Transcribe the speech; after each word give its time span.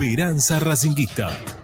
Esperanza 0.00 0.60
Racinguista. 0.60 1.57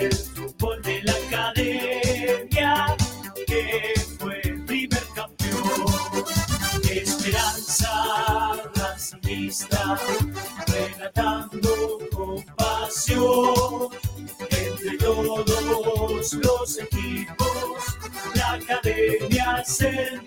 el 0.00 0.12
fútbol 0.12 0.80
de 0.82 1.02
la 1.02 1.12
academia, 1.12 2.96
que 3.46 3.94
fue 4.18 4.40
primer 4.66 5.02
campeón. 5.14 6.24
Esperanza 6.90 7.90
racista, 8.74 9.98
relatando 10.66 11.98
con 12.14 12.42
pasión 12.56 13.88
entre 14.50 14.96
todos 14.98 16.32
los 16.34 16.78
equipos, 16.78 17.98
la 18.34 18.52
academia 18.52 19.64
se 19.64 20.20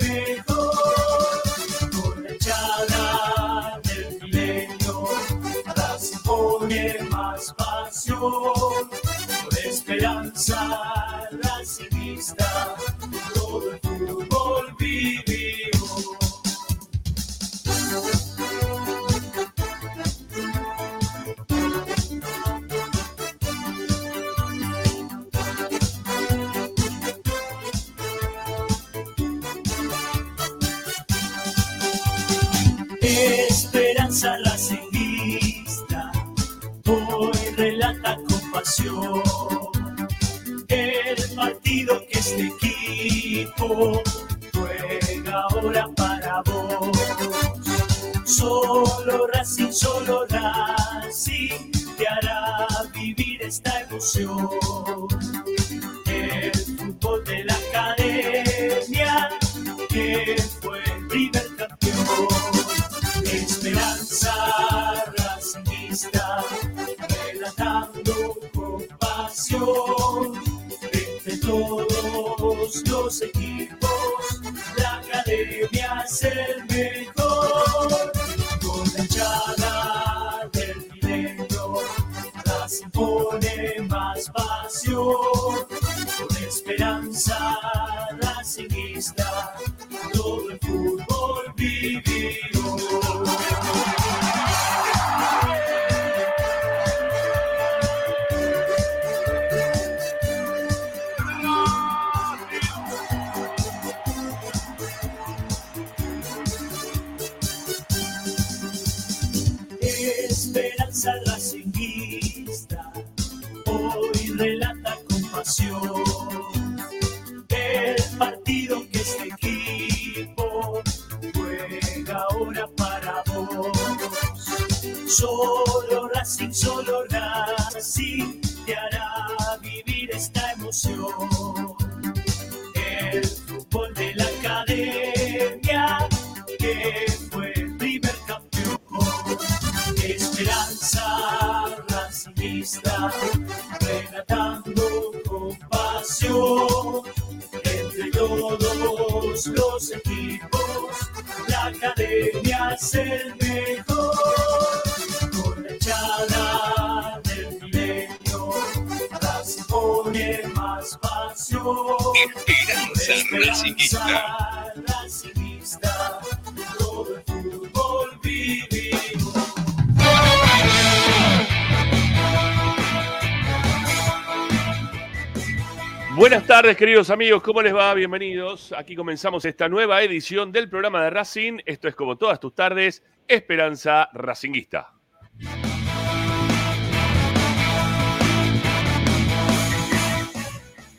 queridos 176.76 177.10
amigos, 177.10 177.44
¿cómo 177.44 177.62
les 177.62 177.76
va? 177.76 177.94
Bienvenidos. 177.94 178.74
Aquí 178.78 178.96
comenzamos 178.96 179.44
esta 179.46 179.68
nueva 179.68 180.02
edición 180.04 180.52
del 180.52 180.70
programa 180.70 181.04
de 181.04 181.10
Racing. 181.10 181.60
Esto 181.66 181.88
es 181.88 181.96
como 181.96 182.18
todas 182.18 182.40
tus 182.40 182.56
tardes, 182.56 183.04
Esperanza 183.28 184.10
Racinguista. 184.14 184.94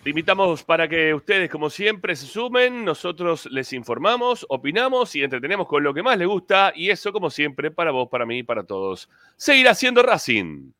Te 0.02 0.10
invitamos 0.10 0.62
para 0.62 0.88
que 0.88 1.14
ustedes, 1.14 1.48
como 1.48 1.70
siempre, 1.70 2.16
se 2.16 2.26
sumen. 2.26 2.84
Nosotros 2.84 3.46
les 3.46 3.72
informamos, 3.72 4.44
opinamos 4.48 5.14
y 5.14 5.22
entretenemos 5.22 5.66
con 5.68 5.82
lo 5.82 5.94
que 5.94 6.02
más 6.02 6.18
les 6.18 6.28
gusta. 6.28 6.72
Y 6.74 6.90
eso, 6.90 7.12
como 7.12 7.30
siempre, 7.30 7.70
para 7.70 7.92
vos, 7.92 8.08
para 8.10 8.26
mí 8.26 8.38
y 8.38 8.42
para 8.42 8.64
todos. 8.64 9.08
Seguirá 9.36 9.74
siendo 9.74 10.02
Racing. 10.02 10.72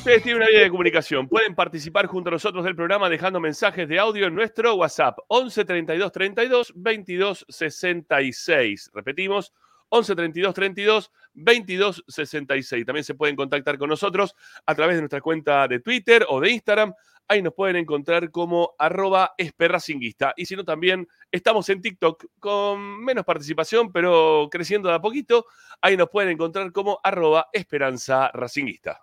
Ustedes 0.00 0.22
tienen 0.22 0.40
una 0.40 0.50
vía 0.50 0.60
de 0.62 0.70
comunicación. 0.70 1.28
Pueden 1.28 1.54
participar 1.54 2.06
junto 2.06 2.30
a 2.30 2.32
nosotros 2.32 2.64
del 2.64 2.74
programa 2.74 3.10
dejando 3.10 3.38
mensajes 3.38 3.86
de 3.86 3.98
audio 3.98 4.28
en 4.28 4.34
nuestro 4.34 4.74
WhatsApp 4.76 5.18
11 5.28 5.66
32 5.66 6.10
32 6.10 6.72
22 6.74 7.46
66. 7.46 8.90
Repetimos, 8.94 9.52
11 9.90 10.16
32 10.16 10.54
32 10.54 11.12
22 11.34 12.04
66. 12.08 12.86
También 12.86 13.04
se 13.04 13.14
pueden 13.14 13.36
contactar 13.36 13.76
con 13.76 13.90
nosotros 13.90 14.34
a 14.64 14.74
través 14.74 14.96
de 14.96 15.02
nuestra 15.02 15.20
cuenta 15.20 15.68
de 15.68 15.80
Twitter 15.80 16.24
o 16.30 16.40
de 16.40 16.50
Instagram. 16.50 16.94
Ahí 17.28 17.42
nos 17.42 17.52
pueden 17.52 17.76
encontrar 17.76 18.30
como 18.30 18.74
arroba 18.78 19.34
esperracinguista. 19.36 20.32
Y 20.34 20.46
si 20.46 20.56
no, 20.56 20.64
también 20.64 21.06
estamos 21.30 21.68
en 21.68 21.82
TikTok 21.82 22.24
con 22.38 23.04
menos 23.04 23.26
participación, 23.26 23.92
pero 23.92 24.48
creciendo 24.50 24.88
de 24.88 24.94
a 24.94 25.00
poquito. 25.02 25.44
Ahí 25.82 25.98
nos 25.98 26.08
pueden 26.08 26.30
encontrar 26.30 26.72
como 26.72 27.00
arroba 27.04 27.50
esperanza 27.52 28.30
racinguista. 28.32 29.02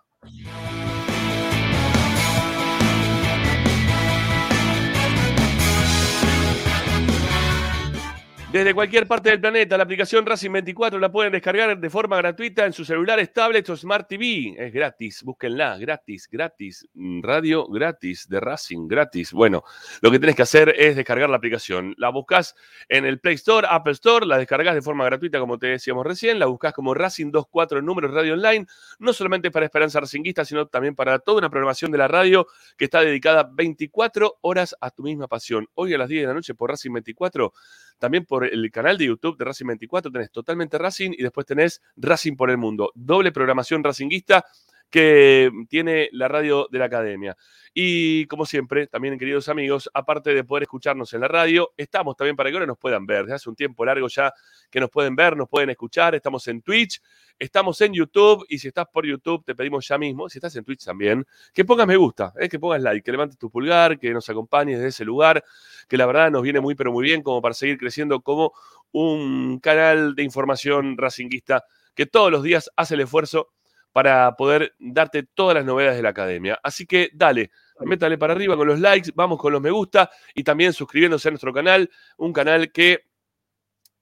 Desde 8.50 8.72
cualquier 8.72 9.06
parte 9.06 9.28
del 9.28 9.42
planeta, 9.42 9.76
la 9.76 9.82
aplicación 9.82 10.24
Racing 10.24 10.50
24 10.50 10.98
la 10.98 11.12
pueden 11.12 11.32
descargar 11.32 11.78
de 11.78 11.90
forma 11.90 12.16
gratuita 12.16 12.64
en 12.64 12.72
sus 12.72 12.86
celulares, 12.86 13.30
tablets 13.30 13.68
o 13.68 13.76
Smart 13.76 14.08
TV. 14.08 14.54
Es 14.56 14.72
gratis, 14.72 15.22
búsquenla, 15.22 15.76
gratis, 15.76 16.26
gratis. 16.32 16.88
Mm, 16.94 17.20
Radio 17.20 17.68
gratis, 17.68 18.26
de 18.26 18.40
Racing, 18.40 18.88
gratis. 18.88 19.34
Bueno, 19.34 19.64
lo 20.00 20.10
que 20.10 20.18
tenés 20.18 20.34
que 20.34 20.40
hacer 20.40 20.74
es 20.78 20.96
descargar 20.96 21.28
la 21.28 21.36
aplicación. 21.36 21.94
La 21.98 22.08
buscas 22.08 22.56
en 22.88 23.04
el 23.04 23.20
Play 23.20 23.34
Store, 23.34 23.66
Apple 23.70 23.92
Store, 23.92 24.24
la 24.24 24.38
descargas 24.38 24.74
de 24.74 24.80
forma 24.80 25.04
gratuita, 25.04 25.38
como 25.40 25.58
te 25.58 25.66
decíamos 25.66 26.06
recién. 26.06 26.38
La 26.38 26.46
buscas 26.46 26.72
como 26.72 26.94
Racing 26.94 27.26
24 27.26 27.80
en 27.80 27.84
números 27.84 28.14
radio 28.14 28.32
online, 28.32 28.64
no 28.98 29.12
solamente 29.12 29.50
para 29.50 29.66
Esperanza 29.66 30.00
Racinguista, 30.00 30.46
sino 30.46 30.68
también 30.68 30.94
para 30.94 31.18
toda 31.18 31.36
una 31.36 31.50
programación 31.50 31.92
de 31.92 31.98
la 31.98 32.08
radio 32.08 32.46
que 32.78 32.86
está 32.86 33.02
dedicada 33.02 33.42
24 33.52 34.38
horas 34.40 34.74
a 34.80 34.90
tu 34.90 35.02
misma 35.02 35.28
pasión. 35.28 35.68
Hoy 35.74 35.92
a 35.92 35.98
las 35.98 36.08
10 36.08 36.22
de 36.22 36.28
la 36.28 36.32
noche 36.32 36.54
por 36.54 36.70
Racing 36.70 36.94
24 36.94 37.52
también 37.98 38.24
por 38.24 38.44
el 38.44 38.70
canal 38.70 38.96
de 38.96 39.06
YouTube 39.06 39.36
de 39.36 39.44
Racing 39.44 39.66
24 39.66 40.10
tenés 40.10 40.30
totalmente 40.30 40.78
Racing 40.78 41.10
y 41.16 41.22
después 41.22 41.46
tenés 41.46 41.82
Racing 41.96 42.36
por 42.36 42.50
el 42.50 42.58
Mundo. 42.58 42.92
Doble 42.94 43.32
programación 43.32 43.84
racinguista 43.84 44.44
que 44.90 45.50
tiene 45.68 46.08
la 46.12 46.28
radio 46.28 46.68
de 46.70 46.78
la 46.78 46.86
academia. 46.86 47.36
Y 47.74 48.26
como 48.26 48.46
siempre, 48.46 48.86
también 48.86 49.18
queridos 49.18 49.48
amigos, 49.48 49.90
aparte 49.94 50.34
de 50.34 50.42
poder 50.44 50.64
escucharnos 50.64 51.12
en 51.12 51.20
la 51.20 51.28
radio, 51.28 51.70
estamos 51.76 52.16
también 52.16 52.34
para 52.34 52.50
que 52.50 52.56
ahora 52.56 52.66
nos 52.66 52.78
puedan 52.78 53.06
ver. 53.06 53.22
Desde 53.22 53.34
hace 53.34 53.48
un 53.48 53.56
tiempo 53.56 53.84
largo 53.84 54.08
ya 54.08 54.32
que 54.70 54.80
nos 54.80 54.90
pueden 54.90 55.14
ver, 55.14 55.36
nos 55.36 55.48
pueden 55.48 55.70
escuchar. 55.70 56.14
Estamos 56.14 56.46
en 56.48 56.62
Twitch, 56.62 57.00
estamos 57.38 57.80
en 57.80 57.92
YouTube 57.92 58.44
y 58.48 58.58
si 58.58 58.68
estás 58.68 58.86
por 58.92 59.06
YouTube 59.06 59.44
te 59.44 59.54
pedimos 59.54 59.86
ya 59.86 59.98
mismo, 59.98 60.28
si 60.28 60.38
estás 60.38 60.56
en 60.56 60.64
Twitch 60.64 60.84
también, 60.84 61.24
que 61.52 61.64
pongas 61.64 61.86
me 61.86 61.96
gusta, 61.96 62.32
eh, 62.40 62.48
que 62.48 62.58
pongas 62.58 62.82
like, 62.82 63.02
que 63.02 63.12
levantes 63.12 63.38
tu 63.38 63.50
pulgar, 63.50 63.98
que 63.98 64.12
nos 64.12 64.28
acompañes 64.28 64.78
desde 64.78 64.88
ese 64.88 65.04
lugar, 65.04 65.44
que 65.88 65.96
la 65.96 66.06
verdad 66.06 66.30
nos 66.30 66.42
viene 66.42 66.60
muy 66.60 66.74
pero 66.74 66.90
muy 66.90 67.04
bien 67.04 67.22
como 67.22 67.42
para 67.42 67.54
seguir 67.54 67.78
creciendo 67.78 68.22
como 68.22 68.52
un 68.90 69.60
canal 69.60 70.14
de 70.14 70.22
información 70.22 70.96
racinguista 70.96 71.64
que 71.94 72.06
todos 72.06 72.30
los 72.30 72.42
días 72.42 72.70
hace 72.76 72.94
el 72.94 73.00
esfuerzo 73.00 73.50
para 73.98 74.30
poder 74.36 74.76
darte 74.78 75.24
todas 75.24 75.56
las 75.56 75.64
novedades 75.64 75.96
de 75.96 76.04
la 76.04 76.10
academia. 76.10 76.60
Así 76.62 76.86
que 76.86 77.10
dale, 77.12 77.50
métale 77.80 78.16
para 78.16 78.32
arriba 78.32 78.56
con 78.56 78.68
los 78.68 78.78
likes, 78.78 79.10
vamos 79.12 79.40
con 79.40 79.52
los 79.52 79.60
me 79.60 79.72
gusta 79.72 80.08
y 80.36 80.44
también 80.44 80.72
suscribiéndose 80.72 81.26
a 81.26 81.32
nuestro 81.32 81.52
canal, 81.52 81.90
un 82.16 82.32
canal 82.32 82.70
que 82.70 83.06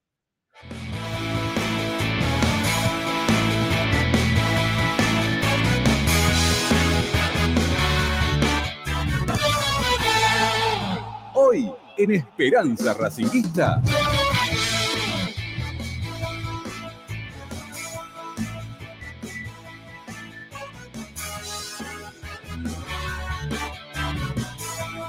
Hoy 11.34 11.72
en 11.98 12.12
Esperanza 12.12 12.94
Racinguista. 12.94 13.82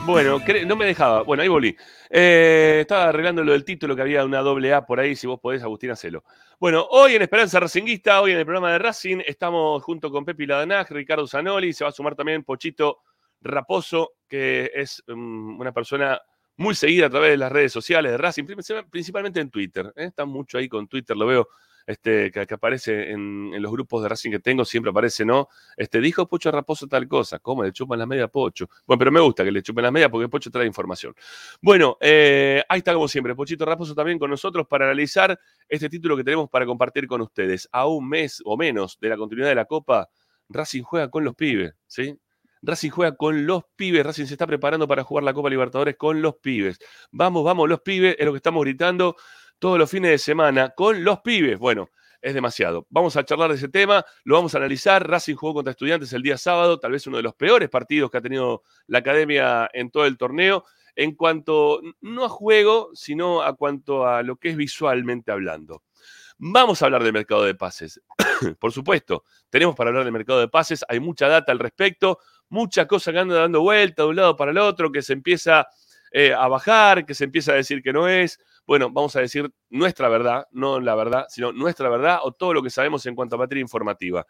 Bueno, 0.06 0.40
no 0.66 0.76
me 0.76 0.86
dejaba. 0.86 1.22
Bueno, 1.22 1.42
ahí 1.42 1.48
volví. 1.48 1.76
Eh, 2.10 2.78
estaba 2.82 3.08
arreglando 3.08 3.42
lo 3.42 3.50
del 3.50 3.64
título, 3.64 3.96
que 3.96 4.02
había 4.02 4.24
una 4.24 4.40
doble 4.40 4.72
A 4.72 4.86
por 4.86 5.00
ahí. 5.00 5.16
Si 5.16 5.26
vos 5.26 5.40
podés, 5.40 5.64
Agustín, 5.64 5.90
hacelo. 5.90 6.22
Bueno, 6.60 6.86
hoy 6.90 7.16
en 7.16 7.22
Esperanza 7.22 7.58
Racinguista, 7.58 8.20
hoy 8.20 8.30
en 8.30 8.38
el 8.38 8.44
programa 8.44 8.70
de 8.70 8.78
Racing, 8.78 9.18
estamos 9.26 9.82
junto 9.82 10.08
con 10.12 10.24
Pepi 10.24 10.46
Ladanaj, 10.46 10.90
Ricardo 10.90 11.26
Zanoli. 11.26 11.72
Se 11.72 11.82
va 11.82 11.90
a 11.90 11.92
sumar 11.92 12.14
también 12.14 12.44
Pochito 12.44 13.00
Raposo, 13.40 14.12
que 14.28 14.70
es 14.72 15.02
um, 15.08 15.58
una 15.58 15.72
persona 15.72 16.20
muy 16.56 16.76
seguida 16.76 17.06
a 17.06 17.10
través 17.10 17.32
de 17.32 17.38
las 17.38 17.50
redes 17.50 17.72
sociales 17.72 18.12
de 18.12 18.18
Racing, 18.18 18.44
principalmente 18.88 19.40
en 19.40 19.50
Twitter. 19.50 19.92
¿eh? 19.96 20.04
Está 20.04 20.24
mucho 20.24 20.56
ahí 20.56 20.68
con 20.68 20.86
Twitter, 20.86 21.16
lo 21.16 21.26
veo 21.26 21.48
este, 21.86 22.30
que, 22.32 22.46
aparece 22.52 23.12
en, 23.12 23.50
los 23.62 23.70
grupos 23.70 24.02
de 24.02 24.08
Racing 24.08 24.30
que 24.30 24.40
tengo, 24.40 24.64
siempre 24.64 24.90
aparece, 24.90 25.24
¿no? 25.24 25.48
Este, 25.76 26.00
dijo 26.00 26.28
Pocho 26.28 26.50
Raposo 26.50 26.88
tal 26.88 27.06
cosa, 27.06 27.38
¿cómo? 27.38 27.62
Le 27.62 27.72
chupan 27.72 27.98
la 27.98 28.06
media 28.06 28.24
a 28.24 28.28
Pocho. 28.28 28.68
Bueno, 28.86 28.98
pero 28.98 29.12
me 29.12 29.20
gusta 29.20 29.44
que 29.44 29.52
le 29.52 29.62
chupen 29.62 29.84
la 29.84 29.90
media 29.90 30.08
porque 30.08 30.28
Pocho 30.28 30.50
trae 30.50 30.66
información. 30.66 31.14
Bueno, 31.62 31.96
eh, 32.00 32.62
ahí 32.68 32.78
está 32.78 32.92
como 32.92 33.06
siempre, 33.08 33.34
Pochito 33.34 33.64
Raposo 33.64 33.94
también 33.94 34.18
con 34.18 34.30
nosotros 34.30 34.66
para 34.66 34.86
analizar 34.86 35.38
este 35.68 35.88
título 35.88 36.16
que 36.16 36.24
tenemos 36.24 36.50
para 36.50 36.66
compartir 36.66 37.06
con 37.06 37.20
ustedes. 37.20 37.68
A 37.70 37.86
un 37.86 38.08
mes 38.08 38.42
o 38.44 38.56
menos 38.56 38.98
de 39.00 39.08
la 39.08 39.16
continuidad 39.16 39.48
de 39.48 39.54
la 39.54 39.66
Copa, 39.66 40.08
Racing 40.48 40.82
juega 40.82 41.10
con 41.10 41.24
los 41.24 41.34
pibes, 41.34 41.74
¿sí? 41.86 42.18
Racing 42.62 42.90
juega 42.90 43.16
con 43.16 43.46
los 43.46 43.64
pibes. 43.76 44.04
Racing 44.04 44.26
se 44.26 44.34
está 44.34 44.46
preparando 44.46 44.88
para 44.88 45.04
jugar 45.04 45.24
la 45.24 45.32
Copa 45.32 45.50
Libertadores 45.50 45.96
con 45.96 46.20
los 46.20 46.36
pibes. 46.36 46.78
Vamos, 47.12 47.44
vamos, 47.44 47.68
los 47.68 47.80
pibes, 47.80 48.16
es 48.18 48.24
lo 48.24 48.32
que 48.32 48.38
estamos 48.38 48.64
gritando 48.64 49.16
todos 49.58 49.78
los 49.78 49.90
fines 49.90 50.10
de 50.10 50.18
semana 50.18 50.70
con 50.70 51.04
los 51.04 51.20
pibes. 51.20 51.58
Bueno, 51.58 51.90
es 52.20 52.34
demasiado. 52.34 52.86
Vamos 52.90 53.16
a 53.16 53.24
charlar 53.24 53.50
de 53.50 53.56
ese 53.56 53.68
tema, 53.68 54.04
lo 54.24 54.34
vamos 54.34 54.54
a 54.54 54.58
analizar. 54.58 55.08
Racing 55.08 55.36
jugó 55.36 55.54
contra 55.54 55.70
estudiantes 55.70 56.12
el 56.12 56.22
día 56.22 56.36
sábado, 56.36 56.78
tal 56.78 56.92
vez 56.92 57.06
uno 57.06 57.18
de 57.18 57.22
los 57.22 57.34
peores 57.34 57.68
partidos 57.68 58.10
que 58.10 58.18
ha 58.18 58.22
tenido 58.22 58.62
la 58.86 58.98
academia 58.98 59.68
en 59.72 59.90
todo 59.90 60.06
el 60.06 60.16
torneo, 60.16 60.64
en 60.94 61.14
cuanto 61.14 61.80
no 62.00 62.24
a 62.24 62.28
juego, 62.28 62.90
sino 62.94 63.42
a 63.42 63.54
cuanto 63.54 64.06
a 64.06 64.22
lo 64.22 64.36
que 64.36 64.50
es 64.50 64.56
visualmente 64.56 65.30
hablando. 65.30 65.82
Vamos 66.38 66.82
a 66.82 66.86
hablar 66.86 67.02
del 67.02 67.12
mercado 67.12 67.44
de 67.44 67.54
pases. 67.54 68.00
Por 68.58 68.72
supuesto, 68.72 69.24
tenemos 69.48 69.74
para 69.74 69.88
hablar 69.88 70.04
del 70.04 70.12
mercado 70.12 70.40
de 70.40 70.48
pases, 70.48 70.84
hay 70.88 71.00
mucha 71.00 71.28
data 71.28 71.52
al 71.52 71.58
respecto, 71.58 72.18
mucha 72.48 72.86
cosa 72.86 73.12
que 73.12 73.18
anda 73.18 73.36
dando 73.36 73.60
vuelta 73.60 74.02
de 74.02 74.08
un 74.08 74.16
lado 74.16 74.36
para 74.36 74.50
el 74.50 74.58
otro, 74.58 74.92
que 74.92 75.02
se 75.02 75.12
empieza 75.12 75.66
eh, 76.10 76.32
a 76.32 76.46
bajar, 76.48 77.06
que 77.06 77.14
se 77.14 77.24
empieza 77.24 77.52
a 77.52 77.56
decir 77.56 77.82
que 77.82 77.92
no 77.92 78.08
es 78.08 78.38
bueno, 78.66 78.90
vamos 78.90 79.14
a 79.16 79.20
decir 79.20 79.52
nuestra 79.70 80.08
verdad, 80.08 80.46
no 80.50 80.80
la 80.80 80.94
verdad, 80.94 81.26
sino 81.28 81.52
nuestra 81.52 81.88
verdad 81.88 82.18
o 82.22 82.32
todo 82.32 82.52
lo 82.52 82.62
que 82.62 82.70
sabemos 82.70 83.06
en 83.06 83.14
cuanto 83.14 83.36
a 83.36 83.38
materia 83.38 83.62
informativa. 83.62 84.26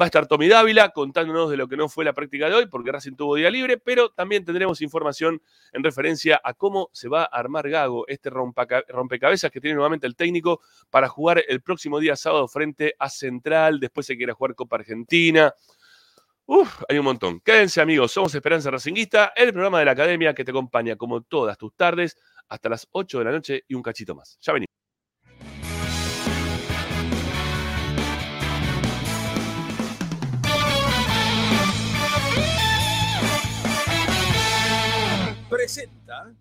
Va 0.00 0.06
a 0.06 0.08
estar 0.08 0.26
Tommy 0.26 0.48
Dávila 0.48 0.88
contándonos 0.88 1.50
de 1.50 1.58
lo 1.58 1.68
que 1.68 1.76
no 1.76 1.86
fue 1.86 2.02
la 2.02 2.14
práctica 2.14 2.48
de 2.48 2.54
hoy, 2.54 2.66
porque 2.66 2.90
Racing 2.90 3.14
tuvo 3.14 3.34
día 3.34 3.50
libre, 3.50 3.76
pero 3.76 4.08
también 4.08 4.42
tendremos 4.42 4.80
información 4.80 5.42
en 5.70 5.84
referencia 5.84 6.40
a 6.42 6.54
cómo 6.54 6.88
se 6.94 7.08
va 7.08 7.24
a 7.24 7.26
armar 7.26 7.68
Gago, 7.68 8.06
este 8.08 8.30
rompecabezas 8.30 9.50
que 9.50 9.60
tiene 9.60 9.74
nuevamente 9.74 10.06
el 10.06 10.16
técnico 10.16 10.62
para 10.88 11.08
jugar 11.08 11.44
el 11.46 11.60
próximo 11.60 12.00
día 12.00 12.16
sábado 12.16 12.48
frente 12.48 12.94
a 12.98 13.10
Central, 13.10 13.80
después 13.80 14.06
se 14.06 14.16
quiere 14.16 14.32
jugar 14.32 14.54
Copa 14.54 14.76
Argentina. 14.76 15.52
Uf, 16.46 16.82
hay 16.88 16.98
un 16.98 17.04
montón. 17.04 17.40
Quédense 17.40 17.82
amigos, 17.82 18.12
somos 18.12 18.34
Esperanza 18.34 18.70
Racinguista, 18.70 19.34
el 19.36 19.52
programa 19.52 19.78
de 19.78 19.84
la 19.84 19.92
academia 19.92 20.34
que 20.34 20.42
te 20.42 20.52
acompaña 20.52 20.96
como 20.96 21.20
todas 21.20 21.58
tus 21.58 21.74
tardes 21.76 22.16
hasta 22.52 22.68
las 22.68 22.86
8 22.92 23.18
de 23.18 23.24
la 23.24 23.32
noche 23.32 23.64
y 23.66 23.74
un 23.74 23.82
cachito 23.82 24.14
más. 24.14 24.38
Ya 24.42 24.52
venimos. 24.52 24.68
Presenta 35.48 36.34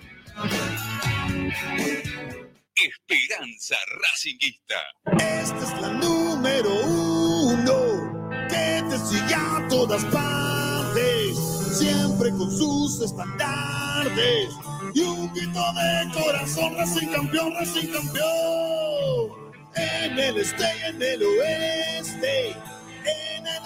Esperanza 2.75 3.77
Racinguista. 4.01 4.77
Esta 5.19 5.59
es 5.59 5.81
la 5.81 5.93
número 5.93 6.75
uno 6.85 8.39
que 8.49 8.83
te 8.89 8.99
sigue 8.99 9.35
a 9.35 9.67
todas 9.69 10.05
partes, 10.07 11.37
siempre 11.79 12.31
con 12.31 12.51
sus 12.51 13.03
estandartes 13.03 14.49
y 14.95 15.03
un 15.03 15.31
grito 15.33 15.63
de 15.75 16.11
corazón, 16.13 16.75
Racing 16.77 17.09
campeón, 17.09 17.55
Racing 17.55 17.93
campeón. 17.93 19.53
En 19.75 20.19
el 20.19 20.37
este 20.39 20.65
y 20.65 20.85
en 20.91 21.03
el 21.03 21.23
oeste 21.23 22.57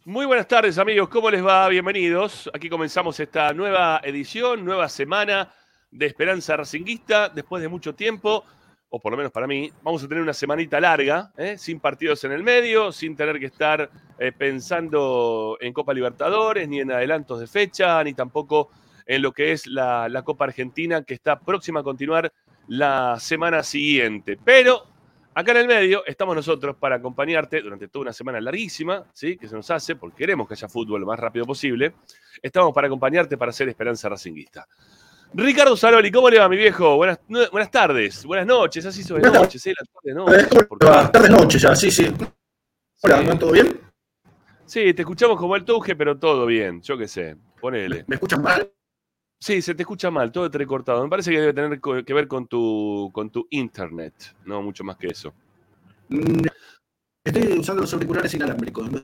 Muy 0.10 0.26
buenas 0.26 0.48
tardes 0.48 0.80
amigos, 0.80 1.08
¿cómo 1.08 1.30
les 1.30 1.46
va? 1.46 1.68
Bienvenidos. 1.68 2.50
Aquí 2.52 2.68
comenzamos 2.68 3.20
esta 3.20 3.54
nueva 3.54 4.02
edición, 4.04 4.66
nueva 4.66 4.90
semana 4.90 5.54
de 5.92 6.08
Esperanza 6.08 6.58
Racinguista, 6.58 7.30
después 7.30 7.62
de 7.62 7.68
mucho 7.68 7.94
tiempo, 7.94 8.44
o 8.90 9.00
por 9.00 9.12
lo 9.12 9.18
menos 9.18 9.32
para 9.32 9.46
mí, 9.46 9.72
vamos 9.84 10.04
a 10.04 10.08
tener 10.08 10.24
una 10.24 10.34
semanita 10.34 10.80
larga, 10.80 11.32
¿eh? 11.38 11.60
sin 11.60 11.80
partidos 11.80 12.24
en 12.24 12.32
el 12.32 12.42
medio, 12.42 12.92
sin 12.92 13.16
tener 13.16 13.40
que 13.40 13.46
estar 13.46 13.88
eh, 14.18 14.32
pensando 14.36 15.60
en 15.62 15.74
Copa 15.74 15.94
Libertadores, 15.94 16.68
ni 16.68 16.80
en 16.80 16.92
adelantos 16.92 17.40
de 17.40 17.46
fecha, 17.46 18.04
ni 18.04 18.16
tampoco 18.16 18.72
en 19.06 19.22
lo 19.22 19.32
que 19.32 19.52
es 19.52 19.68
la, 19.68 20.10
la 20.10 20.24
Copa 20.24 20.46
Argentina, 20.46 21.04
que 21.04 21.14
está 21.14 21.40
próxima 21.40 21.82
a 21.82 21.84
continuar 21.84 22.34
la 22.68 23.20
semana 23.20 23.62
siguiente. 23.62 24.40
Pero 24.44 24.88
Acá 25.40 25.52
en 25.52 25.58
el 25.60 25.68
medio 25.68 26.06
estamos 26.06 26.36
nosotros 26.36 26.76
para 26.76 26.98
acompañarte 26.98 27.62
durante 27.62 27.88
toda 27.88 28.04
una 28.04 28.12
semana 28.12 28.42
larguísima, 28.42 29.06
¿sí? 29.14 29.38
que 29.38 29.48
se 29.48 29.56
nos 29.56 29.72
hace, 29.72 29.96
porque 29.96 30.18
queremos 30.18 30.46
que 30.46 30.54
haya 30.54 30.68
fútbol 30.68 31.00
lo 31.00 31.08
más 31.08 31.18
rápido 31.18 31.46
posible. 31.46 31.94
Estamos 32.42 32.74
para 32.74 32.88
acompañarte 32.88 33.38
para 33.38 33.52
hacer 33.52 33.70
Esperanza 33.70 34.10
Racinguista. 34.10 34.68
Ricardo 35.34 35.78
Saloli, 35.78 36.12
¿cómo 36.12 36.30
le 36.30 36.40
va, 36.40 36.50
mi 36.50 36.58
viejo? 36.58 36.98
Buenas, 36.98 37.22
buenas 37.54 37.72
tardes, 37.72 38.26
buenas 38.26 38.46
noches, 38.48 38.86
así 38.86 39.02
sobre 39.02 39.22
Buenas 39.22 39.44
noches, 39.44 39.66
¿eh? 39.66 39.74
La 39.80 39.86
tarde, 39.86 40.14
noche, 40.14 40.66
porque- 40.68 40.86
tardes, 40.86 41.30
noche 41.32 41.58
ya, 41.58 41.74
sí, 41.74 41.90
sí. 41.90 42.12
Hola, 43.04 43.24
¿no? 43.24 43.40
¿todo 43.40 43.54
bien? 43.54 43.80
Sí, 44.66 44.94
te 44.94 45.04
escuchamos 45.04 45.38
como 45.40 45.56
el 45.56 45.64
tuje, 45.64 45.96
pero 45.96 46.20
todo 46.20 46.48
bien, 46.48 46.82
yo 46.82 46.98
qué 46.98 47.08
sé, 47.08 47.38
ponele. 47.62 48.04
¿Me 48.08 48.16
escuchan 48.16 48.42
mal? 48.42 48.70
Sí, 49.40 49.62
se 49.62 49.74
te 49.74 49.84
escucha 49.84 50.12
mal, 50.12 50.32
todo 50.32 50.46
entrecortado. 50.46 51.02
Me 51.02 51.10
parece 51.10 51.32
que 51.32 51.40
debe 51.40 51.54
tener 51.54 51.80
que 52.06 52.14
ver 52.14 52.28
con 52.28 52.48
tu, 52.48 53.10
con 53.14 53.30
tu 53.30 53.48
internet, 53.52 54.14
no 54.46 54.62
mucho 54.62 54.84
más 54.84 54.98
que 54.98 55.08
eso. 55.08 55.34
Estoy 57.24 57.60
usando 57.60 57.84
los 57.84 57.94
auriculares 57.94 58.34
inalámbricos. 58.34 58.92
No 58.92 59.00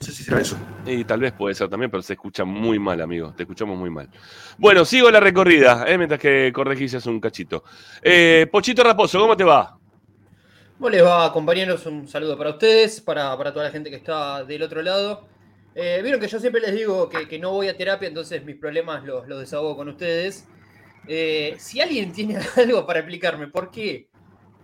sé 0.00 0.12
si 0.12 0.22
será 0.22 0.40
eso. 0.40 0.58
Y 0.84 1.04
tal 1.04 1.20
vez 1.20 1.32
puede 1.32 1.54
ser 1.54 1.70
también, 1.70 1.90
pero 1.90 2.02
se 2.02 2.12
escucha 2.12 2.44
muy 2.44 2.78
mal, 2.78 3.00
amigo. 3.00 3.32
Te 3.34 3.44
escuchamos 3.44 3.78
muy 3.78 3.88
mal. 3.88 4.10
Bueno, 4.58 4.84
sigo 4.84 5.10
la 5.10 5.20
recorrida, 5.20 5.86
¿eh? 5.88 5.96
mientras 5.96 6.20
que 6.20 6.52
corregís 6.52 6.94
hace 6.94 7.08
un 7.08 7.20
cachito. 7.20 7.64
Eh, 8.02 8.46
Pochito 8.52 8.84
Raposo, 8.84 9.18
¿cómo 9.18 9.34
te 9.34 9.44
va? 9.44 9.78
¿Cómo 10.76 10.90
les 10.90 11.02
va, 11.02 11.32
compañeros? 11.32 11.86
Un 11.86 12.06
saludo 12.06 12.36
para 12.36 12.50
ustedes, 12.50 13.00
para, 13.00 13.34
para 13.38 13.50
toda 13.52 13.64
la 13.64 13.70
gente 13.70 13.88
que 13.88 13.96
está 13.96 14.44
del 14.44 14.62
otro 14.62 14.82
lado. 14.82 15.26
Eh, 15.74 16.00
Vieron 16.02 16.20
que 16.20 16.28
yo 16.28 16.38
siempre 16.38 16.60
les 16.60 16.72
digo 16.74 17.08
que, 17.08 17.38
no 17.38 17.52
voy 17.52 17.68
a 17.68 17.76
terapia, 17.76 18.08
entonces 18.08 18.44
mis 18.44 18.56
problemas 18.56 19.04
los, 19.04 19.26
los 19.28 19.40
desahogo 19.40 19.76
con 19.76 19.88
ustedes. 19.88 20.46
Eh, 21.06 21.56
si 21.58 21.80
alguien 21.80 22.12
tiene 22.12 22.38
algo 22.56 22.86
para 22.86 23.00
explicarme 23.00 23.48
por 23.48 23.70
qué 23.70 24.08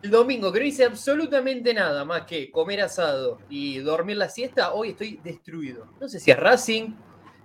el 0.02 0.11
domingo, 0.11 0.52
que 0.52 0.61
no 0.61 0.67
hice 0.67 0.85
absolutamente 0.85 1.75
nada 1.75 2.05
más 2.05 2.23
que 2.25 2.50
comer 2.50 2.81
asado 2.83 3.45
y 3.50 3.79
dormir 3.81 4.17
la 4.17 4.29
siesta, 4.31 4.73
hoy 4.73 4.90
estoy 4.90 5.21
destruido. 5.23 5.90
No 6.00 6.09
sé 6.09 6.21
si 6.21 6.31
es 6.31 6.38
Racing, 6.38 6.95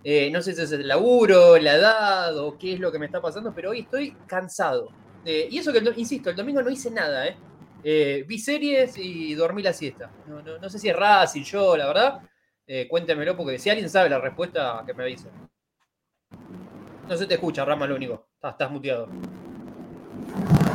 eh, 0.04 0.30
no 0.32 0.42
sé 0.42 0.54
si 0.54 0.62
es 0.62 0.72
el 0.72 0.88
laburo, 0.88 1.58
la 1.58 1.76
edad 1.76 2.38
o 2.38 2.58
qué 2.58 2.74
es 2.74 2.80
lo 2.80 2.92
que 2.92 3.00
me 3.00 3.08
está 3.08 3.22
pasando, 3.22 3.54
pero 3.54 3.72
hoy 3.72 3.82
estoy 3.82 4.22
cansado. 4.28 4.96
Eh, 5.26 5.48
y 5.52 5.58
eso 5.58 5.74
que, 5.74 5.80
insisto, 5.98 6.30
el 6.30 6.36
domingo 6.36 6.62
no 6.62 6.70
hice 6.70 6.92
nada, 6.92 7.28
¿eh? 7.28 7.40
Vi 8.28 8.40
series 8.40 8.98
y 8.98 9.36
dormí 9.36 9.62
la 9.62 9.74
siesta. 9.74 10.16
No, 10.26 10.42
no- 10.42 10.58
no 10.60 10.70
sé 10.70 10.80
si 10.80 10.90
es 10.90 10.96
Racing, 10.96 11.44
yo, 11.44 11.76
la 11.78 11.88
verdad. 11.88 12.22
Eh, 12.68 12.88
cuéntemelo, 12.88 13.36
porque 13.38 13.60
si 13.60 13.70
alguien 13.70 13.90
sabe 13.90 14.10
la 14.10 14.20
respuesta, 14.20 14.84
que 14.86 14.94
me 14.94 15.04
avise. 15.04 15.30
No 17.08 17.16
se 17.16 17.28
te 17.28 17.36
escucha, 17.36 17.64
Rama, 17.64 17.86
lo 17.86 17.96
único. 17.96 18.28
Estás, 18.36 18.54
estás 18.54 18.72
muteado. 18.72 19.08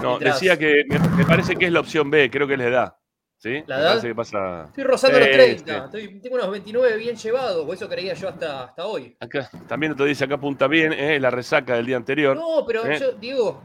No, 0.02 0.10
Mientras- 0.10 0.34
decía 0.40 0.56
que 0.56 0.84
me, 0.88 0.98
me 1.16 1.24
parece 1.24 1.56
que 1.56 1.66
es 1.66 1.72
la 1.72 1.80
opción 1.80 2.08
B, 2.10 2.30
creo 2.30 2.46
que 2.46 2.54
es 2.54 2.58
la 2.60 2.66
edad. 2.66 2.96
¿Sí? 3.42 3.62
¿La 3.66 3.80
edad? 3.80 4.02
que 4.02 4.14
pasa. 4.14 4.64
Estoy 4.66 4.84
rozando 4.84 5.18
los 5.18 5.30
30. 5.30 5.74
sí. 5.74 5.84
Estoy- 6.06 6.20
tengo 6.20 6.36
unos 6.36 6.50
29 6.50 6.96
bien 6.98 7.16
llevados, 7.16 7.66
o 7.66 7.72
eso 7.72 7.88
creía 7.88 8.12
yo 8.12 8.28
hasta, 8.28 8.64
hasta 8.64 8.84
hoy. 8.86 9.16
Acá, 9.18 9.50
también 9.66 9.96
te 9.96 10.04
dice 10.04 10.24
acá 10.24 10.34
apunta 10.34 10.68
bien, 10.68 10.92
¿eh? 10.92 11.18
la 11.18 11.30
resaca 11.30 11.74
del 11.74 11.86
día 11.86 11.96
anterior. 11.96 12.36
No, 12.36 12.64
pero 12.66 12.84
¿Eh? 12.84 12.98
yo, 13.00 13.12
Diego, 13.12 13.62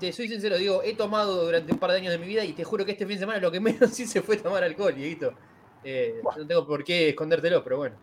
te 0.00 0.12
soy 0.12 0.28
sincero, 0.28 0.56
Diego, 0.56 0.82
he 0.82 0.94
tomado 0.94 1.44
durante 1.44 1.72
un 1.72 1.78
par 1.78 1.90
de 1.90 1.98
años 1.98 2.12
de 2.12 2.18
mi 2.18 2.26
vida 2.26 2.42
y 2.42 2.54
te 2.54 2.64
juro 2.64 2.86
que 2.86 2.92
este 2.92 3.04
fin 3.04 3.16
de 3.16 3.20
semana 3.20 3.38
lo 3.38 3.52
que 3.52 3.60
menos 3.60 3.78
hice 4.00 4.22
fue 4.22 4.38
tomar 4.38 4.64
alcohol, 4.64 4.94
Dieguito. 4.94 5.34
Eh, 5.84 6.20
no 6.36 6.46
tengo 6.46 6.66
por 6.66 6.84
qué 6.84 7.10
escondértelo, 7.10 7.62
pero 7.64 7.78
bueno. 7.78 7.96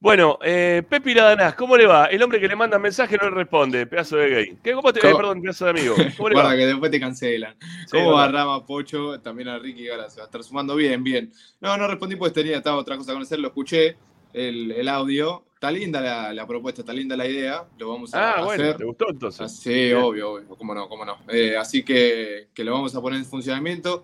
Bueno, 0.00 0.36
eh, 0.42 0.82
Pepi 0.88 1.14
Ladanás, 1.14 1.54
¿cómo 1.54 1.76
le 1.76 1.86
va? 1.86 2.06
El 2.06 2.20
hombre 2.24 2.40
que 2.40 2.48
le 2.48 2.56
manda 2.56 2.76
mensaje 2.76 3.16
no 3.16 3.30
le 3.30 3.36
responde, 3.36 3.86
pedazo 3.86 4.16
de 4.16 4.28
gay. 4.30 4.58
¿Qué, 4.62 4.72
¿Cómo 4.72 4.92
te 4.92 4.98
¿Cómo? 4.98 5.12
eh, 5.12 5.16
perdón, 5.16 5.40
pedazo 5.42 5.64
de 5.66 5.70
amigo? 5.70 5.94
¿Cómo 6.16 6.28
le 6.28 6.34
Guarda 6.34 6.50
va? 6.50 6.56
que 6.56 6.66
después 6.66 6.90
te 6.90 6.98
cancelan. 6.98 7.54
Sí, 7.86 7.98
¿Cómo 7.98 8.12
va. 8.14 8.26
Rama 8.26 8.66
Pocho? 8.66 9.20
También 9.20 9.48
a 9.48 9.58
Ricky 9.60 9.88
ahora 9.88 10.10
se 10.10 10.16
va 10.16 10.24
a 10.24 10.26
estar 10.26 10.42
sumando 10.42 10.74
bien, 10.74 11.04
bien. 11.04 11.32
No, 11.60 11.76
no 11.76 11.86
respondí 11.86 12.16
porque 12.16 12.34
tenía 12.34 12.56
estaba 12.56 12.78
otra 12.78 12.96
cosa 12.96 13.12
con 13.12 13.22
hacer, 13.22 13.38
lo 13.38 13.46
escuché, 13.48 13.96
el, 14.32 14.72
el 14.72 14.88
audio. 14.88 15.44
Está 15.54 15.70
linda 15.70 16.00
la, 16.00 16.32
la 16.34 16.48
propuesta, 16.48 16.80
está 16.80 16.92
linda 16.92 17.16
la 17.16 17.28
idea. 17.28 17.64
Lo 17.78 17.90
vamos 17.90 18.12
a 18.12 18.32
Ah, 18.40 18.44
bueno, 18.44 18.64
hacer. 18.64 18.76
¿te 18.78 18.84
gustó 18.84 19.06
entonces? 19.08 19.40
Ah, 19.40 19.48
Sí, 19.48 19.70
Bien. 19.70 19.98
obvio, 19.98 20.32
obvio, 20.32 20.48
cómo 20.48 20.74
no, 20.74 20.88
cómo 20.88 21.04
no. 21.04 21.18
Eh, 21.28 21.56
así 21.56 21.84
que, 21.84 22.48
que 22.52 22.64
lo 22.64 22.72
vamos 22.72 22.92
a 22.96 23.00
poner 23.00 23.20
en 23.20 23.24
funcionamiento. 23.24 24.02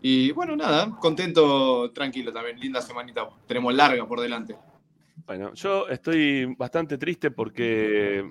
Y 0.00 0.32
bueno, 0.32 0.56
nada, 0.56 0.96
contento, 0.98 1.90
tranquilo 1.92 2.32
también. 2.32 2.58
Linda 2.58 2.80
semanita. 2.80 3.28
Tenemos 3.46 3.74
larga 3.74 4.06
por 4.06 4.20
delante. 4.20 4.56
Bueno, 5.26 5.52
yo 5.54 5.88
estoy 5.88 6.54
bastante 6.56 6.96
triste 6.96 7.30
porque 7.30 8.24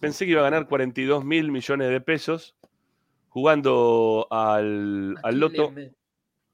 pensé 0.00 0.24
que 0.26 0.32
iba 0.32 0.40
a 0.40 0.50
ganar 0.50 0.68
42 0.68 1.24
mil 1.24 1.50
millones 1.50 1.88
de 1.88 2.00
pesos 2.00 2.54
jugando 3.28 4.28
al, 4.30 5.16
al 5.22 5.40
loto, 5.40 5.72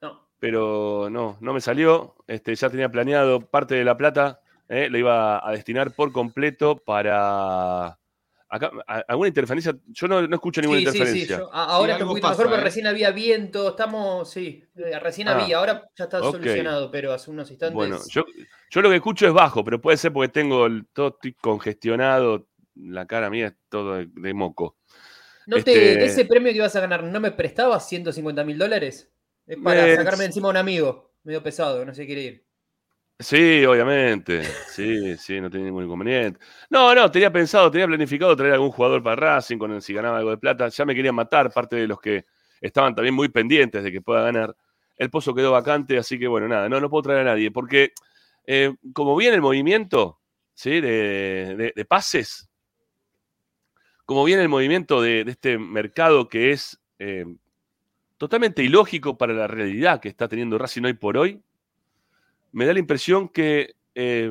No, 0.01 0.29
pero 0.39 1.09
no, 1.11 1.37
no 1.41 1.53
me 1.53 1.61
salió. 1.61 2.15
Este, 2.27 2.55
ya 2.55 2.71
tenía 2.71 2.89
planeado 2.91 3.41
parte 3.41 3.75
de 3.75 3.85
la 3.85 3.97
plata, 3.97 4.41
eh, 4.69 4.89
la 4.91 4.99
iba 4.99 5.47
a 5.47 5.53
destinar 5.53 5.93
por 5.93 6.13
completo 6.13 6.77
para... 6.77 8.00
Acá, 8.53 8.73
¿Alguna 9.07 9.29
interferencia? 9.29 9.77
Yo 9.87 10.09
no, 10.09 10.27
no 10.27 10.35
escucho 10.35 10.61
ninguna 10.61 10.81
Sí, 10.81 10.87
sí, 10.87 10.93
sí. 10.93 10.99
interferencia. 10.99 11.39
yo- 11.39 11.53
ahora 11.55 11.93
está 11.93 12.05
un 12.05 12.11
poquito 12.11 12.27
pasa, 12.27 12.39
mejor, 12.39 12.51
pero 12.51 12.61
¿eh? 12.61 12.65
recién 12.65 12.87
había 12.89 13.13
viento. 13.13 13.69
Estamos, 13.71 14.29
sí, 14.29 14.65
eh, 14.75 14.99
recién 14.99 15.29
Ah, 15.29 15.39
había. 15.39 15.59
Ahora 15.59 15.89
ya 15.97 16.05
está 16.05 16.19
ok. 16.21 16.33
solucionado, 16.33 16.91
pero 16.91 17.13
hace 17.13 17.31
unos 17.31 17.49
instantes. 17.49 17.75
Bueno, 17.77 17.99
yo, 18.11 18.25
yo 18.71 18.83
lo 18.83 18.91
que 18.91 18.97
escucho 18.97 19.29
es 19.29 19.33
bajo, 19.33 19.63
pero 19.65 19.81
puede 19.81 19.97
ser 19.97 20.13
porque 20.13 20.31
tengo 20.33 20.67
el, 20.67 20.85
todo 20.93 21.09
estoy 21.15 21.35
congestionado, 21.35 22.49
la 22.75 23.07
cara 23.07 23.31
mía 23.31 23.47
es 23.47 23.55
todo 23.69 23.95
de, 23.95 24.09
de 24.13 24.35
moco. 24.35 24.77
¿No 25.47 25.55
te, 25.63 25.71
este- 25.73 25.97
de 25.99 26.05
ese 26.07 26.25
premio 26.25 26.51
que 26.51 26.57
ibas 26.59 26.75
a 26.75 26.81
ganar, 26.81 27.05
¿no 27.05 27.21
me 27.21 27.31
prestabas 27.31 27.89
150 27.89 28.43
mil 28.43 28.59
dólares? 28.59 29.13
Es 29.47 29.59
para 29.59 29.85
Me- 29.85 29.95
sacarme 29.95 30.25
encima 30.25 30.49
a 30.49 30.51
un 30.51 30.57
amigo. 30.57 31.13
Medio 31.23 31.41
pesado, 31.43 31.85
no 31.85 31.95
se 31.95 32.05
quiere 32.05 32.23
ir. 32.23 32.47
Sí, 33.21 33.65
obviamente. 33.67 34.57
Sí, 34.65 35.17
sí, 35.19 35.41
no 35.43 35.51
tenía 35.51 35.67
ningún 35.67 35.85
inconveniente. 35.85 36.41
No, 36.71 36.95
no, 36.95 37.11
tenía 37.11 37.31
pensado, 37.31 37.71
tenía 37.71 37.87
planificado 37.87 38.35
traer 38.35 38.55
algún 38.55 38.71
jugador 38.71 39.03
para 39.03 39.17
Racing 39.17 39.59
con 39.59 39.73
el 39.73 39.83
si 39.83 39.93
ganaba 39.93 40.19
algo 40.19 40.31
de 40.31 40.39
plata. 40.39 40.69
Ya 40.69 40.85
me 40.87 40.95
querían 40.95 41.15
matar, 41.15 41.53
parte 41.53 41.77
de 41.77 41.87
los 41.87 42.01
que 42.01 42.25
estaban 42.63 42.95
también 42.95 43.15
muy 43.15 43.29
pendientes 43.29 43.85
de 43.85 43.93
que 43.93 44.01
pueda 44.01 44.23
ganar. 44.23 44.57
El 44.97 45.11
pozo 45.11 45.35
quedó 45.35 45.53
vacante, 45.53 45.99
así 45.99 46.19
que 46.19 46.29
bueno, 46.29 46.49
nada, 46.49 46.69
no, 46.71 46.81
no 46.81 46.89
puedo 46.89 47.03
traer 47.03 47.21
a 47.21 47.25
nadie, 47.25 47.51
porque 47.51 47.93
eh, 48.47 48.75
como 48.95 49.15
viene 49.17 49.35
el 49.37 49.43
movimiento 49.43 50.21
¿sí? 50.55 50.81
de, 50.81 51.55
de- 51.57 51.73
de 51.77 51.85
pases, 51.85 52.49
como 54.07 54.25
viene 54.25 54.43
el 54.43 54.49
movimiento 54.49 55.01
de, 55.01 55.25
de 55.25 55.31
este 55.33 55.59
mercado 55.59 56.29
que 56.29 56.51
es 56.53 56.81
eh, 56.99 57.25
totalmente 58.19 58.63
ilógico 58.65 59.19
para 59.19 59.35
la 59.35 59.47
realidad 59.47 60.01
que 60.01 60.09
está 60.09 60.29
teniendo 60.29 60.59
Racing 60.59 60.85
hoy 60.85 60.95
por 60.95 61.17
hoy, 61.19 61.43
me 62.53 62.67
da 62.67 62.73
la 62.73 62.79
impresión 62.81 63.29
que 63.29 63.75
eh, 63.95 64.31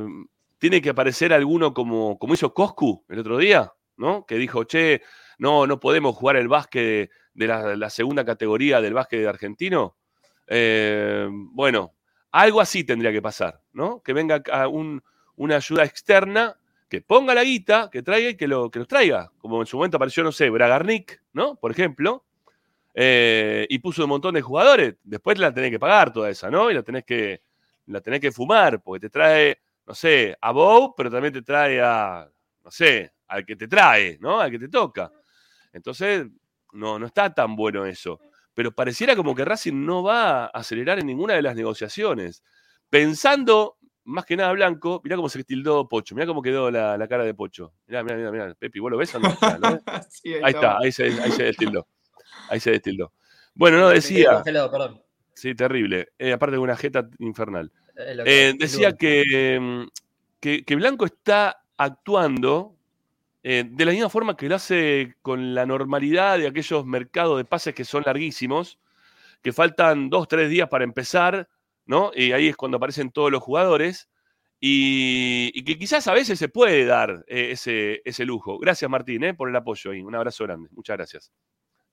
tiene 0.57 0.81
que 0.81 0.89
aparecer 0.89 1.33
alguno 1.33 1.73
como, 1.73 2.17
como 2.19 2.33
hizo 2.33 2.53
Coscu 2.53 3.05
el 3.09 3.19
otro 3.19 3.37
día, 3.37 3.73
¿no? 3.97 4.25
Que 4.25 4.35
dijo, 4.35 4.63
che, 4.65 5.01
no, 5.37 5.67
no 5.67 5.79
podemos 5.79 6.15
jugar 6.15 6.35
el 6.37 6.47
básquet 6.47 7.09
de 7.33 7.47
la, 7.47 7.89
segunda 7.89 8.25
categoría 8.25 8.81
del 8.81 8.93
básquet 8.93 9.25
argentino. 9.27 9.95
Eh, 10.47 11.27
bueno, 11.31 11.93
algo 12.31 12.61
así 12.61 12.83
tendría 12.83 13.11
que 13.11 13.21
pasar, 13.21 13.61
¿no? 13.73 14.01
Que 14.03 14.13
venga 14.13 14.41
a 14.51 14.67
un- 14.67 15.01
una 15.35 15.55
ayuda 15.57 15.83
externa, 15.85 16.57
que 16.89 17.01
ponga 17.01 17.33
la 17.35 17.43
guita, 17.43 17.89
que 17.91 18.01
traiga 18.01 18.29
y 18.31 18.35
que, 18.37 18.47
lo, 18.47 18.69
que 18.71 18.79
los 18.79 18.87
traiga. 18.87 19.31
Como 19.37 19.61
en 19.61 19.67
su 19.67 19.77
momento 19.77 19.97
apareció, 19.97 20.23
no 20.23 20.31
sé, 20.31 20.49
Bragarnik, 20.49 21.21
¿no? 21.33 21.55
Por 21.55 21.71
ejemplo. 21.71 22.25
eh, 22.95 23.65
y 23.69 23.79
puso 23.79 24.03
un 24.03 24.09
montón 24.09 24.33
de 24.35 24.41
jugadores. 24.41 24.95
Después 25.03 25.37
la 25.39 25.53
tenés 25.53 25.71
que 25.71 25.79
pagar 25.79 26.11
toda 26.13 26.29
esa, 26.29 26.49
¿no? 26.49 26.71
Y 26.71 26.73
la 26.73 26.83
tenés 26.83 27.05
que, 27.05 27.41
la 27.89 28.01
tenés 28.01 28.19
que 28.19 28.31
fumar, 28.31 28.81
porque 28.81 29.01
te 29.01 29.09
trae, 29.09 29.59
no 29.85 29.93
sé, 29.93 30.37
a 30.39 30.51
Bow, 30.51 30.93
pero 30.95 31.09
también 31.09 31.33
te 31.33 31.41
trae 31.41 31.81
a, 31.81 32.29
no 32.63 32.71
sé, 32.71 33.13
al 33.27 33.45
que 33.45 33.55
te 33.55 33.67
trae, 33.67 34.17
¿no? 34.19 34.39
Al 34.39 34.51
que 34.51 34.59
te 34.59 34.69
toca. 34.69 35.11
Entonces, 35.73 36.27
no, 36.73 36.99
no 36.99 37.05
está 37.05 37.33
tan 37.33 37.55
bueno 37.55 37.85
eso. 37.85 38.19
Pero 38.53 38.71
pareciera 38.73 39.15
como 39.15 39.33
que 39.35 39.45
Racing 39.45 39.85
no 39.85 40.03
va 40.03 40.45
a 40.45 40.47
acelerar 40.47 40.99
en 40.99 41.07
ninguna 41.07 41.33
de 41.33 41.41
las 41.41 41.55
negociaciones. 41.55 42.43
Pensando, 42.89 43.77
más 44.03 44.25
que 44.25 44.35
nada 44.35 44.51
Blanco, 44.51 45.01
mirá 45.03 45.15
cómo 45.15 45.29
se 45.29 45.43
tildó 45.43 45.87
Pocho, 45.87 46.15
mirá 46.15 46.27
cómo 46.27 46.41
quedó 46.41 46.69
la, 46.69 46.97
la 46.97 47.07
cara 47.07 47.23
de 47.23 47.33
Pocho. 47.33 47.73
Mirá, 47.87 48.03
mirá, 48.03 48.17
mirá, 48.17 48.31
mirá. 48.31 48.55
Pepi, 48.55 48.79
¿vos 48.79 48.91
lo 48.91 48.97
ves 48.97 49.13
o 49.15 49.19
no? 49.19 49.29
Sí, 50.09 50.33
Ahí 50.43 50.53
está, 50.53 50.77
ahí 50.79 50.91
se, 50.91 51.05
ahí 51.05 51.31
se 51.31 51.43
destildó. 51.43 51.87
Ahí 52.49 52.59
se 52.59 52.71
destildó. 52.71 53.13
Bueno, 53.53 53.79
no, 53.79 53.89
decía, 53.89 54.43
perdón. 54.43 55.01
Sí, 55.39 55.55
terrible. 55.55 56.09
Eh, 56.17 56.33
aparte 56.33 56.55
de 56.55 56.59
una 56.59 56.75
jeta 56.75 57.09
infernal. 57.19 57.71
Eh, 57.95 58.53
decía 58.57 58.93
que, 58.93 59.59
mm, 59.59 59.87
que, 60.39 60.63
que 60.63 60.75
Blanco 60.75 61.05
está 61.05 61.63
actuando 61.77 62.75
eh, 63.43 63.63
de 63.67 63.85
la 63.85 63.91
misma 63.91 64.09
forma 64.09 64.35
que 64.35 64.49
lo 64.49 64.55
hace 64.55 65.15
con 65.21 65.55
la 65.55 65.65
normalidad 65.65 66.37
de 66.37 66.47
aquellos 66.47 66.85
mercados 66.85 67.37
de 67.37 67.45
pases 67.45 67.73
que 67.73 67.85
son 67.85 68.03
larguísimos, 68.05 68.79
que 69.41 69.53
faltan 69.53 70.09
dos, 70.09 70.27
tres 70.27 70.49
días 70.49 70.67
para 70.67 70.83
empezar, 70.83 71.47
¿no? 71.85 72.11
Y 72.13 72.33
ahí 72.33 72.47
es 72.47 72.57
cuando 72.57 72.77
aparecen 72.77 73.11
todos 73.11 73.31
los 73.31 73.41
jugadores. 73.41 74.09
Y, 74.61 75.51
y 75.53 75.63
que 75.63 75.77
quizás 75.77 76.05
a 76.07 76.13
veces 76.13 76.37
se 76.37 76.49
puede 76.49 76.83
dar 76.85 77.23
ese, 77.27 78.01
ese 78.03 78.25
lujo. 78.25 78.59
Gracias, 78.59 78.91
Martín, 78.91 79.23
por 79.37 79.47
el 79.47 79.55
apoyo 79.55 79.91
ahí. 79.91 80.01
Un 80.01 80.15
abrazo 80.15 80.43
grande. 80.43 80.67
Muchas 80.73 80.97
gracias. 80.97 81.31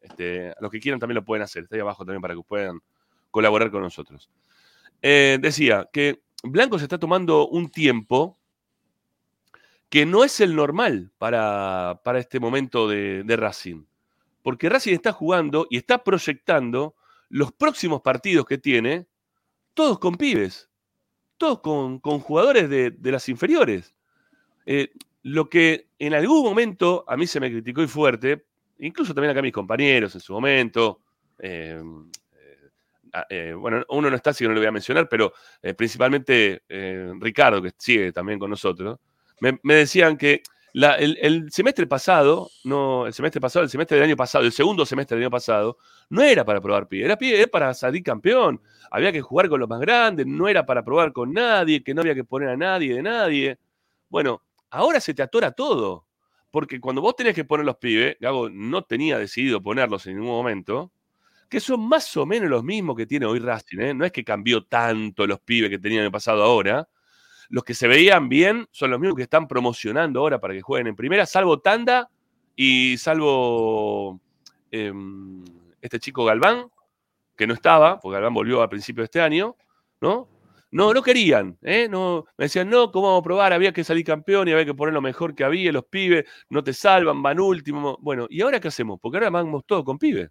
Este, 0.01 0.51
a 0.51 0.57
los 0.61 0.71
que 0.71 0.81
quieran 0.81 0.99
también 0.99 1.17
lo 1.17 1.25
pueden 1.25 1.45
hacer. 1.45 1.63
Está 1.63 1.77
ahí 1.77 1.81
abajo 1.81 2.05
también 2.05 2.23
para 2.23 2.35
que 2.35 2.43
puedan 2.43 2.81
colaborar 3.37 3.71
con 3.71 3.83
nosotros. 3.83 4.31
Eh, 5.03 5.37
decía 5.43 5.91
que 5.93 6.23
Blanco 6.43 6.79
se 6.79 6.87
está 6.87 6.97
tomando 6.97 7.47
un 7.49 7.69
tiempo 7.69 8.39
que 9.91 10.07
no 10.07 10.25
es 10.25 10.41
el 10.41 10.57
normal 10.57 11.13
para, 11.19 12.01
para 12.03 12.19
este 12.19 12.41
momento 12.41 12.89
de, 12.89 13.37
Racing. 13.37 13.85
Porque 14.43 14.71
Racing 14.71 14.95
está 14.95 15.13
jugando 15.13 15.67
y 15.69 15.77
está 15.77 16.03
proyectando 16.03 16.95
los 17.29 17.53
próximos 17.53 18.01
partidos 18.01 18.47
que 18.47 18.57
tiene, 18.57 19.07
todos 19.75 19.99
con 19.99 20.15
pibes, 20.15 20.71
todos 21.37 21.61
con, 21.61 21.99
con 21.99 22.21
jugadores 22.21 22.71
de, 22.71 22.91
de 22.91 23.13
las 23.13 23.29
inferiores. 23.29 23.95
Eh, 24.65 24.93
lo 25.25 25.51
que 25.51 25.91
en 25.99 26.15
algún 26.15 26.43
momento 26.43 27.05
a 27.07 27.19
mí 27.19 27.27
se 27.27 27.39
me 27.39 27.51
criticó 27.51 27.83
y 27.83 27.87
fuerte, 27.87 28.47
incluso 28.79 29.13
también 29.13 29.33
acá 29.33 29.43
mis 29.43 29.53
compañeros 29.53 30.15
en 30.15 30.23
su 30.23 30.33
momento, 30.33 31.03
eh, 31.39 31.83
ah, 33.13 33.27
eh, 33.29 33.55
bueno, 33.57 33.85
uno 33.89 34.11
no 34.11 34.17
está, 34.17 34.31
así 34.31 34.45
que 34.45 34.49
no 34.49 34.55
lo 34.55 34.61
voy 34.61 34.69
a 34.69 34.73
mencionar, 34.73 35.09
pero 35.09 35.33
eh, 35.63 35.75
principalmente 35.75 36.63
eh, 36.69 37.13
Ricardo, 37.21 37.63
que 37.63 37.73
sigue 37.77 38.13
también 38.13 38.39
con 38.39 38.51
nosotros, 38.51 38.99
me, 39.41 39.59
decían 39.63 40.17
que 40.17 40.43
el, 40.73 41.51
semestre 41.51 41.87
pasado, 41.87 42.51
no, 42.65 43.07
el 43.07 43.13
semestre 43.13 43.41
pasado, 43.41 43.65
el 43.65 43.71
semestre 43.71 43.97
del 43.97 44.05
año 44.05 44.17
pasado, 44.17 44.45
el 44.45 44.53
segundo 44.53 44.87
semestre 44.87 45.17
del 45.17 45.25
año 45.25 45.31
pasado, 45.31 45.79
no 46.11 46.23
era 46.23 46.45
para 46.45 46.61
probar 46.61 46.89
pibe, 46.89 47.05
era 47.05 47.17
pibe, 47.17 47.39
era 47.39 47.47
para 47.47 47.75
salir 47.75 48.03
campeón. 48.03 48.61
Había 48.91 49.13
que 49.13 49.21
jugar 49.21 49.49
con 49.49 49.61
los 49.61 49.69
más 49.69 49.81
grandes, 49.81 50.27
no 50.27 50.49
era 50.49 50.65
para 50.65 50.85
probar 50.85 51.13
con 51.13 51.33
nadie, 51.33 51.83
que 51.83 51.95
no 51.95 52.01
había 52.03 52.15
que 52.15 52.25
poner 52.25 52.49
a 52.49 52.57
nadie 52.57 52.95
de 52.95 53.03
nadie. 53.03 53.59
Bueno, 54.09 54.43
ahora 54.71 55.01
se 55.01 55.15
te 55.15 55.23
atora 55.23 55.53
todo. 55.53 56.07
Porque 56.51 56.81
cuando 56.81 57.03
vos 57.03 57.15
tenés 57.15 57.35
que 57.35 57.45
poner 57.45 57.67
los 57.67 57.77
pibes, 57.77 58.17
Gago 58.19 58.49
no 58.49 58.83
tenía 58.83 59.19
decidido 59.19 59.61
ponerlos 59.61 60.07
en 60.07 60.15
ningún 60.15 60.31
momento, 60.31 60.91
que 61.49 61.61
son 61.61 61.87
más 61.89 62.17
o 62.17 62.27
menos 62.27 62.51
los 62.51 62.65
mismos 62.65 62.97
que 62.97 63.07
tiene 63.07 63.27
hoy 63.27 63.39
Racing, 63.39 63.79
¿eh? 63.81 63.95
No 63.95 64.05
es 64.05 64.13
que 64.13 64.25
cambió 64.25 64.65
tanto 64.65 65.27
los 65.27 65.41
pibes 65.41 65.71
que 65.71 65.79
tenían 65.79 66.01
en 66.01 66.07
el 66.07 66.13
pasado 66.13 66.43
ahora. 66.43 66.89
Los 67.49 67.65
que 67.65 67.75
se 67.75 67.89
veían 67.89 68.29
bien 68.29 68.67
son 68.73 68.91
los 68.91 69.01
mismos 69.01 69.17
que 69.17 69.23
están 69.23 69.47
promocionando 69.47 70.21
ahora 70.21 70.41
para 70.41 70.55
que 70.55 70.63
jueguen 70.63 70.89
en 70.89 70.97
primera, 70.97 71.27
salvo 71.27 71.61
Tanda 71.61 72.11
y 72.57 72.97
salvo 72.99 74.21
em, 74.71 75.45
este 75.81 76.01
chico 76.01 76.25
Galván, 76.25 76.67
que 77.37 77.47
no 77.47 77.55
estaba, 77.55 78.01
porque 78.01 78.15
Galván 78.15 78.35
volvió 78.35 78.63
a 78.63 78.69
principios 78.69 79.05
de 79.05 79.07
este 79.07 79.21
año, 79.21 79.57
¿no? 80.01 80.29
No, 80.73 80.93
no 80.93 81.03
querían, 81.03 81.57
¿eh? 81.63 81.89
No, 81.89 82.25
me 82.37 82.47
decían, 82.47 82.69
no, 82.69 82.91
¿cómo 82.91 83.07
vamos 83.07 83.21
a 83.21 83.25
probar? 83.25 83.53
Había 83.53 83.73
que 83.73 83.85
salir 83.85 84.05
campeón 84.05 84.49
y 84.49 84.53
había 84.53 84.65
que 84.65 84.75
poner 84.75 84.93
lo 84.93 85.01
mejor 85.01 85.35
que 85.35 85.45
había, 85.45 85.71
los 85.73 85.85
pibes 85.85 86.25
no 86.51 86.63
te 86.65 86.73
salvan, 86.73 87.23
van 87.23 87.39
último. 87.41 87.99
Bueno, 88.03 88.27
¿y 88.29 88.43
ahora 88.43 88.61
qué 88.61 88.69
hacemos? 88.69 88.99
Porque 89.01 89.19
ahora 89.19 89.31
vamos 89.31 89.65
todos 89.65 89.85
con 89.85 89.99
pibes. 89.99 90.31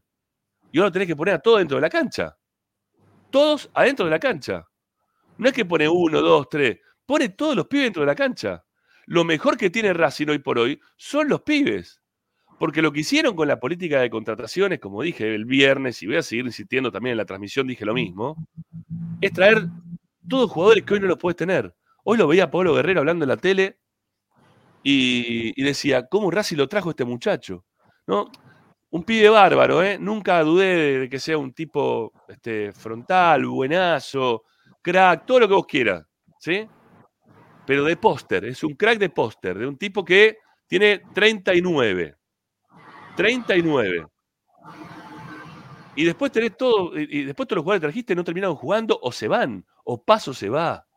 Y 0.76 0.80
ahora 0.80 0.92
tenés 0.92 1.08
que 1.08 1.16
poner 1.16 1.36
a 1.36 1.40
todos 1.40 1.60
dentro 1.60 1.78
de 1.78 1.82
la 1.82 1.90
cancha. 1.90 2.38
Todos 3.30 3.72
adentro 3.74 4.04
de 4.04 4.12
la 4.12 4.20
cancha. 4.20 4.68
No 5.38 5.48
es 5.48 5.54
que 5.54 5.64
pone 5.64 5.88
uno, 5.88 6.22
dos, 6.22 6.50
tres. 6.50 6.80
Pone 7.06 7.30
todos 7.30 7.56
los 7.56 7.68
pibes 7.68 7.86
dentro 7.86 8.02
de 8.02 8.08
la 8.08 8.16
cancha. 8.16 8.62
Lo 9.06 9.24
mejor 9.24 9.56
que 9.56 9.70
tiene 9.70 9.94
Racing 9.94 10.28
hoy 10.28 10.40
por 10.40 10.60
hoy 10.60 10.78
son 10.98 11.30
los 11.30 11.44
pibes. 11.44 12.02
Porque 12.60 12.82
lo 12.82 12.92
que 12.92 13.00
hicieron 13.00 13.38
con 13.38 13.48
la 13.48 13.58
política 13.58 14.02
de 14.02 14.10
contrataciones, 14.10 14.80
como 14.80 15.02
dije 15.02 15.34
el 15.34 15.46
viernes, 15.46 16.04
y 16.04 16.08
voy 16.08 16.18
a 16.18 16.22
seguir 16.22 16.46
insistiendo 16.46 16.92
también 16.92 17.12
en 17.12 17.20
la 17.20 17.26
transmisión, 17.26 17.68
dije 17.68 17.86
lo 17.86 17.94
mismo, 17.94 18.36
es 19.22 19.32
traer 19.32 19.68
todos 20.28 20.52
jugadores 20.52 20.84
que 20.84 20.96
hoy 20.96 21.00
no 21.00 21.08
los 21.08 21.18
puedes 21.18 21.38
tener. 21.38 21.74
Hoy 22.04 22.18
lo 22.18 22.28
veía 22.28 22.52
Pablo 22.52 22.74
Guerrero 22.76 23.00
hablando 23.00 23.24
en 23.24 23.30
la 23.30 23.38
tele 23.38 23.80
y, 24.84 25.54
y 25.56 25.64
decía, 25.64 26.06
¿cómo 26.08 26.30
Racing 26.32 26.58
lo 26.58 26.68
trajo 26.68 26.90
este 26.90 27.06
muchacho? 27.06 27.64
¿No? 28.08 28.30
Un 28.96 29.04
pibe 29.04 29.28
bárbaro, 29.28 29.84
¿eh? 29.84 29.98
Nunca 30.00 30.42
dudé 30.42 31.00
de, 31.00 31.10
que 31.10 31.20
sea 31.20 31.38
un 31.38 31.52
tipo 31.52 32.14
este, 32.30 32.72
frontal, 32.72 33.46
buenazo, 33.46 34.46
crack, 34.82 35.26
todo 35.26 35.42
lo 35.42 35.50
que 35.50 35.54
vos 35.54 35.66
quieras, 35.66 36.06
¿sí? 36.40 36.66
Pero 37.66 37.84
de 37.84 37.98
póster, 37.98 38.46
es 38.46 38.64
un 38.64 38.74
crack 38.76 38.98
de 38.98 39.10
póster, 39.10 39.58
de 39.58 39.68
un 39.68 39.78
tipo 39.78 40.06
que 40.06 40.38
tiene 40.66 41.02
39. 41.14 42.16
39. 43.18 44.08
Y 45.98 46.06
después 46.06 46.32
tenés 46.32 46.56
todo, 46.56 46.98
y 46.98 47.26
después 47.26 47.50
todos 47.50 47.58
los 47.58 47.64
jugadores 47.64 47.82
trajiste 47.82 48.16
no 48.16 48.24
terminaron 48.24 48.56
jugando 48.56 48.98
o 49.02 49.12
se 49.12 49.28
van, 49.28 49.66
o 49.84 50.02
Paso 50.02 50.34
se 50.34 50.48
va, 50.48 50.88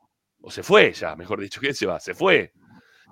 o 0.41 0.53
se 0.53 0.63
fue 0.63 0.93
ya, 0.93 1.17
mejor 1.17 1.41
dicho, 1.41 1.61
que 1.61 1.75
se 1.75 1.85
va, 1.85 1.99
se 1.99 2.15
fue. 2.15 2.53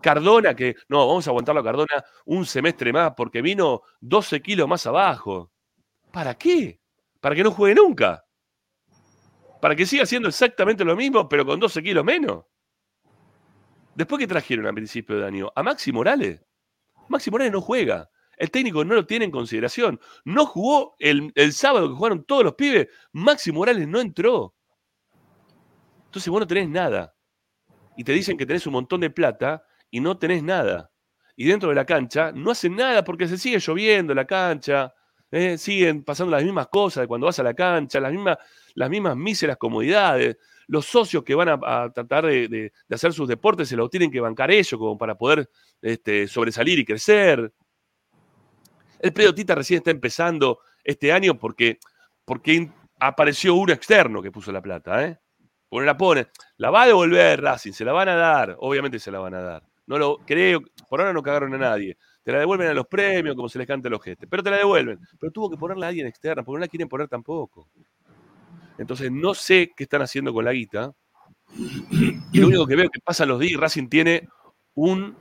Cardona, 0.00 0.54
que 0.54 0.76
no, 0.88 1.06
vamos 1.06 1.26
a 1.26 1.30
aguantarlo 1.30 1.60
a 1.60 1.64
Cardona 1.64 2.04
un 2.26 2.46
semestre 2.46 2.92
más 2.92 3.14
porque 3.16 3.42
vino 3.42 3.82
12 4.00 4.40
kilos 4.40 4.68
más 4.68 4.86
abajo. 4.86 5.52
¿Para 6.12 6.34
qué? 6.34 6.80
Para 7.20 7.34
que 7.34 7.42
no 7.42 7.50
juegue 7.50 7.74
nunca. 7.74 8.24
Para 9.60 9.74
que 9.74 9.86
siga 9.86 10.04
haciendo 10.04 10.28
exactamente 10.28 10.84
lo 10.84 10.96
mismo, 10.96 11.28
pero 11.28 11.44
con 11.44 11.58
12 11.58 11.82
kilos 11.82 12.04
menos. 12.04 12.44
Después 13.94 14.20
que 14.20 14.26
trajeron 14.26 14.66
a 14.66 14.72
principio 14.72 15.18
de 15.18 15.26
año 15.26 15.50
a 15.54 15.62
Maxi 15.62 15.90
Morales. 15.90 16.40
Maxi 17.08 17.30
Morales 17.30 17.52
no 17.52 17.60
juega. 17.60 18.10
El 18.36 18.50
técnico 18.50 18.84
no 18.84 18.94
lo 18.94 19.06
tiene 19.06 19.24
en 19.24 19.30
consideración. 19.30 19.98
No 20.24 20.44
jugó 20.44 20.94
el, 20.98 21.32
el 21.34 21.52
sábado 21.54 21.88
que 21.88 21.94
jugaron 21.94 22.24
todos 22.24 22.44
los 22.44 22.54
pibes. 22.54 22.88
Maxi 23.12 23.52
Morales 23.52 23.88
no 23.88 24.00
entró. 24.00 24.54
Entonces 26.04 26.30
vos 26.30 26.40
no 26.40 26.46
tenés 26.46 26.68
nada. 26.68 27.14
Y 27.96 28.04
te 28.04 28.12
dicen 28.12 28.36
que 28.36 28.44
tenés 28.44 28.66
un 28.66 28.74
montón 28.74 29.00
de 29.00 29.10
plata 29.10 29.64
y 29.96 30.00
no 30.00 30.18
tenés 30.18 30.42
nada. 30.42 30.90
Y 31.36 31.46
dentro 31.46 31.70
de 31.70 31.74
la 31.74 31.86
cancha 31.86 32.30
no 32.30 32.50
hacen 32.50 32.76
nada 32.76 33.02
porque 33.02 33.26
se 33.26 33.38
sigue 33.38 33.58
lloviendo 33.58 34.14
la 34.14 34.26
cancha. 34.26 34.92
¿eh? 35.30 35.56
Siguen 35.56 36.04
pasando 36.04 36.32
las 36.32 36.44
mismas 36.44 36.66
cosas 36.68 37.02
de 37.02 37.08
cuando 37.08 37.26
vas 37.26 37.38
a 37.38 37.42
la 37.42 37.54
cancha, 37.54 37.98
las 37.98 38.12
mismas, 38.12 38.36
las 38.74 38.90
mismas 38.90 39.16
míseras 39.16 39.56
comodidades. 39.56 40.36
Los 40.66 40.84
socios 40.84 41.24
que 41.24 41.34
van 41.34 41.48
a, 41.48 41.90
tratar 41.94 42.26
de, 42.26 42.72
hacer 42.90 43.14
sus 43.14 43.26
deportes 43.26 43.70
se 43.70 43.76
los 43.76 43.88
tienen 43.88 44.10
que 44.10 44.20
bancar 44.20 44.50
ellos 44.50 44.78
como 44.78 44.98
para 44.98 45.16
poder 45.16 45.48
este, 45.80 46.28
sobresalir 46.28 46.78
y 46.78 46.84
crecer. 46.84 47.50
El 48.98 49.12
predio 49.14 49.34
Tita 49.34 49.54
recién 49.54 49.78
está 49.78 49.92
empezando 49.92 50.58
este 50.84 51.10
año 51.10 51.38
porque, 51.38 51.78
porque 52.26 52.70
apareció 53.00 53.54
uno 53.54 53.72
externo 53.72 54.20
que 54.20 54.30
puso 54.30 54.52
la 54.52 54.60
plata, 54.60 55.06
¿eh? 55.06 55.18
No 55.70 55.80
la 55.80 55.96
pone. 55.96 56.28
La 56.58 56.70
va 56.70 56.82
a 56.82 56.86
devolver 56.86 57.40
Racing, 57.40 57.72
se 57.72 57.84
la 57.84 57.92
van 57.92 58.08
a 58.08 58.14
dar. 58.16 58.56
Obviamente 58.60 58.98
se 58.98 59.10
la 59.10 59.20
van 59.20 59.34
a 59.34 59.40
dar. 59.42 59.62
No 59.86 59.98
lo 59.98 60.18
creo, 60.18 60.62
por 60.88 61.00
ahora 61.00 61.12
no 61.12 61.22
cagaron 61.22 61.54
a 61.54 61.58
nadie. 61.58 61.96
Te 62.22 62.32
la 62.32 62.40
devuelven 62.40 62.68
a 62.68 62.74
los 62.74 62.86
premios, 62.86 63.36
como 63.36 63.48
se 63.48 63.58
les 63.58 63.66
canta 63.66 63.88
los 63.88 64.02
gestes. 64.02 64.28
Pero 64.28 64.42
te 64.42 64.50
la 64.50 64.56
devuelven. 64.56 64.98
Pero 65.20 65.32
tuvo 65.32 65.48
que 65.48 65.56
ponerla 65.56 65.86
a 65.86 65.88
alguien 65.90 66.06
externa, 66.06 66.42
porque 66.42 66.56
no 66.56 66.60
la 66.60 66.68
quieren 66.68 66.88
poner 66.88 67.08
tampoco. 67.08 67.68
Entonces 68.78 69.10
no 69.12 69.32
sé 69.34 69.70
qué 69.76 69.84
están 69.84 70.02
haciendo 70.02 70.32
con 70.32 70.44
la 70.44 70.52
guita. 70.52 70.92
Y 72.32 72.40
lo 72.40 72.48
único 72.48 72.66
que 72.66 72.76
veo 72.76 72.90
que 72.90 73.00
pasan 73.00 73.28
los 73.28 73.38
días, 73.38 73.60
Racing 73.60 73.88
tiene 73.88 74.28
un 74.74 75.16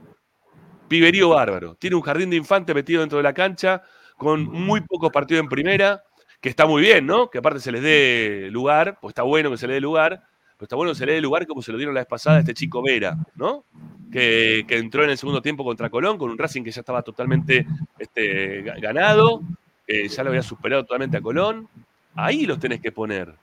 piberío 0.88 1.30
bárbaro. 1.30 1.76
Tiene 1.76 1.96
un 1.96 2.02
jardín 2.02 2.30
de 2.30 2.38
infantes 2.38 2.76
metido 2.76 3.02
dentro 3.02 3.18
de 3.18 3.24
la 3.24 3.34
cancha, 3.34 3.84
con 4.18 4.44
muy 4.44 4.82
pocos 4.82 5.12
partidos 5.12 5.44
en 5.44 5.50
primera, 5.50 6.04
que 6.42 6.50
está 6.50 6.66
muy 6.66 6.82
bien, 6.82 7.06
¿no? 7.06 7.30
Que 7.30 7.38
aparte 7.38 7.60
se 7.60 7.72
les 7.72 7.82
dé 7.82 8.50
lugar, 8.52 8.98
pues 9.02 9.12
está 9.12 9.24
bueno 9.24 9.52
que 9.52 9.58
se 9.58 9.68
le 9.68 9.76
dé 9.76 9.82
lugar, 9.82 10.24
pero 10.58 10.66
está 10.66 10.76
bueno 10.76 10.92
que 10.94 10.98
se 11.00 11.06
le 11.06 11.14
dé 11.14 11.22
lugar 11.22 11.46
como 11.48 11.62
se 11.62 11.72
lo 11.72 11.78
dieron 11.78 11.94
la 11.96 12.02
vez 12.02 12.08
pasada 12.08 12.38
a 12.38 12.40
este 12.40 12.54
chico 12.54 12.82
Vera, 12.82 13.18
¿no? 13.36 13.64
Que, 14.12 14.66
que 14.68 14.78
entró 14.78 15.04
en 15.04 15.10
el 15.10 15.18
segundo 15.18 15.42
tiempo 15.42 15.64
contra 15.64 15.90
Colón, 15.90 16.18
con 16.18 16.30
un 16.32 16.38
Racing 16.38 16.64
que 16.64 16.72
ya 16.72 16.80
estaba 16.82 17.02
totalmente 17.02 17.66
este, 18.00 18.64
ga- 18.64 18.80
ganado, 18.82 19.42
que 19.86 20.08
ya 20.08 20.24
lo 20.24 20.30
había 20.30 20.42
superado 20.44 20.84
totalmente 20.84 21.18
a 21.18 21.22
Colón. 21.22 21.68
Ahí 22.16 22.46
los 22.46 22.60
tenés 22.60 22.80
que 22.80 22.92
poner. 22.94 23.34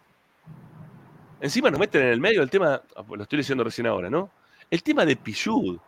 Encima 1.40 1.70
nos 1.70 1.78
meten 1.80 2.02
en 2.02 2.08
el 2.08 2.20
medio 2.20 2.42
el 2.42 2.48
tema, 2.50 2.80
ah, 2.96 3.02
pues 3.02 3.18
lo 3.18 3.24
estoy 3.24 3.38
diciendo 3.38 3.64
recién 3.64 3.86
ahora, 3.86 4.08
¿no? 4.08 4.30
El 4.70 4.82
tema 4.82 5.04
de 5.04 5.16
Pichud. 5.16 5.78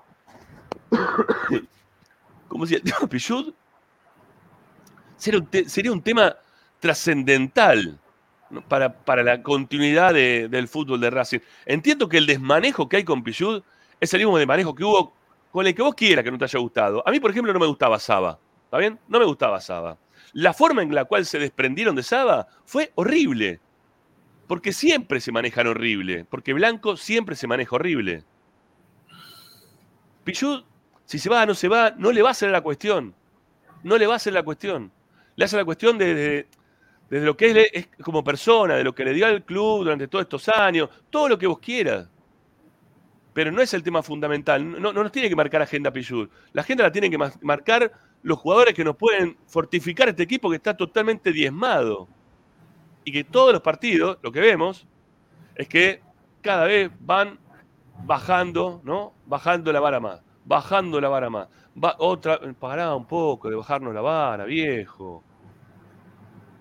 Como 2.49 2.67
si 2.67 2.75
el 2.75 2.83
tema 2.83 2.99
de 3.01 3.09
Pichud 3.09 3.53
sería 5.17 5.41
un, 5.41 5.47
te- 5.47 5.69
sería 5.69 5.93
un 5.93 6.03
tema 6.03 6.37
trascendental. 6.81 7.99
Para, 8.63 8.93
para 9.05 9.23
la 9.23 9.43
continuidad 9.43 10.13
de- 10.15 10.49
del 10.49 10.69
fútbol 10.69 11.01
de 11.01 11.11
Racing. 11.11 11.39
Entiendo 11.67 12.09
que 12.09 12.19
el 12.19 12.27
desmanejo 12.27 12.89
que 12.89 12.97
hay 12.99 13.05
con 13.05 13.23
Pichud 13.23 13.63
es 14.01 14.13
el 14.15 14.21
mismo 14.21 14.39
desmanejo 14.39 14.75
que 14.75 14.85
hubo 14.85 15.15
con 15.51 15.67
el 15.67 15.75
que 15.75 15.83
vos 15.83 15.95
quieras 15.95 16.25
que 16.25 16.31
no 16.31 16.39
te 16.39 16.45
haya 16.45 16.59
gustado. 16.59 17.03
A 17.07 17.11
mí, 17.11 17.21
por 17.21 17.31
ejemplo, 17.31 17.53
no 17.53 17.61
me 17.61 17.67
gustaba 17.67 17.99
Saba. 17.99 18.39
¿Está 18.65 18.79
bien? 18.79 18.99
No 19.09 19.19
me 19.19 19.25
gustaba 19.25 19.61
Saba. 19.61 19.97
La 20.33 20.53
forma 20.53 20.83
en 20.83 20.95
la 20.95 21.05
cual 21.05 21.25
se 21.27 21.39
desprendieron 21.39 21.95
de 21.95 22.03
Saba 22.03 22.49
fue 22.65 22.91
horrible. 22.97 23.61
Porque 24.49 24.73
siempre 24.73 25.21
se 25.21 25.31
manejan 25.33 25.67
horrible. 25.69 26.25
Porque 26.29 26.53
Blanco 26.53 26.97
siempre 26.97 27.37
se 27.37 27.47
maneja 27.47 27.77
horrible. 27.77 28.25
Pichud, 30.25 30.65
si 31.05 31.19
se 31.19 31.29
va 31.29 31.43
o 31.43 31.47
no 31.47 31.55
se 31.55 31.69
va, 31.69 31.93
no 31.97 32.11
le 32.13 32.23
va 32.23 32.29
a 32.29 32.33
hacer 32.33 32.51
la 32.51 32.61
cuestión. 32.63 33.15
No 33.83 33.99
le 33.99 34.07
va 34.07 34.15
a 34.15 34.17
hacer 34.17 34.33
la 34.33 34.43
cuestión. 34.43 34.91
Le 35.37 35.45
hace 35.45 35.57
la 35.57 35.65
cuestión 35.65 35.99
desde, 35.99 36.49
desde 37.11 37.27
lo 37.27 37.37
que 37.37 37.51
es, 37.51 37.69
es 37.73 37.89
como 38.03 38.25
persona, 38.25 38.75
de 38.75 38.85
lo 38.85 38.95
que 38.95 39.05
le 39.05 39.13
dio 39.13 39.27
al 39.27 39.45
club 39.45 39.85
durante 39.85 40.09
todos 40.09 40.23
estos 40.23 40.49
años, 40.49 40.89
todo 41.11 41.29
lo 41.29 41.39
que 41.39 41.47
vos 41.47 41.59
quieras. 41.59 42.09
Pero 43.33 43.51
no 43.51 43.61
es 43.61 43.75
el 43.75 43.83
tema 43.83 44.03
fundamental. 44.03 44.81
No, 44.81 44.93
no 44.93 45.03
nos 45.03 45.13
tiene 45.13 45.29
que 45.29 45.37
marcar 45.37 45.61
agenda 45.63 45.91
Pichud. 45.93 46.29
La 46.53 46.63
agenda 46.63 46.85
la 46.85 46.93
tienen 46.93 47.11
que 47.11 47.19
ma- 47.19 47.33
marcar 47.43 47.93
los 48.23 48.39
jugadores 48.39 48.75
que 48.75 48.85
nos 48.85 48.97
pueden 48.97 49.37
fortificar 49.47 50.09
este 50.09 50.23
equipo 50.23 50.49
que 50.49 50.57
está 50.57 50.77
totalmente 50.77 51.33
diezmado. 51.33 52.09
Y 53.05 53.13
que 53.13 53.25
todos 53.25 53.53
los 53.53 53.61
partidos, 53.61 54.19
lo 54.23 54.31
que 54.33 54.41
vemos, 54.41 54.87
es 55.57 55.69
que 55.69 56.01
cada 56.43 56.65
vez 56.65 56.91
van 57.01 57.39
bajando, 58.05 58.81
¿no? 58.85 59.13
Bajando 59.27 59.73
la 59.73 59.81
vara 59.81 60.01
más, 60.01 60.23
bajando 60.45 61.01
la 61.01 61.09
vara 61.09 61.29
más. 61.29 61.49
Va, 61.83 61.97
otra, 61.99 62.39
pará 62.59 62.95
un 62.95 63.07
poco 63.07 63.51
de 63.51 63.57
bajarnos 63.57 63.93
la 63.93 64.01
vara, 64.01 64.45
viejo. 64.45 65.23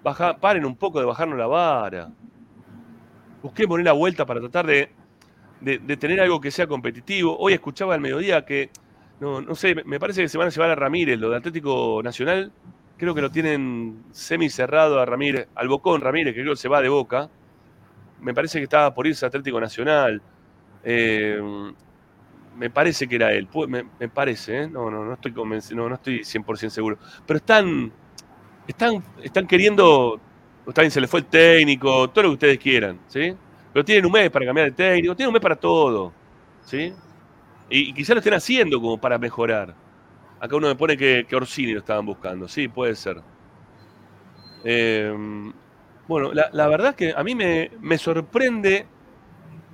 Baja, 0.03 0.37
paren 0.39 0.65
un 0.65 0.75
poco 0.77 0.99
de 0.99 1.05
bajarnos 1.05 1.37
la 1.39 1.47
vara. 1.47 2.13
Busquemos 3.41 3.81
la 3.81 3.91
vuelta 3.91 4.25
para 4.25 4.39
tratar 4.39 4.65
de, 4.67 5.79
de- 5.79 5.97
tener 5.97 6.21
algo 6.21 6.41
que 6.41 6.51
sea 6.51 6.67
competitivo. 6.67 7.37
Hoy 7.39 7.53
escuchaba 7.53 7.93
al 7.95 8.01
mediodía 8.01 8.45
que, 8.45 8.71
no, 9.19 9.41
no 9.41 9.55
sé, 9.55 9.75
me 9.85 9.99
parece 9.99 10.21
que 10.21 10.29
se 10.29 10.37
van 10.37 10.47
a 10.47 10.51
llevar 10.51 10.71
a 10.71 10.75
Ramírez, 10.75 11.19
lo 11.19 11.29
de 11.29 11.37
Atlético 11.37 12.01
Nacional. 12.03 12.53
Creo 12.97 13.15
que 13.15 13.21
lo 13.21 13.31
tienen 13.31 14.05
semi 14.11 14.49
cerrado 14.49 14.99
a 14.99 15.05
Ramírez, 15.05 15.49
al 15.55 15.67
Bocón 15.67 16.01
Ramírez, 16.01 16.33
que 16.35 16.41
creo 16.41 16.53
que 16.53 16.57
se 16.61 16.69
va 16.69 16.81
de 16.81 16.89
boca. 16.89 17.29
Me 18.21 18.33
parece 18.33 18.59
que 18.59 18.65
estaba 18.65 18.93
por 18.93 19.07
irse 19.07 19.25
a 19.25 19.29
Atlético 19.29 19.59
Nacional. 19.61 20.21
Eh, 20.83 21.39
me 22.55 22.69
parece 22.69 23.07
que 23.07 23.15
era 23.15 23.33
él. 23.33 23.47
Me, 23.67 23.83
me 23.99 24.09
parece, 24.09 24.63
¿eh? 24.63 24.67
No, 24.69 24.89
no, 24.91 25.03
no 25.03 25.13
estoy 25.13 25.31
no, 25.31 25.89
no 25.89 25.95
estoy 25.95 26.23
100% 26.23 26.73
seguro. 26.75 26.97
Pero 27.25 27.37
están, 27.37 27.91
están, 28.67 29.03
están 29.21 29.47
queriendo. 29.47 30.19
Está 30.67 30.89
se 30.89 31.01
les 31.01 31.09
fue 31.09 31.19
el 31.21 31.25
técnico, 31.25 32.09
todo 32.09 32.23
lo 32.23 32.29
que 32.29 32.33
ustedes 32.35 32.59
quieran, 32.59 33.01
¿sí? 33.07 33.35
Pero 33.73 33.83
tienen 33.83 34.05
un 34.05 34.13
mes 34.13 34.29
para 34.31 34.45
cambiar 34.45 34.67
de 34.67 34.71
técnico, 34.73 35.15
tienen 35.15 35.29
un 35.29 35.33
mes 35.33 35.41
para 35.41 35.57
todo, 35.57 36.13
¿sí? 36.61 36.93
Y, 37.69 37.89
y 37.89 37.93
quizás 37.93 38.15
lo 38.15 38.19
estén 38.19 38.33
haciendo 38.35 38.79
como 38.81 38.99
para 38.99 39.17
mejorar. 39.19 39.75
Acá 40.39 40.55
uno 40.55 40.67
me 40.67 40.75
pone 40.75 40.97
que, 40.97 41.25
que 41.27 41.35
Orsini 41.35 41.73
lo 41.73 41.79
estaban 41.79 42.05
buscando, 42.05 42.47
sí, 42.47 42.67
puede 42.69 42.95
ser. 42.95 43.23
Eh, 44.63 45.13
bueno, 46.07 46.33
la, 46.33 46.49
la 46.51 46.67
verdad 46.67 46.89
es 46.91 46.95
que 46.95 47.13
a 47.15 47.23
mí 47.23 47.35
me, 47.35 47.71
me 47.79 47.97
sorprende 47.97 48.87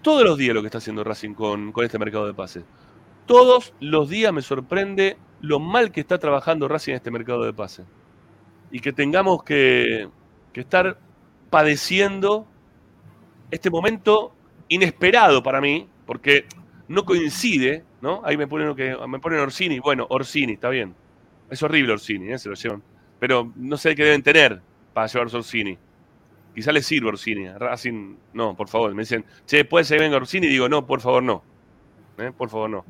todos 0.02 0.24
los 0.24 0.38
días 0.38 0.56
lo 0.56 0.62
que 0.62 0.68
está 0.68 0.80
haciendo 0.80 1.04
Racing 1.04 1.34
con, 1.34 1.72
con 1.72 1.86
este 1.86 2.00
mercado 2.00 2.28
de 2.28 2.34
pases. 2.34 2.66
Todos 3.26 3.74
los 3.80 4.10
días 4.10 4.34
me 4.34 4.42
sorprende 4.42 5.18
lo 5.42 5.60
mal 5.60 5.92
que 5.92 6.02
está 6.02 6.20
trabajando 6.20 6.68
Racing 6.68 6.94
en 6.94 6.98
este 6.98 7.12
mercado 7.12 7.44
de 7.44 7.54
pases. 7.54 7.86
Y 8.72 8.80
que 8.80 8.94
tengamos 8.94 9.44
que, 9.44 10.08
que 10.54 10.62
estar 10.62 10.98
padeciendo 11.50 12.48
este 13.52 13.70
momento 13.70 14.34
inesperado 14.68 15.42
para 15.42 15.60
mí, 15.60 15.88
porque 16.06 16.46
no 16.88 17.06
coincide, 17.06 17.84
¿no? 18.02 18.22
Ahí 18.24 18.38
me 18.38 18.48
ponen, 18.48 18.76
que, 18.76 18.96
me 19.08 19.20
ponen 19.20 19.40
Orsini. 19.40 19.80
Bueno, 19.80 20.08
Orsini, 20.10 20.54
está 20.54 20.70
bien. 20.70 20.96
Es 21.50 21.62
horrible 21.64 21.94
Orsini, 21.94 22.32
¿eh? 22.32 22.38
se 22.38 22.50
lo 22.50 22.56
llevan. 22.56 22.84
Pero 23.20 23.52
no 23.56 23.78
sé 23.78 23.96
qué 23.96 24.04
deben 24.04 24.24
tener 24.24 24.62
para 24.94 25.08
llevarse 25.08 25.38
Orsini. 25.38 25.78
Quizá 26.54 26.72
les 26.72 26.86
sirve 26.86 27.10
Orsini. 27.10 27.48
Racing, 27.50 28.16
no, 28.34 28.56
por 28.56 28.68
favor. 28.68 28.94
Me 28.94 29.04
dicen, 29.04 29.26
che, 29.46 29.66
¿puede 29.66 29.86
ser 29.86 29.98
que 29.98 30.04
venga 30.04 30.18
Orsini? 30.18 30.48
Y 30.48 30.52
digo, 30.52 30.70
no, 30.70 30.86
por 30.86 31.02
favor, 31.02 31.24
no. 31.24 31.44
¿Eh? 32.18 32.32
Por 32.36 32.50
favor, 32.50 32.70
no. 32.70 32.86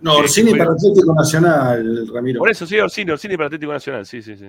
No, 0.00 0.16
Orsini 0.16 0.52
para 0.52 0.72
Atlético 0.72 1.14
Nacional, 1.14 2.08
Ramiro. 2.12 2.40
Por 2.40 2.50
eso 2.50 2.66
sí, 2.66 2.78
Orsini, 2.78 3.12
Orsini 3.12 3.36
para 3.36 3.46
Atlético 3.46 3.72
Nacional, 3.72 4.04
sí, 4.04 4.20
sí, 4.20 4.36
sí. 4.36 4.46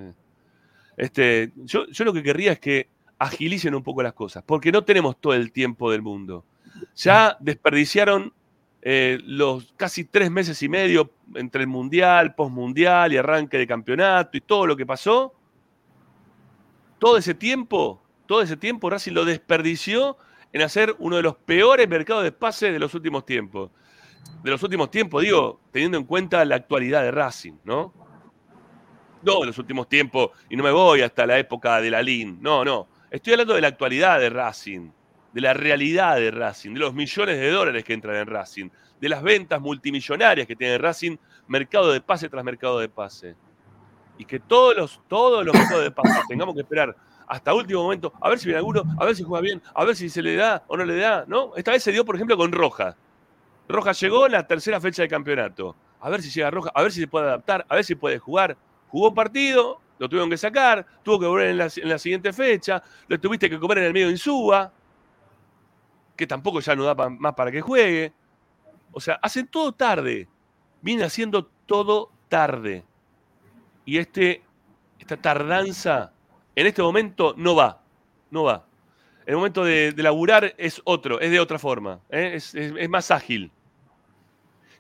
Este, 0.98 1.52
yo, 1.56 1.86
lo 2.00 2.14
que 2.14 2.24
querría 2.24 2.54
es 2.54 2.60
que 2.60 2.90
agilicen 3.18 3.76
un 3.76 3.84
poco 3.84 4.04
las 4.04 4.14
cosas, 4.14 4.44
porque 4.46 4.72
no 4.72 4.84
tenemos 4.84 5.20
todo 5.20 5.34
el 5.34 5.52
tiempo 5.52 5.92
del 5.92 6.02
mundo. 6.02 6.46
Ya 6.96 7.38
desperdiciaron 7.40 8.34
eh, 8.82 9.20
los 9.24 9.74
casi 9.78 10.04
tres 10.04 10.30
meses 10.30 10.62
y 10.62 10.70
medio 10.70 11.12
entre 11.36 11.62
el 11.62 11.68
Mundial, 11.68 12.36
Postmundial 12.36 13.14
y 13.14 13.18
arranque 13.18 13.58
de 13.58 13.68
campeonato 13.68 14.38
y 14.38 14.42
todo 14.42 14.68
lo 14.68 14.76
que 14.76 14.86
pasó. 14.86 15.34
Todo 17.00 17.18
ese 17.18 17.34
tiempo, 17.34 18.02
todo 18.26 18.42
ese 18.42 18.58
tiempo 18.58 18.90
Racing 18.90 19.14
lo 19.14 19.26
desperdició 19.26 20.18
en 20.52 20.62
hacer 20.62 20.96
uno 21.00 21.16
de 21.18 21.24
los 21.24 21.36
peores 21.36 21.88
mercados 21.88 22.24
de 22.24 22.32
pase 22.32 22.72
de 22.72 22.80
los 22.80 22.94
últimos 22.94 23.26
tiempos. 23.26 23.72
De 24.44 24.52
los 24.52 24.62
últimos 24.64 24.92
tiempos, 24.92 25.24
digo, 25.24 25.60
teniendo 25.72 25.98
en 25.98 26.04
cuenta 26.04 26.44
la 26.46 26.56
actualidad 26.56 27.04
de 27.04 27.12
Racing, 27.12 27.54
¿no? 27.64 27.94
No, 29.24 29.46
los 29.46 29.58
últimos 29.58 29.88
tiempos, 29.88 30.32
y 30.50 30.56
no 30.58 30.64
me 30.64 30.72
voy 30.72 31.02
hasta 31.02 31.26
la 31.26 31.40
época 31.40 31.80
de 31.80 31.90
la 31.90 32.02
LIN, 32.02 32.40
no, 32.42 32.66
no. 32.66 32.88
Estoy 33.10 33.34
hablando 33.34 33.54
de 33.54 33.62
la 33.62 33.70
actualidad 33.70 34.20
de 34.20 34.30
Racing, 34.30 34.90
de 35.32 35.42
la 35.42 35.54
realidad 35.54 36.18
de 36.18 36.30
Racing, 36.30 36.74
de 36.74 36.80
los 36.80 36.94
millones 36.94 37.40
de 37.40 37.50
dólares 37.50 37.84
que 37.84 37.94
entran 37.94 38.18
en 38.18 38.28
Racing, 38.28 38.70
de 39.00 39.10
las 39.10 39.24
ventas 39.24 39.62
multimillonarias 39.62 40.46
que 40.46 40.56
tiene 40.56 40.78
Racing, 40.78 41.18
mercado 41.48 41.92
de 41.92 42.02
pase 42.02 42.28
tras 42.30 42.44
mercado 42.44 42.80
de 42.80 42.90
pase. 42.90 43.36
Y 44.18 44.26
que 44.26 44.40
todos 44.40 44.76
los, 44.76 45.02
todos 45.08 45.46
los 45.46 45.54
mercados 45.56 45.84
de 45.84 45.92
pase 45.92 46.20
tengamos 46.28 46.54
que 46.54 46.62
esperar 46.62 46.96
hasta 47.28 47.54
último 47.54 47.84
momento, 47.84 48.14
a 48.22 48.30
ver 48.30 48.40
si 48.40 48.46
viene 48.46 48.60
alguno, 48.60 48.84
a 49.00 49.06
ver 49.06 49.16
si 49.16 49.24
juega 49.24 49.42
bien, 49.42 49.62
a 49.74 49.86
ver 49.86 49.96
si 49.96 50.10
se 50.10 50.22
le 50.22 50.36
da 50.36 50.64
o 50.68 50.78
no 50.78 50.86
le 50.86 50.98
da, 50.98 51.26
¿no? 51.28 51.56
Esta 51.56 51.72
vez 51.72 51.82
se 51.82 51.92
dio, 51.92 52.06
por 52.06 52.16
ejemplo, 52.16 52.38
con 52.38 52.52
Roja. 52.52 52.96
Roja 53.68 53.94
llegó 53.94 54.26
en 54.26 54.34
la 54.34 54.46
tercera 54.46 54.82
fecha 54.82 55.02
de 55.02 55.08
campeonato. 55.08 55.76
A 56.00 56.10
ver 56.10 56.22
si 56.22 56.30
llega 56.30 56.52
Roja, 56.52 56.72
a 56.76 56.82
ver 56.82 56.92
si 56.92 57.00
se 57.00 57.08
puede 57.08 57.28
adaptar, 57.28 57.66
a 57.70 57.76
ver 57.76 57.86
si 57.86 57.96
puede 57.96 58.20
jugar. 58.20 58.58
Jugó 58.94 59.12
partido, 59.12 59.82
lo 59.98 60.08
tuvieron 60.08 60.30
que 60.30 60.38
sacar, 60.38 60.86
tuvo 61.02 61.20
que 61.22 61.26
volver 61.26 61.48
en 61.48 61.58
la, 61.58 61.68
en 61.76 61.90
la 61.90 61.98
siguiente 61.98 62.32
fecha, 62.32 62.84
lo 63.08 63.20
tuviste 63.20 63.50
que 63.50 63.60
comer 63.60 63.80
en 63.80 63.86
el 63.86 63.94
medio 63.94 64.06
de 64.06 64.12
Insúa, 64.12 64.72
que 66.16 66.28
tampoco 66.28 66.60
ya 66.60 66.76
no 66.76 66.84
da 66.84 66.94
más 67.10 67.34
para 67.34 67.52
que 67.52 67.60
juegue. 67.60 68.14
O 68.92 69.02
sea, 69.02 69.16
hacen 69.24 69.48
todo 69.48 69.72
tarde. 69.72 70.28
Viene 70.84 71.04
haciendo 71.06 71.46
todo 71.66 72.12
tarde. 72.30 72.84
Y 73.84 73.98
este, 73.98 74.44
esta 75.00 75.18
tardanza 75.18 76.14
en 76.56 76.68
este 76.68 76.84
momento 76.84 77.34
no 77.36 77.56
va. 77.56 77.82
No 78.30 78.44
va. 78.44 78.68
El 79.26 79.38
momento 79.38 79.64
de, 79.64 79.92
de 79.92 80.04
laburar 80.04 80.54
es 80.60 80.84
otro, 80.86 81.20
es 81.20 81.32
de 81.32 81.40
otra 81.40 81.58
forma. 81.58 82.00
¿eh? 82.12 82.34
Es- 82.36 82.54
es 82.54 82.90
más 82.90 83.10
ágil. 83.10 83.52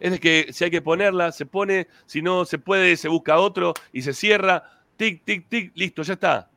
Es 0.03 0.11
de 0.11 0.19
que 0.19 0.47
si 0.51 0.65
hay 0.65 0.69
que 0.69 0.81
ponerla, 0.81 1.31
se 1.31 1.45
pone, 1.45 1.87
si 2.05 2.21
no 2.21 2.43
se 2.43 2.57
puede, 2.59 2.97
se 2.97 3.07
busca 3.07 3.37
otro 3.37 3.73
y 3.93 4.01
se 4.01 4.11
cierra. 4.11 4.61
Tic, 4.97 5.23
tic, 5.23 5.47
tic, 5.47 5.71
listo, 5.75 6.01
ya 6.03 6.15
está. 6.15 6.49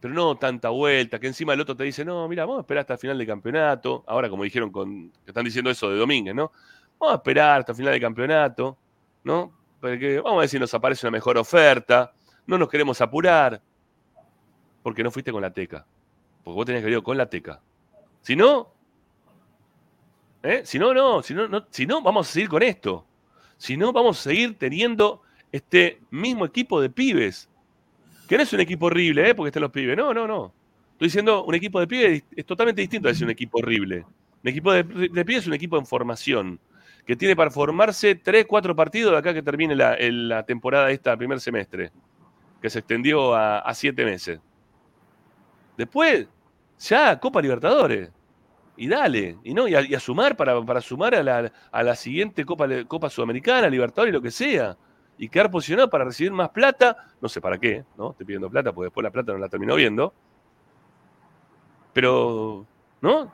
Pero 0.00 0.12
no 0.12 0.36
tanta 0.36 0.70
vuelta, 0.70 1.20
que 1.20 1.28
encima 1.28 1.54
el 1.54 1.60
otro 1.60 1.76
te 1.76 1.84
dice, 1.84 2.04
no, 2.04 2.26
mira, 2.26 2.44
vamos 2.44 2.58
a 2.58 2.60
esperar 2.62 2.80
hasta 2.80 2.94
el 2.94 2.98
final 2.98 3.16
del 3.16 3.28
campeonato. 3.28 4.02
Ahora, 4.08 4.28
como 4.28 4.42
dijeron 4.42 4.72
que 4.72 5.10
están 5.24 5.44
diciendo 5.44 5.70
eso 5.70 5.88
de 5.88 5.98
Domínguez, 5.98 6.34
¿no? 6.34 6.50
Vamos 6.98 7.12
a 7.12 7.16
esperar 7.18 7.60
hasta 7.60 7.70
el 7.70 7.76
final 7.76 7.92
del 7.92 8.00
campeonato, 8.00 8.76
¿no? 9.22 9.52
Porque 9.80 10.16
vamos 10.16 10.38
a 10.38 10.40
ver 10.40 10.48
si 10.48 10.58
nos 10.58 10.74
aparece 10.74 11.06
una 11.06 11.12
mejor 11.12 11.38
oferta. 11.38 12.12
No 12.48 12.58
nos 12.58 12.68
queremos 12.68 13.00
apurar. 13.00 13.62
Porque 14.82 15.04
no 15.04 15.12
fuiste 15.12 15.30
con 15.30 15.42
la 15.42 15.52
teca. 15.52 15.86
Porque 16.42 16.56
vos 16.56 16.66
tenías 16.66 16.84
que 16.84 16.90
ir 16.90 17.02
con 17.04 17.16
la 17.16 17.26
teca. 17.26 17.60
Si 18.20 18.34
no, 18.34 18.74
¿eh? 20.42 20.62
Si 20.64 20.78
no, 20.78 20.92
no, 20.94 21.22
si 21.22 21.34
no, 21.34 21.48
no, 21.48 21.66
si 21.70 21.86
no, 21.86 22.02
vamos 22.02 22.28
a 22.28 22.32
seguir 22.32 22.48
con 22.48 22.62
esto. 22.62 23.04
Si 23.56 23.76
no, 23.76 23.92
vamos 23.92 24.18
a 24.20 24.22
seguir 24.22 24.56
teniendo 24.58 25.22
este 25.52 26.00
mismo 26.10 26.44
equipo 26.46 26.80
de 26.80 26.90
pibes. 26.90 27.48
Que 28.28 28.36
no 28.36 28.42
es 28.44 28.52
un 28.52 28.60
equipo 28.60 28.86
horrible, 28.86 29.28
¿eh? 29.30 29.34
Porque 29.34 29.48
están 29.48 29.62
los 29.62 29.72
pibes. 29.72 29.96
No, 29.96 30.14
no, 30.14 30.26
no. 30.26 30.52
Estoy 30.92 31.06
diciendo 31.06 31.44
un 31.44 31.54
equipo 31.54 31.80
de 31.80 31.86
pibes 31.86 32.24
es 32.36 32.46
totalmente 32.46 32.80
distinto 32.80 33.08
a 33.08 33.10
decir 33.12 33.24
un 33.24 33.30
equipo 33.30 33.58
horrible. 33.58 34.04
Un 34.42 34.48
equipo 34.48 34.72
de, 34.72 34.84
pibes 34.84 35.38
es 35.38 35.46
un 35.46 35.54
equipo 35.54 35.76
en 35.78 35.86
formación. 35.86 36.60
Que 37.06 37.16
tiene 37.16 37.34
para 37.34 37.50
formarse 37.50 38.14
3, 38.14 38.46
4 38.46 38.76
partidos 38.76 39.12
de 39.12 39.18
acá 39.18 39.34
que 39.34 39.42
termine 39.42 39.74
la, 39.74 39.94
el- 39.94 40.28
la 40.28 40.44
temporada 40.44 40.90
esta, 40.90 41.16
primer 41.16 41.40
semestre. 41.40 41.90
Que 42.62 42.70
se 42.70 42.78
extendió 42.78 43.34
a 43.34 43.72
7 43.74 44.04
meses. 44.04 44.38
Después, 45.76 46.26
ya 46.78 47.18
Copa 47.18 47.40
Libertadores. 47.42 48.10
Y 48.80 48.88
dale, 48.88 49.36
y 49.44 49.52
no, 49.52 49.68
y 49.68 49.74
a, 49.74 50.00
sumar 50.00 50.38
para, 50.38 50.58
para 50.64 50.80
sumar 50.80 51.14
a 51.14 51.22
la, 51.22 51.52
a 51.70 51.82
la 51.82 51.94
siguiente 51.94 52.46
Copa, 52.46 52.66
Copa 52.88 53.10
Sudamericana, 53.10 53.68
Libertadores, 53.68 54.14
lo 54.14 54.22
que 54.22 54.30
sea. 54.30 54.74
Y 55.18 55.28
quedar 55.28 55.50
posicionado 55.50 55.90
para 55.90 56.04
recibir 56.06 56.32
más 56.32 56.48
plata, 56.48 56.96
no 57.20 57.28
sé 57.28 57.42
para 57.42 57.58
qué, 57.58 57.84
¿no? 57.98 58.12
Estoy 58.12 58.24
pidiendo 58.24 58.48
plata, 58.48 58.72
porque 58.72 58.86
después 58.86 59.04
la 59.04 59.10
plata 59.10 59.32
no 59.32 59.38
la 59.38 59.50
termino 59.50 59.74
viendo. 59.76 60.14
Pero, 61.92 62.66
¿no? 63.02 63.30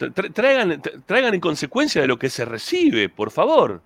Tra- 0.00 0.12
tra- 0.12 0.32
Traigan, 0.32 0.70
tra- 0.82 1.02
traigan 1.06 1.34
en 1.34 1.40
consecuencia 1.40 2.00
de 2.02 2.08
lo 2.08 2.18
que 2.18 2.28
se 2.28 2.44
recibe, 2.44 3.08
por 3.08 3.30
favor. 3.30 3.80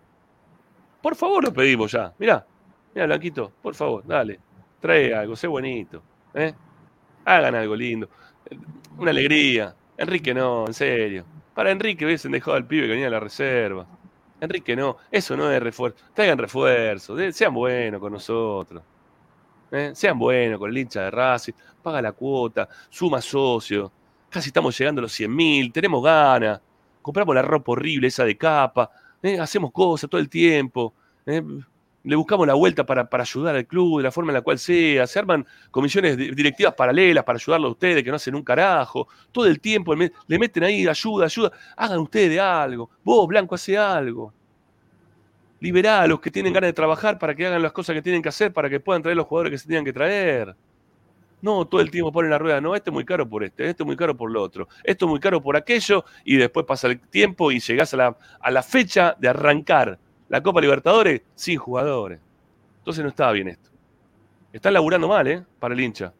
Por 1.02 1.14
favor, 1.14 1.44
lo 1.44 1.52
pedimos 1.52 1.92
ya. 1.92 2.14
Mirá, 2.18 2.46
mirá, 2.94 3.04
Blanquito, 3.06 3.52
por 3.60 3.74
favor, 3.74 4.02
dale. 4.06 4.40
Trae 4.80 5.14
algo, 5.14 5.36
sé 5.36 5.46
bonito. 5.46 6.02
¿eh? 6.32 6.54
Hagan 7.26 7.54
algo 7.54 7.76
lindo. 7.76 8.08
Una 8.96 9.10
alegría. 9.10 9.74
Enrique 9.98 10.34
no, 10.34 10.66
en 10.66 10.74
serio. 10.74 11.24
Para 11.54 11.70
Enrique 11.70 12.04
hubiesen 12.04 12.32
dejado 12.32 12.56
al 12.56 12.66
pibe 12.66 12.86
que 12.86 12.92
venía 12.92 13.06
a 13.06 13.10
la 13.10 13.20
reserva. 13.20 13.86
Enrique 14.40 14.76
no, 14.76 14.98
eso 15.10 15.36
no 15.36 15.50
es 15.50 15.62
refuerzo. 15.62 15.96
Traigan 16.12 16.38
refuerzo, 16.38 17.16
sean 17.32 17.54
buenos 17.54 18.00
con 18.00 18.12
nosotros. 18.12 18.82
¿eh? 19.70 19.92
Sean 19.94 20.18
buenos 20.18 20.58
con 20.58 20.70
el 20.70 20.78
hincha 20.78 21.02
de 21.02 21.10
Racing, 21.10 21.54
paga 21.82 22.02
la 22.02 22.12
cuota, 22.12 22.68
suma 22.90 23.20
socio. 23.20 23.90
Casi 24.28 24.48
estamos 24.48 24.78
llegando 24.78 25.00
a 25.00 25.02
los 25.02 25.18
100.000, 25.18 25.72
tenemos 25.72 26.02
ganas. 26.02 26.60
Compramos 27.00 27.34
la 27.34 27.42
ropa 27.42 27.72
horrible 27.72 28.08
esa 28.08 28.24
de 28.24 28.36
capa, 28.36 28.90
¿eh? 29.22 29.38
hacemos 29.38 29.72
cosas 29.72 30.10
todo 30.10 30.20
el 30.20 30.28
tiempo. 30.28 30.92
¿eh? 31.24 31.42
Le 32.06 32.14
buscamos 32.14 32.46
la 32.46 32.54
vuelta 32.54 32.86
para, 32.86 33.10
para 33.10 33.24
ayudar 33.24 33.56
al 33.56 33.66
club 33.66 33.98
de 33.98 34.04
la 34.04 34.12
forma 34.12 34.30
en 34.30 34.34
la 34.34 34.40
cual 34.42 34.60
sea. 34.60 35.08
Se 35.08 35.18
arman 35.18 35.44
comisiones 35.72 36.16
di- 36.16 36.30
directivas 36.30 36.72
paralelas 36.74 37.24
para 37.24 37.36
ayudarlo 37.36 37.66
a 37.66 37.70
ustedes 37.72 38.04
que 38.04 38.10
no 38.10 38.16
hacen 38.16 38.36
un 38.36 38.44
carajo. 38.44 39.08
Todo 39.32 39.46
el 39.46 39.60
tiempo 39.60 39.92
le 39.94 40.38
meten 40.38 40.62
ahí 40.62 40.86
ayuda, 40.86 41.24
ayuda. 41.24 41.50
Hagan 41.76 41.98
ustedes 41.98 42.38
algo. 42.38 42.88
Vos, 43.02 43.26
Blanco, 43.26 43.56
hace 43.56 43.76
algo. 43.76 44.32
Liberá 45.58 46.02
a 46.02 46.06
los 46.06 46.20
que 46.20 46.30
tienen 46.30 46.52
ganas 46.52 46.68
de 46.68 46.74
trabajar 46.74 47.18
para 47.18 47.34
que 47.34 47.44
hagan 47.44 47.60
las 47.60 47.72
cosas 47.72 47.94
que 47.94 48.02
tienen 48.02 48.22
que 48.22 48.28
hacer, 48.28 48.52
para 48.52 48.70
que 48.70 48.78
puedan 48.78 49.02
traer 49.02 49.16
los 49.16 49.26
jugadores 49.26 49.50
que 49.50 49.58
se 49.58 49.66
tengan 49.66 49.84
que 49.84 49.92
traer. 49.92 50.54
No, 51.42 51.64
todo 51.66 51.80
el 51.80 51.90
tiempo 51.90 52.12
ponen 52.12 52.30
la 52.30 52.38
rueda. 52.38 52.60
No, 52.60 52.76
este 52.76 52.90
es 52.90 52.94
muy 52.94 53.04
caro 53.04 53.28
por 53.28 53.42
este, 53.42 53.68
este 53.68 53.82
es 53.82 53.86
muy 53.86 53.96
caro 53.96 54.16
por 54.16 54.30
lo 54.30 54.42
otro, 54.42 54.68
esto 54.84 55.06
es 55.06 55.10
muy 55.10 55.18
caro 55.18 55.42
por 55.42 55.56
aquello, 55.56 56.04
y 56.24 56.36
después 56.36 56.64
pasa 56.66 56.86
el 56.86 57.00
tiempo 57.00 57.50
y 57.50 57.58
llegás 57.58 57.92
a 57.94 57.96
la, 57.96 58.16
a 58.40 58.50
la 58.50 58.62
fecha 58.62 59.16
de 59.18 59.28
arrancar 59.28 59.98
la 60.28 60.42
Copa 60.42 60.60
Libertadores 60.60 61.22
sin 61.34 61.58
jugadores. 61.58 62.20
Entonces 62.78 63.02
no 63.02 63.10
estaba 63.10 63.32
bien 63.32 63.48
esto. 63.48 63.70
Están 64.52 64.72
laburando 64.74 65.08
mal, 65.08 65.26
¿eh? 65.26 65.42
Para 65.58 65.74
el 65.74 65.80
hincha. 65.80 66.12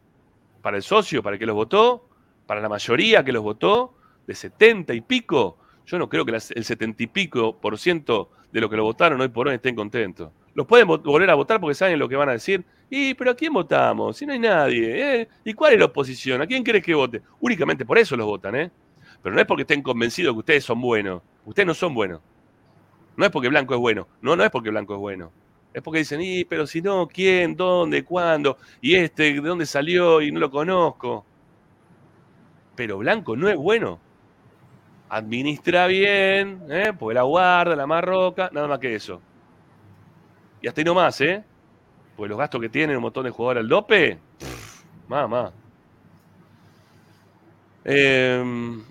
Para 0.61 0.77
el 0.77 0.83
socio, 0.83 1.23
para 1.23 1.35
el 1.35 1.39
que 1.39 1.45
los 1.45 1.55
votó, 1.55 2.07
para 2.45 2.61
la 2.61 2.69
mayoría 2.69 3.23
que 3.23 3.31
los 3.31 3.43
votó, 3.43 3.93
de 4.25 4.35
70 4.35 4.93
y 4.93 5.01
pico. 5.01 5.57
Yo 5.85 5.97
no 5.97 6.09
creo 6.09 6.25
que 6.25 6.31
el 6.33 6.63
70 6.65 7.03
y 7.03 7.07
pico 7.07 7.57
por 7.57 7.77
ciento 7.77 8.29
de 8.51 8.59
lo 8.61 8.69
que 8.69 8.75
lo 8.77 8.83
votaron 8.83 9.19
hoy 9.21 9.29
por 9.29 9.47
hoy 9.47 9.55
estén 9.55 9.75
contentos. 9.75 10.31
Los 10.53 10.65
pueden 10.67 10.87
vo- 10.87 11.01
volver 11.01 11.29
a 11.29 11.35
votar 11.35 11.59
porque 11.61 11.75
saben 11.75 11.97
lo 11.99 12.09
que 12.09 12.15
van 12.15 12.29
a 12.29 12.33
decir. 12.33 12.63
Y, 12.89 13.13
pero 13.13 13.31
¿a 13.31 13.35
quién 13.35 13.53
votamos? 13.53 14.17
Si 14.17 14.25
no 14.25 14.33
hay 14.33 14.39
nadie. 14.39 15.21
¿eh? 15.21 15.27
¿Y 15.45 15.53
cuál 15.53 15.73
es 15.73 15.79
la 15.79 15.85
oposición? 15.85 16.41
¿A 16.41 16.47
quién 16.47 16.63
querés 16.63 16.83
que 16.83 16.93
vote? 16.93 17.21
Únicamente 17.39 17.85
por 17.85 17.97
eso 17.97 18.15
los 18.17 18.25
votan, 18.25 18.55
¿eh? 18.55 18.71
Pero 19.21 19.33
no 19.35 19.41
es 19.41 19.47
porque 19.47 19.61
estén 19.61 19.81
convencidos 19.81 20.33
que 20.33 20.39
ustedes 20.39 20.63
son 20.65 20.81
buenos. 20.81 21.21
Ustedes 21.45 21.65
no 21.67 21.73
son 21.73 21.93
buenos. 21.93 22.21
No 23.17 23.25
es 23.25 23.31
porque 23.31 23.49
Blanco 23.49 23.73
es 23.73 23.79
bueno. 23.79 24.07
No, 24.21 24.35
no 24.35 24.43
es 24.43 24.49
porque 24.51 24.69
Blanco 24.69 24.93
es 24.93 24.99
bueno. 24.99 25.31
Es 25.73 25.81
porque 25.81 25.99
dicen, 25.99 26.21
y, 26.21 26.45
pero 26.45 26.65
si 26.65 26.81
no, 26.81 27.07
¿quién? 27.07 27.55
¿Dónde? 27.55 28.05
¿Cuándo? 28.05 28.57
¿Y 28.79 28.95
este? 28.95 29.33
¿De 29.33 29.41
dónde 29.41 29.65
salió? 29.65 30.21
Y 30.21 30.31
no 30.31 30.39
lo 30.39 30.49
conozco. 30.49 31.25
Pero 32.75 32.99
Blanco 32.99 33.35
no 33.35 33.49
es 33.49 33.57
bueno. 33.57 33.99
Administra 35.09 35.87
bien, 35.87 36.63
¿eh? 36.69 36.93
porque 36.97 37.15
la 37.15 37.23
guarda, 37.23 37.75
la 37.75 37.87
marroca, 37.87 38.49
nada 38.53 38.67
más 38.67 38.79
que 38.79 38.93
eso. 38.93 39.21
Y 40.61 40.67
hasta 40.67 40.81
ahí 40.81 40.85
nomás, 40.85 41.19
¿eh? 41.21 41.43
Porque 42.15 42.29
los 42.29 42.37
gastos 42.37 42.59
que 42.61 42.69
tienen 42.69 42.97
un 42.97 43.03
montón 43.03 43.23
de 43.23 43.29
jugadores 43.29 43.61
al 43.61 43.69
dope, 43.69 44.19
mamá. 45.07 45.53
Eh, 47.89 48.43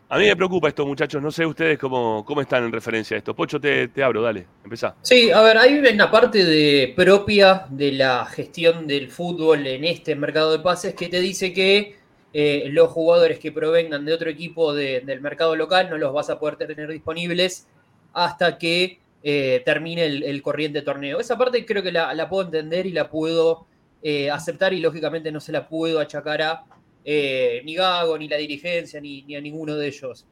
a 0.09 0.19
mí 0.19 0.25
me 0.25 0.35
preocupa 0.37 0.69
esto, 0.69 0.87
muchachos. 0.87 1.23
No 1.23 1.31
sé 1.31 1.45
ustedes 1.45 1.79
cómo, 1.79 2.25
cómo 2.25 2.41
están 2.41 2.65
en 2.65 2.73
referencia 2.73 3.15
a 3.15 3.19
esto. 3.19 3.37
Pocho, 3.37 3.61
te, 3.61 3.89
te 3.89 4.03
abro, 4.03 4.23
dale, 4.23 4.47
empezá. 4.65 4.97
Sí, 5.03 5.31
a 5.31 5.43
ver, 5.43 5.59
hay 5.59 5.79
una 5.79 6.11
parte 6.11 6.95
propia 6.97 7.67
de 7.69 7.93
la 7.93 8.25
gestión 8.25 8.87
del 8.87 9.11
fútbol 9.11 9.67
en 9.67 9.85
este 9.85 10.17
mercado 10.17 10.53
de 10.53 10.61
pases 10.61 10.95
que 10.95 11.09
te 11.09 11.21
dice 11.21 11.53
que 11.53 11.97
eh, 12.33 12.69
los 12.71 12.89
jugadores 12.89 13.39
que 13.39 13.53
provengan 13.53 14.07
de 14.07 14.15
otro 14.15 14.31
equipo 14.31 14.73
de- 14.73 15.01
del 15.01 15.21
mercado 15.21 15.55
local 15.57 15.91
no 15.91 15.99
los 15.99 16.15
vas 16.15 16.31
a 16.31 16.39
poder 16.39 16.57
tener 16.57 16.89
disponibles 16.89 17.67
hasta 18.15 18.57
que 18.57 18.99
eh, 19.23 19.61
termine 19.65 20.07
el, 20.07 20.41
corriente 20.41 20.81
torneo. 20.81 21.21
Esa 21.21 21.37
parte 21.37 21.67
creo 21.67 21.83
que 21.83 21.93
la, 21.93 22.15
la 22.15 22.29
puedo 22.31 22.45
entender 22.45 22.87
y 22.87 22.93
la 22.93 23.11
puedo 23.11 23.67
eh, 24.03 24.31
aceptar 24.31 24.73
y 24.73 24.81
lógicamente 24.81 25.31
no 25.33 25.41
se 25.41 25.53
la 25.53 25.69
puedo 25.69 25.99
achacar 26.01 26.41
a 26.41 26.65
eh, 27.09 27.63
ni 27.65 27.77
Gago, 27.77 28.19
ni 28.19 28.27
la 28.27 28.37
dirigencia, 28.37 29.01
ni, 29.01 29.23
ni 29.23 29.37
a 29.37 29.41
ninguno 29.41 29.77
de 29.77 29.87
ellos. 29.87 30.27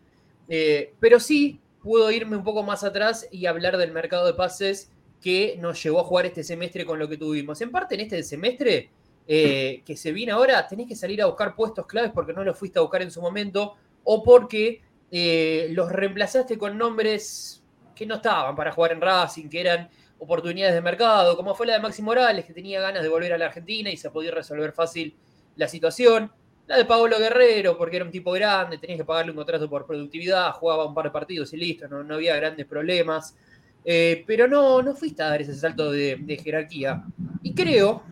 Eh, 0.49 0.93
pero 0.99 1.21
sí 1.21 1.61
puedo 1.81 2.11
irme 2.11 2.37
un 2.37 2.43
poco 2.43 2.65
más 2.65 2.83
atrás 2.83 3.29
y 3.31 3.47
hablar 3.47 3.77
del 3.79 3.93
mercado 3.93 4.27
de 4.27 4.35
pases 4.35 4.91
que 5.23 5.57
nos 5.61 5.81
llevó 5.83 6.01
a 6.01 6.05
jugar 6.05 6.27
este 6.27 6.43
semestre 6.43 6.85
con 6.85 6.99
lo 6.99 7.09
que 7.09 7.17
tuvimos. 7.17 7.61
En 7.61 7.71
parte 7.71 7.95
en 7.95 8.01
este 8.01 8.23
semestre 8.25 8.91
eh, 9.29 9.83
que 9.87 9.97
se 9.97 10.11
viene 10.11 10.33
ahora, 10.33 10.67
tenés 10.67 10.89
que 10.89 10.97
salir 10.97 11.23
a 11.23 11.27
buscar 11.27 11.55
puestos 11.55 11.87
claves 11.87 12.11
porque 12.13 12.33
no 12.33 12.43
los 12.43 12.59
fuiste 12.59 12.81
a 12.81 12.83
buscar 12.83 13.03
en 13.03 13.11
su 13.13 13.23
momento 13.23 13.77
o 14.03 14.23
porque 14.25 14.83
eh, 15.13 15.69
los 15.71 15.93
reemplazaste 15.93 16.59
con 16.59 16.77
nombres 16.77 17.63
que 17.95 18.05
no 18.05 18.17
estaban 18.17 18.57
para 18.57 18.73
jugar 18.73 18.93
en 18.93 19.01
Racing, 19.01 19.49
que 19.49 19.61
eran 19.61 19.89
oportunidades 20.19 20.75
de 20.75 20.81
mercado, 20.81 21.37
como 21.37 21.55
fue 21.55 21.67
la 21.67 21.75
de 21.75 21.81
Maxi 21.81 22.03
Morales, 22.03 22.45
que 22.45 22.53
tenía 22.53 22.81
ganas 22.81 23.03
de 23.03 23.09
volver 23.09 23.33
a 23.33 23.39
la 23.39 23.47
Argentina 23.47 23.91
y 23.91 23.97
se 23.97 24.11
podía 24.11 24.33
resolver 24.33 24.73
fácil 24.73 25.15
la 25.55 25.69
situación. 25.69 26.33
La 26.67 26.79
de 26.79 26.85
Pablo 26.87 27.19
Guerrero, 27.19 27.77
porque 27.77 27.97
era 27.97 28.05
un 28.05 28.11
tipo 28.11 28.33
grande, 28.33 28.79
tenías 28.79 28.99
que 28.99 29.05
pagarle 29.05 29.33
un 29.33 29.37
contrato 29.37 29.69
por 29.69 29.87
productividad, 29.87 30.53
jugaba 30.53 30.87
un 30.87 30.95
par 30.95 31.05
de 31.05 31.11
partidos 31.11 31.53
y 31.53 31.59
listo, 31.59 31.89
no, 31.89 32.03
no 32.03 32.15
había 32.15 32.37
grandes 32.37 32.67
problemas. 32.67 33.37
Eh, 33.85 34.25
pero 34.27 34.49
no, 34.49 34.81
no 34.83 34.95
fuiste 34.95 35.23
a 35.23 35.29
dar 35.29 35.43
ese 35.43 35.55
salto 35.55 35.91
de, 35.93 36.41
jerarquía. 36.43 37.05
Y 37.43 37.55
creo 37.55 38.03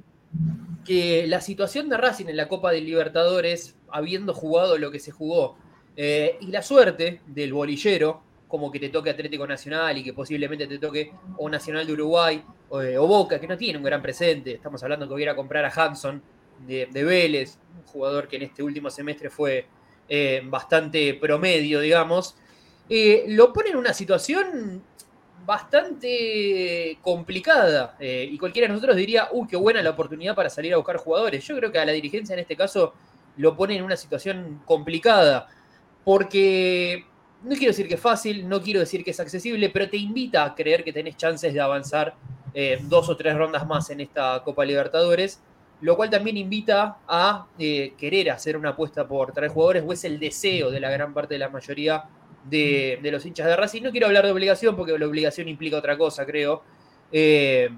que 0.85 1.27
la 1.27 1.41
situación 1.41 1.89
de 1.89 1.97
Racing 1.97 2.27
en 2.27 2.37
la 2.37 2.49
Copa 2.49 2.73
de 2.73 2.81
Libertadores, 2.81 3.75
habiendo 3.91 4.35
jugado 4.35 4.77
lo 4.79 4.91
que 4.91 4.99
se 4.99 5.13
jugó, 5.13 5.57
eh, 5.97 6.37
y 6.41 6.47
la 6.47 6.63
suerte 6.63 7.21
del 7.27 7.53
bolillero, 7.53 8.23
como 8.49 8.71
que 8.71 8.79
te 8.79 8.91
toque 8.91 9.09
Atlético 9.09 9.47
Nacional 9.47 9.97
y 9.97 10.05
que 10.05 10.13
posiblemente 10.13 10.67
te 10.67 10.79
toque 10.79 11.13
o 11.39 11.49
Nacional 11.49 11.87
de 11.87 11.93
Uruguay 11.95 12.45
o, 12.69 12.83
eh, 12.83 12.99
o 12.99 13.07
Boca, 13.07 13.41
que 13.41 13.49
no 13.49 13.57
tiene 13.57 13.79
un 13.79 13.85
gran 13.85 14.03
presente. 14.03 14.53
Estamos 14.53 14.83
hablando 14.83 15.09
que 15.09 15.15
hubiera 15.15 15.35
comprar 15.35 15.65
a 15.65 15.71
Hanson 15.71 16.23
de, 16.67 17.05
Vélez, 17.05 17.59
un 17.77 17.83
jugador 17.85 18.29
que 18.29 18.37
en 18.37 18.43
este 18.43 18.63
último 18.63 18.91
semestre 18.91 19.31
fue 19.31 19.67
eh, 20.09 20.43
bastante 20.45 21.15
promedio, 21.15 21.81
digamos. 21.81 22.37
Eh, 22.89 23.25
lo 23.29 23.53
pone 23.53 23.71
en 23.71 23.77
una 23.77 23.95
situación 23.95 24.83
bastante 25.45 26.99
complicada. 27.03 27.97
eh, 27.99 28.29
y 28.31 28.39
cualquiera 28.39 28.69
de 28.69 28.75
nosotros 28.75 28.97
diría, 28.97 29.29
uy, 29.33 29.49
qué 29.49 29.57
buena 29.57 29.83
la 29.83 29.91
oportunidad 29.91 30.35
para 30.35 30.51
salir 30.51 30.73
a 30.75 30.77
buscar 30.77 30.97
jugadores. 30.97 31.45
Yo 31.45 31.57
creo 31.57 31.73
que 31.73 31.79
a 31.79 31.85
la 31.85 31.93
dirigencia 31.93 32.35
en 32.35 32.41
este 32.41 32.57
caso 32.57 32.95
lo 33.37 33.57
pone 33.57 33.77
en 33.77 33.85
una 33.85 33.97
situación 33.97 34.63
complicada. 34.65 35.49
Porque 36.05 37.07
no 37.43 37.51
quiero 37.51 37.69
decir 37.69 37.89
que 37.89 37.95
es 37.95 38.01
fácil, 38.01 38.49
no 38.49 38.61
quiero 38.61 38.81
decir 38.81 39.05
que 39.05 39.13
es 39.13 39.21
accesible, 39.21 39.71
pero 39.71 39.89
te 39.89 39.97
invita 39.97 40.45
a 40.45 40.55
creer 40.55 40.85
que 40.85 40.93
tenés 40.93 41.17
chances 41.17 41.55
de 41.55 41.61
avanzar 41.61 42.15
dos 42.83 43.09
o 43.09 43.17
tres 43.17 43.35
rondas 43.35 43.67
más 43.67 43.89
en 43.89 44.01
esta 44.01 44.43
Copa 44.45 44.65
Libertadores. 44.65 45.41
Lo 45.83 45.97
cual 45.97 46.11
también 46.11 46.37
invita 46.37 46.99
a 47.09 47.49
eh, 47.59 47.95
querer 47.99 48.31
hacer 48.31 48.57
una 48.57 48.71
apuesta 48.71 49.07
por 49.09 49.33
traer 49.33 49.51
jugadores, 49.51 49.83
o 49.85 49.93
es 49.93 50.05
el 50.05 50.21
deseo 50.21 50.71
de 50.71 50.79
la 50.79 50.89
gran 50.91 51.13
parte 51.13 51.35
de 51.35 51.39
la 51.39 51.49
mayoría 51.49 52.05
de, 52.45 53.01
de 53.03 53.11
los 53.11 53.27
hinchas 53.27 53.49
de 53.49 53.57
Racing. 53.57 53.83
No 53.83 53.91
quiero 53.91 54.07
hablar 54.07 54.25
de 54.25 54.31
obligación 54.31 54.77
porque 54.77 54.97
la 54.97 55.07
obligación 55.07 55.49
implica 55.49 55.77
otra 55.77 55.99
cosa, 55.99 56.25
creo. 56.25 56.63
Eh, 57.11 57.69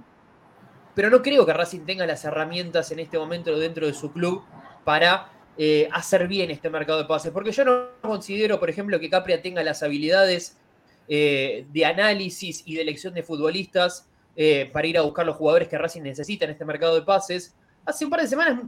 pero 0.94 1.08
no 1.08 1.22
creo 1.22 1.46
que 1.46 1.54
Racing 1.54 1.86
tenga 1.86 2.04
las 2.04 2.26
herramientas 2.26 2.92
en 2.92 2.98
este 3.00 3.18
momento 3.18 3.58
dentro 3.58 3.86
de 3.86 3.94
su 3.94 4.12
club 4.12 4.44
para 4.84 5.32
eh, 5.56 5.88
hacer 5.90 6.28
bien 6.28 6.50
este 6.50 6.68
mercado 6.68 6.98
de 6.98 7.06
pases. 7.06 7.32
Porque 7.32 7.52
yo 7.52 7.64
no 7.64 7.88
considero, 8.02 8.60
por 8.60 8.68
ejemplo, 8.68 9.00
que 9.00 9.08
Capria 9.08 9.40
tenga 9.40 9.62
las 9.64 9.82
habilidades 9.82 10.58
de 11.08 11.84
análisis 11.84 12.62
y 12.66 12.76
de 12.76 12.82
elección 12.82 13.12
de 13.12 13.22
futbolistas 13.22 14.08
para 14.72 14.86
ir 14.86 14.96
a 14.96 15.02
buscar 15.02 15.26
los 15.26 15.36
jugadores 15.36 15.68
que 15.68 15.76
Racing 15.76 16.02
necesita 16.02 16.44
en 16.46 16.52
este 16.52 16.64
mercado 16.64 16.94
de 16.94 17.02
pases. 17.02 17.54
Hace 17.84 18.04
un 18.04 18.10
par 18.10 18.20
de 18.20 18.28
semanas 18.28 18.60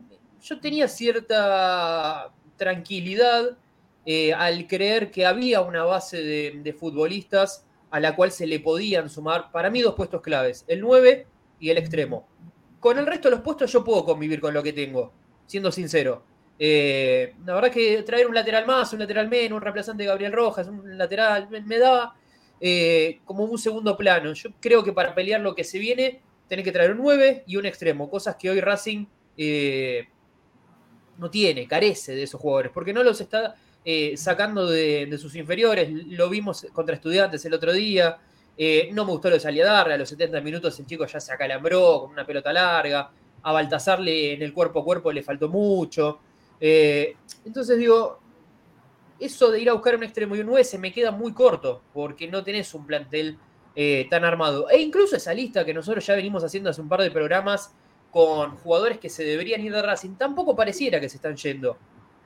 yo 0.42 0.60
tenía 0.60 0.88
cierta 0.88 2.32
tranquilidad 2.56 3.56
eh, 4.04 4.32
al 4.32 4.66
creer 4.66 5.10
que 5.10 5.26
había 5.26 5.62
una 5.62 5.84
base 5.84 6.22
de, 6.22 6.72
futbolistas 6.72 7.66
a 7.90 7.98
la 7.98 8.14
cual 8.14 8.30
se 8.30 8.46
le 8.46 8.60
podían 8.60 9.08
sumar, 9.08 9.50
para 9.50 9.70
mí, 9.70 9.80
dos 9.80 9.94
puestos 9.94 10.20
claves, 10.20 10.64
el 10.68 10.80
9 10.80 11.26
y 11.60 11.70
el 11.70 11.78
extremo. 11.78 12.26
Con 12.78 12.98
el 12.98 13.06
resto 13.06 13.28
de 13.28 13.36
los 13.36 13.44
puestos 13.44 13.72
yo 13.72 13.82
puedo 13.82 14.04
convivir 14.04 14.40
con 14.40 14.54
lo 14.54 14.62
que 14.62 14.72
tengo, 14.72 15.12
siendo 15.46 15.72
sincero. 15.72 16.22
Eh, 16.58 17.34
la 17.44 17.54
verdad 17.54 17.70
que 17.70 18.02
traer 18.02 18.26
un 18.26 18.34
lateral 18.34 18.66
más, 18.66 18.92
un 18.92 19.00
lateral 19.00 19.28
menos, 19.28 19.56
un 19.56 19.62
reemplazante 19.62 20.02
de 20.02 20.08
Gabriel 20.08 20.32
Rojas, 20.32 20.68
un 20.68 20.96
lateral, 20.96 21.48
me, 21.50 21.60
me 21.62 21.78
da 21.78 22.14
eh, 22.60 23.20
como 23.24 23.44
un 23.44 23.58
segundo 23.58 23.96
plano. 23.96 24.32
Yo 24.32 24.50
creo 24.60 24.84
que 24.84 24.92
para 24.92 25.14
pelear 25.14 25.40
lo 25.40 25.54
que 25.54 25.64
se 25.64 25.78
viene, 25.78 26.20
tenés 26.48 26.64
que 26.64 26.72
traer 26.72 26.92
un 26.92 26.98
9 26.98 27.44
y 27.46 27.56
un 27.56 27.66
extremo, 27.66 28.08
cosas 28.08 28.36
que 28.36 28.50
hoy 28.50 28.60
Racing 28.60 29.06
eh, 29.36 30.08
no 31.18 31.30
tiene, 31.30 31.66
carece 31.66 32.14
de 32.14 32.22
esos 32.22 32.40
jugadores, 32.40 32.72
porque 32.72 32.92
no 32.92 33.02
los 33.02 33.20
está 33.20 33.56
eh, 33.84 34.16
sacando 34.16 34.68
de, 34.68 35.16
sus 35.18 35.34
inferiores. 35.36 35.90
Lo 36.08 36.28
vimos 36.28 36.66
contra 36.72 36.94
estudiantes 36.94 37.44
el 37.44 37.54
otro 37.54 37.72
día. 37.72 38.18
Eh, 38.58 38.90
no 38.92 39.04
me 39.04 39.12
gustó 39.12 39.28
lo 39.28 39.34
de 39.34 39.40
Saliadarra, 39.40 39.94
a 39.94 39.98
los 39.98 40.08
70 40.08 40.40
minutos 40.40 40.78
el 40.78 40.86
chico 40.86 41.06
ya 41.06 41.20
se 41.20 41.32
acalambró 41.32 42.02
con 42.02 42.10
una 42.10 42.26
pelota 42.26 42.52
larga. 42.52 43.10
A 43.42 43.52
Baltasar 43.52 44.00
le, 44.00 44.34
en 44.34 44.42
el 44.42 44.52
cuerpo 44.52 44.80
a 44.80 44.84
cuerpo 44.84 45.12
le 45.12 45.22
faltó 45.22 45.48
mucho. 45.48 46.20
Entonces 46.58 47.78
digo, 47.78 48.18
eso 49.18 49.50
de 49.50 49.60
ir 49.60 49.70
a 49.70 49.72
buscar 49.72 49.94
un 49.94 50.02
extremo 50.02 50.36
y 50.36 50.40
un 50.40 50.46
9 50.46 50.64
se 50.64 50.78
me 50.78 50.92
queda 50.92 51.10
muy 51.10 51.32
corto, 51.32 51.82
porque 51.92 52.28
no 52.28 52.42
tenés 52.42 52.74
un 52.74 52.86
plantel 52.86 53.38
eh, 53.78 54.06
tan 54.08 54.24
armado. 54.24 54.70
E 54.70 54.80
incluso 54.80 55.16
esa 55.16 55.34
lista 55.34 55.62
que 55.62 55.74
nosotros 55.74 56.06
ya 56.06 56.14
venimos 56.14 56.42
haciendo 56.42 56.70
hace 56.70 56.80
un 56.80 56.88
par 56.88 57.02
de 57.02 57.10
programas 57.10 57.74
con 58.10 58.56
jugadores 58.56 58.96
que 58.98 59.10
se 59.10 59.22
deberían 59.22 59.60
ir 59.60 59.70
de 59.70 59.82
Racing, 59.82 60.14
tampoco 60.16 60.56
pareciera 60.56 60.98
que 60.98 61.10
se 61.10 61.16
están 61.16 61.36
yendo. 61.36 61.76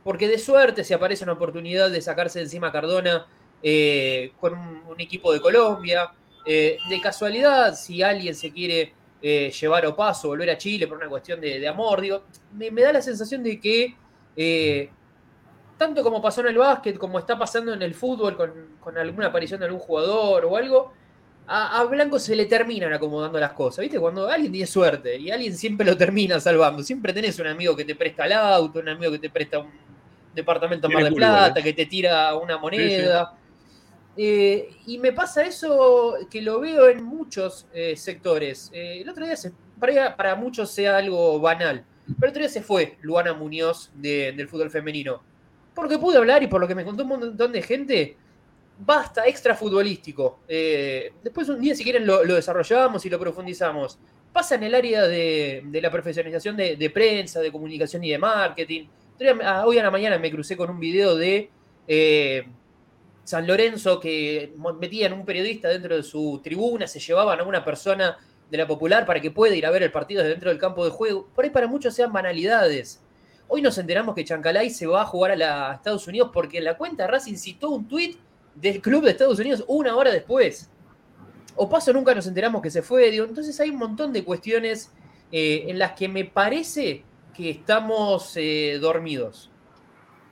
Porque 0.05 0.29
de 0.29 0.39
suerte 0.39 0.85
si 0.85 0.95
aparece 0.95 1.25
una 1.25 1.33
oportunidad 1.33 1.91
de 1.91 2.01
sacarse 2.01 2.39
de 2.39 2.45
encima 2.45 2.69
a 2.69 2.73
Cardona 2.73 3.27
eh, 3.65 4.31
con 4.39 4.57
un, 4.57 5.01
equipo 5.01 5.33
de 5.33 5.41
Colombia. 5.41 6.13
Eh, 6.47 6.79
de 6.89 7.01
casualidad, 7.01 7.75
si 7.75 8.01
alguien 8.01 8.37
se 8.37 8.53
quiere 8.53 8.95
llevar 9.21 9.85
o 9.87 9.97
paso, 9.97 10.29
volver 10.29 10.51
a 10.51 10.57
Chile 10.57 10.87
por 10.87 10.97
una 10.99 11.09
cuestión 11.09 11.41
de, 11.41 11.67
amor, 11.67 12.01
digo, 12.01 12.23
me, 12.55 12.71
me 12.71 12.81
da 12.81 12.93
la 12.93 13.03
sensación 13.03 13.43
de 13.43 13.61
que 13.61 13.97
tanto 15.77 16.03
como 16.05 16.23
pasó 16.23 16.43
en 16.43 16.47
el 16.47 16.59
básquet, 16.59 16.97
como 16.97 17.19
está 17.19 17.37
pasando 17.37 17.75
en 17.75 17.83
el 17.83 17.95
fútbol 17.95 18.37
con, 18.37 18.53
con 18.81 18.97
alguna 18.97 19.27
aparición 19.27 19.59
de 19.59 19.67
algún 19.67 19.81
jugador 19.81 20.45
o 20.45 20.57
algo, 20.57 20.93
a, 21.47 21.81
a 21.81 21.85
Blanco 21.85 22.19
se 22.19 22.37
le 22.37 22.47
terminan 22.47 22.93
acomodando 22.93 23.39
las 23.41 23.53
cosas. 23.53 23.83
¿Viste? 23.83 23.99
Cuando 23.99 24.29
alguien 24.29 24.53
tiene 24.53 24.67
suerte 24.67 25.17
y 25.17 25.31
alguien 25.31 25.57
siempre 25.57 25.87
lo 25.87 25.97
termina 25.97 26.39
salvando. 26.41 26.83
Siempre 26.83 27.13
tenés 27.13 27.39
un 27.39 27.47
amigo 27.49 27.75
que 27.77 27.85
te 27.85 27.95
presta 27.95 28.27
el 28.27 28.33
auto, 28.33 28.79
un 28.79 28.89
amigo 28.89 29.11
que 29.13 29.19
te 29.19 29.31
presta 29.31 29.59
un 29.59 29.71
departamento 30.35 30.87
en 30.87 30.93
Mar 30.93 31.03
del 31.05 31.13
fútbol, 31.13 31.27
Plata, 31.27 31.63
que 31.63 31.73
te 31.73 31.87
tira 31.87 32.35
una 32.37 32.57
moneda. 32.59 33.35
Eh, 34.17 34.71
y 34.87 34.99
me 34.99 35.13
pasa 35.13 35.45
eso 35.45 36.17
que 36.31 36.43
lo 36.43 36.61
veo 36.61 36.89
en 36.89 37.03
muchos 37.05 37.67
eh, 37.73 37.97
sectores. 37.97 38.71
Eh, 38.73 39.01
el 39.03 39.09
otro 39.09 39.25
día, 39.25 39.37
se, 39.37 39.53
para, 39.79 40.17
para 40.17 40.35
muchos 40.35 40.71
sea 40.71 40.97
algo 40.99 41.41
banal, 41.41 41.85
pero 42.07 42.27
el 42.27 42.31
otro 42.31 42.41
día 42.41 42.49
se 42.49 42.63
fue 42.63 42.99
Luana 43.01 43.33
Muñoz 43.35 43.91
de- 43.95 44.33
del 44.37 44.49
fútbol 44.49 44.71
femenino. 44.71 45.23
Porque 45.75 45.97
pude 45.99 46.19
hablar 46.19 46.43
y 46.43 46.49
por 46.49 46.61
lo 46.61 46.69
que 46.69 46.75
me 46.75 46.85
contó 46.85 47.05
un 47.05 47.09
montón 47.09 47.53
de 47.53 47.63
gente, 47.63 48.17
basta, 48.81 49.27
extra 49.27 49.55
futbolístico. 49.55 50.41
Eh, 50.49 51.13
después 51.23 51.49
un 51.49 51.61
día, 51.61 51.75
si 51.75 51.85
quieren, 51.85 52.07
lo, 52.07 52.25
desarrollamos 52.25 53.05
y 53.07 53.11
lo 53.11 53.19
profundizamos. 53.19 53.99
Pasa 54.33 54.55
en 54.55 54.63
el 54.65 54.75
área 54.75 55.07
de, 55.07 55.63
la 55.83 55.91
profesionalización 55.91 56.57
de, 56.57 56.91
prensa, 56.93 57.41
de 57.41 57.51
comunicación 57.53 58.03
y 58.05 58.11
de 58.11 58.19
marketing. 58.19 58.87
Hoy 59.19 59.27
a- 59.43 59.67
Hoy 59.67 59.79
a 59.79 59.83
la 59.83 59.91
mañana 59.91 60.19
me 60.19 60.31
crucé 60.31 60.57
con 60.57 60.71
un 60.71 60.81
video 60.81 61.15
de 61.17 61.51
eh, 61.87 62.47
San 63.25 63.47
Lorenzo 63.47 64.01
que 64.01 64.53
metían 64.81 65.13
un 65.13 65.25
periodista 65.25 65.69
dentro 65.69 65.97
de 65.97 66.03
su 66.03 66.41
tribuna, 66.43 66.87
se 66.87 67.01
llevaban 67.01 67.41
a 67.41 67.43
una 67.45 67.65
persona 67.65 68.19
de 68.51 68.59
la 68.59 68.67
popular 68.67 69.05
para 69.07 69.21
que 69.21 69.31
pueda 69.31 69.55
ir 69.55 69.65
a 69.67 69.71
ver 69.71 69.83
el 69.83 69.93
partido 69.93 70.21
desde 70.23 70.33
dentro 70.33 70.51
del 70.51 70.59
campo 70.59 70.85
de 70.85 70.91
juego. 70.91 71.29
Por 71.35 71.45
ahí 71.45 71.51
para 71.51 71.67
muchos 71.69 71.95
sean 71.95 72.13
banalidades. 72.13 73.01
Hoy 73.49 73.63
nos 73.63 73.77
enteramos 73.79 74.15
que 74.15 74.25
Chancalay 74.25 74.71
se 74.71 74.87
va 74.87 75.03
a 75.03 75.07
jugar 75.07 75.33
a, 75.33 75.37
la- 75.37 75.73
Estados 75.75 76.07
Unidos 76.09 76.31
porque 76.33 76.61
la 76.61 76.77
cuenta 76.77 77.07
Racing 77.07 77.35
citó 77.37 77.71
un 77.71 77.87
tuit 77.89 78.17
del 78.55 78.81
club 78.81 79.05
de 79.05 79.13
Estados 79.13 79.39
Unidos 79.39 79.65
una 79.69 79.97
hora 79.97 80.11
después. 80.11 80.71
O 81.57 81.69
paso 81.69 81.93
nunca 81.93 82.15
nos 82.15 82.27
enteramos 82.27 82.63
que 82.63 82.71
se 82.71 82.83
fue. 82.83 83.11
digo, 83.11 83.25
entonces 83.25 83.59
hay 83.61 83.71
un 83.71 83.79
montón 83.79 84.13
de 84.13 84.25
cuestiones 84.25 84.91
eh, 85.33 85.65
en 85.69 85.79
las 85.79 85.93
que 85.93 86.09
me 86.09 86.25
parece 86.25 87.05
que 87.35 87.51
estamos 87.51 88.33
eh, 88.37 88.79
dormidos. 88.81 89.51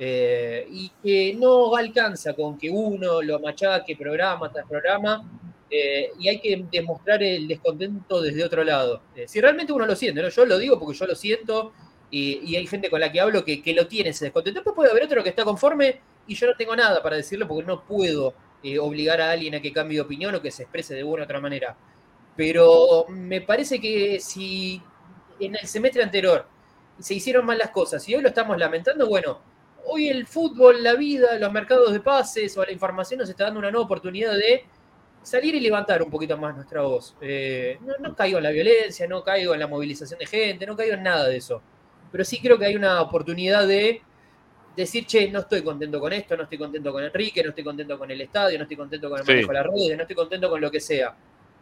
Eh, 0.01 0.67
y 0.71 0.93
que 1.03 1.35
no 1.35 1.75
alcanza 1.75 2.33
con 2.33 2.57
que 2.57 2.71
uno 2.71 3.21
lo 3.21 3.41
machaque 3.41 3.97
programa 3.97 4.51
tras 4.53 4.65
programa 4.69 5.29
y 5.71 6.29
hay 6.29 6.41
que 6.41 6.65
demostrar 6.71 7.23
el 7.23 7.47
descontento 7.47 8.23
desde 8.23 8.43
otro 8.43 8.65
lado. 8.65 9.03
Si 9.27 9.39
realmente 9.39 9.73
uno 9.73 9.85
lo 9.85 9.97
siente, 9.97 10.23
¿no? 10.23 10.29
yo 10.31 10.47
lo 10.47 10.57
digo 10.57 10.79
porque 10.79 10.97
yo 10.97 11.07
lo 11.07 11.15
siento 11.15 11.73
y, 12.11 12.39
y 12.43 12.57
hay 12.57 12.67
gente 12.67 12.89
con 12.89 13.01
la 13.01 13.13
que 13.13 13.21
hablo 13.21 13.45
que, 13.45 13.61
que 13.61 13.75
lo 13.75 13.87
tiene 13.87 14.11
ese 14.11 14.25
descontento. 14.25 14.61
Después 14.61 14.75
puede 14.75 14.91
haber 14.93 15.03
otro 15.03 15.23
que 15.23 15.29
está 15.29 15.45
conforme 15.45 16.01
y 16.29 16.35
yo 16.35 16.47
no 16.47 16.55
tengo 16.55 16.77
nada 16.77 17.03
para 17.03 17.17
decirlo 17.17 17.49
porque 17.49 17.67
no 17.67 17.85
puedo 17.85 18.35
eh, 18.63 18.79
obligar 18.79 19.21
a 19.21 19.31
alguien 19.31 19.55
a 19.55 19.61
que 19.61 19.73
cambie 19.73 19.97
de 19.97 20.03
opinión 20.03 20.35
o 20.35 20.43
que 20.43 20.51
se 20.51 20.63
exprese 20.63 20.95
de 20.95 21.03
una 21.03 21.23
u 21.23 21.25
otra 21.25 21.41
manera. 21.41 21.77
Pero 22.37 23.07
me 23.09 23.41
parece 23.41 23.81
que 23.81 24.21
si 24.21 24.81
en 25.41 25.57
el 25.57 25.67
semestre 25.67 26.03
anterior 26.03 26.47
se 27.01 27.15
hicieron 27.15 27.47
mal 27.47 27.59
las 27.59 27.71
cosas 27.71 28.07
y 28.09 28.15
hoy 28.15 28.23
lo 28.23 28.29
estamos 28.29 28.59
lamentando, 28.59 29.09
bueno, 29.09 29.41
hoy 29.87 30.09
el 30.09 30.27
fútbol, 30.27 30.83
la 30.83 30.95
vida, 30.95 31.39
los 31.39 31.51
mercados 31.51 31.93
de 31.93 32.01
pases 32.01 32.57
o 32.59 32.65
la 32.65 32.73
información 32.73 33.21
nos 33.21 33.31
está 33.31 33.45
dando 33.45 33.61
una 33.61 33.71
nueva 33.71 33.87
oportunidad 33.87 34.35
de 34.35 34.65
salir 35.23 35.55
y 35.55 35.61
levantar 35.61 36.03
un 36.03 36.11
poquito 36.11 36.37
más 36.37 36.55
nuestra 36.55 36.83
voz. 36.83 37.17
Eh, 37.23 37.79
no, 37.81 37.95
no 38.01 38.15
caigo 38.15 38.39
en 38.39 38.45
la 38.45 38.51
violencia, 38.51 39.07
no 39.09 39.25
caigo 39.25 39.55
en 39.55 39.61
la 39.61 39.67
movilización 39.67 40.19
de 40.19 40.27
gente, 40.27 40.67
no 40.67 40.77
caigo 40.77 40.95
en 40.95 41.03
nada 41.03 41.27
de 41.27 41.37
eso. 41.39 41.63
Pero 42.13 42.25
sí 42.25 42.41
creo 42.41 42.59
que 42.59 42.67
hay 42.67 42.77
una 42.77 43.01
oportunidad 43.01 43.67
de 43.67 44.03
decir, 44.79 45.07
che, 45.07 45.31
no 45.31 45.41
estoy 45.41 45.63
contento 45.63 46.01
con 46.01 46.13
esto, 46.13 46.37
no 46.37 46.45
estoy 46.45 46.59
contento 46.59 46.93
con 46.93 47.03
Enrique, 47.05 47.43
no 47.43 47.51
estoy 47.51 47.65
contento 47.65 47.99
con 47.99 48.11
el 48.11 48.21
estadio, 48.21 48.59
no 48.59 48.63
estoy 48.65 48.77
contento 48.77 49.09
con 49.11 49.19
el 49.21 49.25
Sí. 49.25 49.33
manejo 49.33 49.49
de 49.49 49.55
las 49.55 49.67
redes, 49.67 49.97
no 49.97 50.03
estoy 50.03 50.17
contento 50.17 50.51
con 50.51 50.61
lo 50.61 50.71
que 50.71 50.81
sea. 50.81 51.15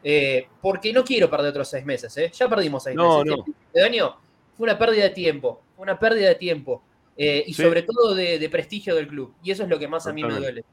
Eh, 0.05 0.47
porque 0.63 0.93
no 0.93 1.03
quiero 1.05 1.29
perder 1.29 1.51
otros 1.51 1.69
seis 1.69 1.85
meses, 1.85 2.17
¿eh? 2.19 2.31
Ya 2.33 2.49
perdimos 2.49 2.83
seis 2.85 2.95
No, 2.95 3.25
meses. 3.25 3.39
no. 3.39 3.55
Este 3.73 3.83
año 3.83 4.17
fue 4.57 4.65
una 4.65 4.79
pérdida 4.79 5.05
de 5.05 5.11
tiempo, 5.11 5.63
fue 5.75 5.83
una 5.83 5.99
pérdida 5.99 6.29
de 6.29 6.35
tiempo. 6.37 6.83
eh, 7.19 7.43
y 7.47 7.55
Sí. 7.55 7.63
sobre 7.63 7.81
todo 7.83 8.15
de, 8.15 8.39
de 8.39 8.49
prestigio 8.51 8.95
del 8.95 9.09
club. 9.09 9.33
Y 9.43 9.51
eso 9.51 9.63
es 9.63 9.71
lo 9.71 9.79
que 9.79 9.89
más 9.89 10.07
a 10.07 10.13
mí 10.13 10.23
me 10.23 10.35
duele. 10.35 10.65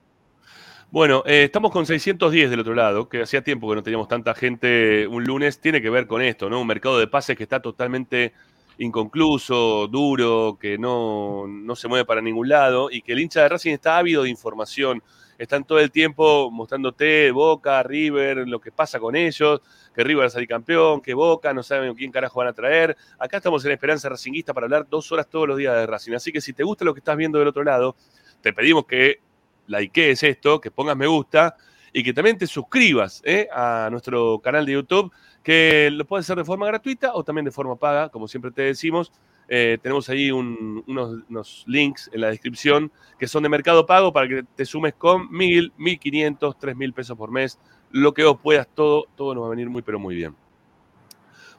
Bueno, 0.91 1.23
eh, 1.25 1.45
estamos 1.45 1.71
con 1.71 1.85
610 1.85 2.49
del 2.49 2.59
otro 2.59 2.75
lado, 2.75 3.07
que 3.09 3.21
hacía 3.21 3.41
tiempo 3.41 3.69
que 3.69 3.75
no 3.75 3.81
teníamos 3.83 4.07
tanta 4.09 4.35
gente 4.35 5.07
un 5.07 5.23
lunes. 5.23 5.59
Tiene 5.59 5.81
que 5.81 5.89
ver 5.89 6.05
con 6.05 6.21
esto, 6.21 6.49
¿no? 6.49 6.59
Un 6.61 6.67
mercado 6.67 6.99
de 6.99 7.07
pases 7.07 7.35
que 7.37 7.43
está 7.43 7.61
totalmente 7.61 8.33
inconcluso, 8.77 9.87
duro, 9.87 10.57
que 10.59 10.77
no, 10.77 11.47
no 11.47 11.75
se 11.75 11.87
mueve 11.87 12.05
para 12.05 12.21
ningún 12.21 12.49
lado 12.49 12.89
y 12.91 13.01
que 13.01 13.13
el 13.13 13.19
hincha 13.19 13.41
de 13.41 13.49
Racing 13.49 13.73
está 13.73 13.97
ávido 13.97 14.23
de 14.23 14.29
información. 14.29 15.01
Están 15.37 15.63
todo 15.63 15.79
el 15.79 15.91
tiempo 15.91 16.51
mostrándote 16.51 17.31
Boca, 17.31 17.81
River, 17.83 18.47
lo 18.47 18.61
que 18.61 18.71
pasa 18.71 18.99
con 18.99 19.15
ellos, 19.15 19.61
que 19.93 20.03
River 20.03 20.29
va 20.29 20.45
campeón, 20.45 21.01
que 21.01 21.13
Boca, 21.13 21.53
no 21.53 21.63
saben 21.63 21.93
quién 21.95 22.11
carajo 22.11 22.39
van 22.39 22.49
a 22.49 22.53
traer. 22.53 22.95
Acá 23.17 23.37
estamos 23.37 23.65
en 23.65 23.71
Esperanza 23.71 24.09
Racinguista 24.09 24.53
para 24.53 24.65
hablar 24.65 24.87
dos 24.89 25.11
horas 25.11 25.27
todos 25.27 25.47
los 25.47 25.57
días 25.57 25.75
de 25.75 25.87
Racing. 25.87 26.13
Así 26.13 26.31
que 26.31 26.39
si 26.39 26.53
te 26.53 26.63
gusta 26.63 26.85
lo 26.85 26.93
que 26.93 26.99
estás 26.99 27.17
viendo 27.17 27.39
del 27.39 27.47
otro 27.47 27.63
lado, 27.63 27.95
te 28.41 28.53
pedimos 28.53 28.85
que 28.85 29.19
likees 29.67 30.23
esto, 30.23 30.61
que 30.61 30.71
pongas 30.71 30.97
me 30.97 31.07
gusta 31.07 31.55
y 31.93 32.03
que 32.03 32.13
también 32.13 32.37
te 32.37 32.47
suscribas 32.47 33.21
¿eh? 33.23 33.47
a 33.53 33.87
nuestro 33.91 34.39
canal 34.39 34.65
de 34.65 34.73
YouTube, 34.73 35.11
que 35.43 35.89
lo 35.91 36.05
puedes 36.05 36.25
hacer 36.25 36.37
de 36.37 36.45
forma 36.45 36.65
gratuita 36.67 37.13
o 37.13 37.23
también 37.23 37.45
de 37.45 37.51
forma 37.51 37.75
paga, 37.75 38.09
como 38.09 38.27
siempre 38.27 38.51
te 38.51 38.61
decimos. 38.63 39.11
Eh, 39.49 39.77
tenemos 39.81 40.07
ahí 40.09 40.31
un- 40.31 40.83
unos, 40.87 41.19
unos 41.29 41.63
links 41.67 42.09
en 42.13 42.21
la 42.21 42.29
descripción 42.29 42.91
que 43.19 43.27
son 43.27 43.43
de 43.43 43.49
mercado 43.49 43.85
pago 43.85 44.13
para 44.13 44.27
que 44.27 44.43
te 44.55 44.65
sumes 44.65 44.93
con 44.95 45.29
mil, 45.31 45.73
mil 45.77 45.99
quinientos, 45.99 46.57
tres 46.57 46.75
mil 46.77 46.93
pesos 46.93 47.17
por 47.17 47.29
mes, 47.29 47.59
lo 47.91 48.13
que 48.13 48.23
vos 48.23 48.39
puedas, 48.41 48.67
todo, 48.73 49.05
todo 49.15 49.35
nos 49.35 49.43
va 49.43 49.47
a 49.47 49.51
venir 49.51 49.69
muy, 49.69 49.81
pero 49.81 49.99
muy 49.99 50.15
bien. 50.15 50.33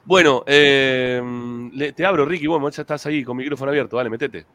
Bueno, 0.03 0.43
eh, 0.45 1.21
te 1.95 2.05
abro, 2.05 2.25
Ricky, 2.25 2.47
bueno, 2.47 2.69
ya 2.69 2.81
estás 2.81 3.05
ahí 3.05 3.23
con 3.23 3.37
micrófono 3.37 3.71
abierto, 3.71 3.97
dale, 3.97 4.09
metete. 4.09 4.45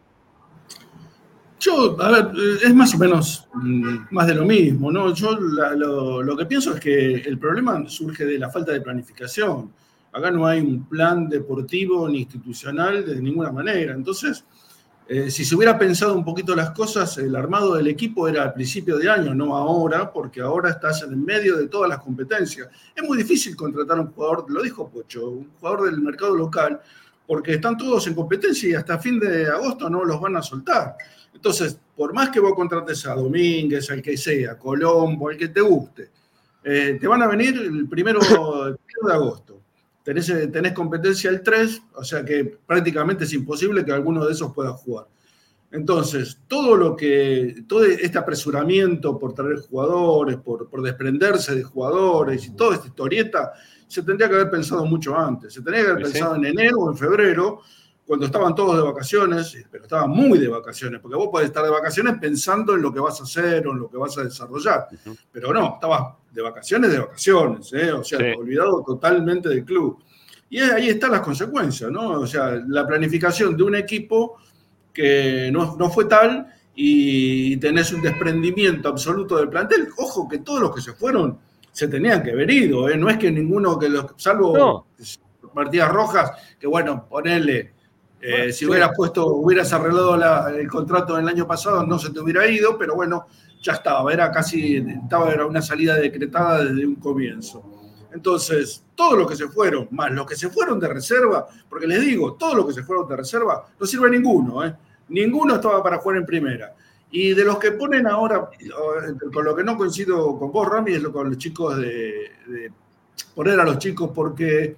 Yo, 1.61 2.01
a 2.01 2.11
ver, 2.11 2.33
es 2.65 2.75
más 2.75 2.95
o 2.95 2.99
menos 2.99 3.47
mm, 3.53 3.97
más 4.13 4.27
de 4.27 4.35
lo 4.35 4.47
mismo, 4.47 4.91
¿no? 4.91 5.13
Yo 5.13 5.39
la- 5.39 5.75
lo, 5.75 6.23
lo 6.23 6.37
que 6.37 6.47
pienso 6.47 6.75
es 6.75 6.81
que 6.81 7.17
el 7.17 7.39
problema 7.39 7.87
surge 7.89 8.25
de 8.25 8.39
la 8.39 8.49
falta 8.49 8.73
de 8.73 8.81
planificación. 8.81 9.71
Acá 10.13 10.31
no 10.31 10.47
hay 10.47 10.61
un 10.61 10.89
plan 10.89 11.29
deportivo 11.29 12.09
ni 12.09 12.21
institucional 12.21 13.05
de 13.05 13.21
ninguna 13.21 13.53
manera. 13.53 13.93
Entonces, 13.95 14.45
eh, 15.07 15.31
si 15.31 15.45
se 15.45 15.55
hubiera 15.55 15.79
pensado 15.79 16.15
un 16.15 16.25
poquito 16.25 16.57
las 16.57 16.71
cosas, 16.71 17.19
el 17.19 17.37
armado 17.37 17.75
del 17.75 17.89
equipo 17.89 18.27
era 18.27 18.45
al 18.45 18.55
principio 18.55 18.97
de 18.97 19.11
año, 19.11 19.35
no 19.35 19.55
ahora, 19.55 20.11
porque 20.13 20.41
ahora 20.41 20.71
estás 20.71 21.03
en 21.03 21.11
el 21.11 21.17
medio 21.19 21.57
de 21.59 21.69
todas 21.69 21.91
las 21.91 21.99
competencias. 21.99 22.69
Es 22.97 23.05
muy 23.05 23.19
difícil 23.19 23.55
contratar 23.55 23.99
a 23.99 24.01
un 24.03 24.13
jugador, 24.13 24.47
lo 24.51 24.63
dijo 24.63 24.89
Pocho, 24.89 25.29
un 25.31 25.51
jugador 25.61 25.91
del 25.91 26.01
mercado 26.01 26.35
local, 26.35 26.81
porque 27.27 27.55
están 27.55 27.77
todos 27.77 28.07
en 28.07 28.15
competencia 28.15 28.69
y 28.71 28.75
hasta 28.75 28.99
fin 28.99 29.21
de 29.21 29.47
agosto 29.49 29.91
no 29.91 30.05
los 30.05 30.19
van 30.21 30.37
a 30.37 30.43
soltar. 30.43 30.97
Entonces, 31.35 31.79
por 31.97 32.13
más 32.13 32.31
que 32.31 32.41
vos 32.41 32.55
contrates 32.55 33.07
a 33.07 33.15
Domínguez, 33.15 33.91
al 33.91 34.03
que 34.03 34.17
sea, 34.17 34.59
Colombo, 34.59 35.29
al 35.29 35.37
que 35.37 35.49
te 35.49 35.61
guste, 35.61 36.11
eh, 36.63 36.99
te 37.01 37.07
van 37.07 37.23
a 37.23 37.27
venir 37.27 37.57
el 37.57 37.89
primero, 37.89 38.21
el 38.67 38.77
primero 38.77 39.07
de 39.07 39.13
agosto. 39.13 39.61
Tenés, 40.03 40.29
eh, 40.31 40.47
tenés 40.49 40.73
competencia 40.73 41.31
el 41.31 41.43
3, 41.43 41.83
o 41.95 42.05
sea 42.05 42.25
que 42.25 42.59
prácticamente 42.67 43.25
es 43.25 43.33
imposible 43.33 43.85
que 43.85 43.93
alguno 43.93 44.25
de 44.25 44.33
esos 44.33 44.53
pueda 44.53 44.73
jugar. 44.73 45.07
Entonces, 45.73 46.39
todo 46.49 46.77
lo 46.77 46.97
que, 46.97 47.65
todo 47.69 47.85
este 47.85 48.19
apresuramiento 48.19 49.17
por 49.19 49.35
traer 49.35 49.61
jugadores, 49.61 50.37
por, 50.37 50.69
por 50.69 50.83
desprenderse 50.83 51.55
de 51.55 51.63
jugadores 51.63 52.45
y 52.47 52.57
toda 52.57 52.75
esta 52.75 52.89
historieta, 52.89 53.53
se 53.87 54.03
tendría 54.03 54.29
que 54.29 54.35
haber 54.35 54.51
pensado 54.51 54.85
mucho 54.85 55.17
antes. 55.17 55.53
Se 55.53 55.63
tendría 55.63 55.85
que 55.85 55.91
haber 55.91 56.07
sí. 56.07 56.13
pensado 56.13 56.37
en 56.37 56.45
enero 56.45 56.79
o 56.79 56.91
en 56.91 56.97
febrero, 56.97 57.61
cuando 58.11 58.27
estaban 58.27 58.57
todos 58.57 58.75
de 58.77 58.83
vacaciones, 58.83 59.57
pero 59.71 59.85
estaban 59.85 60.11
muy 60.11 60.37
de 60.37 60.49
vacaciones, 60.49 61.01
porque 61.01 61.17
vos 61.17 61.29
podés 61.31 61.47
estar 61.47 61.63
de 61.63 61.71
vacaciones 61.71 62.17
pensando 62.21 62.75
en 62.75 62.83
lo 62.83 62.93
que 62.93 62.99
vas 62.99 63.21
a 63.21 63.23
hacer 63.23 63.65
o 63.69 63.71
en 63.71 63.79
lo 63.79 63.89
que 63.89 63.99
vas 63.99 64.19
a 64.19 64.25
desarrollar. 64.25 64.89
Pero 65.31 65.53
no, 65.55 65.75
estabas 65.75 66.17
de 66.33 66.43
vacaciones, 66.43 66.91
de 66.91 66.99
vacaciones, 66.99 67.73
¿eh? 67.73 67.93
o 67.93 68.03
sea, 68.03 68.19
Sí. 68.19 68.25
olvidado 68.37 68.83
totalmente 68.85 69.49
del 69.49 69.65
club. 69.65 70.03
Y 70.49 70.59
ahí 70.59 70.89
están 70.89 71.13
las 71.13 71.21
consecuencias, 71.21 71.89
¿no? 71.89 72.19
O 72.19 72.27
sea, 72.27 72.61
la 72.67 72.85
planificación 72.85 73.57
de 73.57 73.63
un 73.63 73.77
equipo 73.77 74.39
que 74.93 75.49
no, 75.53 75.77
no 75.77 75.89
fue 75.89 76.07
tal 76.07 76.49
y 76.75 77.59
tenés 77.59 77.93
un 77.93 78.03
desprendimiento 78.03 78.89
absoluto 78.89 79.37
del 79.37 79.49
plantel, 79.51 79.87
ojo 79.99 80.29
que 80.29 80.39
todos 80.39 80.59
los 80.63 80.75
que 80.75 80.81
se 80.81 80.95
fueron 80.95 81.39
se 81.71 81.87
tenían 81.87 82.25
que 82.25 82.33
haber 82.33 82.51
ido, 82.51 82.89
¿eh? 82.89 82.97
no 82.97 83.09
es 83.09 83.19
que 83.19 83.31
ninguno 83.31 83.79
que 83.79 83.89
los, 83.89 84.07
salvo 84.17 84.59
No. 84.59 84.87
partidas 85.55 85.93
rojas, 85.93 86.33
que 86.59 86.67
bueno, 86.67 87.07
Bueno, 88.21 88.53
si 88.53 88.67
hubieras 88.67 88.91
puesto, 88.97 89.27
hubieras 89.29 89.73
arreglado 89.73 90.17
la- 90.17 90.51
el 90.55 90.69
contrato 90.69 91.17
del 91.17 91.27
año 91.29 91.47
pasado, 91.47 91.87
no 91.87 91.99
se 91.99 92.11
te 92.11 92.21
hubiera 92.21 92.47
ido, 92.47 92.77
pero 92.77 92.95
bueno, 92.95 93.27
ya 93.63 93.73
estaba, 93.75 94.13
era 94.13 94.31
casi, 94.31 94.77
estaba, 94.77 95.33
era 95.33 95.47
una 95.47 95.63
salida 95.63 95.97
decretada 95.97 96.65
desde 96.65 96.87
un 96.87 96.97
comienzo. 96.97 97.63
Entonces, 98.13 98.85
todos 98.95 99.17
los 99.19 99.29
que 99.31 99.37
se 99.37 99.49
fueron, 99.49 99.89
más 99.93 100.11
los 100.11 100.27
que 100.27 100.35
se 100.37 100.49
fueron 100.51 100.79
de 100.81 100.89
reserva, 100.89 101.47
porque 101.69 101.87
les 101.87 102.01
digo, 102.01 102.35
todos 102.35 102.55
los 102.57 102.67
que 102.67 102.73
se 102.73 102.83
fueron 102.83 103.09
de 103.09 103.17
reserva, 103.17 103.67
no 103.79 103.87
sirve 103.87 104.11
ninguno, 104.11 104.65
¿eh? 104.65 104.75
Ninguno 105.09 105.55
estaba 105.55 105.83
para 105.83 105.99
jugar 105.99 106.19
en 106.19 106.27
primera. 106.27 106.75
Y 107.13 107.35
de 107.35 107.45
los 107.45 107.59
que 107.59 107.73
ponen 107.73 108.07
ahora, 108.07 108.51
eh, 108.61 108.69
con 109.33 109.45
lo 109.45 109.55
que 109.57 109.65
no 109.65 109.77
coincido 109.77 110.39
con 110.39 110.53
vos, 110.53 110.69
Rami, 110.69 110.93
es 110.93 111.03
lo 111.03 111.13
con 111.13 111.29
los 111.29 111.39
chicos 111.39 111.77
de, 111.77 112.31
de 112.47 112.73
poner 113.35 113.59
a 113.61 113.65
los 113.65 113.79
chicos, 113.79 114.11
porque 114.15 114.77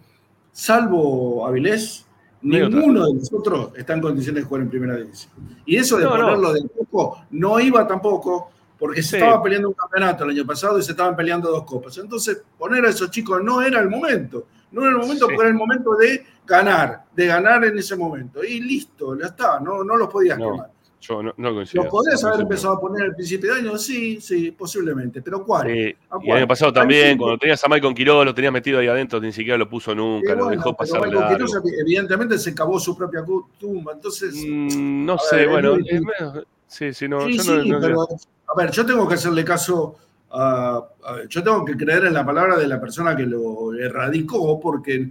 salvo 0.53 1.47
Avilés. 1.47 2.07
Ninguno 2.43 3.07
de 3.07 3.15
nosotros 3.15 3.71
está 3.77 3.95
en 3.95 4.01
condiciones 4.01 4.43
de 4.43 4.49
jugar 4.49 4.63
en 4.63 4.71
primera 4.71 4.97
división. 4.97 5.33
Y 5.65 5.77
eso 5.77 5.97
de 5.97 6.05
No, 6.05 6.17
no. 6.17 6.25
ponerlo 6.25 6.53
de 6.53 6.63
poco 6.69 7.25
no 7.31 7.61
iba 7.61 7.87
tampoco, 7.87 8.51
porque 8.79 9.03
se 9.03 9.19
estaba 9.19 9.41
peleando 9.43 9.69
un 9.69 9.75
campeonato 9.75 10.25
el 10.25 10.31
año 10.31 10.45
pasado 10.47 10.79
y 10.79 10.83
se 10.83 10.91
estaban 10.91 11.15
peleando 11.15 11.51
dos 11.51 11.63
copas. 11.65 11.97
Entonces, 11.99 12.43
poner 12.59 12.85
a 12.85 12.91
esos 12.91 13.11
chicos 13.11 13.41
no 13.43 13.63
era 13.63 13.79
el 13.81 13.89
momento. 13.89 14.47
No 14.73 14.81
era 14.83 14.91
el 14.91 14.97
momento 14.97 15.27
Sí. 15.27 15.33
porque 15.35 15.41
era 15.43 15.49
el 15.51 15.55
momento 15.55 15.95
de 15.95 16.27
ganar, 16.47 17.05
de 17.15 17.27
ganar 17.27 17.65
en 17.65 17.79
ese 17.79 17.95
momento. 17.95 18.43
Y 18.43 18.61
listo, 18.61 19.17
ya 19.17 19.27
está, 19.27 19.61
no, 19.61 19.85
no 19.85 19.97
los 19.97 20.09
podías 20.09 20.37
No, 20.39 20.51
quemar. 20.53 20.71
Yo 21.03 21.21
no, 21.21 21.35
no 21.37 21.53
coincido. 21.55 21.83
¿Los 21.83 21.91
podrías 21.91 22.23
haber 22.25 22.41
empezado 22.43 22.75
a 22.75 22.81
poner 22.81 23.03
al 23.03 23.15
principio 23.17 23.53
de 23.53 23.61
año? 23.61 23.77
Sí, 23.77 24.21
sí, 24.21 24.53
posiblemente. 24.53 25.21
¿Pero 25.21 25.45
cuál? 25.45 25.67
Sí, 25.67 25.95
¿A 26.11 26.19
y 26.23 26.31
el 26.31 26.37
año 26.37 26.47
pasado 26.47 26.73
también, 26.73 27.19
cuando 27.19 27.39
tenías 27.39 27.63
a 27.65 27.69
Michael 27.69 27.93
Quiroz, 27.93 28.25
lo 28.25 28.33
tenías 28.33 28.53
metido 28.53 28.79
ahí 28.79 28.87
adentro, 28.87 29.21
ni 29.21 29.33
siquiera 29.33 29.59
lo 29.59 29.69
puso 29.69 29.95
nunca, 29.97 30.33
lo 30.37 30.47
dejó 30.49 30.77
pasar 30.77 31.01
Michael. 31.05 31.27
Quiroz, 31.37 31.51
evidentemente 31.81 32.39
se 32.39 32.55
cavó 32.55 32.79
su 32.79 32.97
propia 32.97 33.25
tumba. 33.59 33.93
Entonces, 33.95 34.33
Mm, 34.47 35.05
no 35.05 35.19
sé, 35.19 35.37
ver, 35.39 35.49
bueno, 35.49 35.75
es 35.75 36.01
medio- 36.03 36.47
sí, 36.69 36.95
sí, 36.95 37.09
no, 37.09 37.27
sí, 37.27 37.37
yo 37.37 37.45
no, 37.53 37.63
sí, 37.65 37.69
no- 37.69 37.81
pero 37.81 38.03
a 38.03 38.57
ver, 38.57 38.71
yo 38.71 38.87
tengo 38.87 39.09
que 39.09 39.15
hacerle 39.15 39.45
caso 39.45 39.97
a, 40.31 40.77
a- 41.05 41.25
yo 41.29 41.43
tengo 41.43 41.65
que 41.65 41.77
creer 41.77 42.05
en 42.05 42.15
la 42.15 42.25
palabra 42.25 42.57
de 42.57 42.69
la 42.69 42.81
persona 42.81 43.17
que 43.17 43.25
lo 43.27 43.75
erradicó, 43.75 44.61
porque 44.61 45.11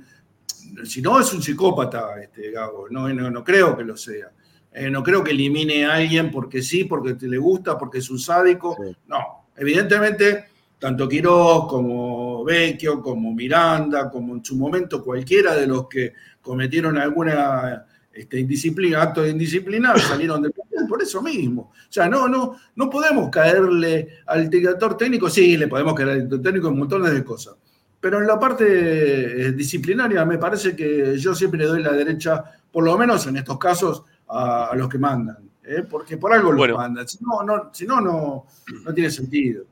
si 0.85 1.01
no 1.01 1.19
es 1.19 1.33
un 1.33 1.41
psicópata, 1.41 2.21
este 2.21 2.49
Gago, 2.51 2.87
no, 2.89 3.09
no, 3.09 3.29
no 3.29 3.43
creo 3.43 3.75
que 3.75 3.83
lo 3.83 3.97
sea. 3.97 4.31
Eh, 4.73 4.89
no 4.89 5.03
creo 5.03 5.23
que 5.23 5.31
elimine 5.31 5.85
a 5.85 5.95
alguien 5.95 6.31
porque 6.31 6.61
sí, 6.61 6.85
porque 6.85 7.15
te 7.15 7.27
le 7.27 7.37
gusta, 7.37 7.77
porque 7.77 7.99
es 7.99 8.09
un 8.09 8.19
sádico. 8.19 8.77
Sí. 8.81 8.95
No, 9.07 9.45
evidentemente, 9.57 10.45
tanto 10.79 11.07
Quiroz 11.07 11.67
como 11.67 12.43
Vecchio, 12.43 13.01
como 13.01 13.33
Miranda, 13.33 14.09
como 14.09 14.35
en 14.35 14.43
su 14.43 14.55
momento 14.55 15.03
cualquiera 15.03 15.55
de 15.55 15.67
los 15.67 15.87
que 15.87 16.13
cometieron 16.41 16.97
alguna 16.97 17.85
este, 18.11 18.39
indisciplina, 18.39 19.01
acto 19.01 19.21
de 19.21 19.29
indisciplina, 19.29 19.95
salieron 19.97 20.41
del 20.41 20.51
plantel 20.51 20.87
por 20.87 21.01
eso 21.01 21.21
mismo. 21.21 21.71
O 21.73 21.91
sea, 21.91 22.09
no, 22.09 22.27
no, 22.27 22.57
no 22.75 22.89
podemos 22.89 23.29
caerle 23.29 24.19
al 24.25 24.49
director 24.49 24.97
técnico, 24.97 25.29
sí, 25.29 25.55
le 25.55 25.67
podemos 25.67 25.93
caer 25.93 26.09
al 26.09 26.15
director 26.15 26.41
técnico 26.41 26.67
en 26.69 26.79
montones 26.79 27.13
de 27.13 27.23
cosas. 27.23 27.55
Pero 27.99 28.19
en 28.19 28.25
la 28.25 28.39
parte 28.39 28.65
eh, 28.65 29.51
disciplinaria 29.51 30.25
me 30.25 30.39
parece 30.39 30.75
que 30.75 31.17
yo 31.17 31.35
siempre 31.35 31.59
le 31.59 31.67
doy 31.67 31.83
la 31.83 31.91
derecha, 31.91 32.43
por 32.71 32.83
lo 32.83 32.97
menos 32.97 33.27
en 33.27 33.37
estos 33.37 33.59
casos, 33.59 34.03
a, 34.31 34.67
a 34.71 34.75
los 34.75 34.87
que 34.89 34.97
mandan. 34.97 35.37
¿eh? 35.63 35.83
Porque 35.89 36.17
por 36.17 36.33
algo 36.33 36.51
los 36.51 36.57
Bueno. 36.57 36.77
mandan. 36.77 37.07
Si 37.07 37.17
no, 37.21 37.43
no, 37.43 37.69
si 37.73 37.85
no, 37.85 37.99
no, 38.01 38.45
no 38.85 38.93
tiene 38.93 39.09
sentido. 39.11 39.65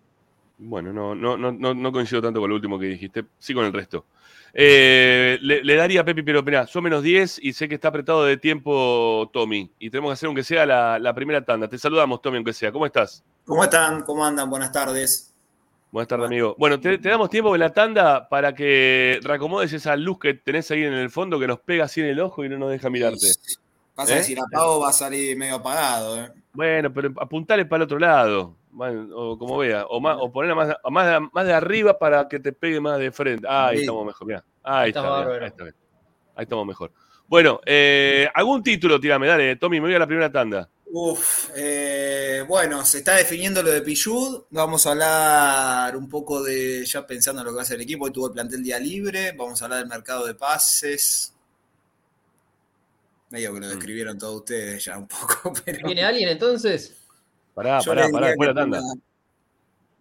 Bueno, 0.57 0.91
no, 0.91 1.15
no, 1.15 1.37
no, 1.37 1.51
no, 1.51 1.73
no 1.73 1.91
coincido 1.91 2.21
tanto 2.21 2.39
con 2.41 2.49
lo 2.49 2.55
último 2.55 2.77
que 2.77 2.87
dijiste, 2.87 3.25
sí 3.37 3.53
con 3.53 3.65
el 3.65 3.71
resto. 3.73 4.05
Eh, 4.53 5.37
le, 5.41 5.63
le 5.63 5.75
daría 5.75 6.01
a 6.01 6.03
Pepi, 6.03 6.23
pero 6.23 6.41
mirá, 6.43 6.65
son 6.67 6.83
menos 6.83 7.03
10 7.03 7.39
y 7.43 7.53
sé 7.53 7.69
que 7.69 7.75
está 7.75 7.89
apretado 7.89 8.25
de 8.25 8.35
tiempo 8.37 9.29
Tommy. 9.31 9.71
Y 9.79 9.89
tenemos 9.89 10.09
que 10.09 10.13
hacer 10.13 10.27
aunque 10.27 10.43
sea 10.43 10.65
la, 10.65 10.99
la 10.99 11.13
primera 11.13 11.43
tanda. 11.45 11.67
Te 11.67 11.77
saludamos, 11.77 12.21
Tommy, 12.21 12.37
aunque 12.37 12.51
sea. 12.53 12.71
¿Cómo 12.71 12.85
estás? 12.85 13.23
¿Cómo 13.45 13.63
están? 13.63 14.01
¿Cómo 14.01 14.25
andan? 14.25 14.49
Buenas 14.49 14.71
tardes. 14.71 15.33
Buenas 15.91 16.07
tardes, 16.07 16.25
amigo. 16.27 16.55
Bueno, 16.59 16.79
te, 16.79 16.97
te 16.97 17.09
damos 17.09 17.29
tiempo 17.29 17.55
en 17.55 17.61
la 17.61 17.73
tanda 17.73 18.27
para 18.27 18.53
que 18.53 19.19
reacomodes 19.23 19.71
esa 19.73 19.95
luz 19.95 20.19
que 20.19 20.33
tenés 20.35 20.69
ahí 20.71 20.83
en 20.83 20.93
el 20.93 21.09
fondo 21.09 21.39
que 21.39 21.47
nos 21.47 21.59
pega 21.61 21.85
así 21.85 22.01
en 22.01 22.07
el 22.07 22.19
ojo 22.19 22.43
y 22.43 22.49
no 22.49 22.57
nos 22.57 22.69
deja 22.71 22.89
mirarte. 22.89 23.27
Pasa 23.99 24.13
¿Eh? 24.15 24.17
que 24.19 24.23
si 24.23 24.35
la 24.35 24.43
apago 24.43 24.79
va 24.79 24.89
a 24.91 24.93
salir 24.93 25.35
medio 25.35 25.55
apagado. 25.55 26.23
¿eh? 26.23 26.31
Bueno, 26.53 26.93
pero 26.93 27.11
apuntale 27.19 27.65
para 27.65 27.79
el 27.79 27.83
otro 27.83 27.99
lado, 27.99 28.55
bueno, 28.71 29.09
o 29.13 29.37
como 29.37 29.57
vea, 29.57 29.85
o, 29.87 29.99
más, 29.99 30.15
o 30.21 30.31
ponerla 30.31 30.55
más, 30.55 30.73
más, 30.89 31.05
de, 31.05 31.29
más 31.33 31.45
de 31.45 31.53
arriba 31.53 31.99
para 31.99 32.25
que 32.29 32.39
te 32.39 32.53
pegue 32.53 32.79
más 32.79 32.97
de 32.97 33.11
frente. 33.11 33.45
Ahí 33.49 33.75
Sí. 33.79 33.81
estamos 33.83 34.05
mejor, 34.05 34.25
mirá. 34.27 34.45
Ahí 34.63 34.89
Está 34.91 35.01
está, 35.01 35.33
ahí 35.33 35.47
está 35.47 35.63
bien. 35.63 35.75
Ahí 36.33 36.43
estamos 36.43 36.65
mejor. 36.65 36.93
Bueno, 37.27 37.59
eh, 37.65 38.29
algún 38.33 38.63
título, 38.63 39.01
tirame, 39.01 39.27
dale, 39.27 39.57
Tommy, 39.57 39.81
me 39.81 39.87
voy 39.87 39.95
a 39.95 39.99
la 39.99 40.07
primera 40.07 40.31
tanda. 40.31 40.69
Uf, 40.91 41.49
eh, 41.57 42.43
bueno, 42.47 42.85
se 42.85 42.99
está 42.99 43.17
definiendo 43.17 43.61
lo 43.61 43.69
de 43.71 43.81
Pichud. 43.81 44.43
Vamos 44.49 44.87
a 44.87 44.91
hablar 44.91 45.97
un 45.97 46.07
poco 46.07 46.41
de, 46.41 46.85
ya 46.85 47.05
pensando 47.05 47.41
en 47.41 47.45
lo 47.47 47.51
que 47.51 47.57
va 47.57 47.61
a 47.63 47.65
ser 47.65 47.75
el 47.75 47.81
equipo, 47.83 48.05
hoy 48.05 48.11
tuvo 48.11 48.27
el 48.27 48.33
plantel 48.33 48.63
día 48.63 48.79
libre. 48.79 49.33
Vamos 49.33 49.61
a 49.61 49.65
hablar 49.65 49.79
del 49.81 49.89
mercado 49.89 50.25
de 50.25 50.35
pases. 50.35 51.35
Medio 53.29 53.51
Mm. 53.51 53.53
que 53.55 53.59
lo 53.61 53.67
describieron 53.69 54.17
todos 54.17 54.35
ustedes 54.37 54.83
ya 54.85 54.97
un 54.97 55.07
poco, 55.07 55.53
pero. 55.65 55.85
¿Viene 55.85 56.03
alguien 56.03 56.29
entonces? 56.29 56.95
Pará, 57.53 57.79
yo 57.81 57.91
pará, 57.91 58.09
pará, 58.09 58.27
después 58.27 58.47
la 58.49 58.55
tanda. 58.55 58.81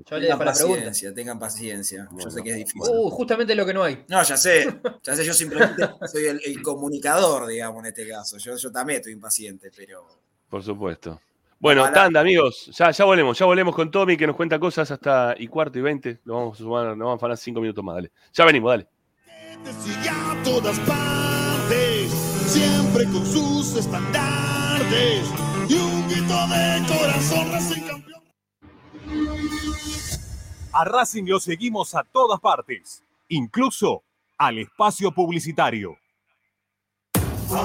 Yo 0.08 0.16
le 0.16 0.28
tengan 0.28 0.38
dejo 0.38 0.44
la 0.44 0.52
pregunta. 0.52 0.76
paciencia, 0.84 1.14
tengan 1.14 1.38
paciencia. 1.40 2.08
Yo 2.16 2.30
sé 2.30 2.42
que 2.42 2.50
es 2.50 2.56
difícil. 2.56 2.82
Uh, 2.88 3.10
justamente 3.10 3.54
lo 3.56 3.66
que 3.66 3.74
no 3.74 3.82
hay. 3.82 4.04
No, 4.08 4.22
ya 4.22 4.36
sé, 4.36 4.80
ya 5.02 5.16
sé, 5.16 5.24
yo 5.24 5.34
simplemente 5.34 5.82
soy 6.10 6.26
el, 6.26 6.40
el 6.44 6.62
comunicador, 6.62 7.48
digamos, 7.48 7.80
en 7.80 7.86
este 7.86 8.08
caso. 8.08 8.38
Yo, 8.38 8.56
yo 8.56 8.70
también 8.70 8.98
estoy 8.98 9.12
impaciente, 9.12 9.70
pero 9.76 10.06
Por 10.48 10.62
supuesto. 10.62 11.20
Bueno, 11.58 11.82
Ojalá. 11.82 11.96
tanda, 12.04 12.20
amigos. 12.20 12.70
Ya, 12.78 12.92
ya 12.92 13.04
volvemos, 13.04 13.36
ya 13.36 13.44
volvemos 13.44 13.74
con 13.74 13.90
Tommy 13.90 14.16
que 14.16 14.28
nos 14.28 14.36
cuenta 14.36 14.60
cosas 14.60 14.88
hasta 14.92 15.34
y 15.36 15.48
cuarto 15.48 15.80
y 15.80 15.82
veinte. 15.82 16.20
Lo 16.24 16.34
vamos 16.34 16.54
a 16.54 16.58
sumar, 16.62 16.86
nos 16.90 16.98
vamos 16.98 17.14
a 17.14 17.16
afanar 17.16 17.36
cinco 17.36 17.60
minutos 17.60 17.82
más, 17.82 17.96
dale. 17.96 18.12
Ya 18.32 18.44
venimos, 18.44 18.70
dale. 18.70 18.86
Siempre 22.49 23.05
con 23.05 23.26
sus 23.26 23.76
estandartes 23.76 25.28
y 25.68 25.74
un 25.74 26.09
grito 26.09 26.34
de 26.49 26.82
corazón 26.88 27.53
Racing 27.53 27.82
campeón. 27.82 28.22
A 30.72 30.84
Racing 30.84 31.24
lo 31.26 31.40
seguimos 31.40 31.94
a 31.94 32.05
todas 32.05 32.40
partes, 32.40 33.03
incluso 33.28 34.03
al 34.38 34.59
espacio 34.59 35.12
publicitario. 35.12 35.96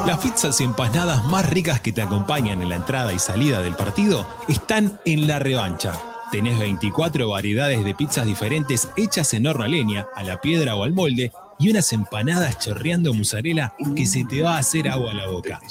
Las 0.05 0.19
pizzas 0.19 0.59
empanadas 0.61 1.25
más 1.25 1.49
ricas 1.49 1.79
que 1.81 1.91
te 1.91 2.01
acompañan 2.01 2.61
en 2.61 2.69
la 2.69 2.75
entrada 2.75 3.13
y 3.13 3.19
salida 3.19 3.61
del 3.61 3.75
partido 3.75 4.25
están 4.47 4.99
en 5.05 5.27
la 5.27 5.39
revancha. 5.39 5.93
Tenés 6.31 6.57
24 6.57 7.29
variedades 7.29 7.83
de 7.83 7.93
pizzas 7.93 8.25
diferentes 8.25 8.89
hechas 8.97 9.33
en 9.33 9.45
horno 9.45 9.65
a 9.65 9.67
leña, 9.67 10.07
a 10.15 10.23
la 10.23 10.41
piedra 10.41 10.75
o 10.75 10.83
al 10.83 10.93
molde 10.93 11.31
y 11.59 11.69
unas 11.69 11.91
empanadas 11.93 12.59
chorreando 12.59 13.13
mozzarella 13.13 13.73
que 13.95 14.05
se 14.05 14.25
te 14.25 14.41
va 14.41 14.55
a 14.55 14.59
hacer 14.59 14.89
agua 14.89 15.11
a 15.11 15.13
la 15.13 15.27
boca. 15.27 15.61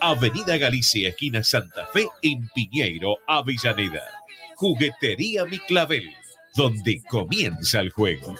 Avenida 0.00 0.56
Galicia, 0.56 1.08
esquina 1.08 1.42
Santa 1.42 1.86
Fe, 1.86 2.06
en 2.22 2.48
Piñeiro, 2.54 3.16
Avellaneda. 3.26 4.02
Juguetería 4.56 5.44
Mi 5.46 5.58
Clavel, 5.58 6.08
donde 6.54 7.02
comienza 7.08 7.80
el 7.80 7.90
juego. 7.90 8.36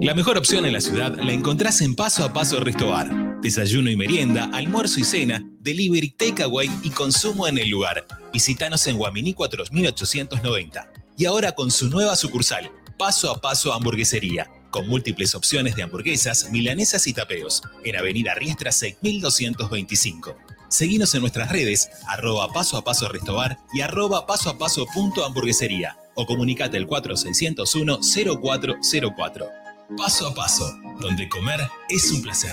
La 0.00 0.14
mejor 0.14 0.38
opción 0.38 0.64
en 0.64 0.72
la 0.72 0.80
ciudad 0.80 1.18
la 1.18 1.34
encontrás 1.34 1.82
en 1.82 1.94
Paso 1.94 2.24
a 2.24 2.32
Paso 2.32 2.60
Restobar. 2.60 3.29
Desayuno 3.42 3.90
y 3.90 3.96
merienda, 3.96 4.50
almuerzo 4.52 5.00
y 5.00 5.04
cena, 5.04 5.42
delivery, 5.60 6.10
takeaway 6.10 6.70
y 6.82 6.90
consumo 6.90 7.48
en 7.48 7.56
el 7.56 7.70
lugar. 7.70 8.06
Visítanos 8.32 8.86
en 8.86 8.98
Guaminí 8.98 9.32
4890. 9.32 10.92
Y 11.16 11.24
ahora 11.24 11.52
con 11.52 11.70
su 11.70 11.88
nueva 11.88 12.16
sucursal, 12.16 12.70
Paso 12.98 13.30
a 13.30 13.40
Paso 13.40 13.72
Hamburguesería, 13.72 14.50
con 14.70 14.86
múltiples 14.86 15.34
opciones 15.34 15.74
de 15.74 15.82
hamburguesas, 15.82 16.50
milanesas 16.50 17.06
y 17.06 17.14
tapeos, 17.14 17.62
en 17.82 17.96
Avenida 17.96 18.34
Riestra 18.34 18.72
6225. 18.72 20.36
Seguinos 20.68 21.14
en 21.14 21.22
nuestras 21.22 21.50
redes, 21.50 21.88
arroba 22.06 22.52
paso 22.52 22.76
a 22.76 22.84
paso 22.84 23.08
restobar 23.08 23.58
y 23.72 23.80
arroba 23.80 24.26
paso 24.26 24.50
a 24.50 24.58
paso 24.58 24.84
punto 24.92 25.24
hamburguesería 25.24 25.96
o 26.14 26.26
comunicate 26.26 26.76
al 26.76 26.86
4601 26.86 28.00
0404. 28.42 29.48
Paso 29.96 30.28
a 30.28 30.34
paso, 30.34 30.70
donde 31.00 31.26
comer 31.28 31.60
es 31.88 32.10
un 32.12 32.20
placer. 32.20 32.52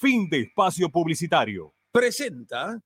Fin 0.00 0.30
de 0.30 0.40
espacio 0.40 0.88
publicitario. 0.88 1.74
Presenta 1.92 2.80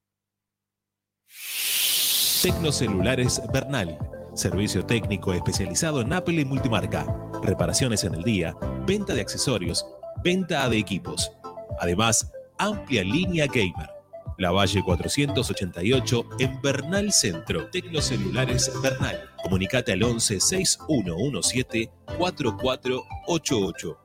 Tecnocelulares 2.43 3.41
Bernal. 3.53 3.97
Servicio 4.35 4.85
técnico 4.85 5.33
especializado 5.33 6.01
en 6.01 6.13
Apple 6.13 6.41
y 6.41 6.45
multimarca. 6.45 7.07
Reparaciones 7.41 8.03
en 8.03 8.15
el 8.15 8.25
día, 8.25 8.57
venta 8.85 9.15
de 9.15 9.21
accesorios, 9.21 9.87
venta 10.25 10.69
de 10.69 10.77
equipos. 10.77 11.31
Además, 11.79 12.33
amplia 12.59 13.05
línea 13.05 13.47
gamer. 13.47 13.91
La 14.37 14.51
Valle 14.51 14.83
488 14.83 16.29
en 16.41 16.61
Bernal 16.63 17.13
Centro. 17.13 17.71
Tecnocelulares 17.71 18.73
Bernal. 18.83 19.31
Comunicate 19.41 19.93
al 19.93 20.03
11 20.03 20.41
6117 20.41 21.93
4488. 22.19 24.01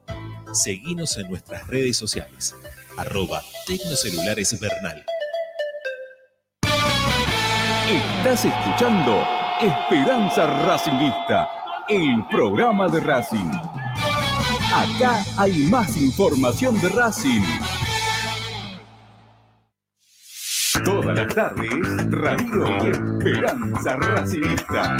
Seguinos 0.53 1.17
en 1.17 1.27
nuestras 1.27 1.65
redes 1.65 1.97
sociales. 1.97 2.55
Arroba 2.99 3.41
Tecnocelulares 3.65 4.59
Bernal. 4.59 5.05
Estás 7.89 8.43
escuchando 8.43 9.25
Esperanza 9.61 10.45
Racingista, 10.65 11.49
el 11.87 12.27
programa 12.29 12.89
de 12.89 12.99
Racing. 12.99 13.51
Acá 14.73 15.23
hay 15.37 15.59
más 15.69 15.95
información 15.95 16.77
de 16.81 16.89
Racing. 16.89 17.41
Todas 21.09 21.25
las 21.25 21.33
tardes, 21.35 22.11
Radio 22.11 22.65
Esperanza 22.85 23.95
Racingista. 23.95 24.95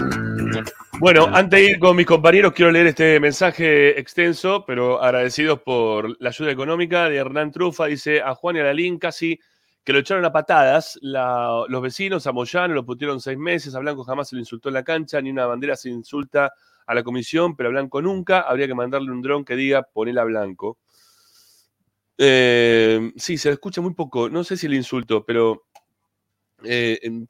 Bueno, 1.00 1.28
antes 1.32 1.60
de 1.60 1.66
ir 1.74 1.80
con 1.80 1.96
mis 1.96 2.08
compañeros, 2.08 2.52
quiero 2.54 2.72
leer 2.72 2.88
este 2.88 3.20
mensaje 3.20 4.00
extenso, 4.00 4.64
pero 4.66 5.00
agradecidos 5.04 5.62
por 5.62 6.20
la 6.20 6.30
ayuda 6.30 6.50
económica 6.50 7.08
de 7.10 7.18
Hernán 7.18 7.52
Trufa. 7.52 7.86
Dice 7.86 8.24
a 8.24 8.34
Juan 8.34 8.56
y 8.56 8.60
a 8.60 8.64
Lalín 8.64 8.98
casi 8.98 9.40
que 9.84 9.94
lo 9.94 10.00
echaron 10.00 10.26
a 10.26 10.32
patadas. 10.32 10.98
La- 11.04 11.64
los 11.68 11.80
vecinos 11.80 12.26
a 12.26 12.32
Moyano 12.32 12.74
lo 12.74 12.84
pusieron 12.84 13.22
seis 13.22 13.38
meses. 13.38 13.76
A 13.76 13.80
Blanco 13.80 14.04
jamás 14.04 14.30
se 14.30 14.36
lo 14.36 14.40
insultó 14.40 14.70
en 14.70 14.74
la 14.74 14.84
cancha, 14.84 15.22
ni 15.22 15.30
una 15.30 15.46
bandera 15.46 15.76
se 15.76 15.90
insulta 15.90 16.52
a 16.88 16.96
la 16.96 17.04
comisión, 17.04 17.56
pero 17.56 17.70
a 17.70 17.72
Blanco 17.72 18.02
nunca. 18.02 18.40
Habría 18.42 18.66
que 18.66 18.74
mandarle 18.74 19.12
un 19.12 19.22
dron 19.22 19.46
que 19.46 19.56
diga 19.56 19.84
ponela 19.84 20.24
a 20.24 20.26
Blanco. 20.26 20.80
Eh, 22.22 23.14
sí, 23.16 23.38
se 23.38 23.52
escucha 23.52 23.80
muy 23.80 23.94
poco. 23.94 24.28
No 24.28 24.44
sé 24.44 24.58
si 24.58 24.68
le 24.68 24.76
insulto, 24.76 25.24
pero 25.24 25.68
eh, 26.64 27.00
en- 27.04 27.28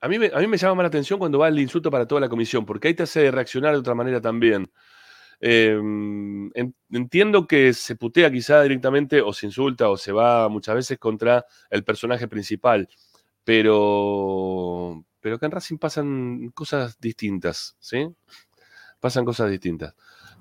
a, 0.00 0.08
mí 0.08 0.18
me, 0.18 0.30
a 0.34 0.38
mí 0.38 0.46
me 0.46 0.56
llama 0.56 0.74
más 0.76 0.84
la 0.84 0.88
atención 0.88 1.18
cuando 1.18 1.38
va 1.38 1.48
el 1.48 1.58
insulto 1.58 1.90
para 1.90 2.06
toda 2.06 2.20
la 2.20 2.28
comisión, 2.28 2.64
porque 2.66 2.88
ahí 2.88 2.94
te 2.94 3.04
hace 3.04 3.30
reaccionar 3.30 3.72
de 3.72 3.78
otra 3.78 3.94
manera 3.94 4.20
también. 4.20 4.70
En- 5.40 6.74
entiendo 6.90 7.46
que 7.46 7.72
se 7.72 7.96
putea 7.96 8.30
quizá 8.30 8.62
directamente 8.62 9.20
o 9.20 9.32
se 9.32 9.46
insulta 9.46 9.88
o 9.88 9.96
se 9.96 10.12
va 10.12 10.48
muchas 10.48 10.74
veces 10.76 10.98
contra 10.98 11.44
el 11.70 11.82
personaje 11.84 12.28
principal, 12.28 12.88
pero, 13.44 15.04
pero 15.20 15.36
acá 15.36 15.46
en 15.46 15.52
Racing 15.52 15.78
pasan 15.78 16.50
cosas 16.54 16.98
distintas, 17.00 17.76
¿sí? 17.80 18.08
Pasan 19.00 19.24
cosas 19.24 19.50
distintas. 19.50 19.94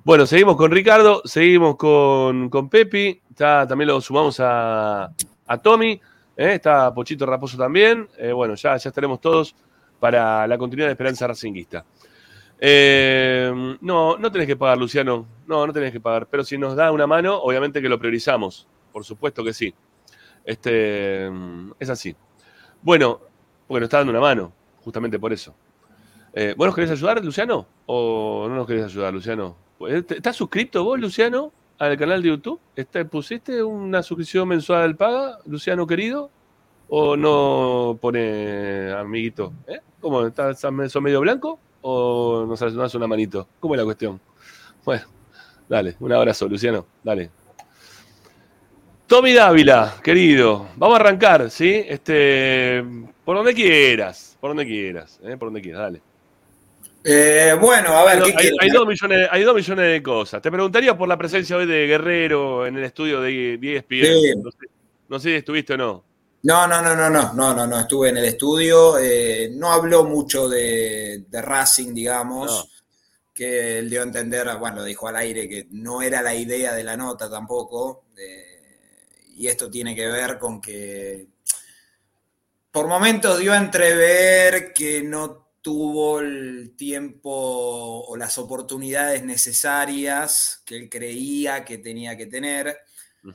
Bueno, 0.03 0.25
seguimos 0.25 0.55
con 0.55 0.71
Ricardo, 0.71 1.21
seguimos 1.25 1.77
con, 1.77 2.49
con 2.49 2.69
Pepi, 2.69 3.21
también 3.35 3.87
lo 3.87 4.01
sumamos 4.01 4.39
a, 4.39 5.05
a 5.47 5.57
Tommy, 5.61 5.99
¿eh? 6.41 6.55
está 6.55 6.93
Pochito 6.93 7.25
Raposo 7.25 7.57
también. 7.57 8.07
Eh, 8.17 8.31
bueno, 8.31 8.55
ya, 8.55 8.77
ya 8.77 8.89
estaremos 8.89 9.21
todos 9.21 9.55
para 9.99 10.47
la 10.47 10.57
continuidad 10.57 10.87
de 10.87 10.93
Esperanza 10.93 11.27
Racinguista. 11.27 11.85
Eh, 12.59 13.77
no, 13.81 14.17
no 14.17 14.31
tenés 14.31 14.47
que 14.47 14.55
pagar, 14.55 14.77
Luciano. 14.77 15.27
No, 15.47 15.65
no 15.65 15.73
tenés 15.73 15.91
que 15.91 15.99
pagar. 15.99 16.27
Pero 16.27 16.43
si 16.43 16.57
nos 16.57 16.75
da 16.75 16.91
una 16.91 17.07
mano, 17.07 17.37
obviamente 17.37 17.81
que 17.81 17.89
lo 17.89 17.99
priorizamos. 17.99 18.67
Por 18.91 19.03
supuesto 19.03 19.43
que 19.43 19.53
sí. 19.53 19.73
Este, 20.43 21.27
es 21.79 21.89
así. 21.89 22.15
Bueno, 22.81 23.21
porque 23.67 23.81
nos 23.81 23.87
está 23.87 23.97
dando 23.97 24.11
una 24.11 24.19
mano, 24.19 24.51
justamente 24.83 25.19
por 25.19 25.31
eso. 25.31 25.55
Eh, 26.33 26.55
¿Vos 26.57 26.65
nos 26.65 26.75
querés 26.75 26.91
ayudar, 26.91 27.23
Luciano? 27.23 27.67
¿O 27.85 28.47
no 28.49 28.55
nos 28.55 28.67
querés 28.67 28.85
ayudar, 28.85 29.13
Luciano? 29.13 29.57
¿Estás 29.87 30.35
suscrito 30.35 30.83
vos, 30.83 30.99
Luciano, 30.99 31.51
al 31.81 31.97
canal 31.97 32.21
de 32.21 32.29
YouTube? 32.29 32.59
¿Está- 32.75 33.03
¿Pusiste 33.05 33.63
una 33.63 34.03
suscripción 34.03 34.47
mensual 34.47 34.83
al 34.83 34.95
paga, 34.95 35.39
Luciano 35.47 35.87
querido? 35.87 36.29
¿O 36.89 37.17
no 37.17 37.97
pone 37.99 38.91
amiguito? 38.91 39.53
¿Eh? 39.65 39.79
¿Cómo? 39.99 40.27
¿Estás, 40.27 40.59
¿Sos 40.59 41.01
medio 41.01 41.21
blanco? 41.21 41.59
¿O 41.81 42.45
nos 42.47 42.61
haces 42.61 42.93
una 42.95 43.07
manito? 43.07 43.47
¿Cómo 43.59 43.73
es 43.73 43.79
la 43.79 43.85
cuestión? 43.85 44.21
Bueno, 44.85 45.05
dale, 45.67 45.95
un 45.99 46.11
abrazo, 46.13 46.47
Luciano. 46.47 46.85
Dale. 47.03 47.31
Tommy 49.07 49.33
Dávila, 49.33 49.95
querido, 50.03 50.67
vamos 50.75 50.97
a 50.97 51.01
arrancar, 51.01 51.49
¿sí? 51.49 51.83
Este, 51.87 52.83
por 53.25 53.35
donde 53.37 53.53
quieras, 53.53 54.37
por 54.39 54.51
donde 54.51 54.65
quieras, 54.65 55.19
¿eh? 55.23 55.35
por 55.35 55.47
donde 55.47 55.61
quieras, 55.61 55.81
dale. 55.81 56.01
Eh, 57.03 57.55
bueno, 57.59 57.89
a 57.97 58.05
ver, 58.05 58.23
Hay, 58.23 58.31
¿qué 58.31 58.37
hay- 58.37 58.51
hay 58.59 58.69
dos 58.69 58.85
millones, 58.87 59.27
hay 59.31 59.43
dos 59.43 59.55
millones 59.55 59.91
de 59.91 60.03
cosas. 60.03 60.41
Te 60.41 60.51
preguntaría 60.51 60.95
por 60.97 61.07
la 61.07 61.17
presencia 61.17 61.57
hoy 61.57 61.65
de 61.65 61.87
Guerrero 61.87 62.67
en 62.67 62.77
el 62.77 62.83
estudio 62.83 63.21
de, 63.21 63.57
de 63.57 63.75
ESPN. 63.77 64.05
Sí. 64.05 64.33
No, 64.37 64.51
sé, 64.51 64.57
no 65.09 65.19
sé 65.19 65.29
si 65.29 65.35
estuviste 65.35 65.73
o 65.73 65.77
no. 65.77 66.03
No, 66.43 66.67
no, 66.67 66.81
no, 66.81 66.95
no, 66.95 67.09
no, 67.09 67.33
no, 67.33 67.53
no, 67.53 67.67
no, 67.67 67.79
estuve 67.79 68.09
en 68.09 68.17
el 68.17 68.25
estudio, 68.25 68.97
eh, 68.97 69.49
no 69.53 69.71
habló 69.71 70.03
mucho 70.05 70.49
de, 70.49 71.25
de 71.27 71.41
Racing, 71.41 71.93
digamos, 71.93 72.67
que 73.33 73.77
él 73.79 73.89
dio 73.91 74.01
a 74.01 74.05
entender, 74.05 74.47
bueno, 74.59 74.83
dijo 74.83 75.07
al 75.07 75.17
aire 75.17 75.47
que 75.47 75.67
no 75.69 76.01
era 76.01 76.21
la 76.23 76.33
idea 76.33 76.73
de 76.73 76.83
la 76.83 76.97
nota 76.97 77.29
tampoco, 77.29 78.05
eh, 78.17 78.59
y 79.37 79.47
esto 79.47 79.69
tiene 79.69 79.95
que 79.95 80.07
ver 80.07 80.39
con 80.39 80.59
que 80.59 81.27
por 82.71 82.87
momentos 82.87 83.37
dio 83.39 83.53
a 83.53 83.57
entrever 83.57 84.73
que 84.73 85.03
no 85.03 85.50
tuvo 85.61 86.19
el 86.19 86.75
tiempo 86.75 87.31
o 87.31 88.17
las 88.17 88.37
oportunidades 88.37 89.23
necesarias 89.23 90.61
que 90.65 90.75
él 90.75 90.89
creía 90.89 91.63
que 91.63 91.77
tenía 91.77 92.17
que 92.17 92.25
tener. 92.25 92.77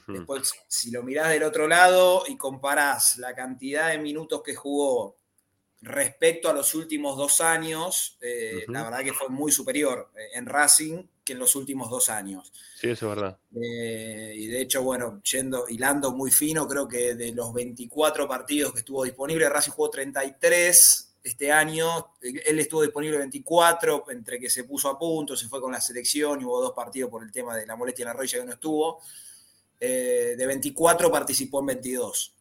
Después, 0.08 0.52
si 0.66 0.90
lo 0.90 1.04
mirás 1.04 1.30
del 1.30 1.44
otro 1.44 1.68
lado 1.68 2.24
y 2.26 2.36
comparás 2.36 3.18
la 3.18 3.34
cantidad 3.36 3.90
de 3.90 3.98
minutos 3.98 4.42
que 4.44 4.56
jugó 4.56 5.16
respecto 5.80 6.48
a 6.48 6.52
los 6.52 6.74
últimos 6.74 7.16
dos 7.16 7.40
años, 7.40 8.18
eh, 8.20 8.64
la 8.66 8.82
verdad 8.82 9.04
que 9.04 9.12
fue 9.12 9.28
muy 9.28 9.52
superior 9.52 10.10
eh, 10.16 10.30
en 10.34 10.46
Racing 10.46 11.04
que 11.22 11.34
en 11.34 11.38
los 11.38 11.54
últimos 11.54 11.88
dos 11.88 12.08
años. 12.08 12.52
Sí, 12.74 12.88
eso 12.88 13.10
es 13.10 13.16
verdad. 13.16 13.38
Eh, 13.54 14.32
y 14.34 14.46
de 14.46 14.62
hecho, 14.62 14.82
bueno, 14.82 15.20
yendo, 15.22 15.66
hilando 15.68 16.10
muy 16.12 16.32
fino, 16.32 16.66
creo 16.66 16.88
que 16.88 17.14
de 17.14 17.32
los 17.32 17.52
24 17.52 18.26
partidos 18.26 18.72
que 18.72 18.80
estuvo 18.80 19.04
disponible, 19.04 19.48
Racing 19.48 19.72
jugó 19.72 19.90
33 19.90 21.05
este 21.26 21.50
año. 21.52 22.14
Él 22.20 22.58
estuvo 22.58 22.82
disponible 22.82 23.18
24, 23.18 24.10
entre 24.10 24.38
que 24.38 24.48
se 24.50 24.64
puso 24.64 24.88
a 24.88 24.98
punto, 24.98 25.36
se 25.36 25.48
fue 25.48 25.60
con 25.60 25.72
la 25.72 25.80
selección 25.80 26.40
y 26.40 26.44
hubo 26.44 26.60
dos 26.60 26.72
partidos 26.72 27.10
por 27.10 27.22
el 27.22 27.32
tema 27.32 27.56
de 27.56 27.66
la 27.66 27.76
molestia 27.76 28.04
en 28.04 28.06
la 28.08 28.12
rodilla 28.14 28.38
que 28.40 28.44
no 28.46 28.52
estuvo. 28.52 29.00
Eh, 29.78 30.34
de 30.38 30.46
24 30.46 31.10
participó 31.10 31.60
en 31.60 31.66
22. 31.66 32.32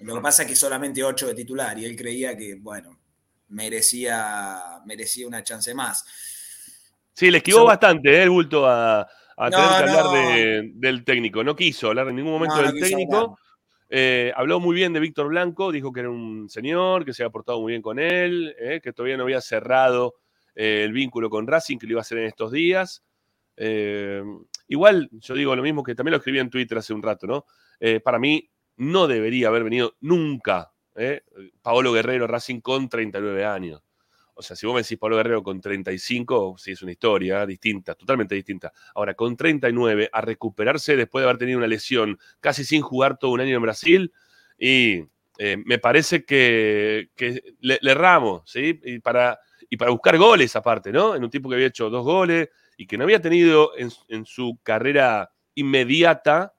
Lo 0.00 0.14
que 0.16 0.20
pasa 0.20 0.42
es 0.42 0.48
que 0.48 0.56
solamente 0.56 1.02
8 1.02 1.28
de 1.28 1.34
titular 1.34 1.78
y 1.78 1.84
él 1.84 1.96
creía 1.96 2.36
que, 2.36 2.56
bueno, 2.56 2.98
merecía, 3.48 4.80
merecía 4.84 5.26
una 5.26 5.42
chance 5.42 5.74
más. 5.74 6.04
Sí, 7.12 7.30
le 7.30 7.38
esquivó 7.38 7.64
bastante 7.64 8.10
¿eh? 8.14 8.22
el 8.24 8.30
bulto 8.30 8.66
a, 8.66 9.00
a 9.36 9.50
No, 9.50 9.56
tener 9.56 9.68
que 9.84 9.90
hablar 9.98 10.12
de- 10.34 10.70
del 10.74 11.04
técnico. 11.04 11.42
No 11.42 11.56
quiso 11.56 11.88
hablar 11.88 12.08
en 12.08 12.16
ningún 12.16 12.32
momento 12.32 12.56
No, 12.56 12.70
del 12.72 12.80
técnico. 12.80 13.16
hablar. 13.16 13.36
Eh, 13.88 14.32
habló 14.34 14.58
muy 14.58 14.74
bien 14.74 14.92
de 14.92 15.00
Víctor 15.00 15.28
Blanco, 15.28 15.70
dijo 15.70 15.92
que 15.92 16.00
era 16.00 16.10
un 16.10 16.48
señor, 16.48 17.04
que 17.04 17.12
se 17.12 17.22
había 17.22 17.30
portado 17.30 17.60
muy 17.60 17.72
bien 17.72 17.82
con 17.82 17.98
él, 17.98 18.54
eh, 18.58 18.80
que 18.82 18.92
todavía 18.92 19.16
no 19.16 19.22
había 19.22 19.40
cerrado 19.40 20.16
eh, 20.54 20.82
el 20.84 20.92
vínculo 20.92 21.30
con 21.30 21.46
Racing, 21.46 21.78
que 21.78 21.86
lo 21.86 21.92
iba 21.92 22.00
a 22.00 22.02
hacer 22.02 22.18
en 22.18 22.26
estos 22.26 22.50
días. 22.52 23.04
Igual, 24.68 25.08
yo 25.12 25.34
digo 25.34 25.54
lo 25.54 25.62
mismo 25.62 25.82
que 25.82 25.94
también 25.94 26.12
lo 26.12 26.18
escribí 26.18 26.40
en 26.40 26.50
Twitter 26.50 26.78
hace 26.78 26.92
un 26.92 27.02
rato, 27.02 27.26
¿no? 27.26 27.46
Para 28.02 28.18
mí 28.18 28.50
no 28.76 29.06
debería 29.06 29.48
haber 29.48 29.64
venido 29.64 29.94
nunca 30.00 30.72
Paolo 31.62 31.92
Guerrero 31.92 32.26
Racing 32.26 32.60
con 32.60 32.88
39 32.88 33.44
años. 33.44 33.85
O 34.36 34.42
sea, 34.42 34.54
si 34.54 34.66
vos 34.66 34.74
me 34.74 34.82
decís 34.82 34.98
Pablo 34.98 35.16
Guerrero 35.16 35.42
con 35.42 35.60
35, 35.60 36.56
sí 36.58 36.72
es 36.72 36.82
una 36.82 36.92
historia 36.92 37.46
distinta, 37.46 37.94
totalmente 37.94 38.34
distinta. 38.34 38.72
Ahora, 38.94 39.14
con 39.14 39.36
39, 39.36 40.10
a 40.12 40.20
recuperarse 40.20 40.94
después 40.94 41.22
de 41.22 41.28
haber 41.28 41.38
tenido 41.38 41.58
una 41.58 41.66
lesión, 41.66 42.18
casi 42.40 42.64
sin 42.64 42.82
jugar 42.82 43.18
todo 43.18 43.30
un 43.32 43.40
año 43.40 43.56
en 43.56 43.62
Brasil, 43.62 44.12
y 44.58 45.04
eh, 45.38 45.56
me 45.64 45.78
parece 45.78 46.24
que, 46.24 47.08
le, 47.60 47.78
le 47.80 47.90
erramos, 47.90 48.42
¿sí? 48.50 48.78
Y 48.84 48.98
para, 49.00 49.40
y 49.70 49.76
para 49.78 49.90
buscar 49.90 50.18
goles 50.18 50.54
aparte, 50.54 50.92
¿no? 50.92 51.14
En 51.14 51.24
un 51.24 51.30
tipo 51.30 51.48
que 51.48 51.54
había 51.54 51.68
hecho 51.68 51.88
dos 51.88 52.04
goles 52.04 52.50
y 52.76 52.86
que 52.86 52.98
no 52.98 53.04
había 53.04 53.20
tenido 53.20 53.76
en, 53.76 53.90
en 54.08 54.26
su 54.26 54.58
carrera 54.62 55.30
inmediata 55.54 56.52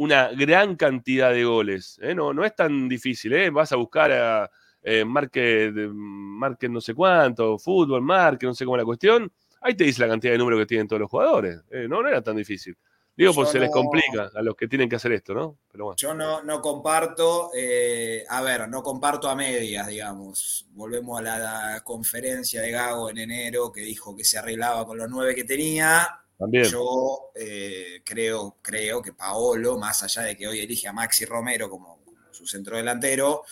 una 0.00 0.28
gran 0.28 0.76
cantidad 0.76 1.30
de 1.30 1.44
goles. 1.44 1.98
¿eh? 2.02 2.14
No, 2.14 2.32
no 2.32 2.44
es 2.44 2.54
tan 2.54 2.88
difícil, 2.88 3.34
¿eh? 3.34 3.50
Vas 3.50 3.70
a 3.72 3.76
buscar 3.76 4.10
a 4.12 4.50
eh, 4.82 5.04
Marque, 5.04 5.72
Marque 5.92 6.68
no 6.68 6.80
sé 6.80 6.94
cuánto, 6.94 7.58
fútbol, 7.58 8.02
Marque, 8.02 8.46
no 8.46 8.54
sé 8.54 8.64
cómo 8.64 8.76
la 8.76 8.84
cuestión. 8.84 9.32
Ahí 9.60 9.74
te 9.74 9.84
dice 9.84 10.00
la 10.00 10.08
cantidad 10.08 10.32
de 10.32 10.38
números 10.38 10.60
que 10.60 10.66
tienen 10.66 10.88
todos 10.88 11.00
los 11.00 11.10
jugadores. 11.10 11.60
¿eh? 11.70 11.86
No, 11.88 12.02
no 12.02 12.08
era 12.08 12.22
tan 12.22 12.36
difícil. 12.36 12.76
Digo, 13.16 13.34
pues 13.34 13.50
se 13.50 13.60
les 13.60 13.70
complica 13.70 14.30
a 14.34 14.40
los 14.40 14.56
que 14.56 14.66
tienen 14.66 14.88
que 14.88 14.96
hacer 14.96 15.12
esto, 15.12 15.34
¿no? 15.34 15.58
Pero 15.70 15.84
bueno. 15.84 15.96
Yo 15.98 16.14
no, 16.14 16.42
no 16.42 16.62
comparto, 16.62 17.50
eh, 17.54 18.24
a 18.26 18.40
ver, 18.40 18.66
no 18.66 18.82
comparto 18.82 19.28
a 19.28 19.34
medias, 19.34 19.88
digamos. 19.88 20.66
Volvemos 20.70 21.18
a 21.18 21.22
la, 21.22 21.38
la 21.38 21.80
conferencia 21.84 22.62
de 22.62 22.70
Gago 22.70 23.10
en 23.10 23.18
enero 23.18 23.70
que 23.70 23.82
dijo 23.82 24.16
que 24.16 24.24
se 24.24 24.38
arreglaba 24.38 24.86
con 24.86 24.96
los 24.96 25.10
nueve 25.10 25.34
que 25.34 25.44
tenía. 25.44 26.08
También. 26.38 26.64
Yo 26.64 27.30
eh, 27.34 28.00
creo, 28.02 28.56
creo 28.62 29.02
que 29.02 29.12
Paolo, 29.12 29.76
más 29.76 30.02
allá 30.02 30.22
de 30.22 30.34
que 30.34 30.48
hoy 30.48 30.60
elige 30.60 30.88
a 30.88 30.92
Maxi 30.94 31.26
Romero 31.26 31.68
como, 31.68 32.02
como 32.02 32.16
su 32.30 32.46
centro 32.46 32.78
delantero, 32.78 33.42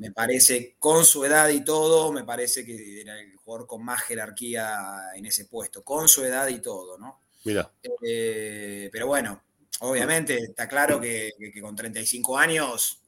Me 0.00 0.10
parece, 0.10 0.76
con 0.78 1.04
su 1.04 1.24
edad 1.24 1.48
y 1.48 1.64
todo, 1.64 2.12
me 2.12 2.24
parece 2.24 2.64
que 2.64 3.00
era 3.00 3.18
el 3.20 3.36
jugador 3.36 3.66
con 3.66 3.84
más 3.84 4.02
jerarquía 4.02 5.10
en 5.14 5.26
ese 5.26 5.44
puesto, 5.46 5.82
con 5.84 6.08
su 6.08 6.24
edad 6.24 6.48
y 6.48 6.60
todo, 6.60 6.98
¿no? 6.98 7.20
Mira. 7.44 7.70
Eh, 8.02 8.88
pero 8.92 9.06
bueno, 9.06 9.42
obviamente 9.80 10.36
está 10.38 10.68
claro 10.68 11.00
que, 11.00 11.30
que- 11.38 11.60
con 11.60 11.74
35 11.76 12.36
años 12.38 12.98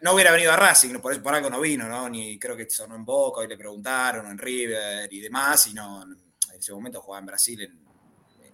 no 0.00 0.12
hubiera 0.14 0.32
venido 0.32 0.52
a 0.52 0.56
Racing, 0.56 0.90
no, 0.92 1.00
por, 1.00 1.12
eso- 1.12 1.22
por 1.22 1.34
algo 1.34 1.50
no 1.50 1.60
vino, 1.60 1.88
¿no? 1.88 2.08
Ni 2.08 2.38
creo 2.38 2.56
que 2.56 2.68
sonó 2.68 2.96
en 2.96 3.04
Boca, 3.04 3.40
hoy 3.40 3.48
le 3.48 3.56
preguntaron, 3.56 4.26
en 4.26 4.38
River 4.38 5.12
y 5.12 5.20
demás, 5.20 5.66
y 5.68 5.74
no, 5.74 6.02
en 6.02 6.16
ese 6.58 6.72
momento 6.72 7.00
jugaba 7.00 7.20
en 7.20 7.26
Brasil. 7.26 7.60
en- 7.62 7.83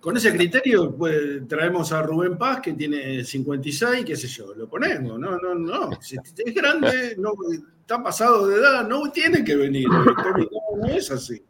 Con 0.00 0.16
ese 0.16 0.34
criterio, 0.34 0.96
pues 0.96 1.46
traemos 1.46 1.92
a 1.92 2.02
Rubén 2.02 2.38
Paz, 2.38 2.60
que 2.60 2.72
tiene 2.72 3.22
56, 3.22 4.04
qué 4.04 4.16
sé 4.16 4.28
yo, 4.28 4.54
lo 4.54 4.68
ponemos. 4.68 5.18
No, 5.18 5.38
no, 5.38 5.54
no. 5.54 5.90
Si 6.00 6.16
es 6.16 6.54
grande, 6.54 7.16
no, 7.18 7.32
está 7.80 8.02
pasado 8.02 8.46
de 8.48 8.56
edad, 8.56 8.88
no 8.88 9.10
tiene 9.12 9.44
que 9.44 9.56
venir. 9.56 9.86
No, 9.88 10.86
es 10.86 11.10
así. 11.10 11.42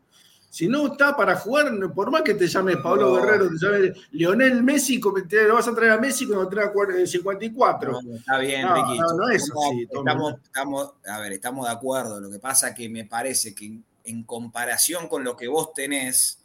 Si 0.53 0.66
no 0.66 0.88
está 0.88 1.16
para 1.16 1.36
jugar, 1.36 1.70
por 1.94 2.11
más 2.11 2.22
que 2.22 2.34
te 2.34 2.48
llames 2.48 2.78
Pablo. 2.78 3.14
Guerrero, 3.14 3.48
te 3.51 3.57
llames 3.64 3.92
Lionel 4.11 4.64
Messi, 4.64 5.01
te 5.28 5.46
lo 5.46 5.55
vas 5.55 5.68
a 5.68 5.74
traer 5.74 5.92
a 5.92 5.98
Messi 5.98 6.26
cuando 6.26 6.51
eh, 6.90 7.07
54. 7.07 7.92
No, 8.03 8.16
está 8.16 8.38
bien, 8.38 8.62
No, 8.66 8.74
Ricky. 8.74 8.98
no, 8.98 9.12
no 9.16 9.28
es 9.28 9.44
así. 9.44 9.82
Estamos, 9.88 10.34
estamos- 10.42 10.94
a 11.07 11.20
ver, 11.20 11.32
estamos 11.34 11.66
de 11.66 11.72
acuerdo. 11.72 12.20
Lo 12.20 12.28
que 12.28 12.40
pasa 12.40 12.74
que 12.74 12.88
me 12.88 13.05
parece 13.05 13.55
que 13.55 13.78
en 14.03 14.24
comparación 14.24 15.07
con 15.07 15.22
lo 15.22 15.36
que 15.36 15.46
vos 15.46 15.72
tenés, 15.72 16.39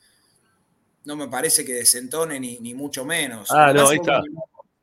no 1.05 1.15
me 1.15 1.27
parece 1.27 1.63
que 1.63 1.73
desentone 1.73 2.39
ni, 2.39 2.59
ni 2.59 2.73
mucho 2.73 3.05
menos. 3.05 3.49
Ah, 3.51 3.71
no, 3.73 3.87
ahí 3.89 3.95
es 3.95 4.01
está. 4.01 4.21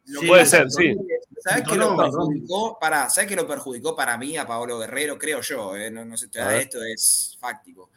lo 0.06 0.20
Sí, 0.20 0.26
puede 0.26 0.46
ser, 0.46 0.70
sí. 0.70 0.94
¿Sabes 1.42 1.64
qué 1.68 1.76
lo 1.76 1.96
perjudicó? 1.96 2.78
¿sabes 2.80 3.26
qué 3.26 3.36
lo 3.36 3.46
perjudicó 3.46 3.96
para 3.96 4.16
mí 4.16 4.36
a 4.36 4.46
Pablo 4.46 4.78
Guerrero? 4.78 5.18
Creo 5.18 5.40
yo, 5.40 5.76
eh, 5.76 5.90
no, 5.90 6.04
no 6.04 6.16
sé, 6.16 6.28
esto 6.58 6.82
es 6.84 7.36
fáctico. 7.40 7.90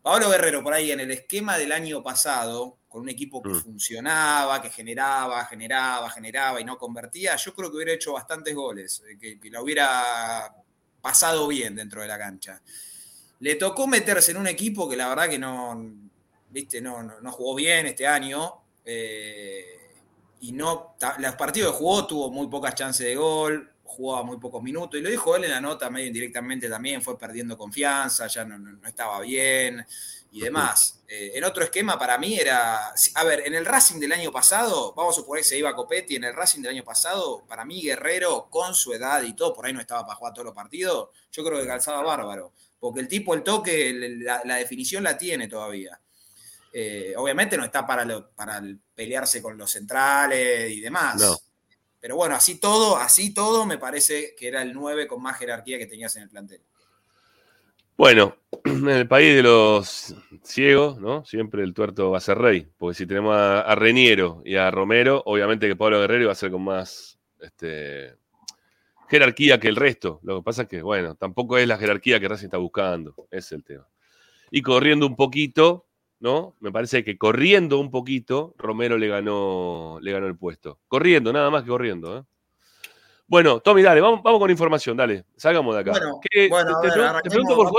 Pablo 0.00 0.30
Guerrero, 0.30 0.62
por 0.62 0.72
ahí 0.72 0.90
en 0.90 1.00
el 1.00 1.10
esquema 1.10 1.58
del 1.58 1.72
año 1.72 2.02
pasado, 2.02 2.78
con 2.88 3.02
un 3.02 3.08
equipo 3.10 3.42
que 3.42 3.50
Mm. 3.50 3.62
funcionaba, 3.62 4.62
que 4.62 4.70
generaba, 4.70 5.44
generaba, 5.44 6.08
generaba 6.10 6.60
y 6.60 6.64
no 6.64 6.78
convertía, 6.78 7.36
yo 7.36 7.54
creo 7.54 7.70
que 7.70 7.76
hubiera 7.76 7.92
hecho 7.92 8.14
bastantes 8.14 8.54
goles, 8.54 9.02
eh, 9.10 9.18
que, 9.18 9.38
que 9.38 9.50
la 9.50 9.60
hubiera 9.60 10.54
pasado 11.02 11.46
bien 11.48 11.76
dentro 11.76 12.00
de 12.00 12.08
la 12.08 12.18
cancha. 12.18 12.62
Le 13.40 13.56
tocó 13.56 13.86
meterse 13.86 14.30
en 14.30 14.38
un 14.38 14.46
equipo 14.46 14.88
que 14.88 14.96
la 14.96 15.08
verdad 15.08 15.28
que 15.28 15.38
no, 15.38 15.74
viste, 16.50 16.80
no, 16.80 17.02
no, 17.02 17.20
no 17.20 17.32
jugó 17.32 17.54
bien 17.54 17.86
este 17.86 18.06
año. 18.06 18.62
eh, 18.84 19.74
y 20.40 20.52
no, 20.52 20.94
los 21.18 21.34
partidos 21.34 21.72
que 21.72 21.78
jugó 21.78 22.06
tuvo 22.06 22.30
muy 22.30 22.46
pocas 22.48 22.74
chances 22.74 23.04
de 23.06 23.16
gol, 23.16 23.72
jugaba 23.84 24.22
muy 24.22 24.36
pocos 24.38 24.62
minutos. 24.62 24.98
Y 24.98 25.02
lo 25.02 25.10
dijo 25.10 25.34
él 25.34 25.44
en 25.44 25.50
la 25.50 25.60
nota 25.60 25.90
medio 25.90 26.06
indirectamente 26.06 26.68
también, 26.68 27.02
fue 27.02 27.18
perdiendo 27.18 27.58
confianza, 27.58 28.26
ya 28.28 28.44
no, 28.44 28.56
no- 28.58 28.72
no 28.72 28.88
estaba 28.88 29.20
bien 29.20 29.84
y 30.30 30.40
demás. 30.42 31.02
Eh, 31.08 31.32
en 31.34 31.42
otro 31.44 31.64
esquema 31.64 31.98
para 31.98 32.18
mí 32.18 32.38
era, 32.38 32.92
a 33.14 33.24
ver, 33.24 33.42
en 33.46 33.54
el 33.54 33.64
Racing 33.66 33.98
del 33.98 34.12
año 34.12 34.30
pasado, 34.30 34.92
vamos 34.94 35.16
a 35.16 35.20
suponer 35.20 35.42
que 35.42 35.48
se 35.48 35.58
iba 35.58 35.70
a 35.70 35.74
Copetti, 35.74 36.16
en 36.16 36.24
el 36.24 36.34
Racing 36.34 36.62
del 36.62 36.72
año 36.72 36.84
pasado, 36.84 37.44
para 37.48 37.64
mí 37.64 37.82
Guerrero, 37.82 38.48
con 38.50 38.74
su 38.76 38.92
edad 38.92 39.22
y 39.22 39.32
todo, 39.34 39.52
por 39.54 39.66
ahí 39.66 39.72
no 39.72 39.80
estaba 39.80 40.04
para 40.06 40.16
jugar 40.16 40.34
todos 40.34 40.46
los 40.46 40.54
partidos, 40.54 41.08
yo 41.32 41.42
creo 41.44 41.58
que 41.60 41.66
calzaba 41.66 42.02
bárbaro, 42.02 42.52
porque 42.78 43.00
el 43.00 43.08
tipo, 43.08 43.34
el 43.34 43.42
toque, 43.42 43.92
la 44.44 44.54
definición 44.56 45.02
la 45.02 45.16
tiene 45.18 45.48
todavía. 45.48 45.98
Eh, 46.72 47.14
obviamente 47.16 47.56
no 47.56 47.64
está 47.64 47.86
para, 47.86 48.04
lo- 48.04 48.30
para 48.30 48.58
el 48.58 48.78
pelearse 48.94 49.40
con 49.42 49.56
los 49.56 49.70
centrales 49.70 50.70
y 50.70 50.80
demás. 50.80 51.20
No. 51.20 51.36
Pero 52.00 52.16
bueno, 52.16 52.34
así 52.36 52.60
todo, 52.60 52.96
así 52.96 53.34
todo 53.34 53.66
me 53.66 53.78
parece 53.78 54.34
que 54.36 54.48
era 54.48 54.62
el 54.62 54.72
9 54.72 55.06
con 55.08 55.20
más 55.22 55.38
jerarquía 55.38 55.78
que 55.78 55.86
tenías 55.86 56.14
en 56.16 56.22
el 56.24 56.28
plantel. 56.28 56.60
Bueno, 57.96 58.36
en 58.64 58.88
el 58.88 59.08
país 59.08 59.34
de 59.34 59.42
los 59.42 60.14
ciegos, 60.44 60.98
¿no? 61.00 61.24
Siempre 61.24 61.64
el 61.64 61.74
tuerto 61.74 62.12
va 62.12 62.18
a 62.18 62.20
ser 62.20 62.38
rey. 62.38 62.68
Porque 62.78 62.94
si 62.96 63.06
tenemos 63.06 63.34
a, 63.36 63.62
a 63.62 63.74
Reniero 63.74 64.40
y 64.44 64.54
a 64.54 64.70
Romero, 64.70 65.22
obviamente 65.26 65.66
que 65.66 65.74
Pablo 65.74 65.98
Guerrero 66.00 66.26
va 66.26 66.32
a 66.32 66.36
ser 66.36 66.52
con 66.52 66.62
más 66.62 67.18
este, 67.40 68.14
jerarquía 69.08 69.58
que 69.58 69.66
el 69.68 69.74
resto. 69.74 70.20
Lo 70.22 70.38
que 70.38 70.44
pasa 70.44 70.62
es 70.62 70.68
que, 70.68 70.80
bueno, 70.82 71.16
tampoco 71.16 71.58
es 71.58 71.66
la 71.66 71.76
jerarquía 71.78 72.20
que 72.20 72.28
Racing 72.28 72.46
está 72.46 72.58
buscando. 72.58 73.14
Ese 73.32 73.38
es 73.38 73.52
el 73.52 73.64
tema. 73.64 73.88
Y 74.52 74.62
corriendo 74.62 75.04
un 75.04 75.16
poquito, 75.16 75.87
¿no? 76.20 76.54
Me 76.60 76.70
parece 76.72 77.04
que 77.04 77.16
corriendo 77.18 77.78
un 77.78 77.90
poquito, 77.90 78.54
Romero 78.58 78.96
le 78.98 79.08
ganó, 79.08 79.98
le 80.00 80.12
ganó 80.12 80.26
el 80.26 80.36
puesto. 80.36 80.80
Corriendo, 80.88 81.32
nada 81.32 81.50
más 81.50 81.62
que 81.62 81.68
corriendo, 81.70 82.18
¿eh? 82.18 82.22
Bueno, 83.26 83.60
Tommy, 83.60 83.82
dale, 83.82 84.00
vamos, 84.00 84.22
vamos 84.22 84.40
con 84.40 84.50
información, 84.50 84.96
dale, 84.96 85.24
salgamos 85.36 85.74
de 85.74 85.80
acá. 85.82 85.90
Bueno, 85.92 86.20
¿Qué- 86.30 86.48
bueno, 86.48 86.78
a 86.78 86.80
te, 86.80 86.88
ver, 86.88 87.22
pregunto 87.28 87.54
por 87.56 87.66
vamos. 87.66 87.72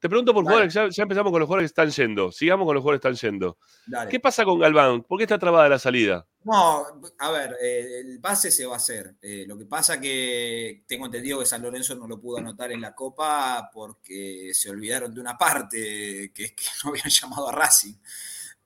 Te 0.00 0.08
pregunto 0.08 0.32
por 0.32 0.44
jugadores, 0.44 0.72
ya, 0.72 0.88
ya 0.88 1.02
empezamos 1.02 1.30
con 1.30 1.40
los 1.40 1.46
jugadores 1.46 1.70
que 1.70 1.82
están 1.82 1.90
yendo. 1.90 2.32
Sigamos 2.32 2.64
con 2.64 2.74
los 2.74 2.82
jugadores 2.82 3.02
que 3.02 3.08
están 3.08 3.30
yendo. 3.30 3.58
Dale. 3.86 4.10
¿Qué 4.10 4.18
pasa 4.18 4.46
con 4.46 4.58
Galván? 4.58 5.02
¿Por 5.02 5.18
qué 5.18 5.24
está 5.24 5.38
trabada 5.38 5.68
la 5.68 5.78
salida? 5.78 6.26
No, 6.42 6.86
a 7.18 7.30
ver, 7.30 7.54
eh, 7.60 8.00
el 8.00 8.18
pase 8.18 8.50
se 8.50 8.64
va 8.64 8.74
a 8.74 8.76
hacer. 8.78 9.16
Eh, 9.20 9.44
lo 9.46 9.58
que 9.58 9.66
pasa 9.66 10.00
que 10.00 10.84
tengo 10.86 11.04
entendido 11.04 11.38
que 11.38 11.44
San 11.44 11.60
Lorenzo 11.60 11.94
no 11.96 12.08
lo 12.08 12.18
pudo 12.18 12.38
anotar 12.38 12.72
en 12.72 12.80
la 12.80 12.94
Copa 12.94 13.70
porque 13.74 14.52
se 14.54 14.70
olvidaron 14.70 15.14
de 15.14 15.20
una 15.20 15.36
parte, 15.36 16.32
que 16.34 16.44
es 16.44 16.52
que 16.52 16.64
no 16.84 16.90
habían 16.90 17.10
llamado 17.10 17.50
a 17.50 17.52
Racing. 17.52 17.94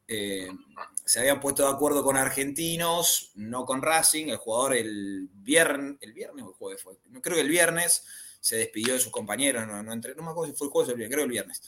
Eh, 0.07 0.49
se 1.05 1.19
habían 1.19 1.41
puesto 1.41 1.65
de 1.65 1.73
acuerdo 1.73 2.05
con 2.05 2.17
argentinos, 2.17 3.33
no 3.35 3.65
con 3.65 3.83
Racing. 3.83 4.29
El 4.29 4.37
jugador 4.37 4.75
el 4.75 5.29
viernes, 5.33 5.97
el 6.01 6.13
viernes 6.13 6.45
o 6.45 6.51
el 6.51 6.55
jueves 6.55 6.81
fue, 6.81 6.97
no 7.11 7.21
creo 7.21 7.35
que 7.35 7.43
el 7.43 7.49
viernes 7.49 8.05
se 8.45 8.57
despidió 8.57 8.93
de 8.93 9.01
sus 9.01 9.11
compañeros, 9.11 9.67
no, 9.67 9.83
no, 9.83 9.91
entre- 9.91 10.15
no 10.15 10.23
me 10.23 10.31
acuerdo 10.33 10.53
si 10.53 10.59
fue 10.59 10.67
el 10.67 10.71
jueves 10.71 10.89
o 10.91 10.93
el 10.93 10.99
viernes, 10.99 11.15
creo 11.15 11.23
que 11.23 11.25
el 11.25 11.31
viernes. 11.33 11.63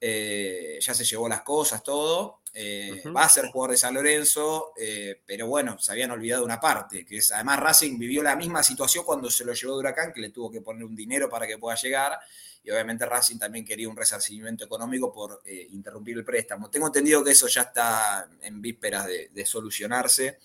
Eh, 0.00 0.78
ya 0.80 0.94
se 0.94 1.04
llevó 1.04 1.28
las 1.28 1.42
cosas, 1.42 1.82
todo. 1.82 2.38
Eh. 2.54 3.02
Va 3.14 3.24
a 3.24 3.28
ser 3.28 3.46
jugador 3.46 3.72
de 3.72 3.76
San 3.76 3.94
Lorenzo, 3.94 4.72
eh, 4.76 5.20
pero 5.26 5.48
bueno, 5.48 5.76
se 5.80 5.90
habían 5.90 6.12
olvidado 6.12 6.44
una 6.44 6.60
parte, 6.60 7.04
que 7.04 7.16
es 7.16 7.32
además 7.32 7.58
Racing 7.58 7.98
vivió 7.98 8.22
la 8.22 8.36
misma 8.36 8.62
situación 8.62 9.04
cuando 9.04 9.28
se 9.28 9.44
lo 9.44 9.52
llevó 9.54 9.72
de 9.72 9.78
Huracán, 9.80 10.12
que 10.12 10.20
le 10.20 10.30
tuvo 10.30 10.52
que 10.52 10.60
poner 10.60 10.84
un 10.84 10.94
dinero 10.94 11.28
para 11.28 11.48
que 11.48 11.58
pueda 11.58 11.76
llegar, 11.76 12.16
y 12.62 12.70
obviamente 12.70 13.06
Racing 13.06 13.38
también 13.38 13.64
quería 13.64 13.88
un 13.88 13.96
resarcimiento 13.96 14.64
económico 14.64 15.12
por 15.12 15.42
interrumpir 15.70 16.16
el 16.16 16.24
préstamo. 16.24 16.70
Tengo 16.70 16.86
entendido 16.86 17.24
que 17.24 17.32
eso 17.32 17.48
ya 17.48 17.62
está 17.62 18.28
en 18.40 18.62
vísperas 18.62 19.06
de, 19.06 19.30
de 19.30 19.44
solucionarse, 19.46 20.38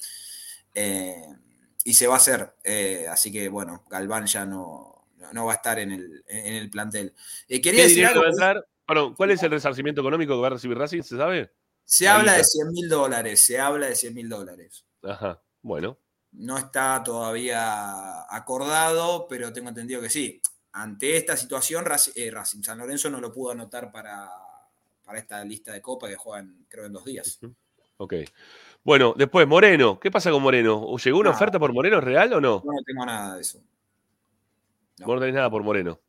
y 1.84 1.94
se 1.94 2.08
va 2.08 2.16
a 2.16 2.18
hacer, 2.18 2.56
así 3.10 3.32
que 3.32 3.50
bueno, 3.50 3.84
Galván 3.88 4.26
ya 4.26 4.46
no, 4.46 4.95
no- 5.26 5.34
no 5.34 5.46
va 5.46 5.54
a 5.54 5.56
estar 5.56 5.80
en 5.80 5.92
el, 5.92 6.24
en 6.28 6.54
el 6.56 6.70
plantel. 6.70 7.14
Eh, 7.48 7.62
quería 7.62 7.80
¿Qué 7.82 7.84
decir 7.84 7.96
dinero 7.98 8.10
algo, 8.12 8.22
va 8.22 8.28
a 8.28 8.32
entrar? 8.32 8.68
Perdón, 8.88 9.16
¿cuál 9.16 9.32
es 9.32 9.42
el 9.44 9.52
resarcimiento 9.52 10.02
económico 10.02 10.34
que 10.36 10.42
va 10.42 10.48
a 10.48 10.52
recibir 10.52 10.78
Racing? 10.78 11.02
¿Se 11.02 11.18
sabe? 11.18 11.52
se 11.84 12.06
La 12.06 12.16
habla 12.16 12.32
de 12.34 12.38
guita. 12.40 12.48
100 12.50 12.68
mil 12.72 12.90
dólares, 12.90 13.40
se 13.40 13.60
habla 13.60 13.88
de 13.88 13.96
100 13.96 14.14
mil 14.14 14.30
dólares. 14.30 14.86
Ajá, 15.04 15.42
bueno. 15.62 15.98
No 16.32 16.58
está 16.58 17.02
todavía 17.04 18.24
acordado, 18.36 19.28
pero 19.28 19.54
tengo 19.54 19.70
entendido 19.70 20.02
que 20.02 20.10
sí. 20.10 20.42
Ante 20.74 21.16
esta 21.18 21.38
situación, 21.38 21.86
eh, 22.16 22.32
Racing 22.32 22.62
San 22.64 22.78
Lorenzo 22.80 23.10
no 23.10 23.22
lo 23.22 23.32
pudo 23.32 23.52
anotar 23.52 23.92
para, 23.92 24.30
para 25.04 25.20
esta 25.20 25.44
lista 25.46 25.72
de 25.72 25.82
Copa 25.82 26.08
que 26.08 26.16
juegan, 26.16 26.66
creo, 26.68 26.86
en 26.86 26.94
dos 26.94 27.06
días. 27.06 27.40
Ok. 27.98 28.14
Bueno, 28.84 29.14
después, 29.18 29.48
Moreno. 29.48 30.00
¿Qué 30.00 30.12
pasa 30.12 30.30
con 30.32 30.42
Moreno? 30.44 30.96
¿Llegó 30.98 31.20
una 31.20 31.30
Nada. 31.30 31.38
oferta 31.38 31.58
por 31.60 31.72
Moreno 31.74 32.02
real 32.02 32.34
o 32.34 32.42
no? 32.42 32.62
No, 32.66 32.74
no 32.74 32.84
tengo 32.86 33.06
nada 33.06 33.36
de 33.36 33.42
eso. 33.42 33.64
No, 34.98 35.20
tenés 35.20 35.36
nada 35.36 35.50
por 35.50 35.64
Moreno. 35.64 36.00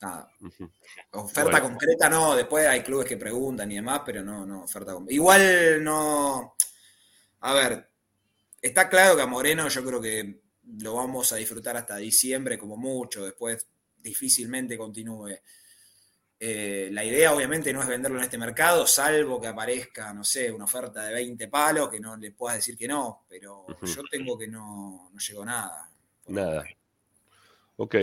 Nada. 0.00 0.28
Oferta 1.12 1.60
Bueno. 1.60 1.68
concreta 1.68 2.08
no, 2.08 2.34
después 2.34 2.66
hay 2.66 2.82
clubes 2.82 3.06
que 3.06 3.16
preguntan 3.16 3.70
y 3.70 3.76
demás, 3.76 4.02
pero 4.04 4.22
no, 4.22 4.44
no, 4.44 4.64
oferta 4.64 4.92
concreta. 4.92 5.14
Igual 5.14 5.84
no. 5.84 6.56
A 7.40 7.54
ver, 7.54 7.88
está 8.60 8.88
claro 8.88 9.16
que 9.16 9.22
a 9.22 9.26
Moreno 9.26 9.68
yo 9.68 9.84
creo 9.84 10.00
que 10.00 10.40
lo 10.80 10.94
vamos 10.94 11.32
a 11.32 11.36
disfrutar 11.36 11.76
hasta 11.76 11.96
diciembre 11.96 12.58
como 12.58 12.76
mucho, 12.76 13.24
después 13.24 13.66
difícilmente 13.96 14.76
continúe. 14.76 15.38
Eh, 16.44 16.88
la 16.90 17.04
idea 17.04 17.32
obviamente 17.32 17.72
no 17.72 17.80
es 17.82 17.86
venderlo 17.86 18.18
en 18.18 18.24
este 18.24 18.36
mercado, 18.38 18.84
salvo 18.84 19.40
que 19.40 19.46
aparezca, 19.46 20.12
no 20.12 20.24
sé, 20.24 20.50
una 20.50 20.64
oferta 20.64 21.04
de 21.04 21.14
20 21.14 21.46
palos, 21.46 21.88
que 21.88 22.00
no 22.00 22.16
le 22.16 22.32
puedas 22.32 22.56
decir 22.56 22.76
que 22.76 22.88
no, 22.88 23.24
pero 23.28 23.64
yo 23.80 24.02
tengo 24.10 24.36
que 24.36 24.48
no, 24.48 25.10
no 25.12 25.18
llegó 25.20 25.44
nada. 25.44 25.88
Nada. 26.26 26.64
Ok. 27.76 27.96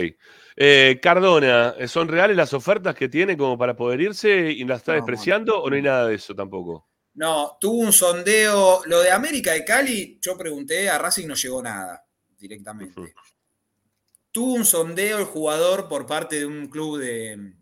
Eh, 0.56 0.98
Cardona, 1.02 1.74
¿son 1.86 2.08
reales 2.08 2.36
las 2.36 2.52
ofertas 2.52 2.94
que 2.94 3.08
tiene 3.08 3.36
como 3.36 3.56
para 3.56 3.76
poder 3.76 4.00
irse 4.00 4.50
y 4.50 4.64
las 4.64 4.78
está 4.78 4.92
No, 4.92 4.96
despreciando 4.96 5.62
o 5.62 5.70
no 5.70 5.76
hay 5.76 5.82
nada 5.82 6.06
de 6.08 6.14
eso 6.16 6.34
tampoco? 6.34 6.88
No, 7.14 7.56
tuvo 7.60 7.78
un 7.78 7.92
sondeo. 7.92 8.82
Lo 8.86 9.00
de 9.00 9.10
América 9.10 9.52
de 9.52 9.64
Cali, 9.64 10.18
yo 10.20 10.36
pregunté, 10.36 10.88
a 10.88 10.98
Racing 10.98 11.26
no 11.26 11.34
llegó 11.34 11.62
nada 11.62 12.04
directamente. 12.38 13.14
Tuvo 14.32 14.54
un 14.54 14.64
sondeo 14.64 15.18
el 15.18 15.24
jugador 15.24 15.88
por 15.88 16.06
parte 16.06 16.36
de 16.40 16.46
un 16.46 16.68
club 16.68 16.98
de, 16.98 17.52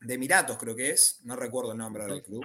de 0.00 0.14
Emiratos, 0.14 0.58
creo 0.58 0.76
que 0.76 0.90
es. 0.90 1.20
No 1.24 1.36
recuerdo 1.36 1.72
el 1.72 1.78
nombre 1.78 2.04
del 2.06 2.22
club. 2.22 2.44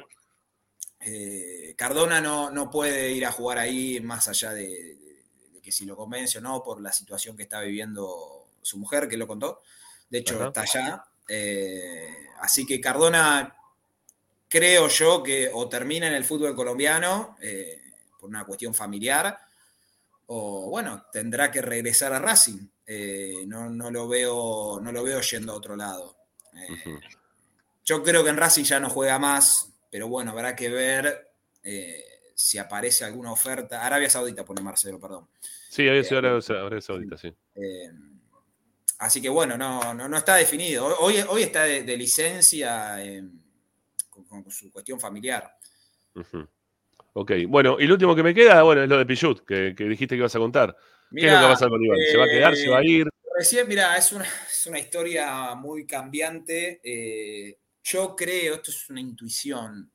Eh, 0.99 1.73
Cardona 1.77 2.21
no, 2.21 2.51
no 2.51 2.69
puede 2.69 3.11
ir 3.11 3.25
a 3.25 3.31
jugar 3.31 3.57
ahí 3.57 3.99
más 4.01 4.27
allá 4.27 4.51
de, 4.53 4.67
de- 4.67 5.49
de 5.53 5.61
que 5.61 5.71
si 5.71 5.85
lo 5.85 5.95
convence 5.95 6.37
o 6.37 6.41
no 6.41 6.61
por 6.63 6.79
la 6.79 6.91
situación 6.93 7.35
que 7.35 7.43
está 7.43 7.59
viviendo 7.61 8.40
su 8.61 8.77
mujer, 8.77 9.07
que 9.07 9.17
lo 9.17 9.27
contó. 9.27 9.61
De 10.09 10.19
hecho, 10.19 10.35
Ajá. 10.35 10.47
está 10.47 10.61
allá. 10.61 11.03
Eh, 11.27 12.27
así 12.41 12.65
que 12.65 12.81
Cardona 12.81 13.55
creo 14.49 14.89
yo 14.89 15.23
que 15.23 15.49
o 15.53 15.69
termina 15.69 16.07
en 16.07 16.13
el 16.13 16.25
fútbol 16.25 16.53
colombiano 16.53 17.37
eh, 17.41 17.81
por 18.19 18.29
una 18.29 18.43
cuestión 18.43 18.73
familiar, 18.73 19.37
o 20.27 20.69
bueno, 20.69 21.05
tendrá 21.11 21.49
que 21.49 21.61
regresar 21.61 22.13
a 22.13 22.19
Racing. 22.19 22.67
Eh, 22.85 23.45
no, 23.47 23.69
no 23.69 23.89
lo 23.89 24.07
veo, 24.07 24.79
no 24.81 24.91
lo 24.91 25.03
veo 25.03 25.21
yendo 25.21 25.53
a 25.53 25.55
otro 25.55 25.75
lado. 25.75 26.17
Yo 27.85 28.03
creo 28.03 28.23
que 28.23 28.29
en 28.29 28.37
Racing 28.37 28.63
ya 28.63 28.79
no 28.79 28.89
juega 28.89 29.17
más, 29.17 29.71
pero 29.89 30.09
bueno, 30.09 30.31
habrá 30.31 30.55
que 30.55 30.69
ver 30.69 31.31
si 32.35 32.57
aparece 32.57 33.05
alguna 33.05 33.31
oferta. 33.31 33.85
Arabia 33.85 34.09
Saudita 34.09 34.43
pone 34.43 34.61
Marcelo, 34.61 34.99
perdón. 34.99 35.27
Sí, 35.69 35.87
Arabia 35.87 36.81
Saudita, 36.81 37.17
sí. 37.17 37.33
Eh, 39.01 39.05
así 39.05 39.21
que 39.21 39.29
bueno, 39.29 39.57
no, 39.57 39.93
no, 39.93 40.07
no 40.07 40.17
está 40.17 40.35
definido. 40.35 40.85
Hoy, 40.99 41.15
hoy 41.27 41.43
está 41.43 41.63
de, 41.63 41.83
de 41.83 41.97
licencia 41.97 43.03
eh, 43.03 43.23
con, 44.09 44.25
con 44.25 44.51
su 44.51 44.71
cuestión 44.71 44.99
familiar. 44.99 45.57
Ujú. 46.15 46.47
Ok, 47.13 47.31
bueno, 47.47 47.77
y 47.79 47.87
lo 47.87 47.95
último 47.95 48.15
que 48.15 48.23
me 48.23 48.33
queda, 48.33 48.63
bueno, 48.63 48.83
es 48.83 48.89
lo 48.89 48.97
de 48.97 49.05
Pichut, 49.05 49.45
que, 49.45 49.73
que 49.75 49.83
dijiste 49.83 50.15
que 50.15 50.19
ibas 50.19 50.35
a 50.35 50.39
contar. 50.39 50.75
¿Qué 51.13 51.25
es 51.25 51.31
lo 51.31 51.39
que 51.39 51.43
va 51.43 51.47
a 51.47 51.53
pasar 51.53 51.69
con 51.69 51.83
Iván? 51.83 51.97
¿Se 52.09 52.17
va 52.17 52.23
a 52.23 52.29
quedar? 52.29 52.55
¿Se 52.55 52.69
va 52.69 52.77
a 52.77 52.85
ir? 52.85 53.07
Recién, 53.37 53.67
mira, 53.67 53.97
es 53.97 54.11
una, 54.13 54.25
es 54.49 54.67
una 54.67 54.79
historia 54.79 55.55
muy 55.55 55.85
cambiante. 55.85 56.79
Eh, 56.83 57.57
yo 57.83 58.15
creo, 58.15 58.55
esto 58.55 58.71
es 58.71 58.89
una 58.89 59.01
intuición, 59.01 59.91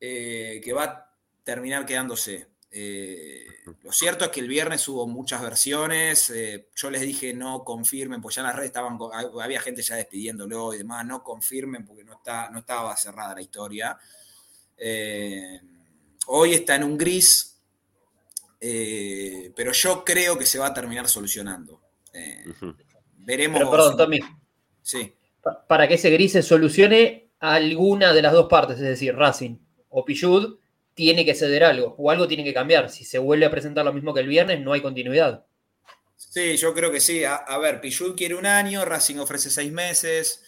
eh, 0.00 0.60
que 0.64 0.72
va 0.72 0.84
a 0.84 1.14
terminar 1.44 1.84
quedándose. 1.84 2.46
Eh, 2.70 3.46
lo 3.82 3.90
cierto 3.92 4.26
es 4.26 4.30
que 4.30 4.40
el 4.40 4.48
viernes 4.48 4.86
hubo 4.88 5.06
muchas 5.06 5.40
versiones. 5.42 6.28
eh, 6.30 6.68
yo 6.74 6.90
les 6.90 7.00
dije 7.00 7.32
no 7.34 7.64
confirmen, 7.64 8.20
pues 8.20 8.34
ya 8.34 8.42
en 8.42 8.48
las 8.48 8.56
redes 8.56 8.68
estaban, 8.68 8.98
había 9.42 9.60
gente 9.60 9.82
ya 9.82 9.96
despidiéndolo 9.96 10.74
y 10.74 10.78
demás. 10.78 11.04
No 11.06 11.22
confirmen 11.22 11.86
porque 11.86 12.04
no, 12.04 12.12
está, 12.14 12.50
no 12.50 12.58
estaba 12.60 12.94
cerrada 12.96 13.34
la 13.34 13.40
historia. 13.42 13.98
Eh, 14.76 15.60
hoy 16.26 16.54
está 16.54 16.76
en 16.76 16.84
un 16.84 16.98
gris, 16.98 17.58
eh, 18.60 19.52
pero 19.54 19.72
yo 19.72 20.04
creo 20.04 20.36
que 20.38 20.46
se 20.46 20.58
va 20.58 20.66
a 20.68 20.74
terminar 20.74 21.08
solucionando. 21.08 21.80
Eh, 22.12 22.44
veremos. 23.18 23.58
Pero 23.58 23.70
perdón, 23.70 23.96
Tommy, 23.96 24.20
Sí. 24.82 25.14
pa- 25.42 25.66
para 25.66 25.86
que 25.88 25.94
ese 25.94 26.10
gris 26.10 26.32
se 26.32 26.42
solucione 26.42 27.30
alguna 27.40 28.12
de 28.12 28.22
las 28.22 28.32
dos 28.32 28.48
partes, 28.48 28.76
es 28.76 28.82
decir, 28.82 29.14
Racing 29.14 29.56
o 29.90 30.04
Pillud, 30.04 30.58
tiene 30.98 31.24
que 31.24 31.36
ceder 31.36 31.62
algo 31.62 31.94
o 31.96 32.10
algo 32.10 32.26
tiene 32.26 32.42
que 32.42 32.52
cambiar. 32.52 32.90
Si 32.90 33.04
se 33.04 33.18
vuelve 33.18 33.46
a 33.46 33.52
presentar 33.52 33.84
lo 33.84 33.92
mismo 33.92 34.12
que 34.12 34.18
el 34.18 34.26
viernes, 34.26 34.60
no 34.60 34.72
hay 34.72 34.82
continuidad. 34.82 35.46
Sí, 36.16 36.56
yo 36.56 36.74
creo 36.74 36.90
que 36.90 36.98
sí. 36.98 37.22
A, 37.22 37.56
ver, 37.58 37.80
Pillud 37.80 38.16
quiere 38.16 38.34
un 38.34 38.46
año, 38.46 38.84
Racing 38.84 39.18
ofrece 39.18 39.48
seis 39.48 39.70
meses. 39.70 40.42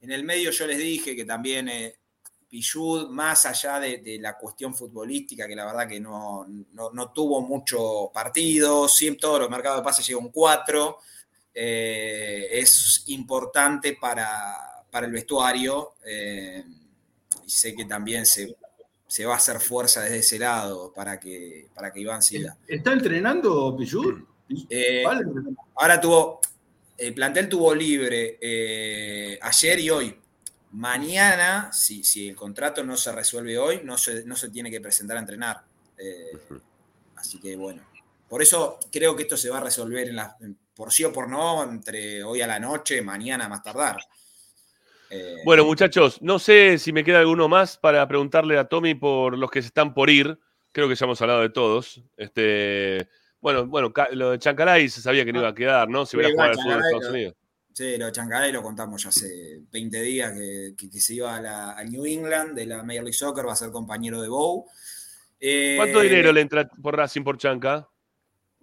En 0.00 0.10
el 0.10 0.24
medio 0.24 0.50
yo 0.50 0.66
les 0.66 0.78
dije 0.78 1.14
que 1.14 1.24
también 1.24 1.68
eh, 1.68 2.00
más 3.10 3.46
allá 3.46 3.78
de, 3.78 4.18
la 4.20 4.36
cuestión 4.36 4.74
futbolística, 4.74 5.46
que 5.46 5.54
la 5.54 5.66
verdad 5.66 5.86
que 5.86 6.00
no, 6.00 6.44
no, 6.72 6.90
no 6.90 7.12
tuvo 7.12 7.40
muchos 7.42 8.10
partidos, 8.12 8.92
siempre 8.92 9.20
todos 9.20 9.38
los 9.38 9.50
mercados 9.50 9.78
de 9.78 9.84
pases 9.84 10.04
llegó 10.04 10.18
un 10.18 10.32
4, 10.32 10.98
eh, 11.54 12.48
es 12.50 13.04
importante 13.06 13.96
para, 14.00 14.84
para 14.90 15.06
el 15.06 15.12
vestuario 15.12 15.94
eh, 16.04 16.64
y 17.46 17.50
sé 17.50 17.72
que 17.72 17.84
también 17.84 18.26
se, 18.26 18.56
se, 19.06 19.24
va 19.24 19.34
a 19.34 19.36
hacer 19.36 19.60
fuerza 19.60 20.02
desde 20.02 20.18
ese 20.18 20.38
lado 20.38 20.92
para 20.94 21.18
que, 21.18 21.68
para 21.74 21.92
que 21.92 22.00
Iván 22.00 22.22
siga. 22.22 22.56
¿Está 22.66 22.92
entrenando 22.92 23.76
Pichud? 23.76 24.22
Eh, 24.70 25.02
vale. 25.04 25.24
Ahora 25.74 26.00
tuvo, 26.00 26.40
el 26.96 27.14
plantel 27.14 27.48
tuvo 27.48 27.74
libre 27.74 28.38
eh, 28.40 29.38
ayer 29.42 29.80
y 29.80 29.90
hoy. 29.90 30.20
Mañana, 30.72 31.70
si, 31.72 32.04
si, 32.04 32.28
el 32.28 32.36
contrato 32.36 32.84
no 32.84 32.96
se 32.96 33.12
resuelve 33.12 33.56
hoy, 33.58 33.80
no 33.82 33.96
se, 33.96 34.24
no 34.24 34.36
se 34.36 34.50
tiene 34.50 34.70
que 34.70 34.80
presentar 34.80 35.16
a 35.16 35.20
entrenar. 35.20 35.62
Eh, 35.96 36.38
así 37.14 37.38
que 37.38 37.56
bueno, 37.56 37.82
por 38.28 38.42
eso 38.42 38.78
creo 38.90 39.16
que 39.16 39.22
esto 39.22 39.36
se 39.36 39.48
va 39.48 39.58
a 39.58 39.62
resolver 39.62 40.08
en 40.08 40.16
la, 40.16 40.36
por 40.74 40.92
sí 40.92 41.04
o 41.04 41.12
por 41.12 41.28
no, 41.28 41.62
entre 41.62 42.22
hoy 42.22 42.42
a 42.42 42.46
la 42.46 42.58
noche, 42.58 43.00
mañana 43.00 43.48
más 43.48 43.62
tardar. 43.62 43.96
Eh, 45.10 45.36
bueno, 45.44 45.64
muchachos, 45.64 46.20
no 46.20 46.38
sé 46.38 46.78
si 46.78 46.92
me 46.92 47.04
queda 47.04 47.20
alguno 47.20 47.48
más 47.48 47.76
para 47.78 48.06
preguntarle 48.08 48.58
a 48.58 48.64
Tommy 48.64 48.94
por 48.94 49.38
los 49.38 49.50
que 49.50 49.62
se 49.62 49.68
están 49.68 49.94
por 49.94 50.10
ir. 50.10 50.38
Creo 50.72 50.88
que 50.88 50.94
ya 50.94 51.04
hemos 51.06 51.20
hablado 51.22 51.40
de 51.40 51.50
todos. 51.50 52.02
Este, 52.16 53.08
bueno, 53.40 53.66
bueno, 53.66 53.92
lo 54.12 54.32
de 54.32 54.38
Chancalay 54.38 54.88
se 54.88 55.00
sabía 55.00 55.24
que 55.24 55.32
no 55.32 55.40
iba 55.40 55.48
a 55.48 55.54
quedar, 55.54 55.88
¿no? 55.88 56.04
Si 56.04 56.16
hubiera 56.16 56.32
jugado 56.32 56.50
al 56.50 56.56
fútbol 56.56 56.82
de 56.82 56.88
Estados 56.88 57.10
Unidos. 57.10 57.34
Sí, 57.72 57.96
lo 57.98 58.06
de 58.06 58.12
Chancalay 58.12 58.52
lo 58.52 58.62
contamos 58.62 59.02
ya 59.02 59.10
hace 59.10 59.60
20 59.70 60.00
días 60.00 60.32
que, 60.32 60.74
que, 60.76 60.90
que 60.90 61.00
se 61.00 61.14
iba 61.14 61.36
a, 61.36 61.40
la, 61.40 61.72
a, 61.72 61.84
New 61.84 62.06
England 62.06 62.54
de 62.54 62.66
la 62.66 62.82
Major 62.82 63.02
League 63.02 63.12
Soccer, 63.12 63.46
va 63.46 63.52
a 63.52 63.56
ser 63.56 63.70
compañero 63.70 64.22
de 64.22 64.28
Bow. 64.28 64.66
Eh, 65.38 65.74
¿Cuánto 65.76 66.00
dinero 66.00 66.32
le 66.32 66.40
entra 66.40 66.68
por 66.68 66.96
Racing 66.96 67.22
por 67.22 67.36
Chanca? 67.36 67.86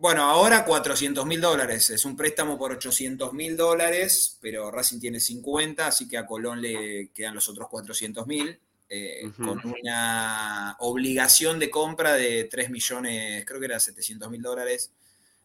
Bueno, 0.03 0.23
ahora 0.23 0.65
400 0.65 1.25
mil 1.25 1.39
dólares. 1.39 1.89
Es 1.89 2.03
un 2.03 2.17
préstamo 2.17 2.57
por 2.57 2.73
800 2.73 3.31
mil 3.31 3.55
dólares, 3.55 4.37
pero 4.41 4.69
Racing 4.69 4.99
tiene 4.99 5.21
50, 5.21 5.87
así 5.87 6.09
que 6.09 6.17
a 6.17 6.25
Colón 6.25 6.61
le 6.61 7.11
quedan 7.13 7.33
los 7.33 7.47
otros 7.47 7.69
400 7.69 8.27
mil. 8.27 8.59
Eh, 8.89 9.21
uh 9.23 9.29
-huh. 9.29 9.45
con 9.45 9.75
una 9.81 10.75
obligación 10.79 11.57
de 11.57 11.69
compra 11.69 12.15
de 12.15 12.43
3 12.51 12.69
millones, 12.69 13.45
creo 13.45 13.61
que 13.61 13.65
era 13.65 13.79
700 13.79 14.29
mil 14.29 14.41
dólares, 14.41 14.91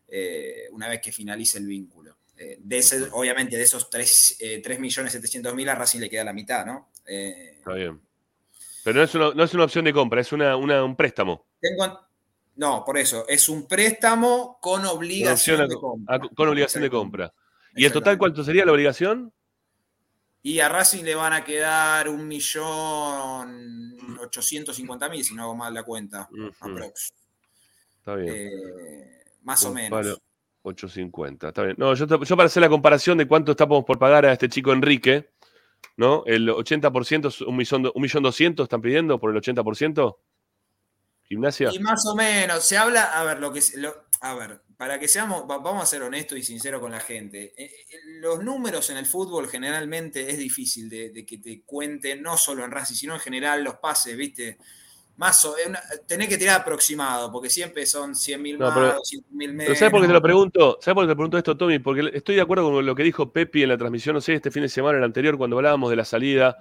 eh, 0.08 0.66
una 0.72 0.88
vez 0.88 1.00
que 1.00 1.12
finalice 1.12 1.58
el 1.58 1.66
vínculo. 1.68 2.16
Eh, 2.36 2.58
de 2.58 2.78
ese, 2.78 3.06
obviamente, 3.12 3.56
de 3.56 3.62
esos 3.62 3.88
3, 3.88 4.38
eh, 4.40 4.60
3 4.60 4.80
millones 4.80 5.12
700 5.12 5.54
mil 5.54 5.68
a 5.68 5.76
Racing 5.76 6.00
le 6.00 6.10
queda 6.10 6.24
la 6.24 6.32
mitad, 6.32 6.66
¿no? 6.66 6.88
Está 7.06 7.74
bien. 7.74 8.00
Pero 8.82 8.98
no 8.98 9.04
es 9.04 9.14
una, 9.14 9.30
no 9.34 9.44
es 9.44 9.54
una 9.54 9.64
opción 9.64 9.84
de 9.84 9.92
compra, 9.92 10.20
es 10.20 10.32
una, 10.32 10.56
una, 10.56 10.82
un 10.82 10.96
préstamo. 10.96 11.46
Tengo, 11.60 12.07
no, 12.58 12.84
por 12.84 12.98
eso, 12.98 13.24
es 13.28 13.48
un 13.48 13.68
préstamo 13.68 14.58
con 14.60 14.84
obligación 14.84 15.60
a, 15.60 15.66
de 15.68 15.76
compra. 15.76 16.16
A, 16.16 16.18
con 16.18 16.48
obligación 16.48 16.82
de 16.82 16.90
compra. 16.90 17.32
¿Y 17.76 17.84
en 17.84 17.92
total 17.92 18.18
cuánto 18.18 18.42
sería 18.42 18.66
la 18.66 18.72
obligación? 18.72 19.32
Y 20.42 20.58
a 20.58 20.68
Racing 20.68 21.04
le 21.04 21.14
van 21.14 21.32
a 21.34 21.44
quedar 21.44 22.08
un 22.08 22.26
millón 22.26 23.96
ochocientos 24.20 24.74
cincuenta 24.74 25.08
mil, 25.08 25.22
si 25.22 25.36
no 25.36 25.44
hago 25.44 25.54
mal 25.54 25.72
la 25.72 25.84
cuenta. 25.84 26.28
Uh 26.32 26.50
-huh. 26.50 26.92
Está 27.98 28.16
bien. 28.16 28.34
Eh, 28.36 29.24
más 29.42 29.64
o 29.64 29.72
menos. 29.72 29.90
Vale, 29.90 30.16
850, 30.62 31.48
está 31.48 31.62
bien. 31.62 31.76
No, 31.78 31.94
yo, 31.94 32.06
yo, 32.06 32.36
para 32.36 32.46
hacer 32.46 32.60
la 32.60 32.68
comparación 32.68 33.18
de 33.18 33.28
cuánto 33.28 33.52
estamos 33.52 33.84
por 33.84 34.00
pagar 34.00 34.26
a 34.26 34.32
este 34.32 34.48
chico 34.48 34.72
Enrique, 34.72 35.30
¿no? 35.96 36.24
El 36.26 36.48
80% 36.48 37.28
es 37.28 37.40
un 37.40 37.56
millón, 37.56 37.88
un 37.94 38.02
millón 38.02 38.24
doscientos 38.24 38.64
están 38.64 38.82
pidiendo 38.82 39.20
por 39.20 39.30
el 39.30 39.40
80%. 39.40 40.16
Gimnasia. 41.28 41.70
Y 41.72 41.78
más 41.78 42.04
o 42.06 42.14
menos, 42.14 42.64
se 42.64 42.76
habla, 42.76 43.04
a 43.04 43.24
ver, 43.24 43.38
lo 43.38 43.52
que 43.52 43.62
lo, 43.76 44.08
a 44.20 44.34
ver, 44.34 44.60
para 44.76 44.98
que 44.98 45.08
seamos, 45.08 45.46
vamos 45.46 45.82
a 45.82 45.86
ser 45.86 46.02
honestos 46.02 46.38
y 46.38 46.42
sinceros 46.42 46.80
con 46.80 46.90
la 46.90 47.00
gente. 47.00 47.52
Eh, 47.56 47.70
los 48.20 48.42
números 48.42 48.88
en 48.90 48.96
el 48.96 49.06
fútbol 49.06 49.48
generalmente 49.48 50.30
es 50.30 50.38
difícil 50.38 50.88
de, 50.88 51.10
de, 51.10 51.26
que 51.26 51.38
te 51.38 51.62
cuenten, 51.62 52.22
no 52.22 52.36
solo 52.36 52.64
en 52.64 52.70
Racing, 52.70 52.94
sino 52.94 53.14
en 53.14 53.20
general 53.20 53.62
los 53.62 53.76
pases, 53.76 54.16
¿viste? 54.16 54.58
Más 55.16 55.44
o, 55.44 55.56
una, 55.66 55.80
tenés 56.06 56.28
que 56.28 56.38
tirar 56.38 56.60
aproximado, 56.60 57.30
porque 57.30 57.50
siempre 57.50 57.86
son 57.86 58.14
100 58.14 58.42
mil 58.42 58.58
no, 58.58 58.70
más, 58.70 59.00
100 59.02 59.24
mil 59.32 59.52
menos. 59.52 59.76
¿Sabes 59.76 59.90
por 59.90 60.00
qué 60.00 60.06
te 60.06 60.12
lo 60.12 60.22
pregunto? 60.22 60.78
¿Sabes 60.80 60.94
por 60.94 61.04
qué 61.04 61.08
te 61.08 61.16
pregunto 61.16 61.38
esto, 61.38 61.56
Tommy? 61.56 61.80
Porque 61.80 62.10
estoy 62.14 62.36
de 62.36 62.42
acuerdo 62.42 62.70
con 62.70 62.86
lo 62.86 62.94
que 62.94 63.02
dijo 63.02 63.32
Pepi 63.32 63.64
en 63.64 63.70
la 63.70 63.76
transmisión, 63.76 64.14
no 64.14 64.20
sé, 64.20 64.34
este 64.34 64.52
fin 64.52 64.62
de 64.62 64.68
semana, 64.68 64.98
el 64.98 65.04
anterior, 65.04 65.36
cuando 65.36 65.56
hablábamos 65.56 65.90
de 65.90 65.96
la 65.96 66.04
salida 66.04 66.56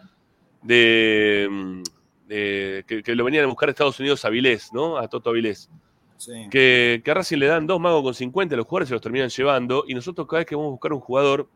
de. 0.63 1.83
De 2.27 2.83
que, 2.87 3.01
que, 3.01 3.15
lo 3.15 3.23
venían 3.23 3.45
a 3.45 3.47
buscar 3.47 3.69
a 3.69 3.71
Estados 3.71 3.99
Unidos 3.99 4.23
a 4.25 4.29
Vilés, 4.29 4.73
¿no? 4.73 4.97
A 4.97 5.07
Toto 5.07 5.31
Vilés. 5.31 5.69
Sí. 6.17 6.47
Que, 6.49 7.01
que, 7.03 7.11
a 7.11 7.13
Racing 7.13 7.37
le 7.37 7.45
dan 7.45 7.67
dos 7.67 7.79
magos 7.79 8.03
con 8.03 8.13
50, 8.13 8.55
los 8.55 8.65
jugadores 8.65 8.89
se 8.89 8.95
los 8.95 9.01
terminan 9.01 9.29
llevando, 9.29 9.83
y 9.87 9.93
nosotros 9.93 10.27
cada 10.27 10.39
vez 10.39 10.47
que 10.47 10.55
vamos 10.55 10.69
a 10.69 10.71
buscar 10.71 10.93
un 10.93 10.99
jugador 10.99 11.47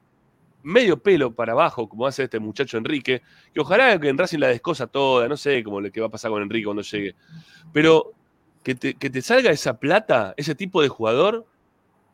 medio 0.63 1.01
pelo 1.01 1.33
para 1.33 1.53
abajo, 1.53 1.89
como 1.89 2.05
hace 2.05 2.23
este 2.23 2.39
muchacho 2.39 2.77
Enrique, 2.77 3.21
que 3.53 3.59
ojalá 3.59 3.99
que 3.99 4.09
en 4.09 4.17
Racing 4.17 4.39
la 4.39 4.47
descosa 4.47 4.87
toda, 4.87 5.27
no 5.27 5.35
sé 5.35 5.63
cómo 5.63 5.81
le 5.81 5.89
va 5.89 6.05
a 6.05 6.09
pasar 6.09 6.31
con 6.31 6.41
Enrique 6.41 6.65
cuando 6.65 6.83
llegue, 6.83 7.15
pero 7.73 8.13
que 8.63 8.75
te, 8.75 8.93
que 8.93 9.09
te 9.09 9.21
salga 9.21 9.49
esa 9.49 9.79
plata, 9.79 10.33
ese 10.37 10.53
tipo 10.53 10.81
de 10.81 10.87
jugador, 10.89 11.45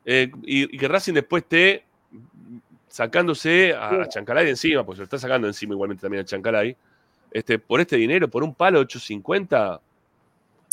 eh, 0.06 0.32
y, 0.44 0.74
y, 0.74 0.78
que 0.78 0.88
Racing 0.88 1.14
después 1.14 1.44
esté 1.44 1.84
sacándose 2.88 3.74
a, 3.74 3.90
a 3.90 4.08
Chancalay 4.08 4.46
de 4.46 4.52
encima, 4.52 4.86
pues 4.86 4.96
se 4.96 5.02
lo 5.02 5.04
está 5.04 5.18
sacando 5.18 5.48
encima 5.48 5.74
igualmente 5.74 6.02
también 6.02 6.22
a 6.22 6.26
Chancalay, 6.26 6.78
este, 7.32 7.60
por 7.60 7.82
este 7.82 7.98
dinero, 7.98 8.30
por 8.30 8.44
un 8.44 8.54
palo 8.54 8.80
850, 8.80 9.82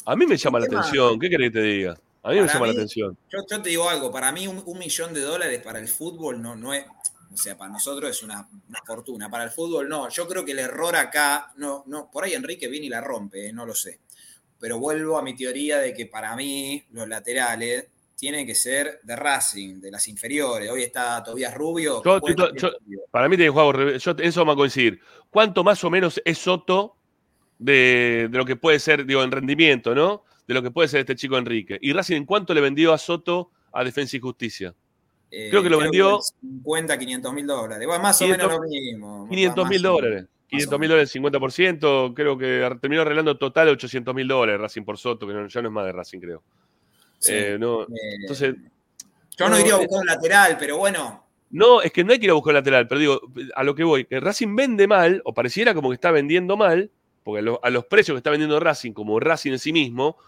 a 0.07 0.16
mí 0.16 0.26
me 0.26 0.36
llama 0.36 0.61
la 0.61 0.66
atención, 0.66 1.18
¿qué 1.18 1.30
querés 1.30 1.50
que 1.50 1.59
te 1.59 1.62
diga? 1.62 1.92
A 2.22 2.30
mí 2.30 2.36
para 2.36 2.46
me 2.46 2.52
llama 2.52 2.66
mí, 2.66 2.72
la 2.72 2.72
atención. 2.72 3.18
Yo, 3.30 3.38
yo, 3.50 3.62
te 3.62 3.68
digo 3.68 3.88
algo, 3.88 4.11
para 4.11 4.32
mí 4.32 4.46
un, 4.46 4.62
un, 4.64 4.78
millón 4.78 5.12
de 5.12 5.20
dólares 5.20 5.61
para 5.62 5.78
el 5.78 5.88
fútbol 5.88 6.40
no, 6.40 6.57
no 6.57 6.72
es, 6.72 6.86
o 7.32 7.36
sea, 7.36 7.59
para 7.59 7.72
nosotros 7.72 8.11
es 8.11 8.22
una, 8.22 8.48
una, 8.68 8.80
fortuna, 8.86 9.30
para 9.30 9.44
el 9.44 9.50
fútbol 9.50 9.88
no. 9.88 10.09
Yo 10.09 10.26
creo 10.28 10.44
que 10.44 10.52
el 10.52 10.61
error 10.61 10.96
acá, 10.96 11.52
no, 11.57 11.84
no, 11.86 12.11
por 12.11 12.24
ahí 12.24 12.34
Enrique 12.34 12.68
viene 12.68 12.86
y 12.86 12.90
la 12.90 13.00
rompe, 13.00 13.48
eh, 13.48 13.52
no 13.52 13.66
lo 13.66 13.74
sé. 13.74 14.00
Pero 14.59 14.78
vuelvo 14.78 15.18
a 15.18 15.22
mi 15.22 15.36
teoría 15.36 15.78
de 15.78 15.92
que 15.92 16.07
para 16.07 16.34
mí 16.36 16.84
los 16.92 17.09
laterales 17.09 17.88
tienen 18.16 18.46
que 18.46 18.54
ser 18.54 19.00
de 19.02 19.16
Racing, 19.16 19.80
de 19.80 19.90
las 19.90 20.06
inferiores. 20.08 20.70
Hoy 20.70 20.82
está 20.82 21.22
Tobías 21.22 21.54
Rubio. 21.54 22.02
Yo, 22.04 22.20
yo, 22.36 22.54
yo, 22.54 22.70
para 23.10 23.28
mí 23.28 23.36
tiene 23.36 23.52
que 23.52 23.58
jugar, 23.58 23.96
yo, 23.96 24.14
eso 24.18 24.40
vamos 24.40 24.54
a 24.54 24.56
coincidir. 24.56 25.00
¿Cuánto 25.30 25.64
más 25.64 25.82
o 25.84 25.90
menos 25.90 26.20
es 26.24 26.38
Soto 26.38 26.96
de, 27.58 28.28
de, 28.30 28.38
lo 28.38 28.44
que 28.44 28.56
puede 28.56 28.78
ser, 28.78 29.04
digo, 29.06 29.22
en 29.22 29.30
rendimiento, 29.30 29.94
¿no? 29.94 30.24
De 30.46 30.54
lo 30.54 30.62
que 30.62 30.70
puede 30.70 30.88
ser 30.88 31.00
este 31.00 31.16
chico 31.16 31.38
Enrique. 31.38 31.78
¿Y 31.80 31.92
Racing 31.92 32.16
en 32.16 32.24
cuánto 32.26 32.54
le 32.54 32.60
vendió 32.60 32.92
a 32.92 32.98
Soto 32.98 33.50
a 33.72 33.82
Defensa 33.82 34.16
y 34.16 34.20
Justicia? 34.20 34.74
Eh, 35.30 35.48
creo 35.50 35.62
que 35.62 35.70
lo 35.70 35.78
creo 35.78 35.90
vendió. 35.90 36.18
Que 36.18 36.46
50, 36.46 36.98
500 36.98 37.32
mil 37.32 37.46
dólares. 37.46 37.86
Bueno, 37.86 38.02
más 38.02 38.18
500, 38.18 38.44
o 38.44 38.48
menos 38.48 38.60
lo 38.60 38.68
mismo. 38.68 39.28
500 39.28 39.68
mil 39.68 39.82
dólares. 39.82 40.26
500 40.46 40.78
mil 40.78 40.88
dólares, 40.88 41.14
50%. 41.14 42.14
Creo 42.14 42.38
que 42.38 42.76
terminó 42.80 43.02
arreglando 43.02 43.36
total 43.36 43.68
800 43.68 44.14
mil 44.14 44.28
dólares 44.28 44.60
Racing 44.60 44.82
por 44.82 44.98
Soto, 44.98 45.26
que 45.26 45.32
no, 45.32 45.48
ya 45.48 45.62
no 45.62 45.68
es 45.68 45.74
más 45.74 45.86
de 45.86 45.92
Racing, 45.92 46.20
creo. 46.20 46.42
Sí, 47.25 47.33
eh, 47.33 47.57
no, 47.59 47.83
eh, 47.83 47.87
entonces. 48.20 48.55
Yo 49.37 49.49
no, 49.49 49.59
iría 49.59 49.75
a 49.75 49.79
buscar 49.79 50.01
un 50.01 50.07
lateral, 50.07 50.57
pero 50.59 50.77
bueno. 50.77 51.25
No, 51.51 51.81
es 51.81 51.91
que 51.93 52.05
no 52.05 52.12
hay 52.12 52.18
que 52.18 52.27
ir 52.27 52.31
a 52.31 52.35
buscar 52.35 52.51
un 52.51 52.57
lateral, 52.57 52.87
pero 52.87 52.99
digo, 53.01 53.20
a 53.55 53.64
lo 53.64 53.75
que 53.75 53.83
voy, 53.83 54.05
que 54.05 54.20
Racing 54.20 54.55
vende 54.55 54.87
mal, 54.87 55.22
o 55.25 55.33
pareciera 55.33 55.72
como 55.72 55.89
que 55.89 55.95
está 55.95 56.11
vendiendo 56.11 56.57
mal, 56.57 56.91
porque 57.22 57.39
a, 57.39 57.43
lo, 57.43 57.64
a 57.64 57.70
los 57.70 57.87
precios 57.87 58.14
que 58.14 58.18
está 58.18 58.31
vendiendo 58.31 58.61
Racing, 58.61 58.93
como 58.93 59.18
Racing 59.18 59.53
en 59.53 59.59
sí 59.59 59.72
mismo, 59.72 60.18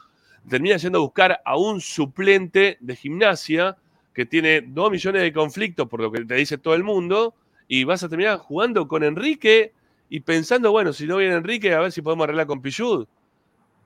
termina 0.49 0.77
yendo 0.77 0.99
a 0.99 1.03
buscar 1.03 1.43
a 1.45 1.57
un 1.59 1.81
suplente 1.81 2.79
de 2.81 2.97
gimnasia 2.97 3.77
que 4.15 4.25
tiene 4.25 4.63
dos 4.63 4.91
millones 4.91 5.23
de 5.23 5.33
conflictos, 5.33 5.89
por 5.89 6.01
lo 6.01 6.11
que 6.11 6.25
te 6.25 6.35
dice 6.37 6.57
todo 6.57 6.75
el 6.75 6.83
mundo, 6.83 7.35
y 7.69 7.85
vas 7.85 8.03
a 8.03 8.09
terminar 8.09 8.39
jugando 8.39 8.89
con 8.89 9.05
Enrique 9.05 9.73
y 10.09 10.21
pensando, 10.21 10.71
bueno, 10.73 10.93
si 10.93 11.07
no 11.07 11.19
viene 11.19 11.35
Enrique, 11.35 11.75
a 11.75 11.81
ver 11.81 11.93
si 11.93 12.01
podemos 12.01 12.25
arreglar 12.25 12.47
con 12.47 12.63
Pillud. 12.63 13.07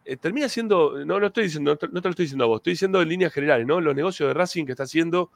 Eh, 0.05 0.17
termina 0.17 0.49
siendo, 0.49 1.05
no, 1.05 1.21
no 1.21 1.27
estoy 1.27 1.45
diciendo, 1.45 1.79
no, 1.81 1.89
no 1.89 2.01
te 2.03 2.09
lo 2.09 2.11
estoy 2.11 2.25
diciendo 2.25 2.45
a 2.45 2.49
vos, 2.49 2.59
estoy 2.59 2.73
diciendo 2.73 3.03
en 3.03 3.09
líneas 3.09 3.33
generales, 3.33 3.67
¿no? 3.67 3.81
Los 3.81 3.95
negocios 3.95 4.29
de 4.29 4.35
Racing 4.35 4.65
que 4.65 4.73
está 4.73 4.85
haciendo 4.85 5.31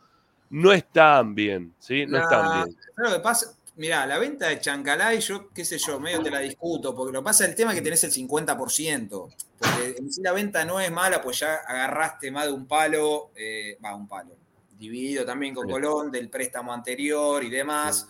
no 0.50 0.72
están 0.72 1.34
bien, 1.34 1.74
¿sí? 1.78 2.06
No 2.06 2.18
la, 2.18 2.22
están 2.22 2.64
bien. 2.64 2.76
Lo 2.96 3.12
que 3.12 3.20
pasa, 3.20 3.54
mirá, 3.76 4.06
la 4.06 4.18
venta 4.18 4.48
de 4.48 4.60
Chancalay, 4.60 5.20
yo, 5.20 5.50
qué 5.50 5.64
sé 5.64 5.78
yo, 5.78 6.00
medio 6.00 6.22
te 6.22 6.30
la 6.30 6.38
discuto, 6.38 6.94
porque 6.94 7.12
lo 7.12 7.20
que 7.20 7.24
pasa 7.24 7.44
es 7.44 7.50
el 7.50 7.56
tema 7.56 7.72
es 7.72 7.78
que 7.78 7.82
tenés 7.82 8.04
el 8.04 8.12
50%, 8.12 9.08
porque 9.58 9.96
en 9.98 10.12
sí 10.12 10.22
la 10.22 10.32
venta 10.32 10.64
no 10.64 10.80
es 10.80 10.90
mala, 10.90 11.20
pues 11.20 11.40
ya 11.40 11.56
agarraste 11.56 12.30
más 12.30 12.46
de 12.46 12.52
un 12.52 12.66
palo, 12.66 13.30
eh, 13.34 13.78
va, 13.84 13.94
un 13.94 14.08
palo, 14.08 14.36
dividido 14.78 15.24
también 15.24 15.54
con. 15.54 15.68
Colón 15.68 16.10
del 16.10 16.28
préstamo 16.28 16.72
anterior 16.72 17.42
y 17.42 17.50
demás. 17.50 18.08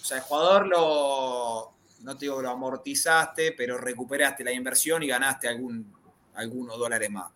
O 0.00 0.04
sea, 0.04 0.18
el 0.18 0.22
jugador 0.22 0.66
lo, 0.66 1.72
no 2.02 2.16
te 2.16 2.26
digo 2.26 2.40
lo 2.42 2.50
amortizaste, 2.50 3.52
pero 3.52 3.78
recuperaste 3.78 4.44
la 4.44 4.52
inversión 4.52 5.02
y 5.02 5.06
ganaste 5.08 5.48
algún, 5.48 5.92
algunos 6.34 6.78
dólares 6.78 7.10
más. 7.10 7.30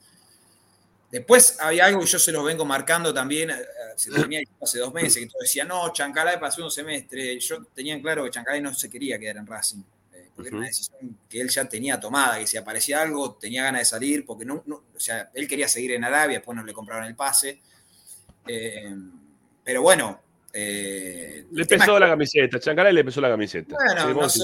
Después 1.11 1.59
había 1.61 1.87
algo 1.87 2.01
que 2.01 2.07
yo 2.07 2.19
se 2.19 2.33
los 2.33 2.45
vengo 2.45 2.65
marcando 2.65 3.15
también, 3.15 3.51
eh, 3.51 3.55
se 3.95 4.11
tenía 4.11 4.41
hace 4.61 4.81
dos 4.81 4.93
meses, 4.93 5.17
que 5.23 5.27
todos 5.27 5.43
decían, 5.43 5.69
no, 5.69 5.93
Chancalay 5.93 6.41
pasó 6.41 6.65
un 6.65 6.71
semestre. 6.73 7.39
Yo 7.39 7.63
tenía 7.67 7.95
en 7.95 8.03
claro 8.03 8.25
que 8.25 8.31
Chancalay 8.31 8.61
no 8.61 8.75
se 8.75 8.91
quería 8.91 9.17
quedar 9.19 9.37
en 9.37 9.47
Racing, 9.47 9.83
eh, 10.13 10.31
porque 10.35 10.49
era 10.49 10.57
una 10.57 10.67
decisión 10.67 11.17
que 11.29 11.41
él 11.41 11.49
ya 11.51 11.69
tenía 11.69 12.01
tomada, 12.01 12.39
que 12.41 12.49
si 12.49 12.57
aparecía 12.57 13.01
algo 13.01 13.35
tenía 13.35 13.63
ganas 13.63 13.83
de 13.83 13.85
salir, 13.85 14.27
porque 14.27 14.45
no, 14.45 14.65
no- 14.67 14.83
o 14.93 14.99
sea, 14.99 15.31
él 15.35 15.47
quería 15.47 15.69
seguir 15.69 15.93
en 15.93 16.03
Arabia, 16.03 16.39
después 16.39 16.57
no 16.57 16.65
le 16.65 16.73
compraron 16.73 17.05
el 17.05 17.15
pase. 17.15 17.61
Eh, 18.49 18.93
pero 19.63 19.83
bueno. 19.83 20.21
Eh, 20.57 21.45
Le 21.51 21.65
pesó 21.67 21.95
es 21.95 22.01
la 22.01 22.07
que- 22.07 22.11
camiseta, 22.13 22.61
Chancalay 22.61 22.93
le 22.95 23.05
pesó 23.05 23.21
la 23.21 23.29
camiseta. 23.31 23.75
Bueno, 23.75 24.15
no 24.23 24.29
sé. 24.29 24.43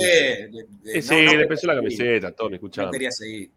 de- 0.50 0.66
de- 0.82 1.00
Sí, 1.00 1.02
sí, 1.02 1.14
no- 1.14 1.16
no 1.16 1.22
le 1.24 1.30
quería 1.30 1.48
pesó 1.48 1.66
la 1.68 1.74
camiseta, 1.76 2.32
Tony, 2.32 2.54
escuchame. 2.54 2.86
No 2.86 2.92
quería 2.92 3.10
seguir. 3.12 3.50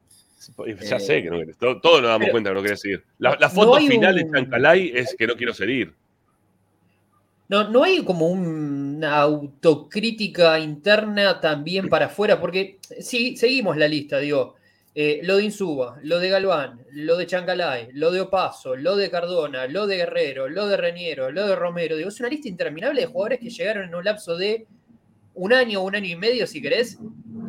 Ya 0.82 0.98
Eh, 0.98 1.00
sé 1.00 1.24
que 1.24 1.30
no 1.30 1.40
querés. 1.40 1.58
Todo- 1.58 1.80
Todos 1.82 2.02
nos 2.02 2.10
damos 2.10 2.26
pero- 2.26 2.32
cuenta 2.34 2.50
que 2.50 2.54
no 2.56 2.62
querés 2.64 2.80
seguir. 2.82 3.04
La, 3.18 3.50
foto 3.50 3.76
hay 3.78 3.88
final 3.88 4.16
un- 4.16 4.32
de 4.32 4.38
Chancalay 4.38 4.92
es 4.94 5.16
que 5.18 5.26
no 5.26 5.36
quiero 5.36 5.54
seguir. 5.54 5.94
No, 7.50 7.70
no 7.70 7.84
hay 7.84 8.04
como 8.04 8.28
una 8.28 9.18
autocrítica 9.18 10.60
interna 10.60 11.40
también 11.40 11.88
para 11.90 12.06
afuera, 12.08 12.40
porque 12.40 12.78
sí, 13.00 13.36
seguimos 13.38 13.78
la 13.78 13.88
lista, 13.88 14.20
digo. 14.20 14.56
Eh, 14.96 15.22
lo 15.24 15.38
de 15.38 15.46
Insuba, 15.46 16.00
lo 16.04 16.20
de 16.20 16.30
Galván, 16.30 16.86
lo 16.92 17.18
de 17.18 17.26
Chancalay, 17.26 17.90
lo 17.94 18.12
de 18.12 18.22
Opaso, 18.22 18.76
lo 18.76 18.96
de 18.96 19.10
Cardona, 19.10 19.66
lo 19.68 19.88
de 19.88 19.98
Guerrero, 19.98 20.48
lo 20.48 20.68
de 20.68 20.78
Reñero, 20.78 21.32
lo 21.32 21.48
de 21.48 21.56
Romero. 21.56 21.98
Digo, 21.98 22.10
es 22.10 22.20
una 22.20 22.30
lista 22.30 22.48
interminable 22.48 23.02
de 23.02 23.08
jugadores 23.08 23.40
que 23.40 23.50
llegaron 23.50 23.88
en 23.88 23.96
un 23.96 24.04
lapso 24.04 24.38
de 24.38 24.68
un 25.36 25.52
año, 25.52 25.82
un 25.82 25.96
año 25.96 26.08
y 26.08 26.16
medio, 26.16 26.46
si 26.46 26.62
querés, 26.62 27.00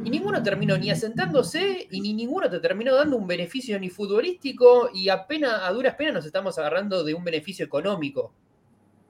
y 0.04 0.10
ninguno 0.10 0.42
terminó 0.42 0.76
ni 0.78 0.90
asentándose 0.90 1.86
y 1.90 2.00
ni 2.00 2.14
ninguno 2.14 2.48
te 2.48 2.60
terminó 2.60 2.94
dando 2.94 3.16
un 3.16 3.26
beneficio 3.26 3.78
ni 3.78 3.90
futbolístico 3.90 4.90
y 4.94 5.10
apenas, 5.10 5.62
a 5.62 5.70
duras 5.70 5.94
penas 5.96 6.14
nos 6.14 6.26
estamos 6.26 6.58
agarrando 6.58 7.04
de 7.04 7.14
un 7.14 7.24
beneficio 7.24 7.66
económico. 7.66 8.32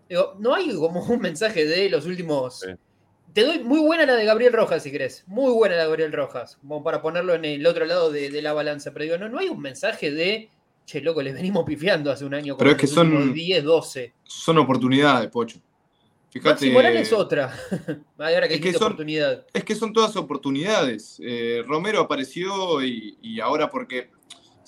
Digo, 0.09 0.37
no 0.39 0.55
hay 0.55 0.75
como 0.75 1.05
un 1.05 1.21
mensaje 1.21 1.67
de 1.67 1.89
los 1.89 2.05
últimos. 2.07 2.65
Te 3.35 3.43
doy 3.43 3.59
muy 3.65 3.81
buena 3.81 4.07
la 4.07 4.15
de 4.15 4.25
Gabriel 4.25 4.53
Rojas, 4.53 4.83
si 4.83 4.91
querés. 4.93 5.25
Muy 5.27 5.53
buena 5.53 5.75
la 5.75 5.83
de 5.83 5.89
Gabriel 5.89 6.13
Rojas, 6.13 6.57
como 6.61 6.83
para 6.85 7.03
ponerlo 7.03 7.35
en 7.35 7.45
el 7.45 7.67
otro 7.67 7.85
lado 7.85 8.11
de, 8.11 8.31
de 8.31 8.41
la 8.43 8.53
balanza. 8.53 8.93
Pero 8.93 9.05
digo, 9.05 9.19
no, 9.19 9.29
no 9.29 9.39
hay 9.41 9.49
un 9.49 9.61
mensaje 9.61 10.13
de, 10.13 10.51
che, 10.87 11.01
loco, 11.01 11.21
les 11.21 11.35
venimos 11.35 11.65
pifiando 11.65 12.13
hace 12.13 12.25
un 12.25 12.33
año. 12.35 12.57
Pero 12.57 12.71
es 12.71 12.77
que 12.77 12.87
son- 12.87 13.33
10, 13.35 13.65
12. 13.65 14.13
Son 14.23 14.57
oportunidades, 14.59 15.29
Pocho. 15.31 15.59
Fíjate. 16.31 16.71
Morales 16.71 17.13
otra. 17.13 17.53
Ahora 18.19 18.47
que 18.49 18.55
Es 18.55 18.61
que 18.61 18.73
son- 18.73 18.83
oportunidad. 18.85 19.45
Es 19.53 19.65
que 19.65 19.75
son 19.75 19.93
todas 19.93 20.17
oportunidades. 20.17 21.21
Eh, 21.23 21.63
Romero 21.67 22.01
apareció 22.01 22.83
y, 22.85 23.17
y 23.21 23.41
ahora 23.41 23.69
porque 23.71 24.11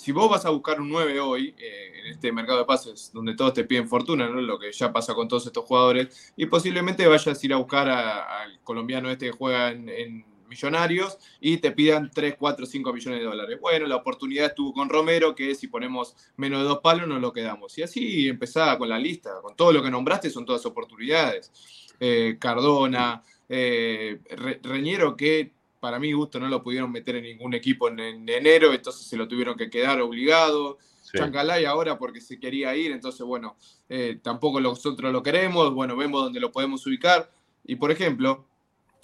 si 0.06 0.12
vos 0.12 0.30
vas 0.30 0.46
a 0.46 0.50
buscar 0.50 0.80
un 0.80 0.88
9 0.88 1.18
hoy 1.18 1.52
eh, 1.58 1.92
en 2.00 2.06
este 2.12 2.30
mercado 2.30 2.60
de 2.60 2.64
pases 2.64 3.10
donde 3.12 3.34
todos 3.34 3.54
te 3.54 3.64
piden 3.64 3.88
fortuna, 3.88 4.28
¿no? 4.28 4.40
lo 4.40 4.56
que 4.56 4.70
ya 4.70 4.92
pasa 4.92 5.14
con 5.14 5.26
todos 5.26 5.44
estos 5.46 5.64
jugadores, 5.64 6.32
y 6.36 6.46
posiblemente 6.46 7.04
vayas 7.08 7.26
a 7.42 7.44
ir 7.44 7.52
a 7.52 7.56
buscar 7.56 7.88
al 7.88 8.60
colombiano 8.62 9.10
este 9.10 9.26
que 9.26 9.32
juega 9.32 9.72
en, 9.72 10.24
Millonarios 10.48 11.18
y 11.40 11.56
te 11.56 11.72
pidan 11.72 12.08
3, 12.14 12.36
4, 12.38 12.66
5 12.66 12.92
millones 12.92 13.18
de 13.18 13.26
dólares. 13.26 13.58
Bueno, 13.60 13.84
la 13.88 13.96
oportunidad 13.96 14.46
estuvo 14.46 14.72
con 14.72 14.88
Romero, 14.88 15.34
que 15.34 15.56
si 15.56 15.66
ponemos 15.66 16.14
menos 16.36 16.60
de 16.62 16.68
dos 16.68 16.78
palos 16.78 17.08
nos 17.08 17.20
lo 17.20 17.32
quedamos. 17.32 17.76
Y 17.78 17.82
así 17.82 18.28
empezaba 18.28 18.78
con 18.78 18.88
la 18.88 18.96
lista, 18.96 19.40
con 19.42 19.56
todo 19.56 19.72
lo 19.72 19.82
que 19.82 19.90
nombraste 19.90 20.30
son 20.30 20.46
todas 20.46 20.64
oportunidades. 20.64 21.50
Eh, 21.98 22.36
Cardona, 22.38 23.24
eh, 23.48 24.20
Re- 24.36 24.60
Reñero, 24.62 25.16
que 25.16 25.55
para 25.80 25.98
mi 25.98 26.12
gusto 26.12 26.40
no 26.40 26.48
lo 26.48 26.62
pudieron 26.62 26.90
meter 26.90 27.16
en 27.16 27.24
ningún 27.24 27.54
equipo 27.54 27.88
en, 27.88 28.00
en 28.00 28.28
enero, 28.28 28.72
entonces 28.72 29.06
se 29.06 29.16
lo 29.16 29.28
tuvieron 29.28 29.56
que 29.56 29.70
quedar 29.70 30.00
obligado. 30.00 30.78
Sí. 31.02 31.18
Chancalay 31.18 31.64
ahora 31.64 31.98
porque 31.98 32.20
se 32.20 32.40
quería 32.40 32.74
ir, 32.74 32.90
entonces 32.90 33.24
bueno, 33.24 33.56
eh, 33.88 34.18
tampoco 34.22 34.60
nosotros 34.60 35.12
lo 35.12 35.22
queremos, 35.22 35.72
bueno, 35.72 35.96
vemos 35.96 36.24
dónde 36.24 36.40
lo 36.40 36.50
podemos 36.50 36.84
ubicar. 36.86 37.30
Y 37.64 37.76
por 37.76 37.90
ejemplo, 37.92 38.46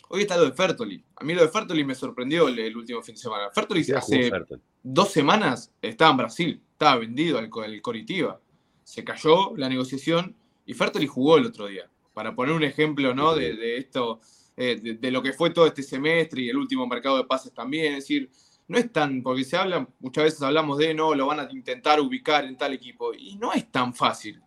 hoy 0.09 0.23
está 0.23 0.37
lo 0.37 0.45
de 0.45 0.53
Fertoli. 0.53 1.05
A 1.17 1.25
mí 1.25 1.35
lo 1.35 1.43
de 1.43 1.49
Fertoli 1.49 1.85
me 1.85 1.95
sorprendió 1.95 2.49
el, 2.49 2.59
el 2.59 2.77
último 2.77 3.03
fin 3.03 3.15
de 3.15 3.21
semana. 3.21 3.51
Fertoli 3.51 3.81
hace 3.93 4.31
Fertoli. 4.31 4.61
dos 4.83 5.11
semanas 5.11 5.73
estaba 5.81 6.11
en 6.11 6.17
Brasil, 6.17 6.61
estaba 6.73 6.97
vendido 6.97 7.39
al, 7.39 7.51
al 7.65 7.83
Coritiba. 7.83 8.41
Se 8.83 9.05
cayó 9.05 9.57
la 9.57 9.69
negociación 9.69 10.35
y 10.67 10.75
Fertoli 10.75 11.07
jugó 11.07 11.39
el 11.39 11.47
otro 11.47 11.67
día. 11.67 11.89
Para 12.15 12.35
poner 12.35 12.55
un 12.55 12.65
ejemplo 12.65 13.15
¿no? 13.15 13.35
de, 13.35 13.55
de 13.55 13.77
esto, 13.79 14.21
eh, 14.57 14.99
de, 15.01 15.11
lo 15.11 15.23
que 15.23 15.33
fue 15.33 15.51
todo 15.51 15.67
este 15.67 15.83
semestre 15.83 16.43
y 16.43 16.49
el 16.49 16.57
último 16.57 16.87
mercado 16.87 17.17
de 17.17 17.25
pases 17.25 17.53
también. 17.53 17.95
Es 17.95 18.01
decir, 18.01 18.31
no 18.69 18.79
es 18.79 18.93
tan, 18.93 19.23
porque 19.23 19.45
se 19.45 19.57
habla, 19.57 19.89
muchas 20.01 20.25
veces 20.25 20.43
hablamos 20.43 20.79
de 20.79 20.95
no, 20.95 21.15
lo 21.15 21.27
van 21.27 21.41
a 21.41 21.49
intentar 21.51 22.01
ubicar 22.01 22.45
en 22.45 22.57
tal 22.57 22.73
equipo. 22.73 23.13
Y 23.15 23.37
no 23.37 23.53
es 23.53 23.71
tan 23.71 23.95
fácil. 23.95 24.41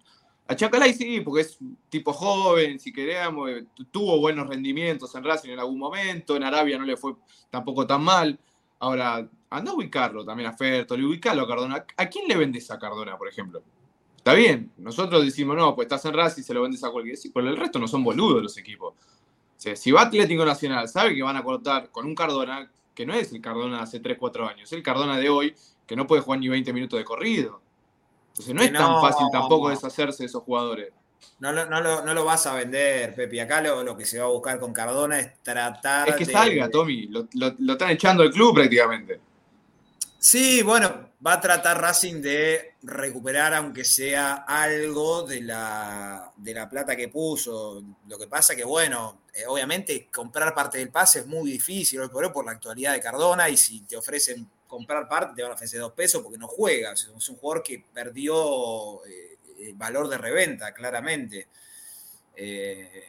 A 0.47 0.55
Chacalay 0.55 0.93
sí, 0.93 1.21
porque 1.21 1.41
es 1.41 1.57
tipo 1.89 2.13
joven, 2.13 2.79
si 2.79 2.93
queremos, 2.93 3.49
eh, 3.49 3.65
tu- 3.73 3.85
tuvo 3.85 4.19
buenos 4.19 4.47
rendimientos 4.47 5.13
en 5.15 5.23
Racing 5.23 5.49
en 5.49 5.59
algún 5.59 5.79
momento, 5.79 6.35
en 6.35 6.43
Arabia 6.43 6.77
no 6.77 6.85
le 6.85 6.95
fue 6.97 7.13
tampoco 7.49 7.87
tan 7.87 8.03
mal. 8.03 8.39
Ahora, 8.77 9.27
anda 9.49 9.71
a 9.71 9.73
ubicarlo 9.73 10.23
también 10.23 10.49
a 10.49 10.53
Fertoli, 10.53 11.03
ubicarlo 11.03 11.41
a 11.43 11.47
Cardona. 11.47 11.85
¿A 11.97 12.05
quién 12.07 12.27
le 12.27 12.35
vendes 12.35 12.69
a 12.69 12.77
Cardona, 12.77 13.17
por 13.17 13.27
ejemplo? 13.27 13.63
Está 14.17 14.33
bien, 14.33 14.71
nosotros 14.77 15.23
decimos, 15.23 15.55
no, 15.55 15.75
pues 15.75 15.85
estás 15.85 16.05
en 16.05 16.13
Racing, 16.13 16.43
se 16.43 16.53
lo 16.53 16.61
vendes 16.61 16.83
a 16.83 16.91
cualquiera. 16.91 17.17
Sí, 17.17 17.31
pero 17.33 17.49
el 17.49 17.57
resto 17.57 17.79
no 17.79 17.87
son 17.87 18.03
boludos 18.03 18.43
los 18.43 18.57
equipos. 18.57 18.93
O 19.57 19.59
sea, 19.59 19.75
si 19.75 19.91
va 19.91 20.01
Atlético 20.03 20.45
Nacional, 20.45 20.87
sabe 20.87 21.15
que 21.15 21.23
van 21.23 21.37
a 21.37 21.43
cortar 21.43 21.89
con 21.89 22.05
un 22.05 22.13
Cardona, 22.15 22.69
que 22.93 23.05
no 23.05 23.13
es 23.13 23.31
el 23.31 23.41
Cardona 23.41 23.77
de 23.77 23.83
hace 23.83 23.99
3, 23.99 24.17
4 24.19 24.47
años, 24.47 24.63
es 24.63 24.73
el 24.73 24.83
Cardona 24.83 25.17
de 25.17 25.29
hoy, 25.29 25.55
que 25.87 25.95
no 25.95 26.05
puede 26.07 26.21
jugar 26.21 26.39
ni 26.39 26.47
20 26.49 26.73
minutos 26.73 26.97
de 26.99 27.05
corrido. 27.05 27.61
Entonces 28.29 28.53
no 28.53 28.61
es 28.61 28.73
tan 28.73 29.01
fácil 29.01 29.27
tampoco 29.31 29.69
deshacerse 29.69 30.23
de 30.23 30.27
esos 30.27 30.43
jugadores. 30.43 30.91
No 31.39 31.51
lo, 31.53 31.65
no, 31.67 31.81
lo, 31.81 32.03
no 32.05 32.13
lo 32.13 32.25
vas 32.25 32.45
a 32.47 32.53
vender, 32.53 33.15
Pepi. 33.15 33.39
Acá 33.39 33.61
lo, 33.61 33.81
lo 33.83 33.95
que 33.97 34.05
se 34.05 34.19
va 34.19 34.25
a 34.25 34.29
buscar 34.29 34.59
con 34.59 34.73
Cardona 34.73 35.19
es 35.19 35.41
tratar 35.41 36.09
Es 36.09 36.15
que 36.15 36.25
de- 36.25 36.31
salga, 36.33 36.69
Tommy. 36.69 37.07
Lo, 37.07 37.27
lo- 37.33 37.55
lo 37.57 37.73
están 37.73 37.89
echando 37.91 38.23
del 38.23 38.31
club 38.33 38.53
prácticamente. 38.55 39.19
Sí, 40.19 40.61
bueno, 40.63 41.04
va 41.25 41.33
a 41.33 41.41
tratar 41.41 41.81
Racing 41.81 42.21
de 42.21 42.75
recuperar, 42.83 43.53
aunque 43.55 43.83
sea 43.83 44.45
algo 44.47 45.23
de 45.23 45.41
la, 45.41 46.31
de 46.35 46.53
la 46.53 46.69
plata 46.69 46.95
que 46.95 47.07
puso. 47.07 47.83
Lo 48.07 48.17
que 48.19 48.27
pasa 48.27 48.55
que, 48.55 48.63
bueno, 48.63 49.21
eh, 49.33 49.45
obviamente 49.47 50.07
comprar 50.13 50.53
parte 50.53 50.77
del 50.77 50.89
pase 50.89 51.19
es 51.19 51.25
muy 51.25 51.51
difícil 51.51 52.01
hoy 52.01 52.09
por 52.09 52.25
hoy 52.25 52.31
por 52.31 52.45
la 52.45 52.51
actualidad 52.51 52.93
de 52.93 53.01
Cardona 53.01 53.49
y 53.49 53.57
si 53.57 53.81
te 53.81 53.97
ofrecen 53.97 54.47
comprar 54.67 55.07
parte 55.07 55.35
te 55.35 55.41
van 55.41 55.51
a 55.51 55.55
ofrecer 55.55 55.79
dos 55.79 55.93
pesos 55.93 56.21
porque 56.21 56.37
no 56.37 56.47
juega. 56.47 56.91
O 56.91 56.95
sea, 56.95 57.15
es 57.17 57.29
un 57.29 57.37
jugador 57.37 57.63
que 57.63 57.83
perdió 57.91 59.03
eh, 59.05 59.37
el 59.59 59.73
valor 59.73 60.07
de 60.07 60.17
reventa, 60.17 60.73
claramente. 60.73 61.47
Eh, 62.35 63.03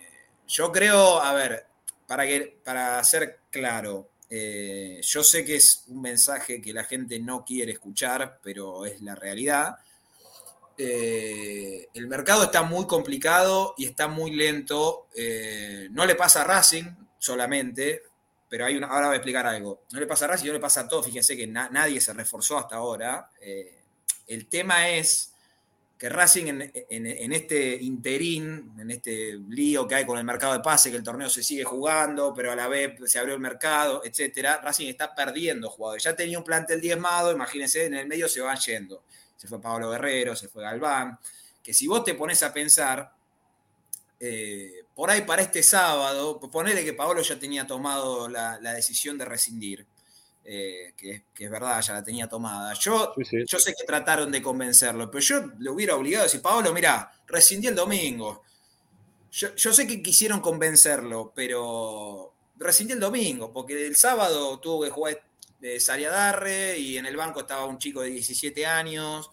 yo 0.48 0.72
creo, 0.72 1.20
a 1.20 1.34
ver, 1.34 1.66
para, 2.06 2.24
que, 2.24 2.60
para 2.64 3.02
ser 3.04 3.40
claro, 3.50 4.08
eh, 4.30 5.00
yo 5.02 5.22
sé 5.22 5.44
que 5.44 5.56
es 5.56 5.84
un 5.88 6.00
mensaje 6.02 6.60
que 6.60 6.72
la 6.72 6.84
gente 6.84 7.18
no 7.20 7.44
quiere 7.44 7.72
escuchar, 7.72 8.38
pero 8.42 8.84
es 8.86 9.00
la 9.00 9.14
realidad. 9.14 9.76
Eh, 10.78 11.88
el 11.94 12.06
mercado 12.06 12.44
está 12.44 12.62
muy 12.62 12.86
complicado 12.86 13.74
y 13.78 13.86
está 13.86 14.08
muy 14.08 14.32
lento. 14.32 15.06
Eh, 15.14 15.88
no 15.90 16.04
le 16.04 16.14
pasa 16.14 16.42
a 16.42 16.44
Racing 16.44 16.84
solamente, 17.18 18.02
pero 18.48 18.66
hay 18.66 18.76
una, 18.76 18.88
ahora 18.88 19.06
voy 19.06 19.14
a 19.14 19.18
explicar 19.18 19.46
algo. 19.46 19.82
No 19.92 20.00
le 20.00 20.06
pasa 20.06 20.26
a 20.26 20.28
Racing, 20.28 20.48
no 20.48 20.52
le 20.52 20.60
pasa 20.60 20.80
a 20.82 20.88
todos. 20.88 21.06
Fíjense 21.06 21.36
que 21.36 21.46
na- 21.46 21.70
nadie 21.70 22.00
se 22.00 22.12
reforzó 22.12 22.58
hasta 22.58 22.76
ahora. 22.76 23.30
El 24.26 24.46
tema 24.48 24.90
es 24.90 25.32
que 25.98 26.08
Racing 26.10 26.46
en, 26.46 26.72
en- 26.90 27.32
este 27.32 27.76
interín, 27.76 28.72
en 28.78 28.90
este 28.90 29.38
lío 29.48 29.88
que 29.88 29.94
hay 29.94 30.04
con 30.04 30.18
el 30.18 30.24
mercado 30.24 30.52
de 30.52 30.60
pase, 30.60 30.90
que 30.90 30.98
el 30.98 31.02
torneo 31.02 31.30
se 31.30 31.42
sigue 31.42 31.64
jugando, 31.64 32.34
pero 32.34 32.52
a 32.52 32.56
la 32.56 32.68
vez 32.68 32.92
se 33.10 33.18
abrió 33.18 33.34
el 33.34 33.40
mercado, 33.40 34.02
etcétera, 34.04 34.60
Racing 34.62 34.88
está 34.88 35.14
perdiendo 35.14 35.70
jugadores. 35.70 36.02
Ya 36.04 36.14
tenía 36.14 36.38
un 36.38 36.44
plantel 36.44 36.80
diezmado, 36.82 37.32
imagínense, 37.32 37.86
en 37.86 37.94
el 37.94 38.06
medio 38.06 38.28
se 38.28 38.42
van 38.42 38.58
yendo. 38.58 39.04
Se 39.36 39.48
fue 39.48 39.60
Pablo 39.60 39.90
Guerrero, 39.90 40.36
se 40.36 40.48
fue 40.48 40.62
Galván. 40.62 41.18
Que 41.62 41.72
si 41.72 41.86
vos 41.86 42.04
te 42.04 42.14
pones 42.14 42.42
a 42.42 42.52
pensar, 42.52 43.12
eh, 44.20 44.84
por 44.94 45.10
ahí 45.10 45.22
para 45.22 45.42
este 45.42 45.62
sábado, 45.62 46.38
ponele 46.40 46.84
que 46.84 46.92
Pablo 46.92 47.22
ya 47.22 47.38
tenía 47.38 47.66
tomado 47.66 48.28
la 48.28 48.72
decisión 48.74 49.16
de 49.18 49.24
rescindir, 49.24 49.86
eh, 50.48 50.92
que, 50.96 51.24
que 51.34 51.44
es 51.46 51.50
verdad, 51.50 51.82
ya 51.82 51.94
la 51.94 52.04
tenía 52.04 52.28
tomada. 52.28 52.72
Yo, 52.74 53.14
yo 53.16 53.58
sé 53.58 53.74
que 53.74 53.84
trataron 53.84 54.30
de 54.30 54.40
convencerlo, 54.40 55.10
pero 55.10 55.20
yo 55.20 55.52
le 55.58 55.70
hubiera 55.70 55.96
obligado 55.96 56.22
a 56.22 56.26
decir, 56.26 56.40
Pablo, 56.40 56.72
mira, 56.72 57.12
rescindí 57.26 57.66
el 57.66 57.74
domingo. 57.74 58.44
Yo, 59.32 59.54
yo 59.56 59.72
sé 59.72 59.86
que 59.88 60.00
quisieron 60.00 60.40
convencerlo, 60.40 61.32
pero 61.34 62.32
rescindí 62.56 62.92
el 62.92 63.00
domingo, 63.00 63.52
porque 63.52 63.86
el 63.86 63.96
sábado 63.96 64.60
tuvo 64.60 64.84
que 64.84 64.90
jugar 64.90 65.20
de 65.58 65.80
Sariadarre 65.80 66.78
y 66.78 66.96
en 66.96 67.06
el 67.06 67.16
banco 67.16 67.40
estaba 67.40 67.64
un 67.64 67.78
chico 67.78 68.02
de 68.02 68.10
17 68.10 68.64
años. 68.66 69.30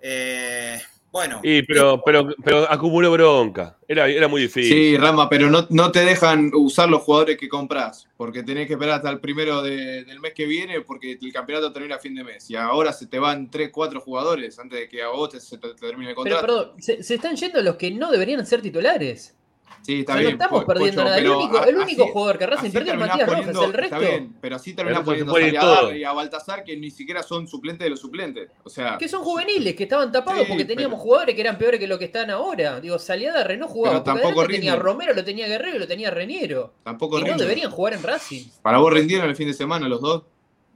Eh, 0.00 0.80
Bueno, 1.10 1.40
Y, 1.42 1.62
pero, 1.62 2.02
pero, 2.04 2.28
pero 2.44 2.70
acumuló 2.70 3.10
bronca. 3.12 3.78
Era, 3.88 4.06
era 4.08 4.28
muy 4.28 4.42
difícil. 4.42 4.72
Sí, 4.72 4.96
Rama, 4.98 5.28
pero 5.28 5.48
no, 5.48 5.66
no 5.70 5.90
te 5.90 6.00
dejan 6.04 6.50
usar 6.54 6.90
los 6.90 7.00
jugadores 7.02 7.38
que 7.38 7.48
compras, 7.48 8.06
porque 8.16 8.42
tenés 8.42 8.66
que 8.66 8.74
esperar 8.74 8.96
hasta 8.96 9.08
el 9.10 9.18
primero 9.18 9.62
de- 9.62 10.04
del 10.04 10.20
mes 10.20 10.34
que 10.34 10.44
viene, 10.44 10.82
porque 10.82 11.18
el 11.20 11.32
campeonato 11.32 11.72
termina 11.72 11.94
a 11.96 11.98
fin 11.98 12.14
de 12.14 12.24
mes. 12.24 12.50
Y 12.50 12.56
ahora 12.56 12.92
se 12.92 13.06
te 13.06 13.18
van 13.18 13.50
3, 13.50 13.70
4 13.72 14.00
jugadores 14.02 14.58
antes 14.58 14.80
de 14.80 14.88
que 14.88 15.02
a 15.02 15.08
vos 15.08 15.30
te- 15.30 15.40
se 15.40 15.56
te 15.56 15.72
termine 15.74 16.10
el 16.10 16.16
Pero 16.22 16.36
contrato. 16.36 16.46
perdón, 16.46 16.72
se, 16.82 17.02
se 17.02 17.14
están 17.14 17.36
yendo 17.36 17.62
los 17.62 17.76
que 17.76 17.90
no 17.90 18.10
deberían 18.10 18.44
ser 18.44 18.60
titulares. 18.60 19.34
Sí, 19.82 19.96
O 19.96 20.00
está 20.00 20.18
sea, 20.18 20.28
estamos 20.28 20.60
Po- 20.60 20.66
perdiendo 20.66 21.02
Pocho, 21.02 21.04
nada. 21.04 21.18
El 21.18 21.28
único, 21.28 21.58
a- 21.58 21.64
el 21.64 21.76
único 21.76 22.02
así- 22.04 22.12
jugador 22.12 22.38
que 22.38 22.46
Racing 22.46 22.70
perdió 22.70 22.92
es 22.92 22.98
Matías 22.98 23.28
poniendo- 23.28 23.52
Rojas, 23.52 23.66
el 23.66 23.72
resto. 23.74 23.96
Está 23.96 24.08
bien, 24.08 24.36
pero 24.40 24.56
así 24.56 24.70
se 24.70 24.76
poniendo 25.04 25.32
a 25.34 25.96
y 25.96 26.04
a 26.04 26.12
Baltasar, 26.12 26.64
que 26.64 26.76
ni 26.76 26.90
siquiera 26.90 27.22
son 27.22 27.46
suplentes 27.48 27.84
de 27.84 27.90
los 27.90 28.00
suplentes. 28.00 28.50
O 28.64 28.68
sea, 28.70 28.96
Que 28.98 29.08
son 29.08 29.22
juveniles, 29.22 29.74
que 29.74 29.84
estaban 29.84 30.10
tapados 30.12 30.42
Sí, 30.42 30.46
porque 30.48 30.64
teníamos 30.64 30.96
pero- 30.96 31.02
jugadores 31.04 31.34
que 31.34 31.40
eran 31.40 31.58
peores 31.58 31.80
que 31.80 31.86
lo 31.86 31.98
que 31.98 32.04
están 32.06 32.30
ahora. 32.30 32.80
Digo, 32.80 32.98
Saliada 32.98 33.44
no 33.56 33.68
jugaba. 33.68 34.02
Pero 34.02 34.04
tampoco 34.04 34.46
tenía. 34.46 34.76
Romero, 34.76 35.14
lo 35.14 35.24
tenía 35.24 35.46
Guerrero 35.48 35.76
y 35.76 35.78
lo 35.80 35.86
tenía 35.86 36.10
Reniero. 36.10 36.74
tampoco 36.82 37.18
y 37.18 37.24
no 37.24 37.36
deberían 37.36 37.70
jugar 37.70 37.94
en 37.94 38.02
Racing. 38.02 38.44
Para 38.62 38.78
vos 38.78 38.92
rindieron 38.92 39.28
el 39.28 39.36
fin 39.36 39.48
de 39.48 39.54
semana 39.54 39.88
los 39.88 40.00
dos. 40.00 40.22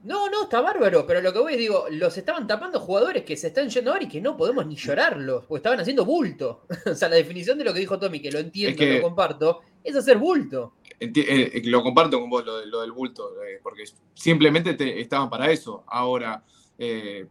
No, 0.03 0.29
no, 0.29 0.43
está 0.43 0.59
bárbaro, 0.59 1.05
pero 1.07 1.21
lo 1.21 1.31
que 1.31 1.39
voy 1.39 1.53
es, 1.53 1.59
digo, 1.59 1.85
los 1.89 2.17
estaban 2.17 2.45
tapando 2.45 2.79
jugadores 2.79 3.23
que 3.23 3.37
se 3.37 3.47
están 3.47 3.69
yendo 3.69 3.91
ahora 3.91 4.03
y 4.03 4.09
que 4.09 4.19
no 4.19 4.35
podemos 4.35 4.65
ni 4.65 4.75
llorarlos, 4.75 5.45
porque 5.45 5.59
estaban 5.59 5.79
haciendo 5.79 6.03
bulto. 6.03 6.65
o 6.85 6.93
sea, 6.95 7.07
la 7.09 7.15
definición 7.15 7.57
de 7.57 7.63
lo 7.63 7.73
que 7.73 7.79
dijo 7.79 7.97
Tommy, 7.97 8.19
que 8.21 8.31
lo 8.31 8.39
entiendo, 8.39 8.71
Es 8.71 8.77
que- 8.77 8.95
lo 8.97 9.01
comparto, 9.03 9.61
es 9.83 9.95
hacer 9.95 10.17
bulto. 10.17 10.73
Eh, 10.99 11.11
eh, 11.15 11.61
lo 11.65 11.81
comparto 11.83 12.19
con 12.19 12.29
vos, 12.29 12.45
lo, 12.45 12.57
de- 12.59 12.65
lo 12.67 12.81
del 12.81 12.91
bulto, 12.91 13.31
eh, 13.43 13.59
porque 13.63 13.83
simplemente 14.13 14.73
te- 14.73 14.99
estaban 14.99 15.29
para 15.29 15.49
eso. 15.51 15.83
Ahora, 15.87 16.43
eh, 16.77 17.25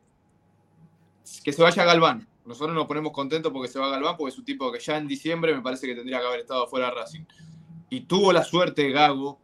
que 1.45 1.53
se 1.53 1.63
vaya 1.63 1.85
Galván. 1.85 2.27
Nosotros 2.45 2.75
nos 2.75 2.87
ponemos 2.87 3.13
contentos 3.13 3.53
porque 3.53 3.69
se 3.69 3.79
va 3.79 3.89
Galván, 3.89 4.17
porque 4.17 4.33
es 4.33 4.39
un 4.39 4.45
tipo 4.45 4.73
que 4.73 4.81
ya 4.81 4.97
en 4.97 5.07
diciembre 5.07 5.55
me 5.55 5.63
parece 5.63 5.87
que 5.87 5.95
tendría 5.95 6.21
que 6.21 6.27
haber 6.27 6.41
estado 6.41 6.67
fuera 6.67 6.87
de 6.87 6.95
Racing. 6.95 7.25
Y 7.89 8.01
tuvo 8.03 8.33
la 8.33 8.43
suerte 8.43 8.91
Gago, 8.91 9.41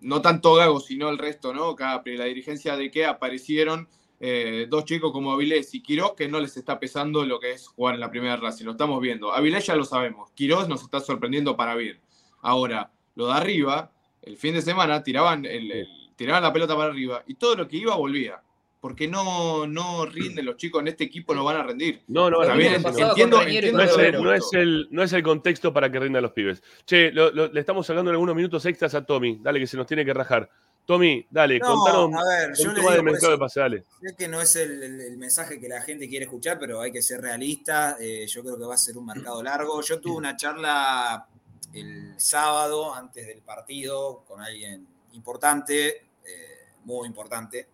no 0.00 0.20
tanto 0.22 0.54
Gago, 0.54 0.80
sino 0.80 1.08
el 1.08 1.18
resto, 1.18 1.52
¿no? 1.52 1.74
Capri, 1.76 2.16
la 2.16 2.24
dirigencia 2.26 2.76
de 2.76 2.90
que 2.90 3.04
aparecieron 3.06 3.88
eh, 4.20 4.66
dos 4.68 4.84
chicos 4.84 5.12
como 5.12 5.32
Avilés 5.32 5.74
y 5.74 5.82
Quiroz 5.82 6.14
que 6.14 6.28
no 6.28 6.40
les 6.40 6.56
está 6.56 6.78
pesando 6.80 7.24
lo 7.24 7.38
que 7.38 7.52
es 7.52 7.68
jugar 7.68 7.94
en 7.94 8.00
la 8.00 8.10
primera 8.10 8.36
Racing. 8.36 8.64
Lo 8.64 8.72
estamos 8.72 9.00
viendo. 9.00 9.32
Avilés 9.32 9.66
ya 9.66 9.76
lo 9.76 9.84
sabemos. 9.84 10.30
Quiroz 10.32 10.68
nos 10.68 10.82
está 10.82 11.00
sorprendiendo 11.00 11.56
para 11.56 11.74
bien. 11.74 12.00
Ahora, 12.40 12.90
lo 13.14 13.26
de 13.26 13.32
arriba, 13.34 13.92
el 14.22 14.36
fin 14.36 14.54
de 14.54 14.62
semana 14.62 15.02
tiraban, 15.02 15.44
el- 15.44 15.86
tiraban 16.16 16.42
la 16.42 16.52
pelota 16.52 16.74
para 16.76 16.90
arriba 16.90 17.22
y 17.26 17.34
todo 17.34 17.56
lo 17.56 17.68
que 17.68 17.76
iba 17.76 17.94
volvía. 17.96 18.42
Porque 18.86 19.08
no, 19.08 19.66
no 19.66 20.06
rinden 20.06 20.44
los 20.46 20.56
chicos 20.56 20.80
en 20.80 20.86
este 20.86 21.02
equipo, 21.02 21.34
no 21.34 21.42
van 21.42 21.56
a 21.56 21.64
rendir. 21.64 22.02
No, 22.06 22.30
no, 22.30 22.38
bien, 22.56 22.80
no, 22.80 22.90
no, 22.92 23.08
entiendo- 23.08 23.36
no 23.38 23.42
es, 23.42 23.98
el, 23.98 24.22
no, 24.22 24.32
es 24.32 24.44
el, 24.52 24.88
no 24.92 25.02
es 25.02 25.12
el 25.12 25.22
contexto 25.24 25.72
para 25.72 25.90
que 25.90 25.98
rindan 25.98 26.22
los 26.22 26.30
pibes. 26.30 26.62
Che, 26.84 27.10
lo- 27.10 27.32
lo- 27.32 27.48
le 27.52 27.58
estamos 27.58 27.84
sacando 27.84 28.12
algunos 28.12 28.36
minutos 28.36 28.64
extras 28.64 28.94
a 28.94 29.04
Tommy. 29.04 29.40
Dale, 29.42 29.58
que 29.58 29.66
se 29.66 29.76
nos 29.76 29.88
tiene 29.88 30.04
que 30.04 30.14
rajar. 30.14 30.48
Tommy, 30.84 31.26
dale, 31.28 31.58
No, 31.58 31.66
contanos 31.74 32.14
a 32.14 32.28
ver, 32.28 32.54
yo 32.56 32.72
les 32.72 32.84
más 32.84 32.92
del 32.94 33.00
digo, 33.00 33.02
mercado 33.12 33.32
de 33.32 33.38
pase, 33.38 33.58
dale. 33.58 33.84
Sé 34.00 34.14
que 34.16 34.28
no 34.28 34.40
es 34.40 34.54
el, 34.54 34.80
el- 34.84 35.00
el 35.00 35.16
mensaje 35.16 35.58
que 35.58 35.68
la 35.68 35.80
gente 35.82 36.08
quiere 36.08 36.26
escuchar, 36.26 36.56
pero 36.60 36.80
hay 36.80 36.92
que 36.92 37.02
ser 37.02 37.20
realista. 37.20 37.96
Eh, 37.98 38.24
yo 38.28 38.42
creo 38.42 38.56
que 38.56 38.66
va 38.66 38.74
a 38.74 38.78
ser 38.78 38.96
un 38.96 39.06
mercado 39.06 39.42
largo. 39.42 39.82
Yo 39.82 39.98
tuve 40.00 40.14
una 40.16 40.36
charla 40.36 41.26
el 41.74 42.14
sábado 42.18 42.94
antes 42.94 43.26
del 43.26 43.42
partido 43.42 44.22
con 44.28 44.40
alguien 44.40 44.86
importante, 45.14 45.88
eh, 46.24 46.66
muy 46.84 47.08
importante. 47.08 47.66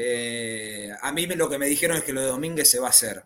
Eh, 0.00 0.92
a 1.02 1.10
mí 1.10 1.26
me- 1.26 1.34
lo 1.34 1.48
que 1.50 1.58
me 1.58 1.66
dijeron 1.66 1.96
es 1.96 2.04
que 2.04 2.12
lo 2.12 2.20
de 2.20 2.28
Domínguez 2.28 2.70
se 2.70 2.78
va 2.78 2.86
a 2.86 2.90
hacer. 2.90 3.24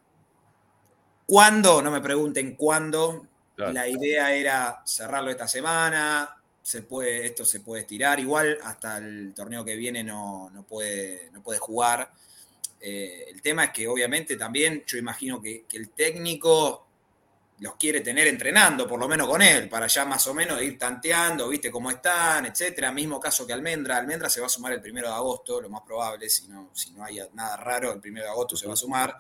¿Cuándo? 1.27 1.83
No 1.83 1.91
me 1.91 2.01
pregunten 2.01 2.57
cuándo. 2.57 3.27
Claro. 3.55 3.73
La 3.73 3.87
idea 3.87 4.35
era 4.35 4.83
cerrarlo 4.87 5.31
esta 5.31 5.47
semana. 5.47 6.35
Se 6.63 6.83
puede, 6.83 7.27
esto 7.27 7.45
se 7.45 7.61
puede 7.61 7.83
estirar. 7.83 8.19
Igual 8.21 8.59
hasta 8.63 8.97
el 8.99 9.35
torneo 9.35 9.65
que 9.65 9.77
viene 9.77 10.03
no, 10.03 10.49
no 10.51 10.63
puede, 10.63 11.31
no 11.33 11.43
puede 11.43 11.59
jugar. 11.59 12.11
Eh, 12.81 13.27
el 13.29 13.43
tema 13.43 13.65
es 13.65 13.71
que 13.73 13.87
obviamente 13.87 14.37
también 14.37 14.83
yo 14.87 14.97
imagino 14.97 15.41
que, 15.43 15.65
que 15.69 15.77
el 15.77 15.91
técnico 15.91 16.87
los 17.63 17.77
quiere 17.77 18.01
tener 18.01 18.27
entrenando, 18.27 18.87
por 18.89 18.99
lo 18.99 19.07
menos 19.09 19.29
con 19.29 19.41
él, 19.41 19.69
para 19.69 19.87
ya 19.87 20.05
más 20.05 20.27
o 20.27 20.35
menos 20.35 20.61
ir 20.61 20.77
tanteando, 20.77 21.49
viste 21.49 21.71
cómo 21.71 21.91
están, 21.91 22.45
etcétera. 22.47 22.91
Mismo 22.93 23.21
caso 23.21 23.47
que 23.47 23.53
Almendra. 23.53 23.97
Almendra 23.99 24.29
se 24.29 24.41
va 24.41 24.47
a 24.47 24.51
sumar 24.51 24.73
el 24.73 24.81
primero 24.81 25.09
de 25.09 25.15
agosto, 25.15 25.61
lo 25.61 25.69
más 25.71 25.83
probable, 25.83 26.29
si 26.29 26.49
no, 26.49 26.71
si 26.75 26.91
no 26.93 27.05
hay 27.05 27.21
nada 27.35 27.57
raro, 27.57 27.93
el 27.93 28.01
primero 28.01 28.27
de 28.27 28.33
agosto 28.33 28.57
se 28.57 28.67
va 28.67 28.73
a 28.75 28.77
sumar. 28.77 29.17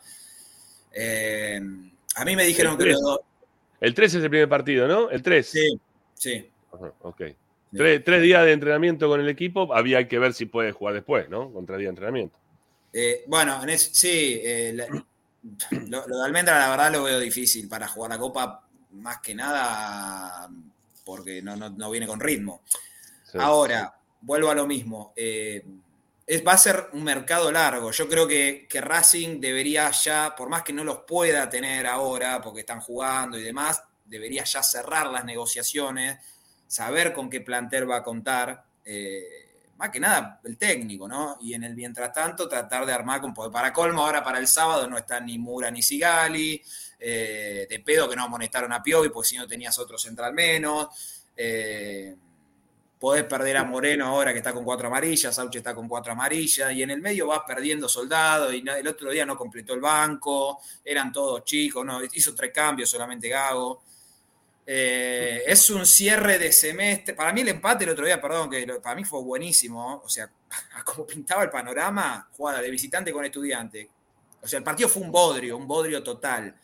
Eh, 0.92 1.60
a 2.16 2.24
mí 2.24 2.36
me 2.36 2.44
dijeron 2.44 2.76
que 2.76 2.86
los 2.86 3.00
dos. 3.00 3.20
El 3.80 3.94
3 3.94 4.14
es 4.14 4.22
el 4.22 4.30
primer 4.30 4.48
partido, 4.48 4.86
¿no? 4.86 5.10
El 5.10 5.22
3. 5.22 5.46
Sí, 5.48 5.80
sí. 6.14 6.50
Ajá, 6.72 6.92
ok. 7.02 7.22
Tres, 7.74 8.04
tres 8.04 8.20
días 8.22 8.44
de 8.44 8.52
entrenamiento 8.52 9.08
con 9.08 9.18
el 9.20 9.28
equipo. 9.30 9.72
Había 9.74 10.06
que 10.06 10.18
ver 10.18 10.34
si 10.34 10.44
puede 10.44 10.72
jugar 10.72 10.92
después, 10.94 11.28
¿no? 11.30 11.50
Con 11.50 11.64
tres 11.64 11.78
días 11.78 11.86
de 11.88 11.90
entrenamiento. 11.90 12.38
Eh, 12.92 13.24
bueno, 13.28 13.62
en 13.62 13.70
es- 13.70 13.88
sí, 13.94 14.38
eh, 14.44 14.72
la- 14.74 14.86
lo, 15.88 16.06
lo 16.06 16.18
de 16.18 16.24
Almendra 16.24 16.58
la 16.58 16.70
verdad 16.70 16.92
lo 16.92 17.02
veo 17.04 17.18
difícil 17.18 17.68
para 17.68 17.88
jugar 17.88 18.10
la 18.10 18.18
Copa, 18.18 18.66
más 18.92 19.20
que 19.20 19.34
nada 19.34 20.48
porque 21.04 21.42
no, 21.42 21.56
no- 21.56 21.70
no 21.70 21.90
viene 21.90 22.06
con 22.06 22.20
ritmo. 22.20 22.62
Sí, 23.24 23.38
Ahora, 23.38 23.94
vuelvo 24.20 24.50
a 24.50 24.54
lo 24.54 24.66
mismo. 24.66 25.12
eh, 25.16 25.64
es, 26.26 26.46
va 26.46 26.52
a 26.52 26.58
ser 26.58 26.88
un 26.92 27.04
mercado 27.04 27.50
largo. 27.52 27.90
Yo 27.92 28.08
creo 28.08 28.26
que, 28.28 28.66
que 28.68 28.80
Racing 28.80 29.40
debería 29.40 29.90
ya, 29.90 30.34
por 30.36 30.48
más 30.48 30.62
que 30.62 30.72
no 30.72 30.84
los 30.84 31.00
pueda 31.06 31.48
tener 31.50 31.86
ahora, 31.86 32.40
porque 32.40 32.60
están 32.60 32.80
jugando 32.80 33.38
y 33.38 33.42
demás, 33.42 33.82
debería 34.04 34.44
ya 34.44 34.62
cerrar 34.62 35.08
las 35.08 35.24
negociaciones, 35.24 36.18
saber 36.66 37.12
con 37.12 37.30
qué 37.30 37.40
plantel 37.40 37.90
va 37.90 37.96
a 37.98 38.02
contar. 38.04 38.64
eh, 38.84 39.51
más 39.82 39.90
que 39.90 39.98
nada 39.98 40.40
el 40.44 40.56
técnico, 40.56 41.08
¿no? 41.08 41.38
Y 41.40 41.54
en 41.54 41.64
el 41.64 41.74
mientras 41.74 42.12
tanto 42.12 42.48
tratar 42.48 42.86
de 42.86 42.92
armar 42.92 43.20
con 43.20 43.34
para 43.34 43.72
colmo 43.72 44.02
ahora 44.02 44.22
para 44.22 44.38
el 44.38 44.46
sábado 44.46 44.86
no 44.86 44.96
está 44.96 45.18
ni 45.18 45.38
Mura 45.38 45.72
ni 45.72 45.82
Sigali, 45.82 46.62
eh, 47.00 47.66
de 47.68 47.80
pedo 47.80 48.08
que 48.08 48.14
no 48.14 48.22
amonestaron 48.22 48.72
a 48.72 48.80
Piovi 48.80 49.08
porque 49.08 49.30
si 49.30 49.36
no 49.36 49.48
tenías 49.48 49.76
otro 49.80 49.98
central 49.98 50.34
menos. 50.34 50.86
eh, 51.36 52.14
podés 53.00 53.24
perder 53.24 53.56
a 53.56 53.64
Moreno 53.64 54.06
ahora 54.06 54.32
que 54.32 54.38
está 54.38 54.52
con 54.52 54.62
cuatro 54.62 54.86
amarillas, 54.86 55.34
Sauche 55.34 55.58
está 55.58 55.74
con 55.74 55.88
cuatro 55.88 56.12
amarillas, 56.12 56.72
y 56.72 56.84
en 56.84 56.90
el 56.92 57.00
medio 57.00 57.26
vas 57.26 57.40
perdiendo 57.44 57.88
soldados, 57.88 58.54
y 58.54 58.62
el 58.64 58.86
otro 58.86 59.10
día 59.10 59.26
no 59.26 59.36
completó 59.36 59.74
el 59.74 59.80
banco, 59.80 60.60
eran 60.84 61.10
todos 61.12 61.44
chicos, 61.44 61.84
no, 61.84 62.00
hizo 62.04 62.32
tres 62.32 62.52
cambios 62.54 62.88
solamente 62.88 63.28
Gago. 63.28 63.82
Eh, 64.66 65.42
es 65.46 65.68
un 65.70 65.84
cierre 65.86 66.38
de 66.38 66.52
semestre. 66.52 67.14
Para 67.14 67.32
mí 67.32 67.40
el 67.40 67.48
empate 67.48 67.84
el 67.84 67.90
otro 67.90 68.06
día, 68.06 68.20
perdón, 68.20 68.48
que 68.50 68.64
lo- 68.66 68.80
para 68.80 68.94
mí 68.94 69.04
fue 69.04 69.20
buenísimo. 69.22 70.02
O 70.04 70.08
sea, 70.08 70.30
como 70.84 71.06
pintaba 71.06 71.42
el 71.42 71.50
panorama, 71.50 72.28
jugada 72.32 72.60
de 72.60 72.70
visitante 72.70 73.12
con 73.12 73.24
estudiante. 73.24 73.88
O 74.40 74.46
sea, 74.46 74.58
el 74.58 74.64
partido 74.64 74.88
fue 74.88 75.02
un 75.02 75.10
bodrio, 75.10 75.56
un 75.56 75.66
bodrio 75.66 76.02
total. 76.02 76.54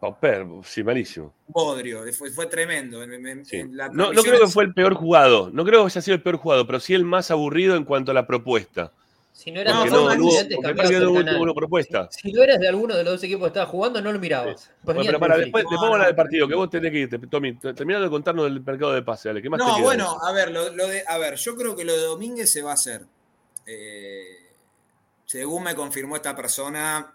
Pauper, 0.00 0.46
sí, 0.64 0.82
malísimo. 0.84 1.32
Un 1.46 1.52
bodrio, 1.52 2.04
fue, 2.12 2.30
fue 2.30 2.46
tremendo. 2.46 3.02
Sí. 3.44 3.62
No, 3.64 4.12
no 4.12 4.22
creo 4.22 4.40
que 4.40 4.46
fue 4.48 4.64
el 4.64 4.74
peor 4.74 4.94
jugado. 4.94 5.50
No 5.52 5.64
creo 5.64 5.80
que 5.80 5.86
haya 5.86 6.02
sido 6.02 6.14
el 6.16 6.22
peor 6.22 6.36
jugado, 6.36 6.66
pero 6.66 6.78
sí 6.78 6.94
el 6.94 7.04
más 7.04 7.30
aburrido 7.30 7.76
en 7.76 7.84
cuanto 7.84 8.10
a 8.10 8.14
la 8.14 8.26
propuesta. 8.26 8.92
Si 9.34 9.50
no 9.50 9.60
eras 9.60 9.82
de 9.82 9.90
no, 9.90 10.08
alguno 10.08 10.32
no, 10.32 11.22
de 11.24 11.24
no 11.24 11.42
una 11.42 11.54
propuesta. 11.54 12.08
Si 12.08 12.32
no 12.32 12.44
eras 12.44 12.60
alguno 12.68 12.94
los 12.94 13.04
dos 13.04 13.22
equipos 13.24 13.42
que 13.42 13.48
estaba 13.48 13.66
jugando, 13.66 14.00
no 14.00 14.12
lo 14.12 14.20
mirabas. 14.20 14.70
Bueno, 14.82 15.00
Ponías 15.00 15.06
pero 15.06 15.18
para, 15.18 15.36
después, 15.36 15.64
después 15.64 15.76
vamos 15.76 15.90
a 15.90 15.92
hablar 15.94 16.06
del 16.06 16.16
partido, 16.16 16.46
que 16.46 16.54
vos 16.54 16.70
tenés 16.70 16.92
que 16.92 16.98
irte, 17.00 17.18
Tommy. 17.18 17.58
Terminando 17.58 18.04
de 18.04 18.10
contarnos 18.10 18.44
del 18.44 18.62
mercado 18.62 18.92
de 18.92 19.02
pase, 19.02 19.28
dale. 19.28 19.42
¿Qué 19.42 19.50
más 19.50 19.58
te 19.58 19.66
No, 19.66 19.80
bueno, 19.80 20.18
a 20.22 20.30
ver, 20.30 20.52
lo, 20.52 20.70
lo 20.70 20.86
de, 20.86 21.02
a 21.04 21.18
ver, 21.18 21.34
yo 21.34 21.56
creo 21.56 21.74
que 21.74 21.84
lo 21.84 21.94
de 21.94 22.02
Domínguez 22.02 22.52
se 22.52 22.62
va 22.62 22.70
a 22.70 22.74
hacer. 22.74 23.04
Eh, 23.66 24.52
según 25.26 25.64
me 25.64 25.74
confirmó 25.74 26.14
esta 26.14 26.36
persona 26.36 27.12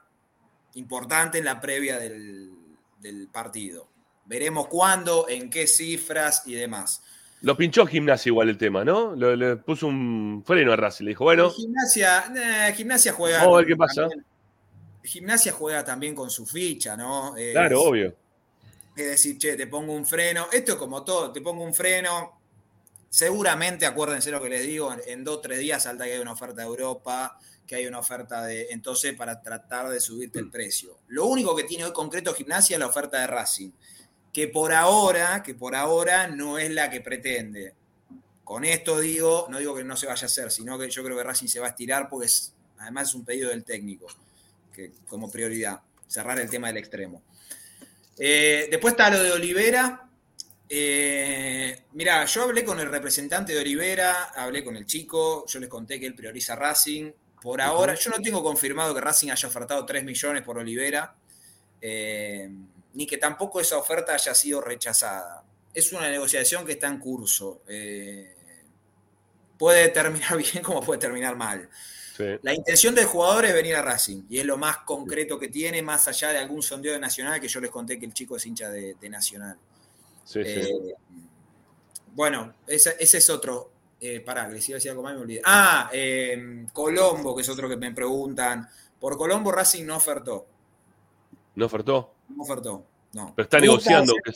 importante 0.73 1.37
en 1.37 1.45
la 1.45 1.61
previa 1.61 1.97
del, 1.99 2.51
del 2.99 3.29
partido. 3.29 3.87
Veremos 4.25 4.67
cuándo, 4.67 5.27
en 5.29 5.49
qué 5.49 5.67
cifras 5.67 6.43
y 6.45 6.53
demás. 6.53 7.01
Lo 7.41 7.55
pinchó 7.55 7.85
gimnasia 7.85 8.29
igual 8.29 8.49
el 8.49 8.57
tema, 8.57 8.83
¿no? 8.83 9.15
Le, 9.15 9.37
le 9.37 9.55
puso 9.57 9.87
un 9.87 10.43
freno 10.45 10.73
a 10.73 10.75
Racing. 10.75 11.05
Le 11.05 11.09
dijo, 11.11 11.23
bueno, 11.23 11.49
Gimnasia, 11.51 12.25
eh, 12.69 12.73
gimnasia 12.75 13.13
juega. 13.13 13.39
vamos 13.39 13.53
a 13.53 13.57
ver 13.59 13.67
qué 13.67 13.75
pasa. 13.77 14.01
también- 14.01 14.25
gimnasia 15.03 15.51
juega 15.53 15.83
también 15.85 16.13
con 16.15 16.29
su 16.29 16.45
ficha, 16.45 16.97
¿no? 16.97 17.35
Es- 17.37 17.53
Claro, 17.53 17.81
obvio. 17.83 18.13
Es 18.95 19.05
decir, 19.05 19.37
che, 19.37 19.55
te 19.55 19.67
pongo 19.67 19.93
un 19.93 20.05
freno. 20.05 20.47
Esto 20.51 20.73
es 20.73 20.77
como 20.77 21.03
todo, 21.05 21.31
te 21.31 21.39
pongo 21.39 21.63
un 21.63 21.73
freno. 21.73 22.37
Seguramente, 23.09 23.85
acuérdense 23.85 24.29
lo 24.31 24.41
que 24.41 24.49
les 24.49 24.63
digo, 24.67 24.91
en, 24.93 24.99
en 25.07 25.23
dos 25.23 25.37
o 25.37 25.39
tres 25.39 25.59
días 25.59 25.81
salta 25.83 26.03
que 26.05 26.13
hay 26.13 26.19
una 26.19 26.33
oferta 26.33 26.61
de 26.61 26.67
Europa, 26.67 27.39
que 27.65 27.75
hay 27.75 27.87
una 27.87 27.99
oferta 27.99 28.45
de. 28.45 28.67
Entonces, 28.71 29.13
para 29.15 29.41
tratar 29.41 29.89
de 29.89 29.99
subirte 29.99 30.39
el 30.39 30.49
precio. 30.49 30.97
Lo 31.07 31.25
único 31.25 31.55
que 31.55 31.63
tiene 31.63 31.85
hoy 31.85 31.93
concreto 31.93 32.33
gimnasia 32.33 32.75
es 32.75 32.79
la 32.79 32.87
oferta 32.87 33.19
de 33.21 33.27
Racing. 33.27 33.71
Que 34.33 34.47
por 34.47 34.73
ahora, 34.73 35.41
que 35.43 35.55
por 35.55 35.75
ahora 35.75 36.27
no 36.27 36.57
es 36.57 36.71
la 36.71 36.89
que 36.89 37.01
pretende. 37.01 37.73
Con 38.43 38.65
esto 38.65 38.99
digo, 38.99 39.47
no 39.49 39.59
digo 39.59 39.75
que 39.75 39.83
no 39.83 39.95
se 39.95 40.07
vaya 40.07 40.23
a 40.23 40.25
hacer, 40.25 40.51
sino 40.51 40.77
que 40.77 40.89
yo 40.89 41.03
creo 41.03 41.17
que 41.17 41.23
Racing 41.23 41.47
se 41.47 41.59
va 41.59 41.67
a 41.67 41.69
estirar 41.69 42.09
porque 42.09 42.25
es, 42.27 42.53
además 42.79 43.09
es 43.09 43.15
un 43.15 43.23
pedido 43.23 43.49
del 43.49 43.63
técnico, 43.63 44.07
que, 44.73 44.91
como 45.07 45.31
prioridad. 45.31 45.79
cerrar 46.07 46.39
el 46.39 46.49
tema 46.49 46.67
del 46.67 46.77
extremo. 46.77 47.21
Eh, 48.17 48.67
después 48.69 48.93
está 48.93 49.09
lo 49.09 49.21
de 49.21 49.31
Olivera. 49.31 50.09
Eh, 50.67 51.85
mirá, 51.93 52.25
yo 52.25 52.43
hablé 52.43 52.63
con 52.63 52.79
el 52.79 52.89
representante 52.89 53.53
de 53.53 53.59
Olivera, 53.59 54.25
hablé 54.35 54.63
con 54.63 54.75
el 54.75 54.85
chico, 54.85 55.45
yo 55.47 55.59
les 55.59 55.69
conté 55.69 55.99
que 55.99 56.05
él 56.05 56.13
prioriza 56.13 56.55
Racing. 56.55 57.11
Por 57.41 57.61
ahora, 57.61 57.95
yo 57.95 58.11
no 58.11 58.21
tengo 58.21 58.43
confirmado 58.43 58.93
que 58.93 59.01
Racing 59.01 59.29
haya 59.29 59.47
ofertado 59.47 59.85
3 59.85 60.03
millones 60.03 60.43
por 60.43 60.57
Olivera, 60.57 61.15
eh, 61.81 62.51
ni 62.93 63.05
que 63.05 63.17
tampoco 63.17 63.59
esa 63.59 63.77
oferta 63.77 64.13
haya 64.13 64.33
sido 64.33 64.61
rechazada. 64.61 65.43
Es 65.73 65.91
una 65.93 66.09
negociación 66.09 66.65
que 66.65 66.73
está 66.73 66.87
en 66.87 66.99
curso. 66.99 67.61
Eh, 67.67 68.35
puede 69.57 69.89
terminar 69.89 70.37
bien 70.53 70.63
como 70.63 70.81
puede 70.81 70.99
terminar 70.99 71.35
mal. 71.35 71.69
Sí. 72.17 72.25
La 72.41 72.53
intención 72.53 72.93
del 72.95 73.05
jugador 73.05 73.45
es 73.45 73.53
venir 73.53 73.75
a 73.75 73.81
Racing 73.81 74.23
y 74.29 74.39
es 74.39 74.45
lo 74.45 74.57
más 74.57 74.79
concreto 74.79 75.39
que 75.39 75.47
tiene, 75.47 75.81
más 75.81 76.07
allá 76.07 76.29
de 76.29 76.39
algún 76.39 76.61
sondeo 76.61 76.91
de 76.91 76.99
Nacional, 76.99 77.39
que 77.39 77.47
yo 77.47 77.61
les 77.61 77.71
conté 77.71 77.97
que 77.97 78.05
el 78.05 78.13
chico 78.13 78.35
es 78.35 78.45
hincha 78.45 78.69
de, 78.69 78.95
de 78.95 79.09
Nacional. 79.09 79.57
Sí, 80.25 80.43
sí. 80.43 80.49
Eh, 80.49 80.95
bueno, 82.13 82.55
ese, 82.67 82.97
ese 82.99 83.19
es 83.19 83.29
otro. 83.29 83.71
Eh, 84.01 84.21
pará, 84.21 84.47
que 84.47 84.55
les 84.55 84.69
iba 84.69 84.75
a 84.75 84.77
decir 84.77 84.91
algo 84.91 85.03
más 85.03 85.13
y 85.13 85.15
me 85.15 85.21
olvidé. 85.21 85.41
Ah, 85.43 85.89
eh, 85.91 86.65
Colombo, 86.71 87.35
que 87.35 87.41
es 87.41 87.49
otro 87.49 87.67
que 87.67 87.77
me 87.77 87.91
preguntan. 87.93 88.67
Por 88.99 89.17
Colombo 89.17 89.51
Racing 89.51 89.85
no 89.85 89.97
ofertó. 89.97 90.47
¿No 91.55 91.65
ofertó? 91.65 92.13
No 92.29 92.43
ofertó. 92.43 92.85
No. 93.13 93.33
Pero 93.35 93.43
está 93.43 93.59
negociando. 93.59 94.13
que 94.23 94.31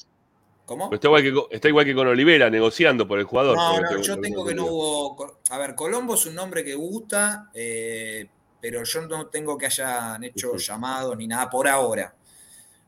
¿Cómo? 0.66 0.90
Pero 0.90 0.96
está, 0.96 1.08
igual 1.08 1.24
que, 1.24 1.34
con- 1.34 1.46
está 1.52 1.68
igual 1.68 1.86
que 1.86 1.94
con 1.96 2.08
Olivera, 2.08 2.50
negociando 2.50 3.08
por 3.08 3.20
el 3.20 3.26
jugador. 3.26 3.58
No, 3.58 3.80
no, 3.82 4.02
yo 4.02 4.20
tengo 4.20 4.46
que 4.46 4.56
no 4.56 4.66
hubo. 4.66 5.40
A 5.50 5.58
ver, 5.58 5.76
Colombo 5.76 6.16
es 6.16 6.26
un 6.26 6.36
nombre 6.36 6.64
que 6.64 6.74
gusta, 6.74 7.50
eh, 7.54 8.30
pero 8.62 8.84
yo 8.84 9.02
no 9.08 9.28
tengo 9.28 9.58
que 9.58 9.66
hayan 9.66 10.24
hecho 10.24 10.56
llamados 10.56 11.18
ni 11.18 11.28
nada 11.28 11.50
por 11.50 11.68
ahora. 11.68 12.16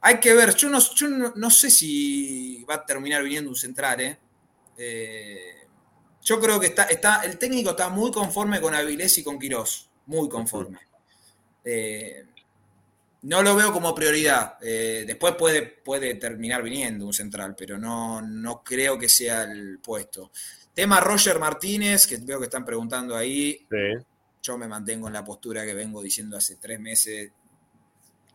Hay 0.02 0.20
que 0.20 0.34
ver, 0.34 0.56
yo 0.56 0.70
no, 0.70 0.80
yo 0.80 1.10
no, 1.10 1.34
no 1.36 1.50
sé 1.50 1.70
si 1.70 2.64
va 2.64 2.76
a 2.76 2.86
terminar 2.86 3.24
viniendo 3.24 3.50
un 3.50 3.56
central, 3.58 4.00
¿eh? 4.00 4.20
Eh, 4.78 5.68
yo 6.22 6.40
creo 6.40 6.60
que 6.60 6.68
está, 6.68 6.84
está, 6.84 7.24
el 7.26 7.38
técnico 7.38 7.72
está 7.72 7.90
muy 7.90 8.12
conforme 8.12 8.62
con 8.62 8.74
Avilés 8.74 9.18
y 9.18 9.24
con 9.24 9.38
Quirós, 9.38 9.90
muy 10.06 10.30
conforme. 10.30 10.80
Eh, 11.64 12.26
no 13.26 13.42
lo 13.42 13.56
veo 13.56 13.74
como 13.74 13.96
prioridad. 13.96 14.58
Eh, 14.62 15.04
después 15.08 15.34
puede, 15.36 15.64
puede 15.64 16.14
terminar 16.16 16.62
viniendo 16.62 17.06
un 17.06 17.14
central, 17.14 17.56
pero 17.58 17.78
no, 17.78 18.22
no 18.22 18.64
creo 18.64 19.00
que 19.00 19.10
sea 19.10 19.44
el 19.44 19.80
puesto. 19.80 20.32
Tema 20.74 21.00
Roger 21.00 21.40
Martínez, 21.40 22.06
que 22.06 22.18
veo 22.18 22.38
que 22.38 22.46
están 22.46 22.64
preguntando 22.64 23.16
ahí. 23.16 23.66
Sí. 23.70 24.06
Yo 24.44 24.58
me 24.60 24.68
mantengo 24.68 25.08
en 25.08 25.14
la 25.14 25.24
postura 25.24 25.66
que 25.66 25.74
vengo 25.74 26.04
diciendo 26.04 26.38
hace 26.38 26.58
tres 26.58 26.80
meses. 26.80 27.32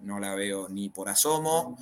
No 0.00 0.18
la 0.18 0.34
veo 0.34 0.68
ni 0.68 0.88
por 0.88 1.08
asomo. 1.08 1.78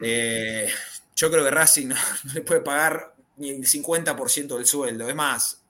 Eh, 0.00 0.68
yo 1.14 1.30
creo 1.30 1.44
que 1.44 1.50
Racing 1.50 1.88
no, 1.88 1.94
no 1.94 2.32
le 2.32 2.40
puede 2.40 2.62
pagar 2.62 3.14
ni 3.36 3.50
el 3.50 3.66
50% 3.66 4.56
del 4.56 4.64
sueldo. 4.64 5.10
Es 5.10 5.14
más, 5.14 5.62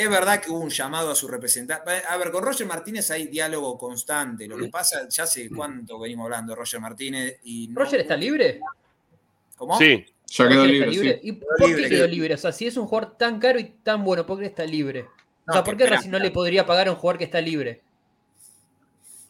es 0.00 0.10
verdad 0.10 0.40
que 0.40 0.50
hubo 0.50 0.60
un 0.60 0.70
llamado 0.70 1.10
a 1.10 1.14
su 1.14 1.28
representante. 1.28 1.90
A 2.08 2.16
ver, 2.16 2.30
con 2.30 2.42
Roger 2.42 2.66
Martínez 2.66 3.10
hay 3.10 3.26
diálogo 3.26 3.76
constante. 3.78 4.46
Lo 4.46 4.56
que 4.56 4.68
pasa, 4.68 5.08
ya 5.08 5.26
sé 5.26 5.48
cuánto 5.50 5.98
venimos 5.98 6.24
hablando 6.24 6.52
de 6.52 6.56
Roger 6.56 6.80
Martínez. 6.80 7.38
Y 7.44 7.68
no- 7.68 7.80
¿Roger 7.80 8.00
está 8.00 8.16
libre? 8.16 8.60
¿Cómo? 9.56 9.76
Sí. 9.78 10.04
Ya 10.26 10.48
quedó 10.48 10.64
libre, 10.64 10.92
sí. 10.92 11.18
¿Y 11.22 11.32
por 11.32 11.68
libre, 11.68 11.82
qué 11.84 11.88
quedó 11.90 12.06
libre? 12.06 12.34
O 12.34 12.38
sea, 12.38 12.52
si 12.52 12.66
es 12.66 12.76
un 12.76 12.86
jugador 12.86 13.16
tan 13.16 13.38
caro 13.40 13.58
y 13.58 13.64
tan 13.82 14.04
bueno, 14.04 14.24
¿por 14.24 14.38
qué 14.38 14.46
está 14.46 14.64
libre? 14.64 15.06
O 15.46 15.52
sea, 15.52 15.64
¿por 15.64 15.76
qué 15.76 15.86
Racing 15.86 16.10
no 16.10 16.18
le 16.20 16.30
podría 16.30 16.64
pagar 16.64 16.86
a 16.88 16.92
un 16.92 16.96
jugador 16.98 17.18
que 17.18 17.24
está 17.24 17.40
libre? 17.40 17.80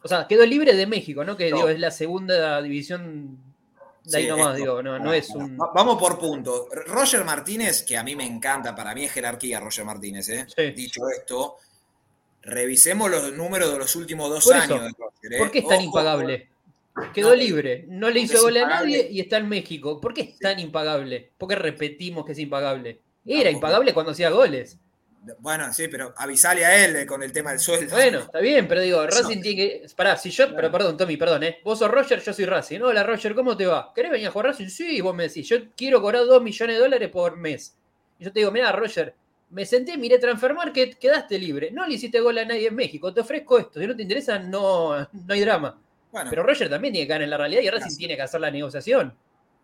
O 0.03 0.07
sea, 0.07 0.27
quedó 0.27 0.45
libre 0.45 0.73
de 0.75 0.85
México, 0.87 1.23
¿no? 1.23 1.35
Que 1.37 1.49
No. 1.49 1.57
digo, 1.57 1.69
es 1.69 1.79
la 1.79 1.91
segunda 1.91 2.61
división 2.61 3.37
de 4.11 4.17
ahí 4.17 4.23
Sí, 4.25 4.29
nomás, 4.29 4.47
esto- 4.47 4.57
digo, 4.57 4.83
no, 4.83 4.99
no 4.99 5.13
es 5.13 5.29
un. 5.29 5.57
Va- 5.59 5.71
Vamos 5.73 5.97
por 5.99 6.19
punto. 6.19 6.67
Roger 6.87 7.23
Martínez, 7.23 7.83
que 7.83 7.97
a 7.97 8.03
mí 8.03 8.15
me 8.15 8.25
encanta, 8.25 8.75
para 8.75 8.93
mí 8.93 9.05
es 9.05 9.11
jerarquía 9.11 9.59
Roger 9.59 9.85
Martínez, 9.85 10.29
¿eh? 10.29 10.45
Sí. 10.55 10.71
Dicho 10.71 11.01
esto, 11.09 11.57
revisemos 12.43 13.09
los 13.09 13.33
números 13.33 13.71
de 13.71 13.77
los 13.79 13.95
últimos 13.95 14.29
dos 14.29 14.43
Por 14.45 14.55
años 14.55 14.81
de 14.83 14.89
Roger, 14.97 15.33
¿eh? 15.33 15.37
¿Por 15.37 15.51
qué 15.51 15.59
es 15.59 15.67
tan 15.67 15.77
Ojo, 15.77 15.85
impagable? 15.85 16.47
Quedó 17.13 17.29
No, 17.29 17.35
libre, 17.35 17.85
no 17.87 18.09
le 18.09 18.19
hizo 18.19 18.41
gol 18.41 18.57
a 18.57 18.67
nadie 18.67 19.07
y 19.09 19.21
está 19.21 19.37
en 19.37 19.47
México. 19.47 20.01
¿Por 20.01 20.13
qué 20.13 20.21
es 20.21 20.39
tan 20.39 20.59
impagable? 20.59 21.31
¿Por 21.37 21.47
qué 21.47 21.55
repetimos 21.55 22.25
que 22.25 22.33
es 22.33 22.39
impagable? 22.39 22.99
Era 23.25 23.49
impagable 23.49 23.93
cuando 23.93 24.11
hacía 24.11 24.29
goles. 24.29 24.77
Bueno, 25.39 25.71
sí, 25.71 25.87
pero 25.87 26.13
avisale 26.17 26.65
a 26.65 26.83
él 26.83 26.95
eh, 26.95 27.05
con 27.05 27.21
el 27.21 27.31
tema 27.31 27.51
del 27.51 27.59
sueldo. 27.59 27.95
Bueno, 27.95 28.19
está 28.19 28.39
bien, 28.39 28.67
pero 28.67 28.81
digo, 28.81 29.05
Racing 29.05 29.41
tiene 29.41 29.55
que. 29.55 29.85
Pará, 29.95 30.17
si 30.17 30.31
yo. 30.31 30.55
Pero 30.55 30.71
perdón, 30.71 30.97
Tommy, 30.97 31.15
perdón, 31.15 31.43
¿eh? 31.43 31.59
Vos 31.63 31.77
sos 31.77 31.91
Roger, 31.91 32.21
yo 32.21 32.33
soy 32.33 32.45
Racing. 32.45 32.81
Hola, 32.81 33.03
Roger, 33.03 33.35
¿cómo 33.35 33.55
te 33.55 33.67
va? 33.67 33.91
¿Querés 33.93 34.11
venir 34.11 34.27
a 34.27 34.31
jugar 34.31 34.47
Racing? 34.47 34.67
Sí, 34.67 34.99
vos 34.99 35.15
me 35.15 35.27
decís, 35.27 35.47
yo 35.47 35.57
quiero 35.75 36.01
cobrar 36.01 36.25
2 36.25 36.41
millones 36.41 36.75
de 36.75 36.81
dólares 36.81 37.09
por 37.09 37.37
mes. 37.37 37.75
Y 38.17 38.25
yo 38.25 38.33
te 38.33 38.39
digo, 38.39 38.51
mira, 38.51 38.71
Roger, 38.71 39.13
me 39.51 39.65
senté, 39.65 39.97
miré 39.97 40.17
Transfer 40.17 40.55
Market, 40.55 40.97
quedaste 40.97 41.37
libre. 41.37 41.69
No 41.71 41.85
le 41.85 41.95
hiciste 41.95 42.19
gol 42.19 42.37
a 42.39 42.45
nadie 42.45 42.67
en 42.67 42.75
México, 42.75 43.13
te 43.13 43.21
ofrezco 43.21 43.59
esto. 43.59 43.79
Si 43.79 43.85
no 43.85 43.95
te 43.95 44.01
interesa, 44.01 44.39
no, 44.39 44.97
no 44.97 45.33
hay 45.33 45.41
drama. 45.41 45.79
Bueno, 46.11 46.29
Pero 46.29 46.43
Roger 46.43 46.69
también 46.69 46.93
tiene 46.93 47.05
que 47.05 47.09
ganar 47.09 47.23
en 47.23 47.29
la 47.29 47.37
realidad 47.37 47.61
y 47.61 47.69
Racing 47.69 47.95
tiene 47.95 48.15
que 48.15 48.21
hacer 48.23 48.41
la 48.41 48.49
negociación. 48.49 49.13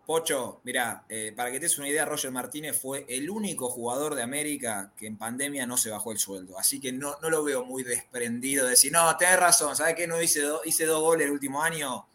Pocho, 0.08 0.62
mirá, 0.64 1.04
eh, 1.10 1.34
para 1.36 1.50
que 1.50 1.58
te 1.60 1.66
des 1.66 1.76
una 1.78 1.86
idea, 1.88 2.06
Roger 2.06 2.30
Martínez 2.30 2.80
fue 2.80 3.04
el 3.10 3.28
único 3.28 3.68
jugador 3.68 4.14
de 4.14 4.22
América 4.22 4.90
que 4.96 5.06
en 5.06 5.18
pandemia 5.18 5.66
no 5.66 5.76
se 5.76 5.90
bajó 5.90 6.12
el 6.12 6.18
sueldo. 6.18 6.58
Así 6.58 6.80
que 6.80 6.92
no, 6.92 7.16
no 7.20 7.28
lo 7.28 7.44
veo 7.44 7.62
muy 7.66 7.82
desprendido 7.82 8.64
de 8.64 8.70
decir, 8.70 8.90
no, 8.90 9.14
tenés 9.18 9.38
razón, 9.38 9.76
¿sabes 9.76 9.94
qué? 9.96 10.06
No 10.06 10.20
hice, 10.22 10.40
do- 10.40 10.62
hice 10.64 10.86
dos 10.86 11.02
goles 11.02 11.26
el 11.26 11.32
último 11.32 11.62
año, 11.62 12.06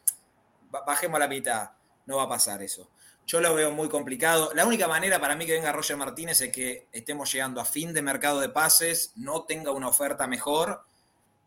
Ba- 0.72 0.84
bajemos 0.88 1.20
la 1.20 1.28
mitad. 1.28 1.72
No 2.08 2.18
va 2.18 2.24
a 2.24 2.30
pasar 2.30 2.64
eso. 2.64 2.90
Yo 3.28 3.42
lo 3.42 3.56
veo 3.56 3.72
muy 3.72 3.90
complicado. 3.90 4.52
La 4.56 4.66
única 4.66 4.88
manera 4.88 5.20
para 5.22 5.36
mí 5.36 5.46
que 5.46 5.54
venga 5.54 5.72
Roger 5.72 5.98
Martínez 5.98 6.42
es 6.42 6.52
que 6.52 6.88
estemos 6.92 7.32
llegando 7.32 7.62
a 7.62 7.66
fin 7.66 7.94
de 7.94 8.02
mercado 8.02 8.42
de 8.42 8.50
pases, 8.50 9.14
no 9.18 9.44
tenga 9.46 9.72
una 9.72 9.90
oferta 9.90 10.28
mejor 10.28 10.84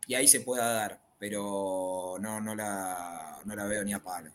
y 0.07 0.15
ahí 0.15 0.27
se 0.27 0.41
pueda 0.41 0.71
dar. 0.73 1.01
Pero 1.19 2.17
no, 2.19 2.41
no, 2.41 2.55
la, 2.55 3.41
no 3.45 3.55
la 3.55 3.65
veo 3.65 3.83
ni 3.83 3.93
a 3.93 3.99
palo. 4.03 4.31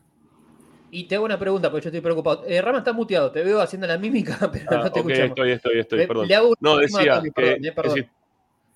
Y 0.94 1.04
te 1.04 1.14
hago 1.14 1.24
una 1.24 1.38
pregunta, 1.38 1.70
porque 1.70 1.84
yo 1.84 1.88
estoy 1.88 2.02
preocupado. 2.02 2.44
Eh, 2.46 2.60
Rama 2.60 2.78
está 2.78 2.92
muteado, 2.92 3.32
te 3.32 3.42
veo 3.42 3.62
haciendo 3.62 3.86
la 3.86 3.96
mímica, 3.96 4.36
pero 4.52 4.66
Ah, 4.68 4.82
no 4.84 4.92
te 4.92 5.00
ok, 5.00 5.08
escuchamos. 5.08 5.30
estoy, 5.30 5.50
estoy, 5.52 5.78
estoy, 5.80 5.98
Le- 6.00 6.06
perdón. 6.06 6.28
le 6.28 6.34
hago 6.34 6.48
una 6.48 6.56
No, 6.60 6.76
decía 6.76 7.22
que, 7.24 7.32
perdón, 7.32 7.64
eh, 7.64 7.72
perdón. 7.72 7.94
decir, 7.94 8.10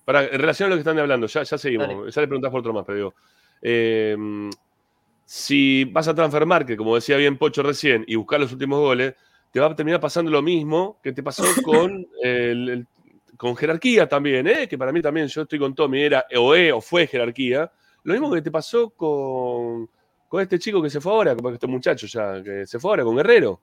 para, 0.03 0.23
en 0.23 0.39
relación 0.39 0.65
a 0.65 0.69
lo 0.71 0.75
que 0.77 0.79
están 0.79 0.97
hablando, 0.97 1.27
ya, 1.27 1.43
ya 1.43 1.57
seguimos, 1.59 1.87
Dale. 1.99 2.11
ya 2.11 2.21
le 2.21 2.27
preguntás 2.27 2.49
por 2.49 2.59
otro 2.61 2.73
más, 2.73 2.83
pero 2.87 2.95
digo, 2.97 3.15
eh, 3.61 4.17
si 5.25 5.83
vas 5.85 6.07
a 6.07 6.15
Transfer 6.15 6.47
Market, 6.47 6.75
como 6.75 6.95
decía 6.95 7.17
bien 7.17 7.37
Pocho 7.37 7.61
recién, 7.61 8.03
y 8.07 8.15
buscar 8.15 8.39
los 8.39 8.51
últimos 8.51 8.79
goles, 8.79 9.13
te 9.51 9.59
va 9.59 9.67
a 9.67 9.75
terminar 9.75 9.99
pasando 9.99 10.31
lo 10.31 10.41
mismo 10.41 10.99
que 11.03 11.13
te 11.13 11.21
pasó 11.21 11.43
con, 11.61 12.03
el- 12.23 12.69
el- 12.69 12.87
con 13.37 13.55
jerarquía 13.55 14.09
también, 14.09 14.47
¿eh? 14.47 14.67
que 14.67 14.75
para 14.75 14.91
mí 14.91 15.03
también, 15.03 15.27
yo 15.27 15.43
estoy 15.43 15.59
con 15.59 15.75
Tommy, 15.75 16.01
era 16.01 16.25
o, 16.35 16.55
es, 16.55 16.73
o 16.73 16.81
fue 16.81 17.05
jerarquía. 17.05 17.71
Lo 18.01 18.13
mismo 18.13 18.31
que 18.33 18.41
te 18.41 18.49
pasó 18.49 18.89
con, 18.89 19.87
con 20.27 20.41
este 20.41 20.59
chico 20.59 20.81
que 20.81 20.89
se 20.89 20.99
fue 20.99 21.11
ahora, 21.11 21.35
con 21.35 21.53
este 21.53 21.67
muchacho 21.67 22.07
ya, 22.07 22.43
que 22.43 22.65
se 22.67 22.79
fue 22.79 22.91
ahora, 22.91 23.03
con 23.03 23.15
Guerrero. 23.15 23.61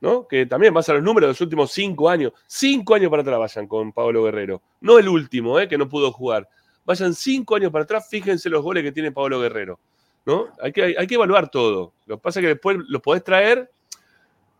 ¿no? 0.00 0.26
Que 0.26 0.46
también 0.46 0.74
vas 0.74 0.88
a 0.88 0.94
los 0.94 1.02
números 1.02 1.28
de 1.28 1.30
los 1.30 1.40
últimos 1.40 1.70
cinco 1.70 2.10
años. 2.10 2.32
Cinco 2.46 2.96
años 2.96 3.08
para 3.08 3.22
atrás 3.22 3.38
vayan 3.38 3.68
con 3.68 3.92
Pablo 3.92 4.24
Guerrero. 4.24 4.60
No 4.80 4.98
el 4.98 5.08
último, 5.08 5.60
¿eh? 5.60 5.68
que 5.68 5.78
no 5.78 5.88
pudo 5.88 6.10
jugar. 6.10 6.48
Vayan 6.84 7.14
cinco 7.14 7.54
años 7.54 7.70
para 7.70 7.84
atrás, 7.84 8.08
fíjense 8.10 8.50
los 8.50 8.62
goles 8.62 8.82
que 8.82 8.90
tiene 8.90 9.12
Pablo 9.12 9.40
Guerrero. 9.40 9.78
¿no? 10.26 10.48
Hay, 10.60 10.72
que, 10.72 10.96
hay 10.98 11.06
que 11.06 11.14
evaluar 11.14 11.48
todo. 11.48 11.92
Lo 12.06 12.16
que 12.16 12.22
pasa 12.22 12.40
es 12.40 12.44
que 12.44 12.48
después 12.48 12.78
los 12.88 13.00
podés 13.00 13.22
traer 13.22 13.70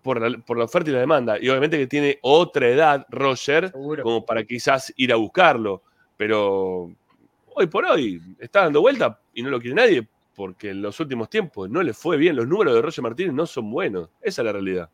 por 0.02 0.20
la, 0.20 0.38
por 0.38 0.56
la 0.56 0.64
oferta 0.64 0.90
y 0.90 0.92
la 0.92 1.00
demanda. 1.00 1.36
Y 1.40 1.48
obviamente 1.48 1.76
que 1.76 1.88
tiene 1.88 2.20
otra 2.22 2.68
edad, 2.68 3.04
Roger, 3.10 3.72
Seguro. 3.72 4.04
como 4.04 4.24
para 4.24 4.44
quizás 4.44 4.92
ir 4.96 5.12
a 5.12 5.16
buscarlo. 5.16 5.82
Pero 6.16 6.88
hoy 7.52 7.66
por 7.66 7.84
hoy 7.84 8.22
está 8.38 8.62
dando 8.62 8.80
vuelta 8.80 9.18
y 9.34 9.42
no 9.42 9.50
lo 9.50 9.60
quiere 9.60 9.74
nadie 9.74 10.06
porque 10.34 10.70
en 10.70 10.82
los 10.82 10.98
últimos 11.00 11.28
tiempos 11.28 11.68
no 11.68 11.82
le 11.82 11.92
fue 11.92 12.16
bien. 12.16 12.36
Los 12.36 12.46
números 12.46 12.74
de 12.74 12.82
Roger 12.82 13.02
Martínez 13.02 13.32
no 13.34 13.46
son 13.46 13.70
buenos. 13.70 14.08
Esa 14.20 14.42
es 14.42 14.46
la 14.46 14.52
realidad. 14.52 14.90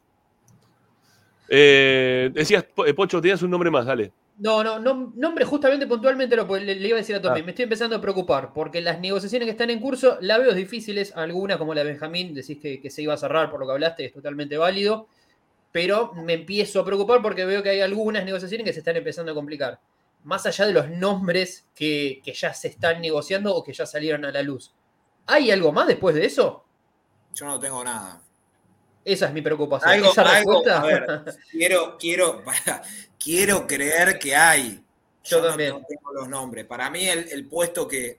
Eh, 1.48 2.30
decías, 2.32 2.66
eh, 2.86 2.94
Pocho, 2.94 3.20
tenías 3.20 3.42
un 3.42 3.50
nombre 3.50 3.70
más, 3.70 3.86
dale. 3.86 4.12
No, 4.38 4.62
no, 4.62 4.78
no, 4.78 5.12
nombre 5.16 5.44
justamente 5.44 5.86
puntualmente 5.88 6.36
lo 6.36 6.46
le, 6.56 6.76
le 6.76 6.88
iba 6.88 6.96
a 6.96 7.00
decir 7.00 7.16
a 7.16 7.22
Tommy. 7.22 7.40
Ah. 7.40 7.42
Me 7.42 7.50
estoy 7.50 7.64
empezando 7.64 7.96
a 7.96 8.00
preocupar 8.00 8.52
porque 8.52 8.80
las 8.80 9.00
negociaciones 9.00 9.46
que 9.46 9.50
están 9.50 9.70
en 9.70 9.80
curso 9.80 10.18
la 10.20 10.38
veo 10.38 10.52
difíciles. 10.54 11.12
Algunas, 11.16 11.56
como 11.56 11.74
la 11.74 11.82
de 11.82 11.90
Benjamín, 11.90 12.34
decís 12.34 12.58
que, 12.60 12.80
que 12.80 12.90
se 12.90 13.02
iba 13.02 13.14
a 13.14 13.16
cerrar 13.16 13.50
por 13.50 13.58
lo 13.58 13.66
que 13.66 13.72
hablaste, 13.72 14.04
es 14.04 14.12
totalmente 14.12 14.56
válido. 14.56 15.08
Pero 15.72 16.12
me 16.14 16.34
empiezo 16.34 16.80
a 16.80 16.84
preocupar 16.84 17.20
porque 17.20 17.44
veo 17.44 17.62
que 17.62 17.70
hay 17.70 17.80
algunas 17.80 18.24
negociaciones 18.24 18.64
que 18.64 18.72
se 18.72 18.78
están 18.78 18.96
empezando 18.96 19.32
a 19.32 19.34
complicar. 19.34 19.80
Más 20.24 20.46
allá 20.46 20.66
de 20.66 20.72
los 20.72 20.88
nombres 20.88 21.66
que, 21.74 22.20
que 22.24 22.32
ya 22.32 22.54
se 22.54 22.68
están 22.68 23.00
negociando 23.00 23.54
o 23.54 23.64
que 23.64 23.72
ya 23.72 23.86
salieron 23.86 24.24
a 24.24 24.30
la 24.30 24.42
luz. 24.42 24.72
¿Hay 25.28 25.50
algo 25.50 25.70
más 25.72 25.86
después 25.86 26.14
de 26.14 26.24
eso? 26.26 26.64
Yo 27.34 27.46
no 27.46 27.60
tengo 27.60 27.84
nada. 27.84 28.20
Esa 29.04 29.26
es 29.26 29.32
mi 29.32 29.40
preocupación. 29.42 29.90
Algo, 29.90 30.10
Esa 30.10 30.22
algo, 30.22 30.62
respuesta. 30.64 30.80
a 30.80 30.84
ver, 30.84 31.24
quiero, 31.50 31.96
quiero, 31.98 32.42
para- 32.44 32.82
quiero 33.18 33.66
creer 33.66 34.18
que 34.18 34.34
hay. 34.34 34.84
Yo 35.24 35.42
también. 35.42 35.70
no 35.70 35.82
tengo 35.86 36.12
los 36.12 36.28
nombres. 36.28 36.64
Para 36.66 36.90
mí 36.90 37.06
el, 37.06 37.28
el 37.30 37.46
puesto 37.46 37.86
que, 37.86 38.18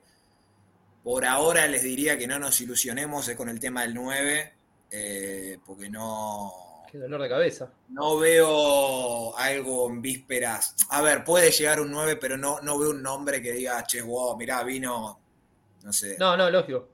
Por 1.02 1.24
ahora 1.24 1.66
les 1.66 1.82
diría 1.82 2.16
que 2.18 2.26
no 2.26 2.38
nos 2.38 2.60
ilusionemos 2.60 3.28
eh, 3.28 3.36
con 3.36 3.48
el 3.48 3.58
tema 3.60 3.82
del 3.82 3.94
9, 3.94 4.54
eh, 4.90 5.58
porque 5.64 5.88
no, 5.90 6.84
Qué 6.90 6.98
dolor 6.98 7.22
de 7.22 7.28
cabeza. 7.28 7.72
no 7.88 8.18
veo 8.18 9.36
algo 9.36 9.88
en 9.90 10.02
vísperas. 10.02 10.74
A 10.90 11.00
ver, 11.02 11.24
puede 11.24 11.50
llegar 11.50 11.80
un 11.80 11.90
9, 11.90 12.16
pero 12.16 12.36
no, 12.36 12.60
no 12.60 12.78
veo 12.78 12.90
un 12.90 13.02
nombre 13.02 13.40
que 13.42 13.52
diga, 13.52 13.82
che, 13.84 14.02
wow, 14.02 14.36
mirá, 14.36 14.62
vino, 14.64 15.18
no 15.82 15.92
sé. 15.92 16.16
No, 16.18 16.36
no, 16.36 16.50
lógico. 16.50 16.88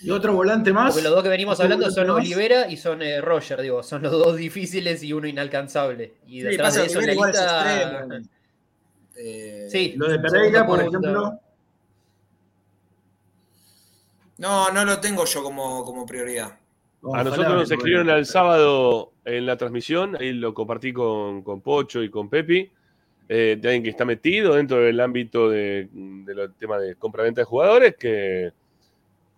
¿Y 0.00 0.10
otro 0.10 0.32
volante 0.32 0.72
más? 0.72 0.92
Porque 0.92 1.02
los 1.02 1.14
dos 1.14 1.22
que 1.22 1.28
venimos 1.28 1.54
¿Otro 1.54 1.64
hablando 1.64 1.90
son 1.90 2.06
más? 2.06 2.16
Olivera 2.16 2.70
y 2.70 2.76
son 2.76 3.02
eh, 3.02 3.20
Roger, 3.20 3.60
digo. 3.62 3.82
Son 3.82 4.02
los 4.02 4.12
dos 4.12 4.36
difíciles 4.36 5.02
y 5.02 5.12
uno 5.12 5.26
inalcanzable. 5.26 6.14
Y 6.26 6.40
Sí, 6.40 6.46
detrás 6.46 6.74
de 6.74 6.86
eso 6.86 7.00
la 7.00 7.12
es 7.12 7.16
lista... 7.16 8.08
Eh, 9.16 9.66
Sí. 9.68 9.94
Lo 9.96 10.08
de 10.08 10.18
Pereira, 10.20 10.64
por 10.64 10.80
ejemplo. 10.80 11.40
No, 14.38 14.70
no 14.70 14.84
lo 14.84 15.00
tengo 15.00 15.24
yo 15.24 15.42
como, 15.42 15.84
como 15.84 16.06
prioridad. 16.06 16.56
A 17.12 17.24
nosotros 17.24 17.54
nos 17.54 17.70
escribieron 17.70 18.10
al 18.10 18.26
sábado 18.26 19.12
en 19.24 19.46
la 19.46 19.56
transmisión, 19.56 20.16
ahí 20.20 20.32
lo 20.32 20.54
compartí 20.54 20.92
con, 20.92 21.42
con 21.42 21.60
Pocho 21.60 22.02
y 22.02 22.10
con 22.10 22.28
Pepi, 22.28 22.70
eh, 23.28 23.58
de 23.60 23.68
alguien 23.68 23.82
que 23.82 23.90
está 23.90 24.04
metido 24.04 24.54
dentro 24.54 24.78
del 24.78 25.00
ámbito 25.00 25.48
de, 25.50 25.88
de 25.92 26.34
los 26.34 26.54
temas 26.56 26.80
de 26.80 26.94
compra-venta 26.96 27.40
de 27.40 27.44
jugadores, 27.44 27.96
que, 27.96 28.52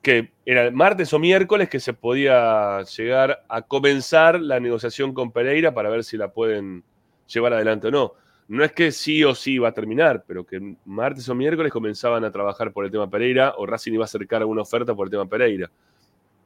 que 0.02 0.32
era 0.47 0.70
martes 0.70 1.12
o 1.12 1.18
miércoles 1.18 1.68
que 1.68 1.81
se 1.81 1.93
podía 1.93 2.82
llegar 2.82 3.44
a 3.48 3.62
comenzar 3.62 4.40
la 4.40 4.59
negociación 4.59 5.12
con 5.12 5.31
Pereira 5.31 5.74
para 5.74 5.90
ver 5.90 6.05
si 6.05 6.16
la 6.16 6.32
pueden 6.32 6.85
llevar 7.27 7.52
adelante 7.52 7.89
o 7.89 7.90
no. 7.90 8.12
No 8.48 8.64
es 8.64 8.72
que 8.72 8.90
sí 8.90 9.22
o 9.22 9.35
sí 9.35 9.59
va 9.59 9.68
a 9.68 9.72
terminar, 9.72 10.24
pero 10.27 10.44
que 10.44 10.74
martes 10.85 11.28
o 11.28 11.35
miércoles 11.35 11.72
comenzaban 11.72 12.24
a 12.24 12.32
trabajar 12.32 12.72
por 12.72 12.85
el 12.85 12.90
tema 12.90 13.09
Pereira 13.09 13.55
o 13.59 13.66
Racing 13.66 13.93
iba 13.93 14.05
a 14.05 14.06
acercar 14.06 14.40
alguna 14.40 14.62
oferta 14.62 14.94
por 14.94 15.06
el 15.06 15.10
tema 15.10 15.27
Pereira. 15.27 15.70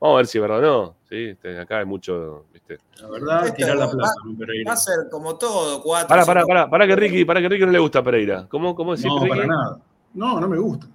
Vamos 0.01 0.17
a 0.17 0.19
ver 0.19 0.27
si 0.27 0.37
es 0.37 0.43
verdad 0.43 0.59
o 0.59 0.63
no. 0.63 0.97
¿sí? 1.09 1.29
Este, 1.31 1.59
acá 1.59 1.79
hay 1.79 1.87
mucho. 1.87 2.45
¿viste? 2.53 2.79
La 3.01 3.09
verdad, 3.09 3.45
Esto 3.47 3.57
tirar 3.57 3.77
la 3.77 3.87
¿no, 3.87 3.93
Va 3.97 4.73
a 4.73 4.77
ser 4.77 5.09
como 5.11 5.37
todo, 5.39 5.81
cuatro. 5.83 6.09
Para, 6.09 6.27
para, 6.27 6.45
para, 6.45 6.69
para 6.69 6.87
que 6.87 6.97
Ricky, 6.97 7.25
para 7.25 7.41
que 7.41 7.49
Ricky 7.49 7.65
no 7.65 7.73
le 7.73 7.79
gusta 7.79 8.03
Pereira. 8.03 8.47
¿Cómo, 8.51 8.75
cómo 8.75 8.95
decís, 8.97 9.07
No, 9.07 9.21
Ricky? 9.21 9.29
para 9.31 9.47
nada. 9.47 9.79
No, 10.13 10.41
no 10.41 10.49
me 10.49 10.59
gusta. 10.59 10.87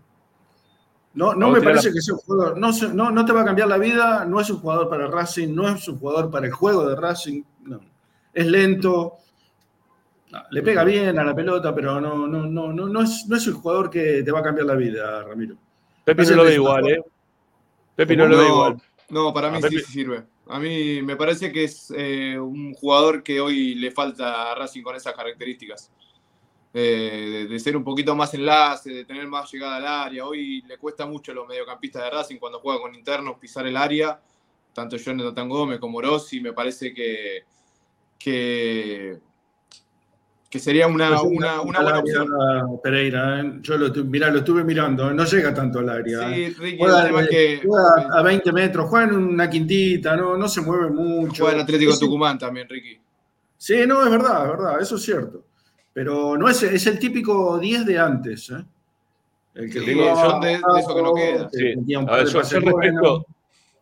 No, 1.20 1.36
no 1.36 1.50
me 1.52 1.62
parece 1.62 1.90
la- 1.90 1.96
que 1.96 2.02
sea 2.02 2.14
un 2.14 2.22
jugador. 2.22 2.58
No, 2.58 2.72
no, 2.94 3.12
no 3.12 3.26
te 3.26 3.34
va 3.34 3.41
a 3.41 3.46
cambiar 3.46 3.68
la 3.68 3.78
vida, 3.78 4.24
no 4.26 4.40
es 4.40 4.50
un 4.50 4.60
jugador 4.60 4.90
para 4.90 5.08
Racing, 5.08 5.54
no 5.54 5.68
es 5.68 5.86
un 5.90 6.00
jugador 6.00 6.32
para 6.32 6.46
el 6.46 6.54
juego 6.54 6.88
de 6.88 6.96
Racing. 6.96 7.44
No. 7.66 7.82
Es 8.34 8.46
lento, 8.46 9.18
no, 10.32 10.44
le 10.52 10.62
pega 10.62 10.86
bien 10.86 11.20
a 11.20 11.26
la 11.26 11.36
pelota, 11.36 11.76
pero 11.76 12.00
no, 12.00 12.26
no, 12.26 12.46
no, 12.46 12.72
no, 12.72 12.88
no, 12.88 13.02
es, 13.02 13.26
no 13.28 13.36
es 13.36 13.48
un 13.48 13.56
jugador 13.56 13.90
que 13.90 14.24
te 14.24 14.32
va 14.32 14.40
a 14.40 14.44
cambiar 14.44 14.68
la 14.68 14.76
vida, 14.76 15.24
Ramiro. 15.24 15.58
Pepi 16.06 16.26
no 16.26 16.36
lo 16.36 16.44
ve 16.46 16.54
igual, 16.54 16.88
¿eh? 16.88 17.04
Pepi 17.96 18.16
no 18.16 18.26
lo 18.26 18.38
ve 18.38 18.48
igual. 18.48 18.82
No, 19.10 19.34
para 19.34 19.52
mí 19.52 19.60
sí 19.62 19.80
sirve. 19.80 20.24
A 20.48 20.58
mí 20.58 21.02
me 21.02 21.18
parece 21.18 21.52
que 21.52 21.66
es 21.66 21.94
eh, 21.96 22.40
un 22.40 22.74
jugador 22.74 23.24
que 23.24 23.41
hoy 23.41 23.76
le 23.76 23.91
falta 23.91 24.52
a 24.52 24.56
Racing 24.56 24.84
con 24.84 24.96
esas 24.96 25.14
características. 25.14 25.91
Eh, 26.72 27.48
de, 27.50 27.60
ser 27.60 27.76
un 27.76 27.84
poquito 27.84 28.16
más 28.16 28.32
enlace, 28.36 28.91
de 28.91 29.06
tener 29.06 29.28
más 29.28 29.52
llegada 29.52 29.78
al 29.78 29.88
área. 29.88 30.26
Hoy 30.26 30.62
le 30.68 30.78
cuesta 30.78 31.06
mucho 31.06 31.32
a 31.32 31.36
los 31.36 31.48
mediocampistas 31.48 32.04
de 32.04 32.10
Racing 32.12 32.38
cuando 32.38 32.60
juega 32.60 32.80
con 32.80 32.94
internos 32.94 33.38
pisar 33.40 33.66
el 33.66 33.76
área. 33.76 34.20
Tanto 34.74 34.98
Jonathan 34.98 35.50
Gómez 35.50 35.80
como 35.80 36.02
Rossi. 36.02 36.40
Me 36.40 36.54
parece 36.54 36.94
que, 36.94 37.44
que, 38.20 39.20
que 40.48 40.60
sería 40.60 40.86
una, 40.86 41.10
llega 41.10 41.22
una, 41.24 41.62
una 41.62 41.82
buena 41.82 42.00
opción. 42.00 42.28
Pereira, 42.84 43.41
¿eh? 43.41 43.54
yo 43.62 43.78
lo, 43.78 43.91
mirá, 44.06 44.30
lo 44.30 44.40
estuve 44.40 44.64
mirando, 44.64 45.10
¿eh? 45.10 45.14
no 45.16 45.26
llega 45.26 45.52
tanto 45.52 45.80
al 45.80 45.90
área. 45.90 46.30
Sí, 46.30 46.44
¿eh? 46.44 46.56
Ricky, 46.56 46.78
Juega, 46.78 47.02
el 47.02 47.08
tema 47.08 47.22
es 47.24 47.30
que 47.30 47.62
juega 47.66 48.20
a 48.20 48.22
20 48.22 48.52
metros, 48.52 48.90
juega 48.90 49.06
en 49.08 49.16
una 49.16 49.50
quintita, 49.50 50.16
no, 50.16 50.38
no 50.38 50.48
se 50.48 50.62
mueve 50.62 50.91
mucho. 50.91 51.44
juega 51.44 51.58
en 51.58 51.64
Atlético 51.64 51.98
Tucumán 51.98 52.38
también, 52.38 52.70
Ricky. 52.70 53.00
Sí, 53.58 53.86
no, 53.88 54.04
es 54.04 54.12
verdad, 54.12 54.46
es 54.46 54.52
verdad, 54.52 54.82
eso 54.82 54.96
es 54.96 55.02
cierto. 55.02 55.49
Pero 55.94 56.38
no 56.38 56.48
es, 56.49 56.61
es 56.64 56.86
el 56.88 56.99
típico 56.99 57.57
10 57.60 57.86
de 57.86 57.98
antes. 57.99 58.49
¿eh? 58.52 58.64
El 59.56 59.72
que 59.72 59.80
Sí, 59.82 59.94
jugaba 59.94 60.30
son 60.32 60.41
de- 60.41 60.48
de 60.49 60.80
eso 60.80 60.95
que 60.95 61.02
no 61.02 61.14
queda. 61.14 61.49
Sí. 61.52 61.74
A 62.07 62.16
ver, 62.18 62.28
yo, 62.28 62.41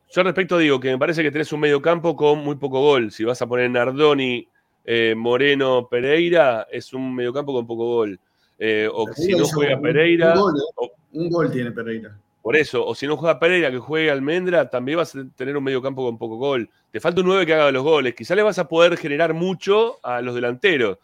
yo 0.09 0.23
respecto, 0.23 0.55
yo 0.55 0.57
digo 0.59 0.79
que 0.79 0.89
me 0.91 0.97
parece 0.97 1.21
que 1.21 1.31
tenés 1.31 1.51
un 1.51 1.59
medio 1.59 1.81
campo 1.81 2.15
con 2.15 2.39
muy 2.39 2.55
poco 2.55 2.79
gol. 2.79 3.11
Si 3.11 3.23
vas 3.23 3.41
a 3.41 3.47
poner 3.47 3.69
Nardoni, 3.69 4.47
eh, 4.85 5.13
Moreno, 5.17 5.88
Pereira, 5.89 6.65
es 6.71 6.93
un 6.93 7.13
medio 7.13 7.34
campo 7.34 7.53
con 7.53 7.67
poco 7.67 7.85
gol. 7.85 8.19
Eh, 8.57 8.89
o 8.91 9.05
si 9.13 9.34
no 9.34 9.45
juega 9.45 9.75
un- 9.75 9.81
Pereira, 9.81 10.34
Un 10.34 10.39
gol, 10.39 10.53
¿eh? 10.57 10.71
o- 10.77 10.91
Un 11.13 11.29
gol 11.29 11.51
tiene 11.51 11.71
Pereira. 11.71 12.17
por 12.41 12.55
eso, 12.55 12.85
o 12.85 12.95
si 12.95 13.05
no 13.05 13.17
juega 13.17 13.38
Pereira, 13.38 13.69
que 13.69 13.77
juegue 13.77 14.09
Almendra, 14.09 14.69
también 14.69 14.97
vas 14.97 15.13
a 15.15 15.25
tener 15.35 15.55
un 15.57 15.63
medio 15.63 15.81
campo 15.81 16.05
con 16.05 16.17
poco 16.17 16.38
gol. 16.38 16.69
Te 16.91 16.99
falta 17.01 17.19
un 17.21 17.27
9 17.27 17.45
que 17.45 17.53
haga 17.53 17.71
los 17.71 17.84
goles. 17.84 18.15
Quizá 18.15 18.34
le 18.34 18.41
vas 18.43 18.57
a 18.57 18.67
poder 18.67 18.95
generar 18.97 19.34
mucho 19.34 19.97
a 20.01 20.21
los 20.21 20.34
delanteros, 20.34 20.97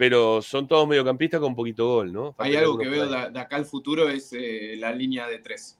pero 0.00 0.40
son 0.40 0.66
todos 0.66 0.88
mediocampistas 0.88 1.40
con 1.40 1.54
poquito 1.54 1.86
gol, 1.86 2.10
¿no? 2.10 2.34
Hay 2.38 2.56
algo 2.56 2.78
que 2.78 2.88
veo 2.88 3.06
de, 3.06 3.30
de 3.32 3.38
acá 3.38 3.56
al 3.56 3.66
futuro 3.66 4.08
es 4.08 4.32
eh, 4.32 4.74
la 4.78 4.94
línea 4.94 5.26
de 5.26 5.40
tres, 5.40 5.78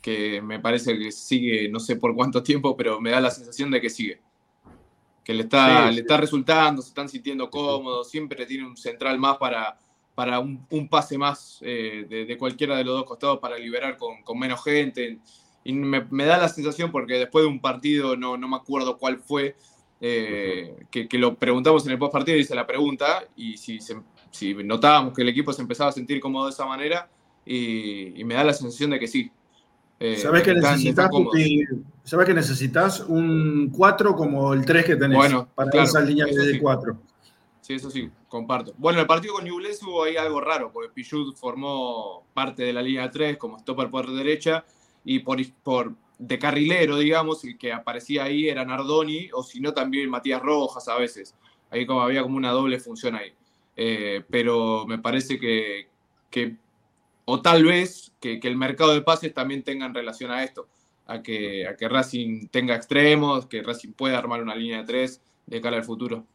que 0.00 0.40
me 0.40 0.60
parece 0.60 0.96
que 0.96 1.10
sigue, 1.10 1.68
no 1.68 1.80
sé 1.80 1.96
por 1.96 2.14
cuánto 2.14 2.40
tiempo, 2.40 2.76
pero 2.76 3.00
me 3.00 3.10
da 3.10 3.20
la 3.20 3.32
sensación 3.32 3.68
de 3.72 3.80
que 3.80 3.90
sigue. 3.90 4.20
Que 5.24 5.34
le 5.34 5.42
está, 5.42 5.88
Sí, 5.88 5.96
le 5.96 6.02
está 6.02 6.18
resultando, 6.18 6.82
se 6.82 6.90
están 6.90 7.08
sintiendo 7.08 7.50
cómodos, 7.50 8.08
siempre 8.08 8.46
tiene 8.46 8.64
un 8.64 8.76
central 8.76 9.18
más 9.18 9.38
para, 9.38 9.76
para 10.14 10.38
un, 10.38 10.64
un 10.70 10.88
pase 10.88 11.18
más 11.18 11.58
eh, 11.62 12.06
de, 12.08 12.26
de 12.26 12.38
cualquiera 12.38 12.76
de 12.76 12.84
los 12.84 12.94
dos 12.94 13.06
costados 13.06 13.40
para 13.40 13.58
liberar 13.58 13.96
con, 13.96 14.22
con 14.22 14.38
menos 14.38 14.62
gente. 14.62 15.18
Y 15.64 15.72
me, 15.72 16.06
me 16.12 16.26
da 16.26 16.38
la 16.38 16.48
sensación, 16.48 16.92
porque 16.92 17.14
después 17.14 17.44
de 17.44 17.50
un 17.50 17.60
partido, 17.60 18.16
no, 18.16 18.36
no 18.36 18.46
me 18.46 18.54
acuerdo 18.54 18.98
cuál 18.98 19.18
fue, 19.18 19.56
eh, 20.00 20.76
que, 20.90 21.08
que 21.08 21.18
lo 21.18 21.34
preguntamos 21.34 21.84
en 21.86 21.92
el 21.92 21.98
post 21.98 22.12
partido, 22.12 22.36
hice 22.38 22.54
la 22.54 22.66
pregunta, 22.66 23.24
y 23.36 23.56
si, 23.56 23.80
se- 23.80 24.00
si 24.30 24.54
notábamos 24.54 25.14
que 25.14 25.22
el 25.22 25.28
equipo 25.28 25.52
se 25.52 25.62
empezaba 25.62 25.90
a 25.90 25.92
sentir 25.92 26.20
cómodo 26.20 26.46
de 26.46 26.52
esa 26.52 26.66
manera, 26.66 27.08
y, 27.44 28.20
y 28.20 28.24
me 28.24 28.34
da 28.34 28.44
la 28.44 28.52
sensación 28.52 28.90
de 28.90 28.98
que 28.98 29.08
sí. 29.08 29.30
Eh, 30.00 30.16
¿Sabés 30.16 30.44
de 30.44 30.52
que 30.54 30.60
necesitas, 30.60 31.10
que 32.26 32.34
necesitas 32.34 33.00
un 33.00 33.70
4 33.74 34.14
como 34.14 34.52
el 34.52 34.64
3 34.64 34.84
que 34.84 34.96
tenés? 34.96 35.16
Bueno, 35.16 35.48
para 35.54 35.70
claro, 35.70 35.88
esa 35.88 36.00
línea 36.00 36.26
de 36.26 36.52
sí. 36.52 36.58
4. 36.60 36.96
Sí, 37.60 37.74
eso 37.74 37.90
sí, 37.90 38.08
comparto. 38.28 38.72
Bueno, 38.78 39.00
el 39.00 39.06
partido 39.06 39.34
con 39.34 39.44
Ñublense 39.44 39.84
hubo 39.84 40.04
ahí 40.04 40.16
algo 40.16 40.40
raro, 40.40 40.70
porque 40.72 40.90
Pichut 40.90 41.36
formó 41.36 42.24
parte 42.32 42.62
de 42.62 42.72
la 42.72 42.80
línea 42.80 43.10
3 43.10 43.36
como 43.36 43.58
stopper 43.58 43.90
por 43.90 44.10
derecha 44.10 44.64
y 45.04 45.18
por, 45.18 45.38
por 45.62 45.92
de 46.18 46.38
carrilero, 46.38 46.98
digamos, 46.98 47.44
el 47.44 47.56
que 47.56 47.72
aparecía 47.72 48.24
ahí 48.24 48.48
era 48.48 48.64
Nardoni 48.64 49.30
o 49.32 49.42
si 49.42 49.60
no 49.60 49.72
también 49.72 50.10
Matías 50.10 50.42
Rojas 50.42 50.88
a 50.88 50.98
veces. 50.98 51.34
Ahí 51.70 51.86
como 51.86 52.02
había 52.02 52.22
como 52.22 52.36
una 52.36 52.50
doble 52.50 52.80
función 52.80 53.14
ahí. 53.14 53.32
Eh, 53.76 54.24
pero 54.28 54.84
me 54.86 54.98
parece 54.98 55.38
que, 55.38 55.88
que 56.30 56.56
o 57.24 57.40
tal 57.40 57.64
vez 57.64 58.12
que, 58.20 58.40
que 58.40 58.48
el 58.48 58.56
mercado 58.56 58.94
de 58.94 59.02
pases 59.02 59.32
también 59.32 59.62
tenga 59.62 59.86
en 59.86 59.94
relación 59.94 60.30
a 60.32 60.42
esto, 60.42 60.66
a 61.06 61.22
que, 61.22 61.66
a 61.66 61.76
que 61.76 61.88
Racing 61.88 62.48
tenga 62.48 62.74
extremos, 62.74 63.46
que 63.46 63.62
Racing 63.62 63.92
pueda 63.92 64.18
armar 64.18 64.42
una 64.42 64.56
línea 64.56 64.78
de 64.78 64.84
3 64.84 65.22
de 65.46 65.60
cara 65.60 65.76
al 65.76 65.84
futuro. 65.84 66.26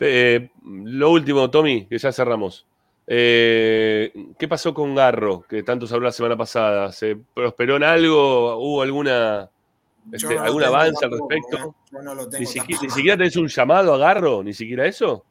Eh, 0.00 0.50
lo 0.64 1.10
último, 1.10 1.48
Tommy, 1.50 1.86
que 1.86 1.98
ya 1.98 2.12
cerramos. 2.12 2.66
Eh, 3.06 4.12
¿Qué 4.38 4.48
pasó 4.48 4.72
con 4.72 4.94
Garro, 4.94 5.42
que 5.48 5.62
tanto 5.62 5.86
se 5.86 5.94
habló 5.94 6.06
la 6.06 6.12
semana 6.12 6.36
pasada? 6.36 6.92
¿Se 6.92 7.16
prosperó 7.34 7.76
en 7.76 7.84
algo? 7.84 8.56
¿Hubo 8.56 8.82
alguna, 8.82 9.50
este, 10.12 10.34
no 10.34 10.42
algún 10.42 10.62
avance 10.64 11.04
al 11.04 11.10
respecto? 11.10 11.56
¿eh? 11.56 11.72
Yo 11.90 12.02
no 12.02 12.14
lo 12.14 12.28
tengo 12.28 12.40
¿Ni, 12.40 12.46
siqui- 12.46 12.58
tampoco. 12.68 12.82
ni 12.84 12.90
siquiera 12.90 13.16
tenés 13.16 13.36
un 13.36 13.48
llamado 13.48 13.94
a 13.94 13.98
Garro? 13.98 14.42
¿Ni 14.42 14.54
siquiera 14.54 14.86
eso? 14.86 15.24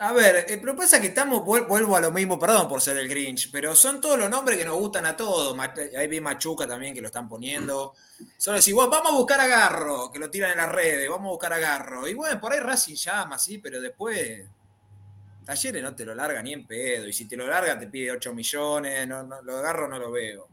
A 0.00 0.12
ver, 0.12 0.44
eh, 0.48 0.58
pero 0.60 0.76
pasa 0.76 1.00
que 1.00 1.08
estamos, 1.08 1.40
vuel- 1.42 1.66
vuelvo 1.66 1.96
a 1.96 2.00
lo 2.00 2.12
mismo, 2.12 2.38
perdón 2.38 2.68
por 2.68 2.80
ser 2.80 2.96
el 2.98 3.08
Grinch, 3.08 3.50
pero 3.50 3.74
son 3.74 4.00
todos 4.00 4.16
los 4.16 4.30
nombres 4.30 4.56
que 4.56 4.64
nos 4.64 4.76
gustan 4.78 5.06
a 5.06 5.16
todos. 5.16 5.56
Ahí 5.98 6.06
vi 6.06 6.20
Machuca 6.20 6.68
también 6.68 6.94
que 6.94 7.00
lo 7.00 7.08
están 7.08 7.28
poniendo. 7.28 7.94
Solo 8.36 8.58
decir, 8.58 8.74
"Bueno, 8.74 8.90
vamos 8.90 9.12
a 9.12 9.16
buscar 9.16 9.40
a 9.40 9.48
Garro, 9.48 10.12
que 10.12 10.20
lo 10.20 10.30
tiran 10.30 10.52
en 10.52 10.58
las 10.58 10.70
redes, 10.70 11.08
vamos 11.10 11.26
a 11.26 11.30
buscar 11.30 11.52
a 11.52 11.58
Garro. 11.58 12.06
Y 12.06 12.14
bueno, 12.14 12.38
por 12.40 12.52
ahí 12.52 12.60
Racing 12.60 12.94
llama, 12.94 13.38
sí, 13.38 13.58
pero 13.58 13.80
después 13.80 14.46
Talleres 15.48 15.82
no 15.82 15.94
te 15.94 16.04
lo 16.04 16.14
larga 16.14 16.42
ni 16.42 16.52
en 16.52 16.66
pedo. 16.66 17.08
Y 17.08 17.12
si 17.14 17.26
te 17.26 17.34
lo 17.34 17.46
larga 17.46 17.78
te 17.78 17.86
pide 17.86 18.12
8 18.12 18.34
millones, 18.34 19.08
no, 19.08 19.22
no, 19.22 19.40
lo 19.40 19.56
de 19.56 19.62
Garro 19.62 19.88
no 19.88 19.98
lo 19.98 20.10
veo. 20.12 20.46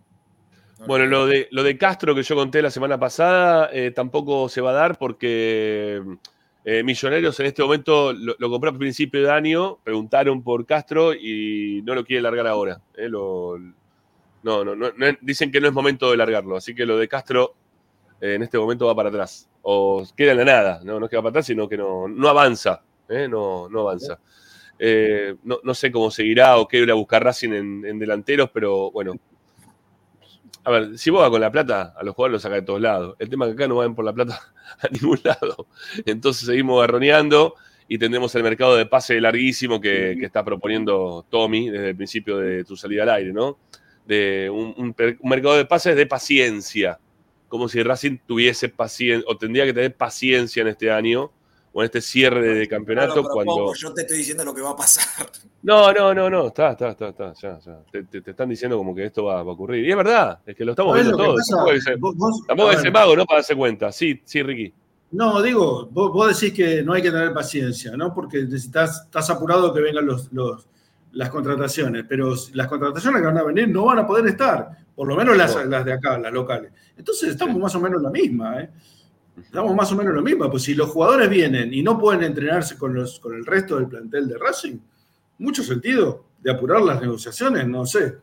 No 0.80 0.86
Bueno, 0.88 1.04
veo. 1.04 1.12
lo 1.20 1.26
de, 1.28 1.50
lo 1.52 1.64
de 1.64 1.78
Castro 1.78 2.16
que 2.16 2.24
yo 2.24 2.34
conté 2.34 2.62
la 2.62 2.72
semana 2.72 2.98
pasada 2.98 3.70
eh, 3.74 3.92
tampoco 3.92 4.48
se 4.48 4.62
va 4.62 4.70
a 4.70 4.74
dar 4.74 4.98
porque 4.98 6.02
eh, 6.64 6.82
Millonarios 6.82 7.38
en 7.42 7.46
este 7.48 7.62
momento 7.62 8.14
lo, 8.14 8.36
lo 8.40 8.50
compró 8.50 8.70
a 8.70 8.78
principio 8.78 9.22
de 9.22 9.32
año, 9.32 9.80
preguntaron 9.84 10.42
por 10.42 10.66
Castro 10.66 11.14
y 11.14 11.82
no 11.86 11.94
lo 11.94 12.06
quiere 12.06 12.22
largar 12.22 12.48
ahora. 12.48 12.80
eh, 12.96 13.10
lo- 13.10 13.58
no, 14.44 14.64
no, 14.64 14.76
no, 14.76 14.88
dicen 15.20 15.52
que 15.52 15.60
no 15.60 15.68
es 15.68 15.74
momento 15.74 16.10
de 16.10 16.16
largarlo, 16.18 16.56
así 16.56 16.74
que 16.74 16.86
lo 16.86 16.98
de 16.98 17.10
Castro 17.10 17.54
en 18.22 18.44
este 18.44 18.58
momento 18.58 18.86
va 18.86 18.96
para 18.96 19.10
atrás. 19.10 19.50
O 19.64 20.06
queda 20.16 20.32
en 20.32 20.38
la 20.38 20.46
nada, 20.46 20.82
no, 20.86 21.02
no 21.02 21.10
queda 21.10 21.22
para 21.22 21.32
atrás, 21.32 21.48
sino 21.48 21.68
que 21.68 21.76
no, 21.76 22.08
no 22.08 22.30
avanza. 22.30 22.82
no, 23.10 23.68
no 23.68 23.82
avanza. 23.82 24.20
Eh, 24.78 25.36
no, 25.44 25.60
no 25.64 25.74
sé 25.74 25.92
cómo 25.92 26.12
seguirá 26.12 26.58
o 26.58 26.68
qué 26.68 26.80
irá 26.80 26.94
a 26.94 26.98
buscar 26.98 27.24
Racing 27.24 27.52
en, 27.52 28.00
delanteros, 28.00 28.50
pero 28.54 28.92
bueno, 28.92 29.14
A 30.64 30.72
ver, 30.72 30.98
si 30.98 31.10
vos 31.10 31.22
vas 31.22 31.30
con 31.30 31.42
la 31.42 31.52
plata, 31.52 31.94
a 31.98 32.04
los 32.04 32.16
jugadores 32.16 32.34
los 32.34 32.42
saca 32.42 32.56
de 32.56 32.62
todos 32.64 32.82
lados. 32.82 33.16
El 33.20 33.30
tema 33.30 33.46
es 33.46 33.52
que 33.52 33.64
acá 33.64 33.68
no 33.68 33.76
van 33.76 33.96
por 33.96 34.04
la 34.04 34.14
plata 34.14 34.40
a 34.82 34.88
ningún 34.90 35.20
lado. 35.24 35.68
Entonces 36.06 36.46
seguimos 36.46 36.82
garroneando 36.82 37.56
y 37.88 37.98
tendremos 37.98 38.34
el 38.36 38.44
mercado 38.44 38.76
de 38.76 38.86
pase 38.86 39.22
larguísimo 39.22 39.80
que, 39.80 40.14
está 40.14 40.44
proponiendo 40.44 41.26
Tommy 41.30 41.70
desde 41.70 41.90
el 41.90 41.96
principio 41.96 42.38
de 42.38 42.64
tu 42.64 42.76
salida 42.76 43.04
al 43.04 43.10
aire, 43.10 43.32
¿no? 43.32 43.60
De 44.06 44.50
un, 44.50 44.74
un 44.78 45.30
mercado 45.30 45.56
de 45.56 45.66
pases 45.66 45.96
de 45.96 46.06
paciencia. 46.06 47.00
Como 47.48 47.70
si 47.70 47.82
Racing 47.84 48.18
tuviese 48.26 48.70
paciencia, 48.70 49.26
o 49.30 49.38
tendría 49.38 49.66
que 49.66 49.74
tener 49.74 49.96
paciencia 49.96 50.62
en 50.62 50.68
este 50.68 50.92
año, 50.92 51.32
o 51.78 51.82
en 51.82 51.86
este 51.86 52.00
cierre 52.00 52.54
de, 52.56 52.68
campeonato, 52.70 53.22
No 53.22 53.28
cuando. 53.28 53.74
Yo 53.74 53.94
te 53.94 54.02
estoy 54.04 54.20
diciendo 54.20 54.46
lo 54.46 54.56
que 54.56 54.62
va 54.62 54.72
a 54.72 54.76
pasar. 54.76 55.04
No, 55.62 55.92
no, 55.92 56.14
no, 56.14 56.30
no, 56.30 56.48
está, 56.50 56.74
está, 56.74 56.90
está, 56.90 57.08
está, 57.10 57.34
ya, 57.34 57.58
ya. 57.60 57.80
Te, 57.92 58.04
te- 58.04 58.22
te 58.22 58.32
están 58.32 58.48
diciendo 58.48 58.78
como 58.78 58.94
que 58.94 59.04
esto 59.06 59.24
va, 59.24 59.42
va 59.42 59.50
a 59.50 59.54
ocurrir. 59.56 59.84
Y 59.84 59.90
es 59.90 59.98
verdad, 59.98 60.38
es 60.46 60.56
que 60.56 60.64
lo 60.64 60.74
estamos 60.74 60.92
¿Sabés 60.96 61.08
viendo 61.08 61.24
todo. 61.24 62.46
Tampoco 62.48 62.70
ver. 62.70 62.92
mago, 62.92 63.16
¿no? 63.16 63.26
Para 63.26 63.40
darse 63.40 63.56
cuenta. 63.56 63.92
Sí, 63.92 64.22
sí, 64.24 64.44
Ricky. 64.44 64.72
No, 65.12 65.42
digo, 65.42 65.88
vos, 65.92 66.12
vos 66.14 66.40
decís 66.40 66.56
que 66.56 66.84
no 66.84 66.94
hay 66.94 67.02
que 67.02 67.10
tener 67.10 67.34
paciencia, 67.34 67.98
¿no? 67.98 68.14
Porque 68.14 68.44
necesitas, 68.44 69.06
estás 69.06 69.28
apurado 69.32 69.74
que 69.74 69.82
vengan 69.82 70.06
los, 70.06 70.32
los- 70.34 70.68
las 71.14 71.30
contrataciones, 71.32 72.06
pero 72.08 72.36
las 72.54 72.68
contrataciones 72.68 73.22
que 73.22 73.26
van 73.28 73.38
a 73.40 73.44
venir 73.44 73.68
no 73.68 73.86
van 73.86 73.98
a 73.98 74.06
poder 74.06 74.28
estar, 74.28 74.70
por 74.96 75.08
lo 75.08 75.16
menos 75.16 75.36
las, 75.36 75.66
las 75.66 75.84
de 75.84 75.94
acá, 75.94 76.20
las 76.20 76.32
locales. 76.32 76.72
Entonces 76.96 77.30
estamos 77.30 77.58
más 77.58 77.74
o 77.74 77.80
menos 77.80 77.98
en 77.98 78.04
la 78.04 78.12
misma, 78.12 78.62
¿eh? 78.62 78.70
Estamos 79.42 79.76
más 79.76 79.92
o 79.92 79.96
menos 79.96 80.12
en 80.12 80.18
la 80.18 80.22
misma, 80.22 80.50
pues 80.50 80.64
si 80.64 80.74
los 80.74 80.90
jugadores 80.90 81.30
vienen 81.30 81.74
y 81.74 81.82
no 81.84 81.98
pueden 82.00 82.24
entrenarse 82.24 82.78
con, 82.78 82.94
los, 82.94 83.20
con 83.20 83.36
el 83.36 83.46
resto 83.46 83.76
del 83.78 83.88
plantel 83.88 84.28
de 84.28 84.38
Racing, 84.38 84.78
mucho 85.40 85.64
sentido 85.64 86.24
de 86.42 86.52
apurar 86.52 86.82
las 86.82 87.02
negociaciones, 87.02 87.68
no 87.68 87.86
sé. 87.86 88.16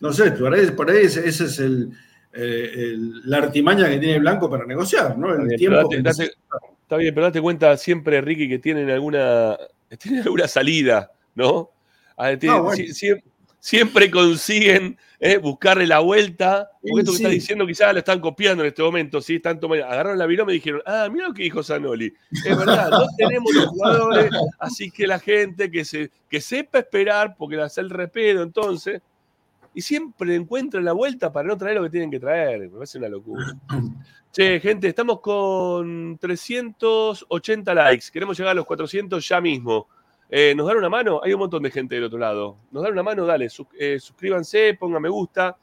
No 0.00 0.12
sé, 0.12 0.32
por 0.32 0.52
ahí, 0.54 0.66
por 0.72 0.90
ahí 0.90 1.04
ese, 1.04 1.26
ese 1.28 1.44
es 1.44 1.58
el, 1.60 1.90
eh, 2.32 2.70
el- 2.74 3.28
la 3.30 3.38
artimaña 3.38 3.88
que 3.88 3.98
tiene 3.98 4.18
Blanco 4.18 4.50
para 4.50 4.64
negociar, 4.66 5.16
¿no? 5.18 5.32
El 5.34 5.48
tiempo 5.56 5.76
que 5.88 5.96
date- 6.02 6.32
está 6.82 6.96
bien, 6.96 7.14
pero 7.14 7.26
date 7.26 7.40
cuenta 7.40 7.76
siempre, 7.76 8.20
Ricky, 8.20 8.48
que 8.48 8.58
tienen 8.58 8.90
alguna, 8.90 9.56
tienen 9.98 10.22
alguna 10.22 10.48
salida, 10.48 11.12
¿no? 11.34 11.70
Ah, 12.16 12.36
tienen- 12.38 12.62
bueno. 12.62 12.76
Siempre 13.64 14.10
consiguen 14.10 14.98
eh, 15.18 15.38
buscarle 15.38 15.86
la 15.86 16.00
vuelta. 16.00 16.68
Porque 16.82 17.00
esto 17.00 17.12
que 17.12 17.16
sí. 17.16 17.22
está 17.22 17.32
diciendo 17.32 17.66
quizás 17.66 17.94
lo 17.94 18.00
están 18.00 18.20
copiando 18.20 18.62
en 18.62 18.68
este 18.68 18.82
momento. 18.82 19.22
¿sí? 19.22 19.36
Están 19.36 19.58
tomando- 19.58 19.86
agarraron 19.86 20.18
la 20.18 20.26
viroma 20.26 20.52
y 20.52 20.56
dijeron, 20.56 20.82
ah, 20.84 21.08
mira 21.10 21.28
lo 21.28 21.32
que 21.32 21.44
dijo 21.44 21.62
Zanoli. 21.62 22.12
Es 22.44 22.58
verdad, 22.58 22.90
no 22.90 23.06
tenemos 23.16 23.54
los 23.54 23.68
jugadores, 23.68 24.30
así 24.58 24.90
que 24.90 25.06
la 25.06 25.18
gente 25.18 25.70
que, 25.70 25.82
se, 25.86 26.10
que 26.28 26.42
sepa 26.42 26.80
esperar, 26.80 27.36
porque 27.38 27.56
le 27.56 27.62
hace 27.62 27.80
el 27.80 27.88
repedo 27.88 28.42
entonces, 28.42 29.00
y 29.72 29.80
siempre 29.80 30.34
encuentran 30.34 30.84
la 30.84 30.92
vuelta 30.92 31.32
para 31.32 31.48
no 31.48 31.56
traer 31.56 31.76
lo 31.76 31.84
que 31.84 31.90
tienen 31.90 32.10
que 32.10 32.20
traer. 32.20 32.60
Me 32.60 32.68
parece 32.68 32.98
una 32.98 33.08
locura. 33.08 33.46
Che, 34.30 34.60
gente, 34.60 34.88
estamos 34.88 35.20
con 35.20 36.18
380 36.18 37.72
likes. 37.72 38.06
Queremos 38.12 38.36
llegar 38.36 38.50
a 38.50 38.54
los 38.54 38.66
400 38.66 39.26
ya 39.26 39.40
mismo. 39.40 39.88
Eh, 40.30 40.54
¿Nos 40.56 40.66
dan 40.66 40.78
una 40.78 40.88
mano? 40.88 41.20
Hay 41.22 41.32
un 41.32 41.40
montón 41.40 41.62
de 41.62 41.70
gente 41.70 41.94
del 41.94 42.04
otro 42.04 42.18
lado. 42.18 42.56
¿Nos 42.70 42.82
dan 42.82 42.92
una 42.92 43.02
mano? 43.02 43.26
Dale, 43.26 43.48
eh, 43.78 43.98
suscríbanse, 44.00 44.74
pongan 44.74 45.02
me 45.02 45.08
gusta. 45.08 45.56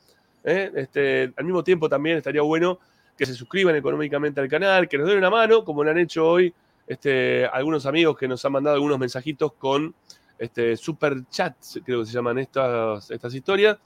eh, 0.43 0.71
este, 0.75 1.33
al 1.35 1.45
mismo 1.45 1.63
tiempo 1.63 1.89
también 1.89 2.17
estaría 2.17 2.41
bueno 2.41 2.79
que 3.17 3.25
se 3.25 3.33
suscriban 3.33 3.75
económicamente 3.75 4.41
al 4.41 4.47
canal, 4.47 4.88
que 4.88 4.97
nos 4.97 5.07
den 5.07 5.17
una 5.17 5.29
mano, 5.29 5.63
como 5.63 5.83
lo 5.83 5.91
han 5.91 5.99
hecho 5.99 6.27
hoy 6.27 6.53
este, 6.88 7.45
algunos 7.45 7.85
amigos 7.85 8.17
que 8.17 8.27
nos 8.27 8.43
han 8.45 8.53
mandado 8.53 8.75
algunos 8.75 8.97
mensajitos 8.97 9.53
con 9.53 9.93
este, 10.39 10.75
super 10.75 11.15
chats, 11.29 11.79
creo 11.85 11.99
que 11.99 12.05
se 12.07 12.13
llaman 12.13 12.39
estas, 12.39 13.11
estas 13.11 13.33
historias. 13.35 13.77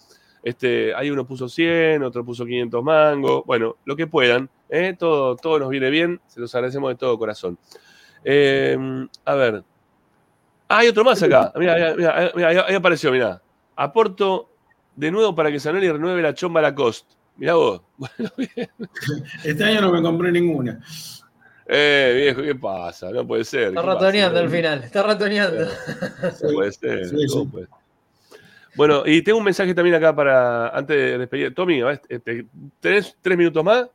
Este, 0.43 0.93
hay 0.93 1.09
uno 1.09 1.25
puso 1.25 1.49
100, 1.49 2.03
otro 2.03 2.23
puso 2.23 2.45
500 2.45 2.83
mangos. 2.83 3.43
Bueno, 3.45 3.77
lo 3.85 3.95
que 3.95 4.07
puedan. 4.07 4.49
Todo, 4.99 5.35
todo 5.35 5.59
nos 5.59 5.69
viene 5.69 5.89
bien. 5.89 6.21
Se 6.27 6.39
los 6.39 6.53
agradecemos 6.53 6.91
de 6.91 6.95
todo 6.95 7.17
corazón. 7.17 7.57
A 9.25 9.35
ver. 9.35 9.63
Ah, 10.67 10.79
hay 10.79 10.87
otro 10.87 11.03
más 11.03 11.21
acá. 11.21 11.51
Mira, 11.55 11.75
mira, 11.75 11.95
mira, 11.95 12.31
mira, 12.35 12.65
ahí, 12.67 12.75
apareció, 12.75 13.11
mira. 13.11 13.41
Aporto 13.75 14.49
de 14.95 15.11
nuevo 15.11 15.35
para 15.35 15.51
que 15.51 15.59
Sanoli 15.59 15.91
renueve 15.91 16.21
la 16.21 16.33
chomba 16.33 16.61
Lacoste. 16.61 17.13
Mirá 17.37 17.55
vos. 17.55 17.81
Bueno, 17.97 18.31
bien. 18.37 18.69
Este 19.43 19.63
año 19.63 19.81
no 19.81 19.91
me 19.91 20.01
compré 20.01 20.31
ninguna. 20.31 20.81
Eh, 21.67 22.13
viejo, 22.15 22.41
¿qué 22.41 22.55
pasa? 22.55 23.11
No 23.11 23.25
puede 23.25 23.43
ser. 23.43 23.69
Está 23.69 23.81
ratoneando 23.81 24.39
al 24.39 24.49
final, 24.49 24.83
está 24.83 25.03
ratoneando. 25.03 25.65
No 25.65 26.53
puede 26.53 26.71
ser. 26.71 27.09
Sí, 27.09 27.15
¿cómo 27.27 27.43
sí. 27.43 27.49
puede 27.51 27.65
ser? 27.65 27.75
Bueno, 28.75 29.03
y 29.05 29.21
tengo 29.21 29.37
un 29.37 29.43
mensaje 29.43 29.73
también 29.73 29.95
acá 29.95 30.13
para, 30.13 30.69
antes 30.69 30.95
de 30.95 31.17
despedir. 31.17 31.55
Tommy, 31.55 31.81
a 31.81 31.91
este, 31.91 32.45
¿tenés 32.81 33.15
tres 33.21 33.37
minutos 33.37 33.63
más? 33.63 33.87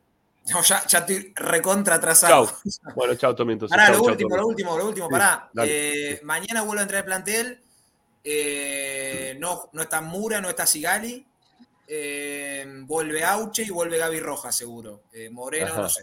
No, 0.49 0.63
ya, 0.63 0.87
ya 0.87 0.99
estoy 1.01 1.33
recontra 1.37 1.97
atrasado. 1.97 2.47
Chao. 2.47 2.59
Bueno, 2.95 3.15
chao, 3.15 3.35
Tommy. 3.35 3.53
Entonces, 3.55 3.77
Pará, 3.77 3.89
Chau, 3.89 3.97
lo 3.99 4.03
chau, 4.05 4.13
último, 4.13 4.37
lo 4.37 4.47
último, 4.47 4.79
lo 4.79 4.87
último, 4.89 5.07
Sí, 5.07 5.13
pará. 5.13 5.51
Eh, 5.65 6.21
mañana 6.25 6.63
vuelvo 6.63 6.81
a 6.81 6.83
entrar 6.83 6.99
al 7.01 7.05
plantel. 7.07 7.61
Eh, 8.25 9.37
no, 9.41 9.69
no 9.73 9.83
está 9.83 10.01
Mura, 10.01 10.41
no 10.41 10.49
está 10.49 10.67
Sigali. 10.67 11.27
Eh, 11.87 12.65
vuelve 12.83 13.25
Auche 13.25 13.63
y 13.65 13.71
vuelve 13.71 13.99
Gaby 13.99 14.21
Rojas, 14.21 14.55
seguro. 14.57 15.03
Eh, 15.13 15.29
Moreno, 15.31 15.73
Ajá. 15.73 15.83
no 15.83 15.89
sé. 15.89 16.03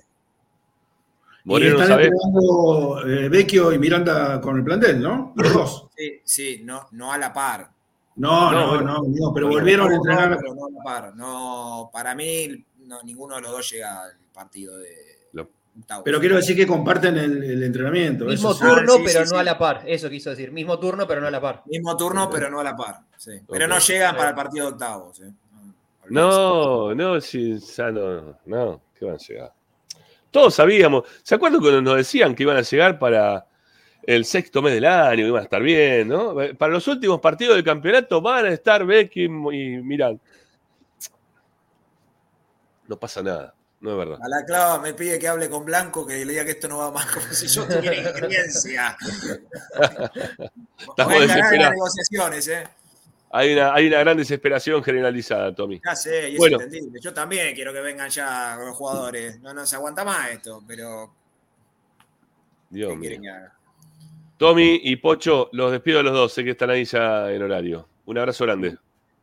Y 1.46 1.50
Moreno, 1.50 1.74
están 1.76 1.88
¿sabés? 1.88 2.08
entrenando 2.12 3.08
eh, 3.08 3.30
Vecchio 3.30 3.72
y 3.72 3.80
Miranda 3.80 4.42
con 4.42 4.58
el 4.58 4.64
plantel, 4.66 5.02
¿no? 5.02 5.34
Los 5.38 5.54
dos. 5.54 5.88
Sí, 5.96 6.22
sí, 6.26 6.62
no, 6.66 6.88
no 6.92 7.14
a 7.14 7.18
la 7.18 7.32
par. 7.32 7.70
No, 8.18 8.52
No, 8.52 8.76
no, 8.76 8.82
no, 8.82 9.04
no, 9.08 9.34
pero 9.34 9.48
volvieron 9.48 9.88
a 9.88 9.90
No, 9.92 9.96
entrenar. 9.98 10.38
pero 10.38 10.56
no 10.56 10.66
a 10.66 10.72
la 10.72 10.84
par. 10.84 11.16
No, 11.16 11.90
para 11.94 12.16
mí, 12.16 12.66
no, 12.88 13.04
ninguno 13.04 13.36
de 13.36 13.42
los 13.42 13.52
dos 13.52 13.70
llega 13.72 14.04
al 14.04 14.12
partido 14.34 14.78
de 14.78 14.96
Lo- 15.34 15.50
octavos. 15.80 16.04
Pero 16.06 16.20
quiero 16.20 16.36
decir 16.38 16.56
que 16.56 16.66
comparten 16.66 17.18
el, 17.18 17.44
el 17.44 17.64
entrenamiento. 17.64 18.26
Mismo 18.26 18.52
eso 18.52 18.60
turno, 18.66 18.94
Ah, 18.94 18.98
sí, 18.98 19.04
pero 19.06 19.26
sí, 19.26 19.32
no 19.32 19.36
sí. 19.36 19.42
a 19.42 19.44
la 19.44 19.58
par. 19.58 19.84
Eso 19.86 20.10
quiso 20.10 20.30
decir. 20.32 20.52
Mismo 20.52 20.80
turno, 20.80 21.06
pero 21.08 21.22
no 21.22 21.28
a 21.28 21.32
la 21.32 21.42
par. 21.42 21.62
Mismo 21.66 21.96
turno, 21.98 22.30
pero 22.30 22.50
no 22.50 22.60
a 22.60 22.64
la 22.64 22.76
par. 22.76 23.00
sí. 23.18 23.32
Pero 23.50 23.68
no 23.68 23.78
llegan 23.80 24.16
para 24.16 24.30
el 24.30 24.36
partido 24.36 24.66
de 24.68 24.72
octavos. 24.74 25.20
eh. 25.22 25.32
No, 26.10 26.96
no, 26.96 27.20
sí, 27.20 27.58
ya 27.60 27.92
no, 27.92 28.40
no, 28.46 28.82
que 28.98 29.06
van 29.06 29.16
a 29.16 29.18
llegar. 29.18 29.52
Todos 30.32 30.56
sabíamos. 30.56 31.04
¿Se 31.24 31.36
acuerdan 31.36 31.60
cuando 31.60 31.82
nos 31.82 31.98
decían 31.98 32.34
que 32.36 32.44
iban 32.44 32.58
a 32.58 32.62
llegar 32.62 32.98
para 32.98 33.46
el 34.04 34.24
sexto 34.24 34.62
mes 34.62 34.74
del 34.74 34.86
año, 34.86 35.18
que 35.24 35.28
iban 35.28 35.42
a 35.42 35.44
estar 35.44 35.62
bien, 35.62 36.08
¿no? 36.08 36.36
Para 36.58 36.72
los 36.74 36.88
últimos 36.88 37.20
partidos 37.20 37.56
del 37.56 37.64
campeonato 37.66 38.22
van 38.22 38.46
a 38.46 38.50
estar 38.50 38.86
Beckham 38.86 39.48
y 39.52 39.78
Miranda. 39.82 40.22
No 42.88 42.98
pasa 42.98 43.22
nada, 43.22 43.54
no 43.82 43.92
es 43.92 43.98
verdad. 43.98 44.20
A 44.22 44.28
la 44.30 44.46
clava 44.46 44.80
me 44.82 44.94
pide 44.94 45.20
que 45.20 45.28
hable 45.28 45.50
con 45.50 45.66
Blanco, 45.66 46.06
que 46.06 46.26
le 46.26 46.32
diga 46.32 46.46
que 46.46 46.52
esto 46.52 46.68
no 46.68 46.78
va 46.78 46.92
más 46.92 47.06
como 47.14 47.26
si 47.28 47.48
yo 47.48 47.68
tuviera 47.68 47.96
experiencia. 48.10 48.98
Estamos 50.80 51.14
desesperados. 51.20 51.72
negociaciones, 51.72 52.48
¿eh? 52.48 52.64
Hay 53.30 53.54
una, 53.54 53.74
hay 53.74 53.88
una 53.88 54.00
gran 54.00 54.16
desesperación 54.16 54.82
generalizada, 54.82 55.54
Tommy. 55.54 55.82
Ya 55.84 55.96
sé, 55.96 56.30
y 56.30 56.34
es 56.34 56.38
Bueno. 56.40 56.62
entendible. 56.62 57.00
Yo 57.02 57.14
también 57.14 57.54
quiero 57.54 57.74
que 57.74 57.82
vengan 57.82 58.10
ya 58.10 58.56
los 58.58 58.76
jugadores. 58.76 59.40
No, 59.42 59.54
no 59.54 59.66
se 59.66 59.76
aguanta 59.76 60.06
más 60.06 60.32
esto, 60.32 60.64
pero 60.66 61.14
Dios 62.70 62.92
¿qué 63.02 63.20
mío. 63.20 63.32
Tommy 64.38 64.80
y 64.84 64.96
Pocho, 64.98 65.50
los 65.52 65.72
despido 65.72 66.00
a 66.00 66.04
los 66.04 66.14
dos, 66.14 66.32
sé 66.34 66.44
que 66.44 66.52
están 66.52 66.70
ahí 66.70 66.86
ya 66.86 67.30
en 67.32 67.42
horario. 67.42 67.88
Un 68.06 68.18
abrazo 68.18 68.46
grande. 68.46 68.78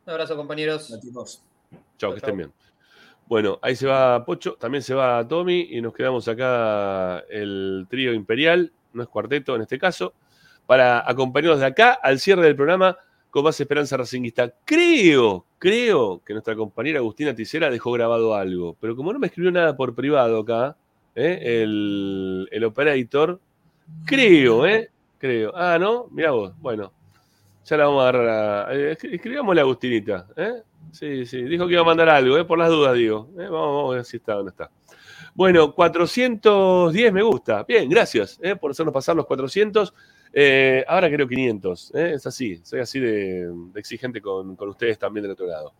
Un 0.05 0.11
abrazo, 0.13 0.35
compañeros. 0.35 0.93
Chao, 1.97 2.11
que 2.11 2.17
estén 2.17 2.37
bien. 2.37 2.53
Bueno, 3.27 3.57
ahí 3.61 3.75
se 3.75 3.87
va 3.87 4.23
Pocho, 4.23 4.53
también 4.53 4.83
se 4.83 4.93
va 4.93 5.27
Tommy 5.27 5.69
y 5.71 5.81
nos 5.81 5.93
quedamos 5.93 6.27
acá 6.27 7.19
el 7.29 7.87
trío 7.89 8.13
imperial, 8.13 8.71
no 8.93 9.01
es 9.01 9.09
cuarteto 9.09 9.55
en 9.55 9.63
este 9.63 9.79
caso, 9.79 10.13
para 10.67 11.09
acompañarnos 11.09 11.59
de 11.59 11.65
acá 11.65 11.93
al 11.93 12.19
cierre 12.19 12.43
del 12.43 12.55
programa 12.55 12.95
con 13.31 13.43
más 13.43 13.59
esperanza 13.59 13.97
racinguista. 13.97 14.53
Creo, 14.63 15.45
creo 15.57 16.21
que 16.23 16.33
nuestra 16.33 16.55
compañera 16.55 16.99
Agustina 16.99 17.33
Ticera 17.33 17.69
dejó 17.69 17.91
grabado 17.91 18.35
algo, 18.35 18.77
pero 18.79 18.95
como 18.95 19.11
no 19.11 19.19
me 19.19 19.27
escribió 19.27 19.51
nada 19.51 19.75
por 19.75 19.95
privado 19.95 20.39
acá, 20.39 20.77
¿eh? 21.15 21.63
el, 21.63 22.47
el 22.51 22.63
operator, 22.63 23.39
creo, 24.05 24.65
¿eh? 24.67 24.89
Creo. 25.17 25.51
Ah, 25.55 25.77
¿no? 25.79 26.07
Mirá 26.11 26.31
vos, 26.31 26.53
bueno. 26.59 26.91
Ya 27.65 27.77
la 27.77 27.85
vamos 27.85 28.03
a 28.03 28.09
agarrar 28.09 28.29
a... 28.69 28.73
eh, 28.75 28.95
escri- 28.95 29.15
escribámosle 29.15 29.61
a 29.61 29.63
Agustinita, 29.63 30.27
¿eh? 30.37 30.61
Sí, 30.95 31.25
sí, 31.25 31.41
dijo 31.43 31.67
que 31.67 31.73
iba 31.73 31.81
a 31.81 31.85
mandar 31.85 32.07
algo, 32.07 32.37
¿eh? 32.37 32.45
por 32.45 32.57
las 32.57 32.69
dudas, 32.69 32.95
digo. 32.95 33.29
¿eh? 33.33 33.49
Vamos, 33.49 33.75
vamos 33.75 33.91
a 33.91 33.95
ver 33.97 34.05
si 34.05 34.15
está 34.15 34.37
o 34.37 34.43
no 34.43 34.49
está. 34.49 34.71
Bueno, 35.33 35.75
410 35.75 37.11
me 37.11 37.21
gusta. 37.21 37.63
Bien, 37.63 37.89
gracias 37.89 38.39
¿eh? 38.41 38.55
por 38.55 38.71
hacernos 38.71 38.93
pasar 38.93 39.17
los 39.17 39.25
400. 39.25 39.93
Eh, 40.31 40.85
ahora 40.87 41.11
creo 41.11 41.27
500. 41.27 41.91
¿eh? 41.95 42.13
Es 42.15 42.25
así, 42.25 42.61
soy 42.63 42.79
así 42.79 43.01
de, 43.01 43.53
exigente 43.75 44.21
con, 44.21 44.55
con 44.55 44.69
ustedes 44.69 44.97
también 44.97 45.23
del 45.23 45.33
otro 45.33 45.45
lado. 45.45 45.73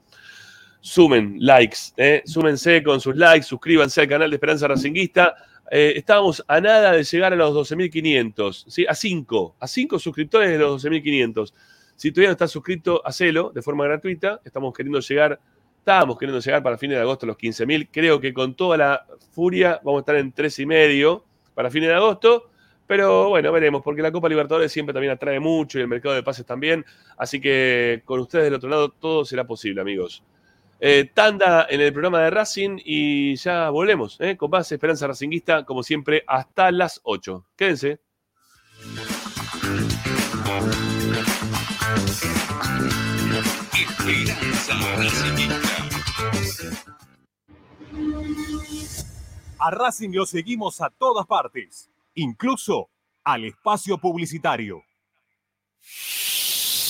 Sumen 0.81 1.37
likes, 1.39 1.77
súmense 2.25 2.83
con 2.83 2.99
sus 2.99 3.15
likes, 3.15 3.47
suscríbanse 3.47 4.01
al 4.01 4.09
canal 4.09 4.29
de 4.29 4.35
Esperanza 4.35 4.67
Racinguista. 4.67 5.33
Estábamos 5.71 6.43
a 6.45 6.59
nada 6.59 6.91
de 6.91 7.03
llegar 7.05 7.31
a 7.31 7.37
los 7.37 7.71
12.500, 7.71 8.65
¿sí? 8.67 8.85
a 8.85 8.93
5, 8.93 9.55
a 9.57 9.67
5 9.67 9.97
suscriptores 9.97 10.51
de 10.51 10.57
los 10.59 10.83
12.500. 10.83 11.53
Si 11.95 12.11
todavía 12.11 12.29
no 12.29 12.33
estás 12.33 12.51
suscrito, 12.51 13.01
hacelo 13.05 13.51
de 13.53 13.61
forma 13.61 13.85
gratuita. 13.85 14.41
Estamos 14.43 14.73
queriendo 14.73 14.99
llegar 14.99 15.39
Estábamos 15.85 16.17
queriendo 16.17 16.39
llegar 16.39 16.63
para 16.63 16.79
fines 16.79 16.97
de 16.97 17.03
agosto 17.03 17.27
a 17.27 17.27
los 17.27 17.37
15.000. 17.37 17.89
Creo 17.91 18.19
que 18.19 18.33
con 18.33 18.55
toda 18.55 18.75
la 18.75 19.05
furia 19.29 19.79
vamos 19.83 19.99
a 19.99 20.01
estar 20.01 20.15
en 20.15 20.33
3,5 20.33 21.21
para 21.53 21.69
fines 21.69 21.89
de 21.89 21.93
agosto. 21.93 22.49
Pero 22.87 23.29
bueno, 23.29 23.51
veremos, 23.51 23.83
porque 23.83 24.01
la 24.01 24.11
Copa 24.11 24.27
Libertadores 24.27 24.71
siempre 24.71 24.93
también 24.93 25.13
atrae 25.13 25.39
mucho 25.39 25.77
y 25.77 25.83
el 25.83 25.87
mercado 25.87 26.15
de 26.15 26.23
pases 26.23 26.43
también. 26.43 26.83
Así 27.17 27.39
que 27.39 28.01
con 28.03 28.19
ustedes 28.19 28.45
del 28.45 28.55
otro 28.55 28.67
lado 28.67 28.89
todo 28.89 29.25
será 29.25 29.45
posible, 29.45 29.79
amigos. 29.79 30.23
Eh, 30.79 31.11
tanda 31.13 31.67
en 31.69 31.79
el 31.79 31.93
programa 31.93 32.19
de 32.21 32.31
Racing 32.31 32.79
y 32.83 33.35
ya 33.35 33.69
volvemos 33.69 34.17
eh, 34.21 34.35
con 34.35 34.49
más 34.49 34.71
Esperanza 34.71 35.05
Racinguista, 35.05 35.65
como 35.65 35.83
siempre, 35.83 36.23
hasta 36.25 36.71
las 36.71 36.99
8. 37.03 37.45
Quédense. 37.55 37.99
A 49.57 49.71
Racing 49.71 50.11
lo 50.11 50.25
seguimos 50.25 50.79
a 50.81 50.89
todas 50.91 51.25
partes, 51.25 51.89
incluso 52.13 52.89
al 53.23 53.45
espacio 53.45 53.97
publicitario. 53.97 54.83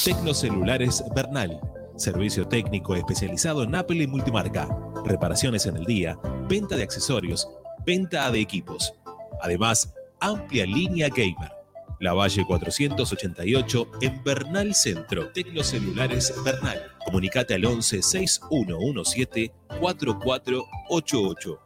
Tecnocelulares 0.03 1.03
Bernal. 1.15 1.61
Servicio 1.95 2.45
técnico 2.48 2.95
especializado 2.95 3.64
en 3.64 3.76
Apple 3.76 4.03
y 4.03 4.07
multimarca. 4.07 4.68
Reparaciones 5.06 5.65
en 5.65 5.77
el 5.77 5.86
día, 5.86 6.18
venta 6.49 6.76
de 6.76 6.84
accesorios, 6.84 7.48
venta 7.86 8.30
de 8.30 8.41
equipos. 8.41 8.94
Además, 9.41 9.94
amplia 10.19 10.65
línea 10.65 11.07
gamer. 11.07 11.55
La 11.99 12.13
Valle 12.13 12.45
488 12.45 13.91
en 14.01 14.23
Bernal 14.23 14.76
Centro. 14.76 15.30
Tecnocelulares 15.30 16.34
Bernal. 16.43 16.91
Comunicate 17.05 17.53
al 17.53 17.65
11 17.65 18.01
6117 18.01 19.53
4488. 19.80 21.59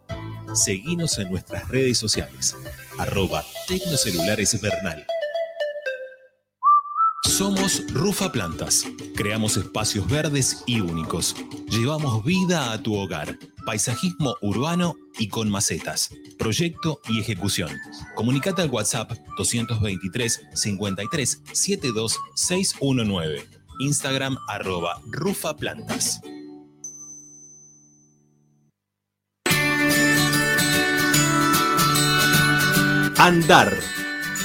Seguinos 0.53 1.17
en 1.17 1.31
nuestras 1.31 1.67
redes 1.67 1.97
sociales. 1.97 2.55
Arroba 2.97 3.43
Tecnocelulares 3.67 4.59
Bernal. 4.61 5.05
Somos 7.39 7.85
Rufa 7.93 8.33
Plantas. 8.33 8.85
Creamos 9.15 9.55
espacios 9.55 10.05
verdes 10.09 10.61
y 10.67 10.81
únicos. 10.81 11.37
Llevamos 11.69 12.21
vida 12.25 12.73
a 12.73 12.83
tu 12.83 12.93
hogar. 12.95 13.39
Paisajismo 13.65 14.35
urbano 14.41 14.97
y 15.17 15.29
con 15.29 15.49
macetas. 15.49 16.09
Proyecto 16.37 16.99
y 17.07 17.21
ejecución. 17.21 17.69
Comunicate 18.13 18.61
al 18.61 18.69
WhatsApp 18.69 19.13
223 19.37 20.47
53 20.53 21.41
72 21.53 22.19
619. 22.35 23.47
Instagram 23.79 24.37
arroba 24.49 24.99
Rufa 25.09 25.55
Plantas. 25.55 26.19
Andar. 33.17 33.98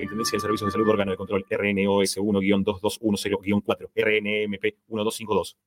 Superintendencia 0.00 0.36
de 0.36 0.40
Servicios 0.40 0.68
de 0.68 0.72
Salud, 0.72 0.88
órgano 0.88 1.10
de 1.10 1.18
control 1.18 1.44
RNOS 1.50 2.16
1-2210-4, 2.16 3.90
RNMP 3.94 4.62
1252. 4.88 5.58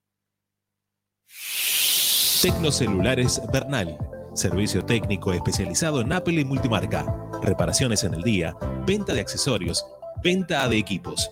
Tecnocelulares 2.42 3.40
Bernal. 3.52 3.96
Servicio 4.34 4.84
técnico 4.84 5.34
especializado 5.34 6.02
en 6.02 6.12
Apple 6.12 6.42
y 6.42 6.46
multimarca. 6.46 7.06
Reparaciones 7.44 8.04
en 8.04 8.16
el 8.16 8.24
día, 8.24 8.56
venta 8.88 9.14
de 9.14 9.22
accesorios, 9.22 9.86
venta 10.24 10.68
de 10.68 10.78
equipos. 10.78 11.30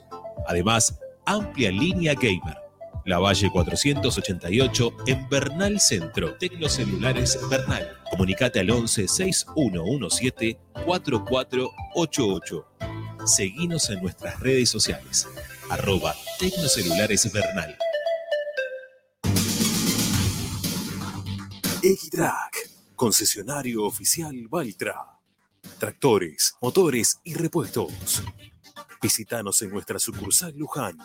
Además, 0.47 0.99
amplia 1.25 1.71
línea 1.71 2.13
gamer. 2.13 2.55
La 3.05 3.17
Valle 3.17 3.49
488 3.49 4.93
en 5.07 5.27
Bernal 5.27 5.79
Centro. 5.79 6.35
Tecnocelulares 6.35 7.39
Bernal. 7.49 7.97
Comunicate 8.11 8.59
al 8.59 8.69
11 8.69 9.07
6117 9.07 10.59
4488. 10.85 12.90
Seguinos 13.25 13.89
en 13.89 14.01
nuestras 14.01 14.39
redes 14.39 14.69
sociales. 14.69 15.27
Arroba 15.69 16.15
Tecnocelulares 16.39 17.31
Bernal. 17.31 17.77
Equitrack, 21.83 22.69
concesionario 22.95 23.83
oficial 23.83 24.47
Valtra. 24.47 25.19
Tractores, 25.77 26.55
motores 26.61 27.19
y 27.23 27.35
repuestos. 27.35 28.23
Visítanos 29.01 29.61
en 29.61 29.69
nuestra 29.71 29.99
sucursal 29.99 30.53
Luján, 30.55 30.97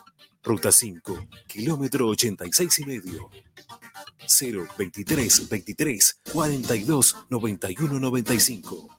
Ruta 0.42 0.72
5, 0.72 1.28
kilómetro 1.46 2.08
86 2.08 2.78
y 2.78 2.84
medio. 2.86 3.30
0 4.26 4.66
23 4.78 5.48
23 5.48 6.20
42 6.32 7.16
91 7.30 8.00
95 8.00 8.95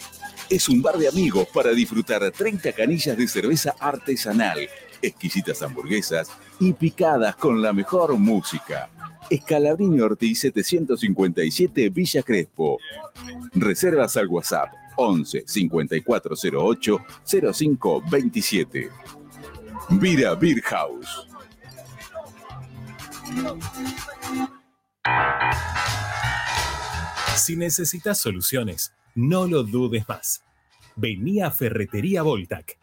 Es 0.51 0.69
un 0.69 0.83
bar 0.83 0.99
de 0.99 1.07
amigos 1.09 1.47
para 1.55 1.71
disfrutar 1.71 2.33
30 2.33 2.73
canillas 2.73 3.17
de 3.17 3.29
cerveza 3.29 3.77
artesanal, 3.79 4.69
exquisitas 5.03 5.63
hamburguesas 5.63 6.33
y 6.61 6.73
picadas 6.73 7.37
con 7.37 7.63
la 7.63 7.73
mejor 7.73 8.17
música. 8.19 8.91
Escalabrini 9.31 10.01
Ortiz 10.01 10.41
757 10.41 11.91
Villa 11.91 12.23
Crespo. 12.23 12.79
Reservas 13.53 14.17
al 14.17 14.29
WhatsApp 14.29 14.73
11 14.97 15.45
5408 15.47 16.99
0527. 17.25 18.91
Vira 19.91 20.35
Beer 20.35 20.61
House. 20.63 21.27
Si 27.37 27.57
necesitas 27.57 28.19
soluciones, 28.19 28.93
no 29.15 29.47
lo 29.47 29.63
dudes 29.63 30.07
más. 30.09 30.43
Vení 30.97 31.41
a 31.41 31.51
Ferretería 31.51 32.23
Voltac. 32.23 32.77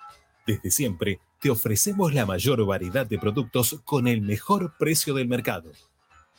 Desde 0.48 0.72
siempre 0.72 1.20
te 1.40 1.50
ofrecemos 1.50 2.14
la 2.14 2.26
mayor 2.26 2.66
variedad 2.66 3.06
de 3.06 3.20
productos 3.20 3.80
con 3.84 4.08
el 4.08 4.22
mejor 4.22 4.74
precio 4.78 5.14
del 5.14 5.28
mercado. 5.28 5.72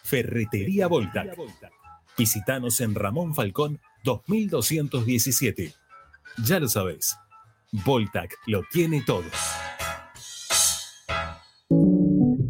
Ferretería 0.03 0.87
Voltac. 0.87 1.37
Visítanos 2.17 2.81
en 2.81 2.95
Ramón 2.95 3.35
Falcón 3.35 3.81
2217. 4.05 5.75
Ya 6.45 6.61
lo 6.61 6.69
sabes, 6.69 7.17
Voltac 7.85 8.37
lo 8.47 8.63
tiene 8.71 9.03
todo. 9.03 9.25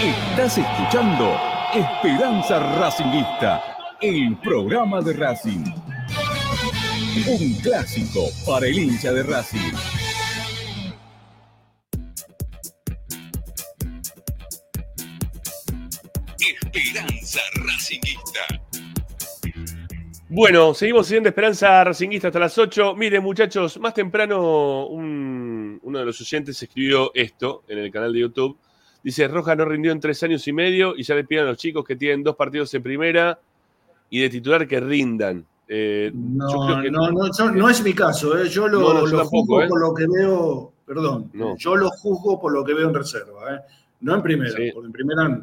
Estás 0.03 0.57
escuchando 0.57 1.52
Esperanza 1.75 2.59
Racingista, 2.77 3.61
el 4.01 4.37
programa 4.37 5.01
de 5.01 5.13
Racing. 5.13 5.63
Un 7.27 7.53
clásico 7.61 8.25
para 8.45 8.67
el 8.67 8.77
hincha 8.77 9.11
de 9.11 9.23
Racing. 9.23 9.73
Esperanza 16.39 17.39
Racingista. 17.55 18.39
Bueno, 20.29 20.73
seguimos 20.73 21.05
siguiendo 21.07 21.29
Esperanza 21.29 21.83
Racinguista 21.83 22.27
hasta 22.29 22.39
las 22.39 22.57
8. 22.57 22.95
Miren, 22.95 23.21
muchachos, 23.21 23.79
más 23.79 23.93
temprano 23.93 24.87
un- 24.87 25.79
uno 25.83 25.99
de 25.99 26.05
los 26.05 26.19
oyentes 26.19 26.61
escribió 26.61 27.11
esto 27.13 27.63
en 27.67 27.77
el 27.79 27.91
canal 27.91 28.11
de 28.11 28.19
YouTube. 28.21 28.57
Dice, 29.03 29.27
Roja 29.27 29.55
no 29.55 29.65
rindió 29.65 29.91
en 29.91 29.99
tres 29.99 30.23
años 30.23 30.47
y 30.47 30.53
medio 30.53 30.95
y 30.95 31.03
ya 31.03 31.13
le 31.15 31.25
piden 31.25 31.43
a 31.45 31.47
los 31.49 31.57
chicos 31.57 31.83
que 31.85 31.95
tienen 31.95 32.23
dos 32.23 32.35
partidos 32.35 32.73
en 32.73 32.81
primera 32.83 33.37
y 34.09 34.21
de 34.21 34.29
titular 34.29 34.67
que 34.67 34.79
rindan. 34.79 35.45
Eh, 35.67 36.11
yo 36.13 36.19
No, 36.19 36.65
creo 36.67 36.81
que- 36.83 36.91
no, 36.91 37.11
no, 37.11 37.29
yo- 37.37 37.51
no 37.51 37.69
es 37.69 37.83
mi 37.83 37.93
caso, 37.93 38.37
¿eh? 38.41 38.47
yo 38.49 38.67
lo, 38.67 38.79
No, 38.79 38.93
no, 38.93 38.99
yo 39.01 39.05
lo 39.07 39.17
tampoco, 39.19 39.29
juzgo 39.55 39.61
¿eh? 39.63 39.67
por 39.67 39.81
lo 39.81 39.93
que 39.93 40.05
veo, 40.07 40.73
perdón, 40.85 41.29
No. 41.33 41.57
yo 41.57 41.75
lo 41.75 41.89
juzgo 41.89 42.39
por 42.39 42.53
lo 42.53 42.63
que 42.63 42.73
veo 42.73 42.89
en 42.89 42.95
reserva, 42.95 43.61
no 44.01 44.15
en 44.15 44.21
primera, 44.21 44.55
Sí. 44.55 44.71
porque 44.73 44.87
en 44.87 44.91
primera 44.93 45.41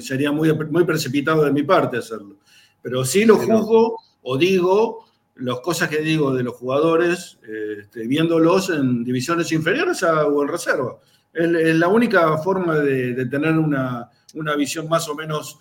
sería 0.00 0.32
muy, 0.32 0.52
muy 0.70 0.84
precipitado 0.84 1.44
de 1.44 1.52
mi 1.52 1.62
parte 1.62 1.98
hacerlo, 1.98 2.36
pero 2.82 3.04
sí 3.04 3.24
lo 3.24 3.36
juzgo 3.36 3.96
o 4.22 4.36
digo 4.38 5.04
las 5.36 5.60
cosas 5.60 5.88
que 5.88 5.98
digo 5.98 6.34
de 6.34 6.42
los 6.42 6.54
jugadores, 6.54 7.38
eh, 7.48 7.78
este, 7.82 8.06
viéndolos 8.06 8.70
en 8.70 9.04
divisiones 9.04 9.50
inferiores 9.52 10.02
a- 10.02 10.26
o 10.26 10.42
en 10.42 10.48
reserva. 10.48 10.96
Es, 11.38 11.76
la 11.76 11.88
única 11.88 12.36
forma 12.38 12.78
de, 12.78 13.14
de 13.14 13.26
tener 13.26 13.52
una, 13.52 14.10
una 14.34 14.56
visión 14.56 14.88
más 14.88 15.08
o 15.08 15.14
menos 15.14 15.58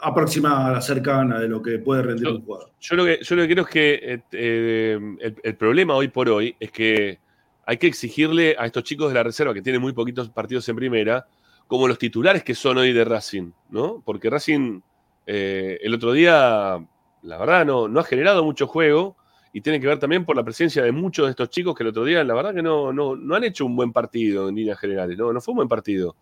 aproximada, 0.00 0.80
cercana 0.80 1.40
de 1.40 1.48
lo 1.48 1.60
que 1.60 1.78
puede 1.78 2.02
rendir 2.02 2.28
un 2.28 2.42
jugador. 2.42 2.70
Yo 2.80 2.96
lo 2.96 3.04
que, 3.04 3.18
yo 3.22 3.36
lo 3.36 3.42
que 3.42 3.48
creo 3.48 3.64
es 3.64 3.70
que 3.70 3.94
eh, 3.94 4.20
eh, 4.32 4.98
el, 5.20 5.36
el 5.42 5.56
problema 5.56 5.94
hoy 5.94 6.08
por 6.08 6.28
hoy 6.28 6.54
es 6.58 6.70
que 6.70 7.18
hay 7.66 7.76
que 7.76 7.86
exigirle 7.86 8.56
a 8.58 8.64
estos 8.64 8.84
chicos 8.84 9.08
de 9.08 9.14
la 9.14 9.22
reserva 9.22 9.52
que 9.52 9.60
tienen 9.60 9.82
muy 9.82 9.92
poquitos 9.92 10.30
partidos 10.30 10.68
en 10.68 10.76
primera, 10.76 11.26
como 11.66 11.86
los 11.86 11.98
titulares 11.98 12.42
que 12.42 12.54
son 12.54 12.78
hoy 12.78 12.92
de 12.92 13.04
Racing, 13.04 13.50
¿no? 13.70 14.02
Porque 14.04 14.30
Racing 14.30 14.80
eh, 15.26 15.78
el 15.82 15.92
otro 15.92 16.12
día, 16.12 16.82
la 17.22 17.36
verdad, 17.36 17.66
no, 17.66 17.86
no 17.86 18.00
ha 18.00 18.04
generado 18.04 18.42
mucho 18.42 18.66
juego 18.66 19.17
y 19.52 19.60
tiene 19.60 19.80
que 19.80 19.86
ver 19.86 19.98
también 19.98 20.24
por 20.24 20.36
la 20.36 20.44
presencia 20.44 20.82
de 20.82 20.92
muchos 20.92 21.26
de 21.26 21.30
estos 21.30 21.50
chicos 21.50 21.74
que 21.74 21.82
el 21.82 21.88
otro 21.88 22.04
día, 22.04 22.22
la 22.24 22.34
verdad, 22.34 22.54
que 22.54 22.62
no, 22.62 22.92
no, 22.92 23.16
no 23.16 23.34
han 23.34 23.44
hecho 23.44 23.64
un 23.64 23.76
buen 23.76 23.92
partido 23.92 24.48
en 24.48 24.54
líneas 24.54 24.78
generales, 24.78 25.16
no, 25.16 25.32
no 25.32 25.40
fue 25.40 25.52
un 25.52 25.56
buen 25.56 25.68
partido. 25.68 26.16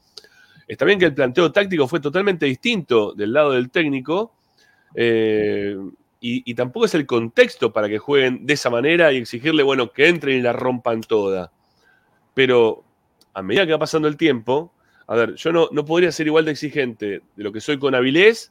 Está 0.67 0.85
bien 0.85 0.99
que 0.99 1.07
el 1.07 1.15
planteo 1.15 1.53
táctico 1.53 1.87
fue 1.87 2.01
totalmente 2.01 2.47
distinto 2.47 3.13
del 3.13 3.33
lado 3.33 3.53
del 3.53 3.71
técnico, 3.71 4.33
eh, 4.95 5.77
y, 6.19 6.55
tampoco 6.55 6.87
es 6.87 6.95
el 6.95 7.07
contexto 7.07 7.73
para 7.73 7.89
que 7.89 7.99
jueguen 7.99 8.47
de 8.47 8.55
esa 8.55 8.69
manera 8.69 9.13
y 9.13 9.19
exigirle, 9.19 9.63
bueno, 9.63 9.93
que 9.93 10.09
entren 10.09 10.39
y 10.39 10.43
la 10.43 10.53
rompan 10.53 11.03
toda. 11.03 11.53
Pero 12.35 12.83
a 13.33 13.43
medida 13.43 13.65
que 13.65 13.73
va 13.73 13.79
pasando 13.79 14.09
el 14.09 14.17
tiempo, 14.17 14.73
a 15.07 15.15
ver, 15.15 15.35
yo 15.35 15.53
no, 15.53 15.69
no 15.71 15.85
podría 15.85 16.11
ser 16.11 16.27
igual 16.27 16.45
de 16.45 16.51
exigente 16.51 17.23
de 17.37 17.45
lo 17.45 17.53
que 17.53 17.61
soy 17.61 17.79
con 17.79 17.95
Avilés, 17.95 18.51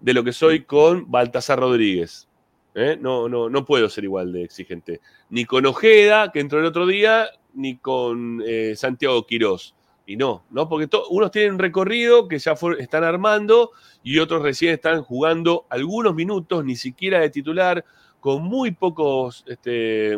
de 0.00 0.14
lo 0.14 0.24
que 0.24 0.32
soy 0.32 0.64
con 0.64 1.10
Baltasar 1.12 1.60
Rodríguez. 1.60 2.28
¿Eh? 2.74 2.96
No, 3.00 3.28
no, 3.28 3.48
no 3.48 3.64
puedo 3.64 3.88
ser 3.88 4.04
igual 4.04 4.32
de 4.32 4.42
exigente. 4.44 5.00
Ni 5.30 5.44
con 5.44 5.66
Ojeda, 5.66 6.30
que 6.32 6.40
entró 6.40 6.58
el 6.60 6.66
otro 6.66 6.86
día, 6.86 7.26
ni 7.54 7.76
con 7.78 8.42
eh, 8.46 8.74
Santiago 8.76 9.26
Quirós. 9.26 9.74
Y 10.06 10.16
no, 10.16 10.44
¿no? 10.50 10.68
Porque 10.68 10.88
unos 11.10 11.30
tienen 11.30 11.52
un 11.54 11.58
recorrido 11.60 12.26
que 12.26 12.38
ya 12.38 12.54
están 12.78 13.04
armando 13.04 13.70
y 14.02 14.18
otros 14.18 14.42
recién 14.42 14.74
están 14.74 15.02
jugando 15.02 15.64
algunos 15.70 16.14
minutos, 16.14 16.64
ni 16.64 16.74
siquiera 16.74 17.20
de 17.20 17.30
titular, 17.30 17.84
con 18.18 18.42
muy 18.42 18.72
pocos, 18.72 19.44
este, 19.46 20.14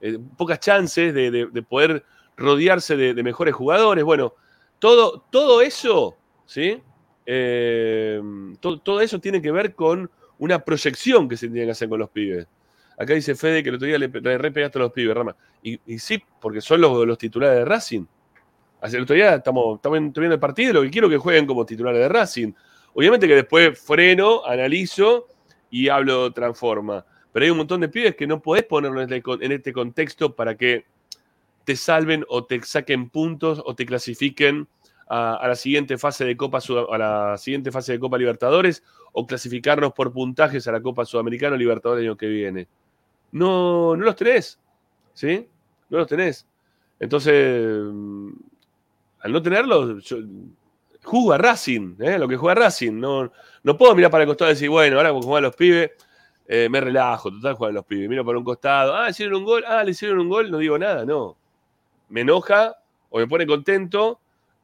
eh, 0.00 0.18
pocas 0.36 0.58
chances 0.60 1.14
de, 1.14 1.30
de- 1.30 1.46
de 1.46 1.62
poder 1.62 2.04
rodearse 2.36 2.96
de, 2.96 3.14
mejores 3.22 3.54
jugadores. 3.54 4.02
Bueno, 4.04 4.34
todo, 4.80 5.24
todo 5.30 5.60
eso, 5.60 6.16
¿sí? 6.44 6.80
To- 8.60 8.78
todo 8.80 9.00
eso 9.00 9.20
tiene 9.20 9.40
que 9.40 9.52
ver 9.52 9.74
con 9.74 10.10
una 10.38 10.58
proyección 10.64 11.28
que 11.28 11.36
se 11.36 11.48
tiene 11.48 11.66
que 11.66 11.72
hacer 11.72 11.88
con 11.88 11.98
los 11.98 12.10
pibes. 12.10 12.46
Acá 12.98 13.14
dice 13.14 13.34
Fede 13.34 13.62
que 13.62 13.68
el 13.68 13.76
otro 13.76 13.86
día 13.86 13.98
le, 13.98 14.08
le 14.08 14.38
re 14.38 14.50
pegaste 14.50 14.78
a 14.78 14.82
los 14.82 14.92
pibes, 14.92 15.14
Rama. 15.14 15.36
Y, 15.62 15.78
sí, 15.98 16.22
porque 16.40 16.60
son 16.60 16.80
los, 16.80 17.06
los 17.06 17.18
titulares 17.18 17.58
de 17.58 17.64
Racing. 17.64 18.04
El 18.82 19.02
otro 19.02 19.14
día 19.14 19.34
estamos, 19.34 19.76
estamos 19.76 19.98
viendo 19.98 20.34
el 20.34 20.40
partido 20.40 20.70
y 20.70 20.72
lo 20.74 20.82
que 20.82 20.90
quiero 20.90 21.08
que 21.08 21.16
jueguen 21.16 21.46
como 21.46 21.66
titulares 21.66 22.00
de 22.00 22.08
Racing. 22.08 22.52
Obviamente 22.94 23.26
que 23.28 23.34
después 23.34 23.78
freno, 23.78 24.44
analizo 24.44 25.26
y 25.70 25.88
hablo 25.88 26.32
transforma. 26.32 27.04
Pero 27.32 27.44
hay 27.44 27.50
un 27.50 27.58
montón 27.58 27.80
de 27.80 27.88
pibes 27.88 28.16
que 28.16 28.26
no 28.26 28.40
podés 28.40 28.64
ponerlo 28.64 29.00
este, 29.00 29.22
en 29.40 29.52
este 29.52 29.72
contexto 29.72 30.34
para 30.34 30.56
que 30.56 30.86
te 31.64 31.76
salven 31.76 32.24
o 32.28 32.44
te 32.44 32.62
saquen 32.62 33.10
puntos 33.10 33.62
o 33.64 33.74
te 33.74 33.84
clasifiquen 33.84 34.66
a, 35.08 35.46
la 35.46 35.54
siguiente 35.54 35.96
fase 35.96 36.24
de 36.24 36.36
Copa 36.36 36.58
a 36.90 36.98
la 36.98 37.38
siguiente 37.38 37.72
fase 37.72 37.92
de 37.92 37.98
Copa 37.98 38.18
Libertadores 38.18 38.82
o 39.12 39.26
clasificarnos 39.26 39.92
por 39.92 40.12
puntajes 40.12 40.68
a 40.68 40.72
la 40.72 40.82
Copa 40.82 41.04
Sudamericana 41.04 41.54
o 41.54 41.58
Libertadores 41.58 42.02
el 42.02 42.10
año 42.10 42.16
que 42.16 42.26
viene. 42.26 42.68
No, 43.32 43.96
no 43.96 44.04
los 44.04 44.16
tenés. 44.16 44.58
¿Sí? 45.14 45.48
No 45.88 45.98
los 45.98 46.06
tenés. 46.06 46.46
Entonces, 47.00 47.80
mm, 47.84 48.30
al 49.20 49.32
no 49.32 49.42
tenerlos, 49.42 50.04
yo 50.04 50.18
juego 51.02 51.32
a 51.32 51.38
Racing, 51.38 51.96
¿eh? 52.00 52.18
lo 52.18 52.28
que 52.28 52.36
juega 52.36 52.62
Racing. 52.62 52.92
No, 52.92 53.32
no 53.62 53.76
puedo 53.76 53.94
mirar 53.94 54.10
para 54.10 54.24
el 54.24 54.28
costado 54.28 54.50
y 54.50 54.54
decir, 54.54 54.68
bueno, 54.68 54.96
ahora 54.98 55.10
como 55.10 55.22
juegan 55.22 55.44
los 55.44 55.56
pibes, 55.56 55.90
eh, 56.46 56.68
me 56.70 56.80
relajo, 56.80 57.30
total 57.30 57.54
juegan 57.54 57.74
los 57.76 57.84
pibes. 57.86 58.08
Miro 58.08 58.24
para 58.24 58.38
un 58.38 58.44
costado, 58.44 58.94
ah, 58.94 59.08
hicieron 59.08 59.36
un 59.36 59.44
gol, 59.44 59.64
ah, 59.66 59.82
le 59.84 59.92
hicieron 59.92 60.18
un 60.18 60.28
gol, 60.28 60.50
no 60.50 60.58
digo 60.58 60.78
nada, 60.78 61.04
no. 61.04 61.36
Me 62.10 62.20
enoja 62.22 62.76
o 63.10 63.18
me 63.18 63.26
pone 63.26 63.46
contento 63.46 64.20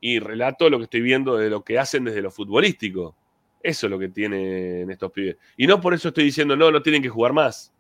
y 0.06 0.18
relato 0.18 0.68
lo 0.68 0.76
que 0.76 0.84
estoy 0.84 1.00
viendo 1.00 1.38
de 1.38 1.48
lo 1.48 1.64
que 1.64 1.78
hacen 1.78 2.04
desde 2.04 2.20
lo 2.20 2.30
futbolístico. 2.30 3.16
Eso 3.62 3.86
es 3.86 3.90
lo 3.90 3.98
que 3.98 4.10
tienen 4.10 4.90
estos 4.90 5.10
pibes. 5.10 5.38
Y 5.56 5.66
no 5.66 5.80
por 5.80 5.94
eso 5.94 6.08
estoy 6.08 6.24
diciendo, 6.24 6.54
no, 6.54 6.70
no 6.70 6.82
tienen 6.82 7.00
que 7.00 7.08
jugar 7.08 7.32
más. 7.32 7.72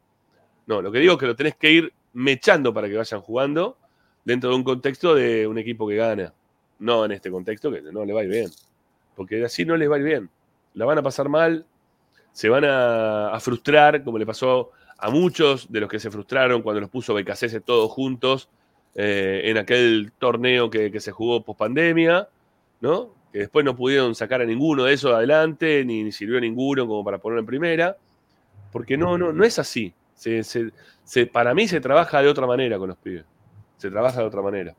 No, 0.66 0.80
lo 0.80 0.90
que 0.90 1.00
digo 1.00 1.12
es 1.12 1.18
que 1.18 1.26
lo 1.26 1.36
tenés 1.36 1.54
que 1.56 1.70
ir 1.70 1.92
mechando 2.14 2.72
para 2.72 2.88
que 2.88 2.96
vayan 2.96 3.20
jugando 3.20 3.76
dentro 4.24 4.48
de 4.48 4.56
un 4.56 4.64
contexto 4.64 5.14
de 5.14 5.46
un 5.46 5.58
equipo 5.58 5.86
que 5.86 5.96
gana. 5.96 6.32
No 6.78 7.04
en 7.04 7.12
este 7.12 7.30
contexto 7.30 7.70
que 7.70 7.82
no 7.82 8.06
le 8.06 8.14
va 8.14 8.22
a 8.22 8.24
ir 8.24 8.30
bien. 8.30 8.50
Porque 9.14 9.44
así 9.44 9.66
no 9.66 9.76
les 9.76 9.90
va 9.90 9.96
a 9.96 9.98
ir 9.98 10.04
bien. 10.06 10.30
La 10.72 10.86
van 10.86 10.96
a 10.96 11.02
pasar 11.02 11.28
mal, 11.28 11.66
se 12.32 12.48
van 12.48 12.64
a, 12.66 13.38
frustrar, 13.38 14.02
como 14.02 14.16
le 14.16 14.24
pasó 14.24 14.70
a 14.96 15.10
muchos 15.10 15.70
de 15.70 15.80
los 15.80 15.90
que 15.90 16.00
se 16.00 16.10
frustraron 16.10 16.62
cuando 16.62 16.80
los 16.80 16.88
puso 16.88 17.12
Becasese 17.12 17.60
todos 17.60 17.90
juntos 17.90 18.48
eh, 18.94 19.42
en 19.44 19.58
aquel 19.58 20.12
torneo 20.18 20.70
que, 20.70 21.00
se 21.00 21.10
jugó 21.10 21.42
post 21.42 21.58
pandemia, 21.58 22.28
¿no? 22.80 23.14
Que 23.32 23.40
después 23.40 23.64
no 23.64 23.74
pudieron 23.74 24.14
sacar 24.14 24.40
a 24.40 24.44
ninguno 24.44 24.84
de 24.84 24.94
esos 24.94 25.12
adelante, 25.12 25.84
ni, 25.84 26.12
sirvió 26.12 26.40
ninguno 26.40 26.86
como 26.86 27.04
para 27.04 27.18
ponerlo 27.18 27.40
en 27.40 27.46
primera. 27.46 27.96
Porque 28.70 28.96
no, 28.96 29.18
no, 29.18 29.32
no 29.32 29.44
es 29.44 29.58
así. 29.58 29.92
Para 31.32 31.54
mí 31.54 31.68
se 31.68 31.80
trabaja 31.80 32.22
de 32.22 32.28
otra 32.28 32.46
manera 32.46 32.78
con 32.78 32.88
los 32.88 32.98
pibes. 32.98 33.24
Se 33.76 33.90
trabaja 33.90 34.20
de 34.20 34.26
otra 34.26 34.42
manera. 34.42 34.74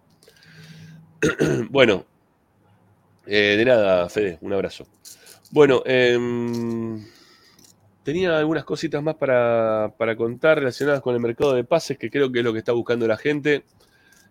bueno, 1.69 2.05
eh, 3.25 3.55
de 3.57 3.65
nada, 3.65 4.07
Fede, 4.09 4.37
un 4.41 4.53
abrazo. 4.53 4.87
Bueno, 5.51 5.83
em, 5.85 7.05
tenía 8.03 8.37
algunas 8.37 8.63
cositas 8.63 9.01
más 9.01 9.15
para, 9.15 9.93
para 9.97 10.15
contar 10.15 10.59
relacionadas 10.59 11.01
con 11.01 11.15
el 11.15 11.21
mercado 11.21 11.53
de 11.53 11.63
pases, 11.63 11.97
que 11.97 12.09
creo 12.09 12.31
que 12.31 12.39
es 12.39 12.45
lo 12.45 12.53
que 12.53 12.59
está 12.59 12.71
buscando 12.71 13.07
la 13.07 13.17
gente. 13.17 13.63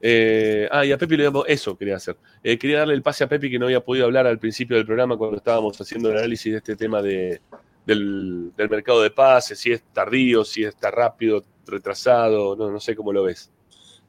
Eh, 0.01 0.69
ah, 0.71 0.85
y 0.85 0.93
a 0.93 0.99
Pepi 0.99 1.16
le 1.16 1.25
llamo, 1.25 1.45
eso 1.47 1.77
quería 1.77 1.97
hacer. 1.97 2.16
Eh, 2.43 2.59
quería 2.59 2.81
darle 2.81 2.95
el 2.95 3.03
pase 3.03 3.25
a 3.25 3.29
Pepi 3.29 3.51
que 3.51 3.59
no 3.59 3.66
había 3.66 3.85
podido 3.85 4.07
hablar 4.07 4.27
al 4.27 4.39
principio 4.39 4.77
del 4.77 4.87
programa 4.87 5.16
cuando 5.16 5.37
estábamos 5.37 5.81
haciendo 5.81 6.11
el 6.11 6.19
análisis 6.19 6.53
de 6.53 6.59
este 6.59 6.77
tema 6.77 7.01
de, 7.01 7.41
del, 7.87 8.53
mercado 8.57 9.03
de 9.03 9.11
pases, 9.11 9.59
si 9.59 9.73
es 9.73 9.83
tardío, 9.93 10.45
si 10.45 10.65
está 10.65 10.91
rápido, 10.91 11.43
retrasado, 11.66 12.55
no, 12.57 12.81
sé 12.81 12.95
cómo 12.95 13.12
lo 13.12 13.25
ves. 13.25 13.51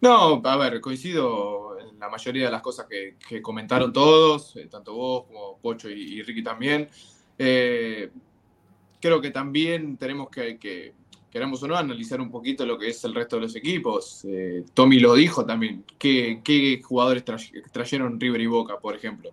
No, 0.01 0.41
a 0.43 0.57
ver, 0.57 0.81
coincido 0.81 1.79
en 1.79 1.97
la 1.97 2.09
mayoría 2.09 2.45
de 2.45 2.51
las 2.51 2.61
cosas 2.61 2.87
que, 2.87 3.41
comentaron 3.41 3.93
todos, 3.93 4.55
eh, 4.57 4.67
tanto 4.69 4.93
vos 4.93 5.25
como 5.25 5.57
Pocho 5.59 5.89
y, 5.89 6.21
Ricky 6.21 6.43
también. 6.43 6.89
Creo 7.37 9.21
que 9.21 9.29
también 9.29 9.97
tenemos 9.97 10.29
que, 10.29 10.93
queramos 11.35 11.61
o 11.63 11.67
no, 11.67 11.75
analizar 11.75 12.21
un 12.21 12.31
poquito 12.31 12.65
lo 12.65 12.77
que 12.79 12.87
es 12.87 13.03
el 13.03 13.13
resto 13.13 13.35
de 13.35 13.41
los 13.41 13.55
equipos. 13.57 14.23
Eh, 14.23 14.63
Tommy 14.73 15.01
lo 15.01 15.15
dijo 15.15 15.45
también. 15.45 15.83
¿Qué, 15.99 16.39
qué 16.41 16.81
jugadores 16.81 17.25
tra- 17.25 17.71
trajeron 17.73 18.17
River 18.17 18.39
y 18.39 18.45
Boca, 18.45 18.79
por 18.79 18.95
ejemplo? 18.95 19.31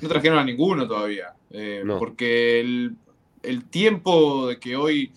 No 0.00 0.08
trajeron 0.08 0.38
a 0.38 0.44
ninguno 0.44 0.86
todavía. 0.86 1.34
eh, 1.50 1.82
No. 1.84 1.98
Porque 1.98 2.60
el, 2.60 2.94
el 3.42 3.64
tiempo 3.64 4.46
de 4.46 4.60
que 4.60 4.76
hoy 4.76 5.10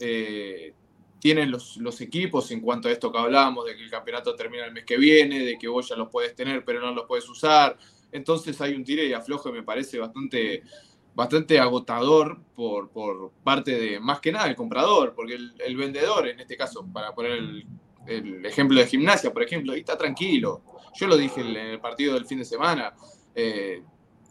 eh, 0.00 0.74
tienen 1.18 1.50
los, 1.50 1.78
los 1.78 1.98
equipos 2.02 2.50
en 2.50 2.60
cuanto 2.60 2.88
a 2.88 2.92
esto 2.92 3.10
que 3.10 3.16
hablábamos, 3.18 3.64
de 3.64 3.74
que 3.74 3.82
el 3.82 3.90
campeonato 3.90 4.34
termina 4.34 4.66
el 4.66 4.72
mes 4.74 4.84
que 4.84 4.98
viene, 4.98 5.46
de 5.46 5.56
que 5.56 5.66
vos 5.66 5.88
ya 5.88 5.96
los 5.96 6.10
puedes 6.10 6.34
tener 6.34 6.62
pero 6.62 6.80
no 6.82 6.92
los 6.92 7.06
puedes 7.06 7.26
usar. 7.26 7.78
Entonces 8.12 8.60
hay 8.60 8.74
un 8.74 8.84
tire 8.84 9.06
y 9.06 9.14
afloje, 9.14 9.50
me 9.50 9.62
parece 9.62 9.98
bastante, 9.98 10.62
bastante 11.20 11.58
agotador 11.58 12.40
por, 12.56 12.88
por 12.88 13.30
parte 13.44 13.78
de, 13.78 14.00
más 14.00 14.20
que 14.20 14.32
nada, 14.32 14.48
el 14.48 14.56
comprador, 14.56 15.12
porque 15.14 15.34
el, 15.34 15.76
vendedor, 15.76 16.26
en 16.26 16.40
este 16.40 16.56
caso, 16.56 16.86
para 16.90 17.14
poner 17.14 17.32
el, 18.06 18.46
ejemplo 18.46 18.80
de 18.80 18.86
gimnasia, 18.86 19.30
por 19.30 19.42
ejemplo, 19.42 19.74
ahí 19.74 19.80
está 19.80 19.98
tranquilo. 19.98 20.62
Yo 20.94 21.06
lo 21.06 21.18
dije 21.18 21.42
en 21.42 21.54
el 21.54 21.78
partido 21.78 22.14
del 22.14 22.24
fin 22.24 22.38
de 22.38 22.46
semana. 22.46 22.94
eh, 23.34 23.82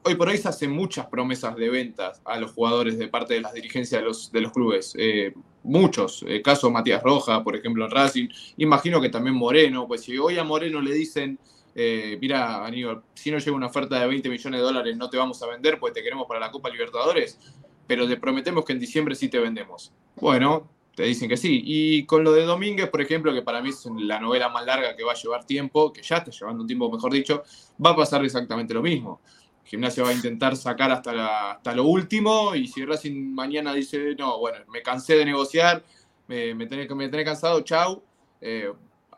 hoy 0.04 0.16
por 0.16 0.30
hoy 0.30 0.38
se 0.40 0.48
hacen 0.48 0.72
muchas 0.72 1.06
promesas 1.06 1.56
de 1.56 1.70
ventas 1.70 2.24
a 2.26 2.40
los 2.40 2.54
jugadores 2.54 2.98
de 2.98 3.08
parte 3.08 3.36
de 3.36 3.42
las 3.42 3.54
dirigencias 3.54 4.02
de 4.02 4.08
los, 4.08 4.32
de 4.32 4.42
los 4.42 4.52
clubes. 4.52 4.96
Eh, 4.98 5.32
muchos. 5.62 6.26
El 6.28 6.42
caso 6.42 6.72
Matías 6.72 7.04
Roja, 7.04 7.44
por 7.44 7.56
ejemplo, 7.56 7.86
en 7.86 7.92
Racing. 7.92 8.30
Imagino 8.58 9.00
que 9.00 9.10
también 9.10 9.36
Moreno. 9.36 9.88
Pues 9.88 10.02
si 10.02 10.18
hoy 10.18 10.40
a 10.40 10.44
Moreno 10.44 10.82
le 10.82 10.94
dicen, 10.94 11.38
eh, 11.82 12.18
mira, 12.20 12.66
Aníbal, 12.66 13.04
si 13.14 13.32
no 13.32 13.38
llega 13.38 13.56
una 13.56 13.68
oferta 13.68 13.98
de 13.98 14.06
20 14.06 14.28
millones 14.28 14.60
de 14.60 14.66
dólares, 14.66 14.98
no 14.98 15.10
te 15.10 15.16
vamos 15.16 15.42
a 15.42 15.48
vender, 15.48 15.80
pues 15.80 15.94
te 15.94 16.04
queremos 16.04 16.28
para 16.28 16.42
la 16.42 16.52
Copa 16.52 16.70
Libertadores, 16.70 17.40
pero 17.88 18.06
te 18.06 18.18
prometemos 18.18 18.66
que 18.66 18.74
en 18.74 18.80
diciembre 18.80 19.16
sí 19.16 19.30
te 19.30 19.40
vendemos. 19.40 19.94
Bueno, 20.18 20.70
te 20.94 21.04
dicen 21.04 21.30
que 21.30 21.38
sí. 21.38 21.62
Y 21.64 22.06
con 22.06 22.26
lo 22.26 22.34
de 22.34 22.44
Domínguez, 22.44 22.90
por 22.90 23.00
ejemplo, 23.00 23.34
que 23.34 23.44
para 23.44 23.62
mí 23.62 23.70
es 23.70 23.86
la 23.98 24.20
novela 24.20 24.50
más 24.50 24.66
larga 24.66 24.94
que 24.94 25.06
va 25.06 25.14
a 25.14 25.16
llevar 25.16 25.46
tiempo, 25.46 25.94
que 25.94 26.02
ya 26.02 26.18
está 26.18 26.32
llevando 26.32 26.64
un 26.64 26.68
tiempo, 26.68 26.92
mejor 26.92 27.14
dicho, 27.14 27.44
va 27.84 27.92
a 27.92 27.96
pasar 27.96 28.26
exactamente 28.26 28.74
lo 28.74 28.82
mismo. 28.82 29.22
Gimnasia 29.64 30.04
va 30.04 30.10
a 30.10 30.14
intentar 30.14 30.58
sacar 30.58 30.92
hasta, 30.92 31.74
lo 31.76 31.86
último 31.86 32.56
y 32.56 32.68
si 32.68 32.84
Racing 32.84 33.34
mañana 33.34 33.74
dice, 33.74 34.16
no, 34.18 34.38
bueno, 34.38 34.66
me 34.68 34.82
cansé 34.82 35.16
de 35.16 35.24
negociar, 35.24 35.82
me, 36.28 36.54
me, 36.54 37.24
cansado, 37.24 37.62
chau, 37.62 38.04
eh, 38.42 38.70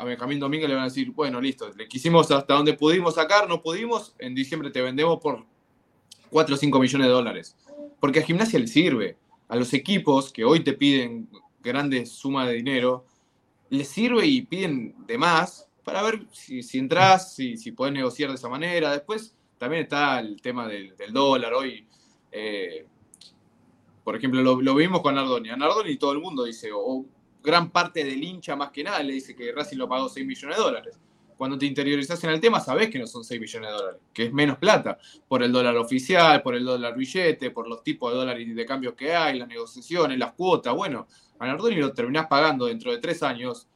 a 0.02 0.04
Benjamín 0.04 0.40
Domínguez 0.40 0.68
le 0.68 0.74
van 0.74 0.86
a 0.86 0.88
decir, 0.88 1.12
bueno, 1.12 1.40
listo, 1.40 1.70
le 1.78 1.88
quisimos 1.88 2.32
hasta 2.32 2.56
donde 2.56 2.74
pudimos 2.74 3.14
sacar, 3.14 3.48
no 3.48 3.62
pudimos, 3.62 4.16
en 4.18 4.34
diciembre 4.34 4.72
te 4.72 4.82
vendemos 4.82 5.20
por 5.20 5.46
4 6.32 6.56
o 6.56 6.58
5 6.58 6.80
millones 6.80 7.08
de 7.08 7.14
dólares. 7.14 7.56
Porque 8.00 8.20
a 8.20 8.24
Gimnasia 8.24 8.58
le 8.58 8.66
sirve, 8.66 9.18
a 9.48 9.56
los 9.56 9.72
equipos 9.74 10.34
que 10.34 10.44
hoy 10.44 10.62
te 10.62 10.74
piden 10.74 11.30
grandes 11.62 12.12
sumas 12.14 12.48
de 12.48 12.56
dinero, 12.56 13.06
les 13.70 13.88
sirve 13.88 14.26
y 14.26 14.42
piden 14.42 14.96
de 15.06 15.20
más 15.20 15.68
para 15.84 16.02
ver 16.02 16.26
si, 16.32 16.64
si 16.64 16.80
entras, 16.80 17.36
si, 17.36 17.56
si 17.56 17.72
podés 17.72 17.94
negociar 17.94 18.30
de 18.30 18.38
esa 18.38 18.50
manera. 18.50 18.92
Después 18.92 19.36
también 19.60 19.84
está 19.84 20.20
el 20.20 20.42
tema 20.42 20.68
del, 20.68 20.96
dólar 21.12 21.54
hoy. 21.54 21.86
eh, 22.32 22.88
por 24.04 24.16
ejemplo, 24.16 24.42
lo, 24.42 24.76
vimos 24.76 25.02
con 25.02 25.14
Nardoni. 25.14 25.50
A 25.50 25.56
Nardoni 25.56 25.96
todo 25.98 26.14
el 26.14 26.20
mundo 26.20 26.44
dice, 26.44 26.72
o 26.74 27.06
gran 27.44 27.70
parte 27.72 28.04
del 28.04 28.24
hincha 28.24 28.56
más 28.56 28.72
que 28.72 28.84
nada 28.84 29.02
le 29.04 29.14
dice 29.14 29.36
que 29.36 29.52
Racing 29.52 29.78
lo 29.78 29.88
pagó 29.90 30.10
6 30.10 30.26
millones 30.26 30.58
de 30.58 30.64
dólares. 30.64 31.00
Cuando 31.38 31.58
te 31.58 31.66
interiorizas 31.66 32.24
en 32.24 32.30
el 32.30 32.40
tema, 32.40 32.60
sabés 32.60 32.90
que 32.92 33.00
no 33.00 33.08
son 33.08 33.24
6 33.24 33.42
millones 33.42 33.70
de 33.72 33.76
dólares, 33.76 34.02
que 34.14 34.26
es 34.26 34.34
menos 34.34 34.60
plata, 34.60 35.00
por 35.28 35.42
el 35.42 35.52
dólar 35.52 35.76
oficial, 35.76 36.44
por 36.44 36.54
el 36.54 36.64
dólar 36.64 36.96
billete, 36.96 37.50
por 37.50 37.68
los 37.68 37.82
tipos 37.84 38.12
de 38.12 38.20
dólares 38.20 38.56
de 38.56 38.66
cambio 38.66 38.96
que 38.96 39.16
hay, 39.16 39.40
las 39.40 39.48
negociaciones, 39.48 40.20
las 40.20 40.34
cuotas. 40.34 40.76
Bueno, 40.76 41.08
a 41.40 41.48
Nardoni 41.48 41.78
lo 41.78 41.94
terminás 41.94 42.28
pagando 42.28 42.68
dentro 42.68 42.92
de 42.92 43.00
tres 43.00 43.24
años, 43.24 43.68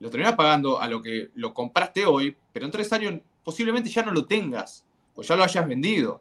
lo 0.00 0.10
terminás 0.10 0.34
pagando 0.34 0.80
a 0.80 0.88
lo 0.88 1.00
que 1.00 1.30
lo 1.36 1.54
compraste 1.54 2.04
hoy, 2.04 2.36
pero 2.52 2.66
en 2.66 2.72
tres 2.72 2.92
años 2.92 3.20
posiblemente 3.44 3.88
ya 3.88 4.02
no 4.02 4.10
lo 4.10 4.24
tengas, 4.26 4.84
pues 5.14 5.28
ya 5.28 5.36
lo 5.36 5.44
hayas 5.44 5.68
vendido. 5.68 6.20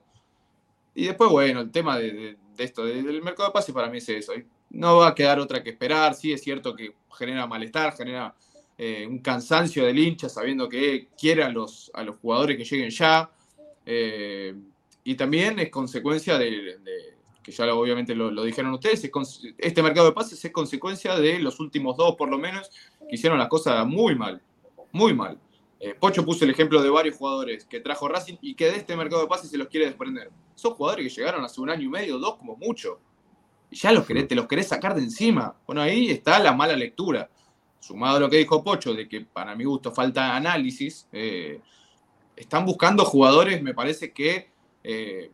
Y 0.93 1.05
después, 1.05 1.31
bueno, 1.31 1.61
el 1.61 1.71
tema 1.71 1.97
de, 1.97 2.37
esto, 2.59 2.85
de- 2.85 3.01
del 3.01 3.23
mercado 3.23 3.49
de 3.49 3.53
pases 3.53 3.73
para 3.73 3.89
mí 3.89 3.97
es 3.97 4.07
eso. 4.09 4.33
No 4.71 4.97
va 4.97 5.09
a 5.09 5.15
quedar 5.15 5.39
otra 5.39 5.63
que 5.63 5.69
esperar. 5.71 6.13
Sí, 6.15 6.33
es 6.33 6.41
cierto 6.41 6.75
que 6.75 6.95
genera 7.17 7.45
malestar, 7.47 7.95
genera 7.95 8.33
eh, 8.77 9.05
un 9.07 9.19
cansancio 9.19 9.85
del 9.85 9.99
hincha 9.99 10.27
sabiendo 10.27 10.67
que 10.67 11.09
quiere 11.17 11.43
a 11.43 11.49
los, 11.49 11.91
a 11.93 12.03
los 12.03 12.17
jugadores 12.17 12.57
que 12.57 12.63
lleguen 12.63 12.89
ya. 12.89 13.29
eh, 13.85 14.55
y 15.03 15.15
también 15.15 15.57
es 15.59 15.69
consecuencia 15.69 16.37
de, 16.37 16.79
que 17.41 17.51
ya 17.51 17.73
obviamente 17.73 18.13
lo, 18.13 18.43
dijeron 18.43 18.73
ustedes, 18.73 19.09
este 19.57 19.81
mercado 19.81 20.07
de 20.07 20.13
pases 20.13 20.43
es 20.43 20.51
consecuencia 20.51 21.15
de 21.17 21.39
los 21.39 21.59
últimos 21.59 21.97
dos, 21.97 22.15
por 22.15 22.29
lo 22.29 22.37
menos, 22.37 22.69
que 23.09 23.15
hicieron 23.15 23.39
las 23.39 23.47
cosas 23.47 23.85
muy 23.87 24.15
mal, 24.15 24.41
muy 24.91 25.13
mal. 25.13 25.39
Eh, 25.79 25.95
Pocho 25.99 26.23
puso 26.23 26.45
el 26.45 26.51
ejemplo 26.51 26.83
de 26.83 26.91
varios 26.91 27.15
jugadores 27.15 27.65
que 27.65 27.79
trajo 27.79 28.07
Racing 28.07 28.35
y 28.41 28.53
que 28.53 28.65
de 28.65 28.77
este 28.77 28.95
mercado 28.95 29.23
de 29.23 29.27
pases 29.27 29.49
se 29.49 29.57
los 29.57 29.67
quiere 29.67 29.87
desprender. 29.87 30.29
Son 30.53 30.75
jugadores 30.75 31.07
que 31.07 31.19
llegaron 31.19 31.43
hace 31.43 31.59
un 31.59 31.71
año 31.71 31.83
y 31.83 31.89
medio, 31.89 32.19
dos 32.19 32.35
como 32.35 32.55
mucho. 32.55 32.99
Ya 33.71 33.91
los 33.91 34.05
querés, 34.05 34.27
te 34.27 34.35
los 34.35 34.47
querés 34.47 34.67
sacar 34.67 34.93
de 34.95 35.01
encima. 35.01 35.55
Bueno, 35.65 35.81
ahí 35.81 36.11
está 36.11 36.39
la 36.39 36.53
mala 36.53 36.75
lectura. 36.75 37.29
Sumado 37.79 38.17
a 38.17 38.19
lo 38.19 38.29
que 38.29 38.37
dijo 38.37 38.63
Pocho, 38.63 38.93
de 38.93 39.07
que 39.07 39.21
para 39.21 39.55
mi 39.55 39.63
gusto 39.63 39.91
falta 39.91 40.35
análisis, 40.35 41.07
eh, 41.11 41.59
están 42.35 42.65
buscando 42.65 43.05
jugadores, 43.05 43.61
me 43.63 43.73
parece 43.73 44.11
que 44.11 44.51
eh, 44.83 45.31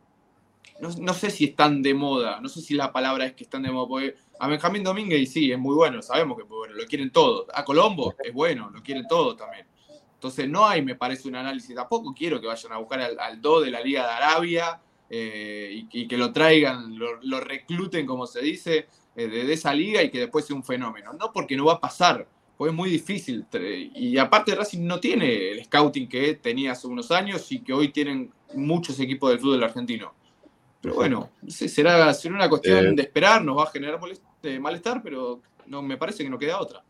no, 0.80 0.88
no 1.00 1.14
sé 1.14 1.30
si 1.30 1.46
están 1.46 1.82
de 1.82 1.92
moda, 1.94 2.40
no 2.40 2.48
sé 2.48 2.60
si 2.60 2.74
la 2.74 2.92
palabra 2.92 3.26
es 3.26 3.32
que 3.34 3.44
están 3.44 3.62
de 3.62 3.70
moda, 3.70 4.12
a 4.38 4.46
Benjamín 4.46 4.84
Domínguez 4.84 5.32
sí, 5.32 5.50
es 5.50 5.58
muy 5.58 5.74
bueno, 5.74 6.00
sabemos 6.00 6.38
que 6.38 6.44
bueno, 6.44 6.74
lo 6.74 6.86
quieren 6.86 7.10
todos. 7.10 7.46
A 7.52 7.64
Colombo 7.64 8.14
es 8.22 8.32
bueno, 8.32 8.70
lo 8.70 8.82
quieren 8.82 9.06
todos 9.08 9.36
también. 9.36 9.66
Entonces 10.14 10.48
no 10.48 10.66
hay, 10.66 10.82
me 10.82 10.94
parece, 10.94 11.28
un 11.28 11.36
análisis. 11.36 11.74
Tampoco 11.74 12.14
quiero 12.14 12.40
que 12.40 12.46
vayan 12.46 12.72
a 12.72 12.78
buscar 12.78 13.00
al, 13.00 13.18
al 13.18 13.40
Do 13.40 13.60
de 13.60 13.70
la 13.70 13.80
Liga 13.80 14.04
de 14.04 14.12
Arabia 14.12 14.80
eh, 15.10 15.84
y, 15.90 16.02
y 16.02 16.08
que 16.08 16.16
lo 16.18 16.32
traigan, 16.32 16.98
lo, 16.98 17.20
lo 17.22 17.40
recluten, 17.40 18.06
como 18.06 18.26
se 18.26 18.40
dice, 18.42 18.86
eh, 19.16 19.28
de, 19.28 19.44
de 19.44 19.52
esa 19.52 19.72
liga 19.74 20.02
y 20.02 20.10
que 20.10 20.20
después 20.20 20.46
sea 20.46 20.56
un 20.56 20.64
fenómeno. 20.64 21.12
No 21.12 21.32
porque 21.32 21.56
no 21.56 21.64
va 21.66 21.74
a 21.74 21.80
pasar, 21.80 22.26
pues 22.56 22.70
es 22.70 22.76
muy 22.76 22.90
difícil. 22.90 23.46
Y 23.94 24.18
aparte 24.18 24.54
Racing 24.54 24.86
no 24.86 25.00
tiene 25.00 25.52
el 25.52 25.64
scouting 25.64 26.08
que 26.08 26.34
tenía 26.34 26.72
hace 26.72 26.86
unos 26.86 27.10
años 27.10 27.50
y 27.52 27.60
que 27.60 27.72
hoy 27.72 27.88
tienen 27.88 28.30
muchos 28.54 28.98
equipos 29.00 29.30
del 29.30 29.38
fútbol 29.40 29.62
argentino. 29.64 30.12
Pero 30.80 30.94
bueno, 30.94 31.30
será, 31.48 32.12
será 32.14 32.34
una 32.36 32.48
cuestión 32.48 32.86
Eh. 32.86 32.92
de 32.94 33.02
esperar, 33.02 33.44
nos 33.44 33.58
va 33.58 33.64
a 33.64 33.70
generar 33.70 33.98
eh, 34.44 34.58
malestar, 34.60 35.02
pero 35.02 35.40
no 35.66 35.82
me 35.82 35.96
parece 35.96 36.22
que 36.22 36.30
no 36.30 36.38
queda 36.38 36.60
otra. 36.60 36.84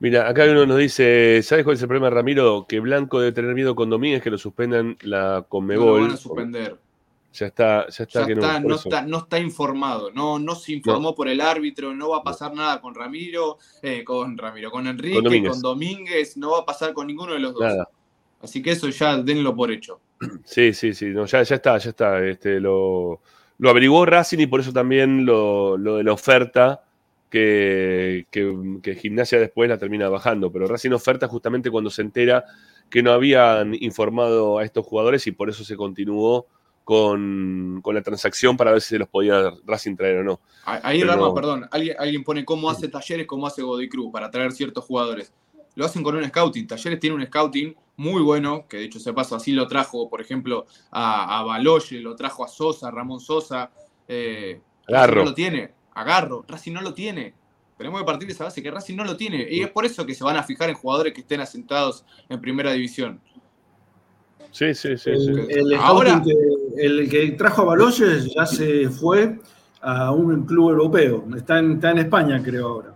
Mira, 0.00 0.28
acá 0.28 0.44
uno 0.44 0.66
nos 0.66 0.78
dice, 0.78 1.40
¿sabes 1.44 1.62
cuál 1.64 1.76
es 1.76 1.82
el 1.82 1.86
problema, 1.88 2.10
Ramiro? 2.10 2.66
Que 2.68 2.80
Blanco 2.80 3.20
debe 3.20 3.30
tener 3.32 3.54
miedo 3.54 3.76
con 3.76 3.88
Domínguez 3.88 4.20
que 4.22 4.30
lo 4.30 4.36
suspendan 4.38 4.96
la 5.02 5.18
No 5.28 5.36
lo 5.38 5.48
Conmebol. 5.48 6.02
van 6.02 6.10
a 6.10 6.16
suspender. 6.16 6.76
Ya 7.34 7.46
está, 7.46 7.88
ya 7.88 8.04
está 8.04 8.20
Ya 8.20 8.26
que 8.26 8.34
no. 8.36 8.42
está, 8.42 8.60
no, 8.60 8.74
está, 8.76 9.02
no 9.02 9.18
está 9.18 9.40
informado, 9.40 10.12
no, 10.12 10.38
no 10.38 10.54
se 10.54 10.72
informó 10.72 11.16
por 11.16 11.28
el 11.28 11.40
árbitro, 11.40 11.92
no 11.92 12.10
va 12.10 12.18
a 12.18 12.22
pasar 12.22 12.54
nada 12.54 12.80
con 12.80 12.94
Ramiro, 12.94 13.58
eh, 13.82 14.04
con 14.04 14.38
Ramiro, 14.38 14.70
con 14.70 14.86
Enrique, 14.86 15.16
Con 15.16 15.24
con 15.24 15.32
Domínguez. 15.32 15.60
Domínguez. 15.60 16.36
no 16.36 16.52
va 16.52 16.60
a 16.60 16.64
pasar 16.64 16.92
con 16.92 17.08
ninguno 17.08 17.32
de 17.32 17.40
los 17.40 17.54
dos. 17.54 17.62
Nada. 17.62 17.88
Así 18.40 18.62
que 18.62 18.70
eso 18.70 18.88
ya 18.88 19.16
denlo 19.16 19.54
por 19.56 19.72
hecho. 19.72 20.00
Sí, 20.44 20.72
sí, 20.72 20.94
sí, 20.94 21.06
no, 21.06 21.26
ya, 21.26 21.42
ya 21.42 21.56
está, 21.56 21.76
ya 21.78 21.90
está. 21.90 22.24
Este, 22.24 22.60
lo, 22.60 23.20
lo 23.58 23.70
averiguó 23.70 24.06
Racing 24.06 24.38
y 24.38 24.46
por 24.46 24.60
eso 24.60 24.72
también 24.72 25.26
lo, 25.26 25.76
lo 25.76 25.96
de 25.96 26.04
la 26.04 26.12
oferta 26.12 26.84
que, 27.30 28.26
que, 28.30 28.78
que 28.80 28.94
Gimnasia 28.94 29.40
después 29.40 29.68
la 29.68 29.78
termina 29.78 30.08
bajando. 30.08 30.52
Pero 30.52 30.68
Racing 30.68 30.92
oferta 30.92 31.26
justamente 31.26 31.68
cuando 31.68 31.90
se 31.90 32.02
entera 32.02 32.44
que 32.90 33.02
no 33.02 33.10
habían 33.10 33.74
informado 33.74 34.58
a 34.58 34.64
estos 34.64 34.86
jugadores 34.86 35.26
y 35.26 35.32
por 35.32 35.50
eso 35.50 35.64
se 35.64 35.76
continuó 35.76 36.46
con, 36.84 37.80
con 37.82 37.94
la 37.94 38.02
transacción 38.02 38.56
para 38.56 38.70
ver 38.72 38.80
si 38.80 38.90
se 38.90 38.98
los 38.98 39.08
podía 39.08 39.52
Racing 39.64 39.96
traer 39.96 40.18
o 40.18 40.24
no. 40.24 40.40
Ahí, 40.64 41.00
Pero 41.00 41.12
Rama, 41.12 41.26
no. 41.28 41.34
perdón, 41.34 41.68
alguien, 41.70 41.96
alguien 41.98 42.22
pone 42.24 42.44
cómo 42.44 42.68
hace 42.70 42.88
talleres, 42.88 43.26
cómo 43.26 43.46
hace 43.46 43.62
Godoy 43.62 43.88
Cruz 43.88 44.10
para 44.12 44.30
traer 44.30 44.52
ciertos 44.52 44.84
jugadores. 44.84 45.32
Lo 45.74 45.84
hacen 45.86 46.02
con 46.02 46.14
un 46.14 46.24
scouting. 46.24 46.66
Talleres 46.66 47.00
tiene 47.00 47.16
un 47.16 47.26
scouting 47.26 47.74
muy 47.96 48.22
bueno, 48.22 48.66
que 48.68 48.76
de 48.76 48.84
hecho 48.84 49.00
se 49.00 49.12
pasa 49.12 49.36
así, 49.36 49.52
lo 49.52 49.66
trajo, 49.66 50.08
por 50.08 50.20
ejemplo, 50.20 50.66
a, 50.90 51.38
a 51.40 51.42
Baloye, 51.42 52.00
lo 52.00 52.14
trajo 52.14 52.44
a 52.44 52.48
Sosa, 52.48 52.90
Ramón 52.90 53.20
Sosa. 53.20 53.70
Eh, 54.06 54.60
Garro. 54.86 55.06
Talleres 55.06 55.24
lo 55.30 55.34
tiene. 55.34 55.70
agarro. 55.94 56.44
Racing 56.46 56.72
no 56.72 56.80
lo 56.82 56.92
tiene. 56.94 57.34
Tenemos 57.76 58.00
que 58.00 58.06
partir 58.06 58.28
de 58.28 58.34
esa 58.34 58.44
base 58.44 58.62
que 58.62 58.70
Racing 58.70 58.94
no 58.94 59.04
lo 59.04 59.16
tiene. 59.16 59.46
Y 59.50 59.60
es 59.62 59.70
por 59.70 59.84
eso 59.84 60.06
que 60.06 60.14
se 60.14 60.22
van 60.22 60.36
a 60.36 60.42
fijar 60.44 60.68
en 60.68 60.76
jugadores 60.76 61.12
que 61.12 61.22
estén 61.22 61.40
asentados 61.40 62.04
en 62.28 62.40
primera 62.40 62.72
división. 62.72 63.20
Sí, 64.54 64.72
sí, 64.72 64.96
sí. 64.96 65.10
El, 65.10 65.20
sí. 65.20 65.46
el 65.48 65.74
Ahora- 65.74 66.22
que, 66.24 66.32
el 66.86 67.08
que 67.10 67.32
trajo 67.32 67.62
a 67.62 67.64
Baloyes 67.64 68.32
ya 68.32 68.46
se 68.46 68.88
fue 68.88 69.38
a 69.80 70.12
un 70.12 70.44
club 70.46 70.70
europeo. 70.70 71.24
Está 71.36 71.58
en, 71.58 71.72
está 71.72 71.90
en 71.90 71.98
España, 71.98 72.40
creo 72.42 72.68
ahora. 72.68 72.94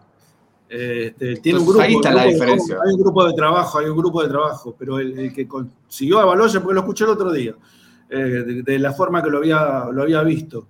Este, 0.68 1.36
tiene 1.36 1.58
un 1.58 1.66
grupo, 1.66 1.80
ahí 1.80 1.94
está 1.94 2.10
la 2.12 2.22
grupo 2.24 2.32
diferencia. 2.34 2.76
hay 2.86 2.94
un 2.94 3.00
grupo 3.00 3.26
de 3.26 3.32
trabajo, 3.32 3.78
hay 3.78 3.86
un 3.86 3.96
grupo 3.96 4.22
de 4.22 4.28
trabajo, 4.28 4.76
pero 4.78 4.98
el, 5.00 5.18
el 5.18 5.32
que 5.32 5.48
consiguió 5.48 6.20
a 6.20 6.26
Baloyes, 6.26 6.58
porque 6.60 6.74
lo 6.74 6.80
escuché 6.80 7.04
el 7.04 7.10
otro 7.10 7.32
día, 7.32 7.54
eh, 8.10 8.16
de, 8.18 8.62
de 8.62 8.78
la 8.78 8.92
forma 8.92 9.22
que 9.22 9.30
lo 9.30 9.38
había, 9.38 9.86
lo 9.92 10.02
había 10.02 10.22
visto. 10.22 10.68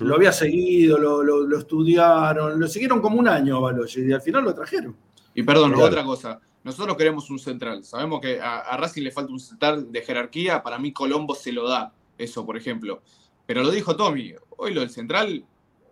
Lo 0.00 0.14
había 0.14 0.32
seguido, 0.32 0.98
lo, 0.98 1.22
lo- 1.22 1.46
lo 1.46 1.58
estudiaron, 1.58 2.58
lo 2.60 2.66
siguieron 2.68 3.00
como 3.00 3.18
un 3.18 3.28
año 3.28 3.56
a 3.56 3.60
Baloyes 3.60 3.96
y 4.06 4.12
al 4.12 4.20
final 4.22 4.44
lo 4.44 4.54
trajeron. 4.54 4.94
Y 5.34 5.42
perdón, 5.42 5.72
Claro. 5.72 5.86
otra 5.86 6.04
cosa. 6.04 6.40
Nosotros 6.62 6.96
queremos 6.96 7.30
un 7.30 7.38
central. 7.38 7.84
Sabemos 7.84 8.20
que 8.20 8.40
a, 8.40 8.76
Racing 8.76 9.02
le 9.02 9.10
falta 9.10 9.32
un 9.32 9.40
central 9.40 9.90
de 9.90 10.02
jerarquía. 10.02 10.62
Para 10.62 10.78
mí 10.78 10.92
Colombo 10.92 11.34
se 11.34 11.52
lo 11.52 11.68
da, 11.68 11.92
eso, 12.18 12.44
por 12.44 12.56
ejemplo. 12.56 13.02
Pero 13.46 13.62
lo 13.62 13.70
dijo 13.70 13.96
Tommy. 13.96 14.34
Hoy 14.56 14.74
lo 14.74 14.80
del 14.80 14.90
central, 14.90 15.44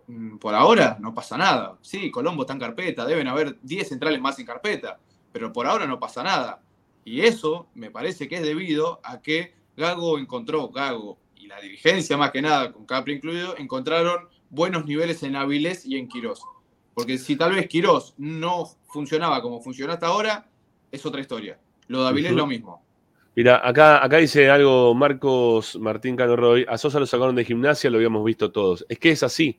mm, 0.06 0.36
por 0.36 0.54
ahora, 0.54 0.98
no 1.00 1.14
pasa 1.14 1.38
nada. 1.38 1.78
Sí, 1.80 2.10
Colombo 2.10 2.42
está 2.42 2.52
en 2.52 2.60
carpeta. 2.60 3.06
Deben 3.06 3.28
haber 3.28 3.58
10 3.62 3.88
centrales 3.88 4.20
más 4.20 4.38
en 4.38 4.46
carpeta. 4.46 4.98
Pero 5.32 5.52
por 5.52 5.66
ahora 5.66 5.86
no 5.86 5.98
pasa 5.98 6.22
nada. 6.22 6.62
Y 7.04 7.22
eso 7.22 7.68
me 7.74 7.90
parece 7.90 8.28
que 8.28 8.36
es 8.36 8.42
debido 8.42 9.00
a 9.02 9.22
que 9.22 9.54
Gago 9.76 10.18
encontró, 10.18 10.68
Gago 10.68 11.18
y 11.36 11.46
la 11.46 11.60
dirigencia 11.60 12.16
más 12.16 12.32
que 12.32 12.42
nada, 12.42 12.72
con 12.72 12.84
Capri 12.84 13.14
incluido, 13.14 13.56
encontraron 13.56 14.28
buenos 14.50 14.84
niveles 14.84 15.22
en 15.22 15.36
Avilés 15.36 15.86
y 15.86 15.96
en 15.96 16.08
Quirós. 16.08 16.42
Porque 16.94 17.16
si 17.16 17.36
tal 17.36 17.54
vez 17.54 17.68
Quirós 17.68 18.14
no 18.18 18.66
funcionaba 18.88 19.40
como 19.40 19.60
funcionó 19.60 19.92
hasta 19.92 20.08
ahora, 20.08 20.47
es 20.90 21.05
otra 21.06 21.20
historia. 21.20 21.59
Lo 21.89 22.02
de 22.02 22.09
Avilés 22.09 22.31
es 22.32 22.36
lo 22.36 22.47
mismo. 22.47 22.82
Mira, 23.35 23.60
acá, 23.66 24.05
acá 24.05 24.16
dice 24.19 24.51
algo 24.51 24.94
Marcos 24.94 25.77
Martín 25.78 26.16
Cano 26.16 26.35
Roy. 26.36 26.66
A 26.69 26.77
Sosa 26.77 26.98
lo 26.98 27.06
sacaron 27.06 27.36
de 27.36 27.44
gimnasia, 27.44 27.89
lo 27.90 27.97
habíamos 27.98 28.24
visto 28.24 28.51
todos. 28.51 28.85
Es 28.89 28.98
que 28.98 29.10
es 29.10 29.23
así. 29.23 29.59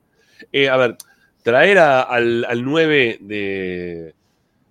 Eh, 0.51 0.69
a 0.69 0.75
ver, 0.77 0.97
traer 1.43 1.77
a- 1.79 2.01
al, 2.01 2.45
al 2.45 2.63
9 2.63 3.19
de, 3.21 4.13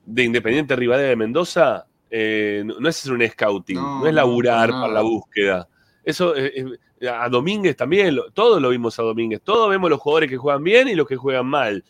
de 0.05 0.25
Independiente 0.25 0.77
Rivadavia 0.77 1.09
de 1.11 1.17
Mendoza 1.17 1.87
eh, 2.11 2.63
no, 2.65 2.81
no 2.81 2.89
es 2.89 2.99
hacer 2.99 3.13
un 3.13 3.27
scouting, 3.27 3.77
no, 3.77 4.01
No, 4.01 4.07
es 4.07 4.15
laburar 4.15 4.71
no, 4.71 4.81
para 4.83 4.93
la 4.93 5.01
búsqueda. 5.03 5.69
Eso, 6.05 6.35
eh, 6.37 6.65
a 7.11 7.29
Domínguez 7.29 7.77
también, 7.77 8.15
lo- 8.15 8.31
todos 8.31 8.61
lo 8.61 8.71
vimos 8.71 8.99
a 8.99 9.03
Domínguez. 9.03 9.41
Todos 9.43 9.69
vemos 9.71 9.89
los 9.91 10.01
jugadores 10.01 10.29
que 10.31 10.37
juegan 10.37 10.63
bien 10.65 10.89
y 10.89 10.95
los 10.95 11.07
que 11.07 11.17
juegan 11.17 11.47
mal. 11.47 11.83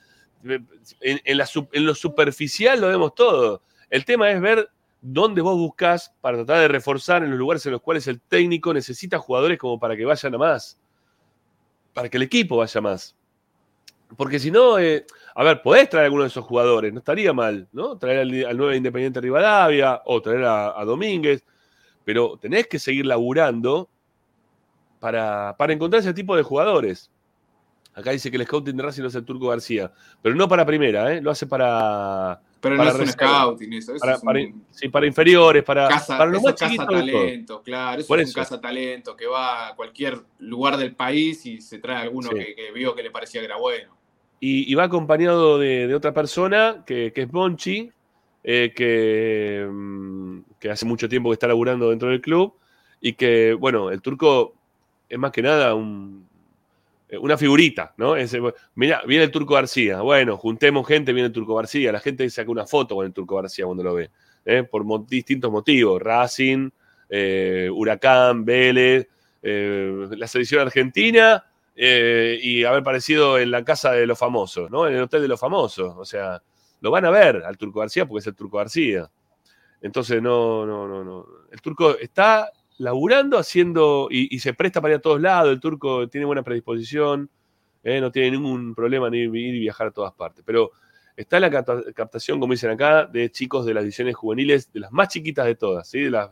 En, 0.45 1.21
en 1.25 1.37
la 1.39 1.47
su- 1.47 1.69
en 1.73 1.85
lo 1.85 1.95
superficial 1.97 2.81
lo 2.81 2.89
vemos 2.89 3.15
todo. 3.15 3.63
El 3.91 4.05
tema 4.05 4.31
es 4.31 4.41
ver 4.41 4.69
dónde 5.01 5.41
vos 5.41 5.57
buscas 5.57 6.15
para 6.21 6.39
tratar 6.39 6.61
de 6.61 6.69
reforzar 6.69 7.23
en 7.23 7.31
los 7.31 7.39
lugares 7.39 7.65
en 7.67 7.73
los 7.73 7.81
cuales 7.81 8.07
el 8.07 8.21
técnico 8.21 8.73
necesita 8.75 9.19
jugadores 9.19 9.59
como 9.59 9.79
para 9.79 9.97
que 9.97 10.05
vayan 10.05 10.35
a 10.35 10.39
más. 10.39 10.79
Para 11.95 12.09
que 12.09 12.17
el 12.17 12.25
equipo 12.25 12.59
vaya 12.59 12.81
más. 12.81 13.17
Porque 14.17 14.39
si 14.39 14.51
no, 14.51 14.79
eh, 14.79 15.05
a 15.35 15.45
ver, 15.45 15.61
podés 15.63 15.89
traer 15.89 16.05
a 16.05 16.07
alguno 16.07 16.23
de 16.23 16.29
esos 16.29 16.45
jugadores, 16.45 16.93
no 16.93 17.01
estaría 17.01 17.33
mal, 17.33 17.69
¿no? 17.73 17.99
Traer 17.99 18.21
al, 18.21 18.47
al 18.47 18.57
9 18.57 18.77
Independiente 18.77 19.21
Rivadavia 19.21 20.01
o 20.07 20.23
traer 20.23 20.45
a, 20.45 20.81
a 20.81 20.85
Domínguez, 20.85 21.45
pero 22.05 22.39
tenés 22.39 22.67
que 22.67 22.79
seguir 22.79 23.05
laburando 23.05 23.91
para, 24.99 25.55
para 25.59 25.73
encontrar 25.73 26.01
ese 26.01 26.15
tipo 26.15 26.37
de 26.37 26.43
jugadores. 26.43 27.11
Acá 27.95 28.13
dice 28.13 28.31
que 28.31 28.37
el 28.37 28.47
scouting 28.47 28.77
de 28.77 28.83
Racing 28.83 29.03
lo 29.03 29.09
hace 29.09 29.19
el 29.19 29.25
Turco 29.25 29.49
García, 29.49 29.93
pero 30.23 30.35
no 30.35 30.49
para 30.49 30.65
primera, 30.65 31.13
¿eh? 31.13 31.21
lo 31.21 31.31
hace 31.31 31.47
para. 31.47 32.41
Pero 32.61 32.77
para 32.77 32.91
no 32.93 32.97
es 32.97 33.03
un 33.03 33.13
scouting 33.13 33.73
eso. 33.75 33.93
eso 33.95 34.01
Para, 34.01 34.15
es 34.15 34.23
un 34.23 34.27
para- 34.27 34.41
sí, 34.71 34.89
para 34.89 35.07
inferiores, 35.07 35.63
para, 35.63 35.89
casa, 35.89 36.19
para 36.19 36.31
los 36.31 36.43
más 36.43 36.55
todos. 36.57 36.77
talento, 36.87 37.63
claro. 37.63 38.01
Eso 38.01 38.09
Por 38.09 38.21
es 38.21 38.29
eso. 38.31 38.39
un 38.39 38.43
casa 38.45 38.61
talento 38.61 39.17
que 39.17 39.27
va 39.27 39.69
a 39.69 39.77
cualquier 39.77 40.19
lugar 40.41 40.77
del 40.77 40.95
país 40.97 41.45
y 41.47 41.61
se 41.61 41.79
trae 41.79 41.97
a 41.97 42.01
alguno 42.01 42.31
Sí. 42.31 42.37
que, 42.37 42.55
que 42.57 42.73
vio 42.73 42.95
que 42.95 43.03
le 43.03 43.11
parecía 43.11 43.41
que 43.41 43.45
era 43.47 43.57
bueno. 43.59 43.97
Y, 44.41 44.71
y 44.71 44.75
va 44.75 44.85
acompañado 44.85 45.59
de, 45.59 45.87
de 45.87 45.95
otra 45.95 46.13
persona, 46.15 46.85
que, 46.87 47.13
que 47.13 47.23
es 47.23 47.33
Monchi, 47.33 47.91
eh, 48.45 48.73
que, 48.75 49.67
mm, 49.71 50.39
que 50.61 50.71
hace 50.71 50.85
mucho 50.87 51.09
tiempo 51.09 51.31
que 51.31 51.35
está 51.35 51.49
laburando 51.49 51.91
dentro 51.91 52.09
del 52.09 52.21
club, 52.21 52.55
y 53.01 53.13
que, 53.15 53.53
bueno, 53.55 53.91
el 53.91 54.01
turco 54.03 54.55
es 55.09 55.19
más 55.19 55.33
que 55.33 55.43
nada 55.43 55.75
un- 55.75 56.28
una 57.21 57.39
figurita, 57.39 57.95
¿no? 57.97 58.17
Es, 58.17 58.35
eh, 58.35 58.41
mira, 58.75 59.03
viene 59.07 59.25
el 59.25 59.31
turco 59.31 59.55
García, 59.55 60.01
bueno, 60.01 60.37
juntemos 60.37 60.87
gente, 60.87 61.13
viene 61.13 61.29
el 61.29 61.33
turco 61.33 61.55
García, 61.55 61.93
la 61.93 62.01
gente 62.01 62.29
saca 62.31 62.51
una 62.51 62.67
foto 62.67 62.97
con 62.97 63.07
el 63.07 63.13
turco 63.13 63.37
García 63.37 63.65
cuando 63.65 63.83
lo 63.83 63.95
ve, 63.95 64.11
¿eh? 64.45 64.65
por 64.65 65.07
distintos 65.07 65.51
motivos, 65.51 66.03
Racing, 66.03 66.71
eh, 67.09 67.71
Huracán, 67.73 68.45
Vélez, 68.45 69.09
eh, 69.43 70.09
la 70.11 70.27
selección 70.27 70.63
argentina 70.63 71.45
eh, 71.75 72.39
y 72.43 72.65
haber 72.65 72.81
aparecido 72.81 73.39
en 73.39 73.51
la 73.51 73.65
casa 73.65 73.93
de 73.93 74.07
los 74.07 74.19
famosos, 74.19 74.71
¿no? 74.71 74.87
En 74.87 74.95
el 74.95 75.03
hotel 75.03 75.23
de 75.23 75.29
los 75.29 75.39
famosos. 75.41 75.95
O 75.97 76.05
sea, 76.05 76.43
lo 76.81 76.91
van 76.91 77.05
a 77.05 77.11
ver 77.11 77.45
al 77.45 77.57
Turco 77.57 77.81
García 77.81 78.07
porque 78.07 78.21
es 78.21 78.27
el 78.27 78.35
Turco 78.35 78.59
García. 78.59 79.09
Entonces, 79.81 80.21
no, 80.21 80.67
no, 80.67 80.89
no, 80.89 81.05
no. 81.05 81.27
El 81.53 81.61
Turco 81.61 81.97
está 81.97 82.51
laburando, 82.79 83.39
haciendo 83.39 84.09
y, 84.11 84.39
se 84.39 84.55
presta 84.55 84.81
para 84.81 84.95
ir 84.95 84.99
a 84.99 85.03
todos 85.03 85.21
lados. 85.21 85.53
El 85.53 85.61
Turco 85.61 86.09
tiene 86.09 86.25
buena 86.27 86.43
predisposición, 86.43 87.29
¿eh? 87.85 88.01
no 88.01 88.11
tiene 88.11 88.33
ningún 88.33 88.75
problema 88.75 89.09
en 89.09 89.15
ir, 89.15 89.35
y 89.35 89.61
viajar 89.61 89.89
a 89.89 89.91
todas 89.91 90.13
partes. 90.15 90.43
Pero 90.47 90.71
está 91.17 91.39
la 91.41 91.51
capta- 91.51 91.93
captación, 91.95 92.41
como 92.41 92.53
dicen 92.53 92.71
acá, 92.71 93.07
de 93.07 93.31
chicos 93.31 93.67
de 93.67 93.75
las 93.75 93.85
ediciones 93.85 94.15
juveniles, 94.17 94.73
de 94.73 94.81
las 94.81 94.93
más 94.93 95.09
chiquitas 95.09 95.47
de 95.47 95.55
todas, 95.57 95.89
¿sí? 95.89 96.01
De 96.01 96.11
las 96.11 96.31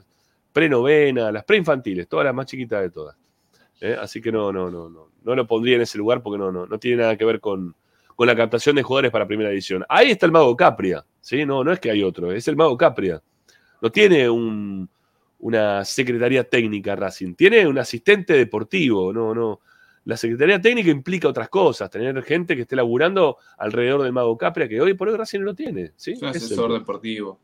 prenovena, 0.53 1.31
las 1.31 1.45
preinfantiles, 1.45 2.09
todas 2.09 2.25
las 2.25 2.35
más 2.35 2.47
chiquitas 2.47 2.81
de 2.81 2.91
todas. 2.91 3.17
¿eh? 3.81 3.97
Así 4.01 4.23
que 4.23 4.33
no, 4.33 4.51
no, 4.53 4.71
no, 4.71 4.89
no, 4.89 5.11
no 5.23 5.35
lo 5.35 5.47
pondría 5.47 5.77
en 5.77 5.83
ese 5.83 5.99
lugar 5.99 6.23
porque 6.23 6.39
no, 6.39 6.51
no, 6.51 6.67
no 6.67 6.79
tiene 6.79 7.03
nada 7.03 7.17
que 7.17 7.27
ver 7.27 7.41
con, 7.41 7.75
con 8.15 8.27
la 8.27 8.35
captación 8.35 8.75
de 8.77 8.83
jugadores 8.83 9.11
para 9.11 9.27
primera 9.27 9.51
edición. 9.51 9.85
Ahí 9.89 10.11
está 10.13 10.25
el 10.25 10.33
mago 10.33 10.57
Capria, 10.57 11.05
¿sí? 11.21 11.45
No, 11.45 11.63
no 11.63 11.73
es 11.73 11.81
que 11.81 11.91
hay 11.91 12.03
otro, 12.03 12.33
es 12.33 12.49
el 12.49 12.57
mago 12.57 12.75
Capria. 12.79 13.21
No 13.83 13.91
tiene 13.93 14.31
un- 14.31 14.89
una 15.39 15.85
secretaría 15.85 16.45
técnica 16.45 16.97
Racing, 16.97 17.35
tiene 17.35 17.67
un 17.67 17.79
asistente 17.79 18.33
deportivo, 18.35 19.13
no, 19.13 19.35
no. 19.35 19.61
La 20.05 20.17
secretaría 20.17 20.61
técnica 20.61 20.89
implica 20.91 21.27
otras 21.29 21.49
cosas, 21.49 21.91
tener 21.91 22.23
gente 22.23 22.55
que 22.55 22.63
esté 22.63 22.77
laburando 22.77 23.39
alrededor 23.59 24.03
del 24.03 24.13
mago 24.13 24.37
Capria, 24.39 24.69
que 24.69 24.81
hoy 24.81 24.95
por 24.95 25.09
hoy 25.09 25.17
Racing 25.17 25.41
no 25.41 25.47
lo 25.47 25.55
tiene. 25.55 25.93
¿sí? 25.97 26.13
Es 26.13 26.23
un 26.23 26.29
es 26.29 26.37
asesor 26.37 26.73
deportivo. 26.73 27.41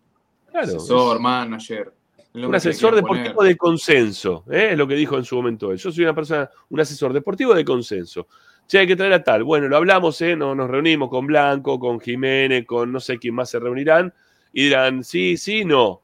Claro, 0.51 0.66
asesor, 0.69 1.16
es- 1.16 1.23
manager. 1.23 1.93
un 2.35 2.55
asesor 2.55 2.90
poner. 2.90 3.02
deportivo 3.05 3.43
de 3.43 3.56
consenso, 3.56 4.44
¿eh? 4.51 4.69
es 4.73 4.78
lo 4.78 4.86
que 4.86 4.94
dijo 4.94 5.19
en 5.19 5.24
su 5.24 5.35
momento 5.36 5.73
él. 5.73 5.78
Yo 5.78 5.90
soy 5.90 6.05
una 6.05 6.14
persona, 6.14 6.48
un 6.70 6.78
asesor 6.81 7.12
deportivo 7.12 7.52
de 7.52 7.64
consenso. 7.64 8.28
Si 8.66 8.78
hay 8.78 8.86
que 8.86 8.94
traer 8.94 9.12
a 9.14 9.24
tal, 9.24 9.43
bueno, 9.43 9.66
lo 9.69 9.77
hablamos, 9.77 10.20
¿eh? 10.23 10.36
nos, 10.36 10.56
nos 10.56 10.70
reunimos 10.70 11.09
con 11.10 11.27
Blanco, 11.27 11.81
con 11.81 11.98
Jiménez, 11.98 12.64
con 12.64 12.93
no 12.93 13.01
sé 13.01 13.19
quién 13.19 13.35
más 13.35 13.51
se 13.51 13.59
reunirán 13.59 14.14
y 14.52 14.64
dirán 14.64 15.02
sí, 15.02 15.36
sí, 15.36 15.64
no. 15.64 16.01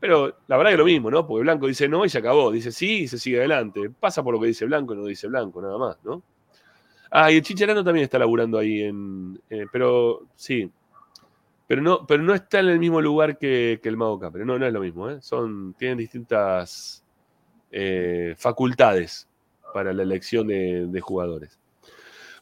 Pero 0.00 0.38
la 0.46 0.56
verdad 0.56 0.72
es 0.72 0.78
lo 0.78 0.86
mismo, 0.86 1.10
¿no? 1.10 1.26
Porque 1.26 1.42
Blanco 1.42 1.66
dice 1.66 1.86
no 1.86 2.04
y 2.04 2.08
se 2.08 2.18
acabó, 2.18 2.50
dice 2.50 2.72
sí 2.72 3.02
y 3.02 3.08
se 3.08 3.18
sigue 3.18 3.38
adelante. 3.38 3.90
Pasa 3.90 4.22
por 4.22 4.34
lo 4.34 4.40
que 4.40 4.48
dice 4.48 4.64
Blanco 4.64 4.94
y 4.94 4.96
no 4.96 5.04
dice 5.04 5.28
Blanco, 5.28 5.60
nada 5.60 5.78
más, 5.78 5.98
¿no? 6.02 6.22
Ah, 7.10 7.30
y 7.30 7.36
el 7.36 7.42
Chicharano 7.42 7.84
también 7.84 8.04
está 8.04 8.18
laburando 8.18 8.58
ahí 8.58 8.82
en. 8.82 9.40
eh, 9.50 9.66
pero 9.70 10.26
sí. 10.36 10.70
Pero 11.66 11.82
no, 11.82 12.06
pero 12.06 12.22
no 12.22 12.34
está 12.34 12.60
en 12.60 12.68
el 12.68 12.78
mismo 12.78 13.00
lugar 13.00 13.38
que, 13.38 13.78
que 13.82 13.88
el 13.88 13.96
Mago 13.96 14.18
Capri. 14.18 14.44
No, 14.44 14.58
no 14.58 14.66
es 14.66 14.72
lo 14.72 14.80
mismo, 14.80 15.10
¿eh? 15.10 15.18
Son, 15.20 15.74
tienen 15.74 15.98
distintas 15.98 17.04
eh, 17.70 18.34
facultades 18.36 19.28
para 19.72 19.92
la 19.92 20.02
elección 20.02 20.48
de, 20.48 21.00
jugadores. 21.00 21.58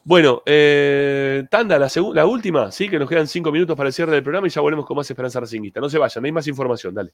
Bueno, 0.03 0.41
eh, 0.45 1.45
Tanda, 1.49 1.77
la, 1.77 1.89
la 2.13 2.25
última, 2.25 2.71
sí, 2.71 2.89
que 2.89 2.97
nos 2.97 3.07
quedan 3.07 3.27
cinco 3.27 3.51
minutos 3.51 3.75
para 3.75 3.87
el 3.89 3.93
cierre 3.93 4.13
del 4.13 4.23
programa 4.23 4.47
y 4.47 4.49
ya 4.49 4.61
volvemos 4.61 4.85
con 4.85 4.97
más 4.97 5.09
Esperanza 5.09 5.39
Racinguista. 5.39 5.79
No 5.79 5.89
se 5.89 5.99
vayan, 5.99 6.25
hay 6.25 6.31
más 6.31 6.47
información, 6.47 6.95
dale. 6.95 7.11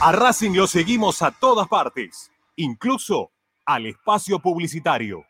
A 0.00 0.12
Racing 0.12 0.52
lo 0.52 0.68
seguimos 0.68 1.22
a 1.22 1.32
todas 1.32 1.66
partes, 1.66 2.30
incluso 2.54 3.32
al 3.66 3.86
espacio 3.86 4.38
publicitario. 4.38 5.24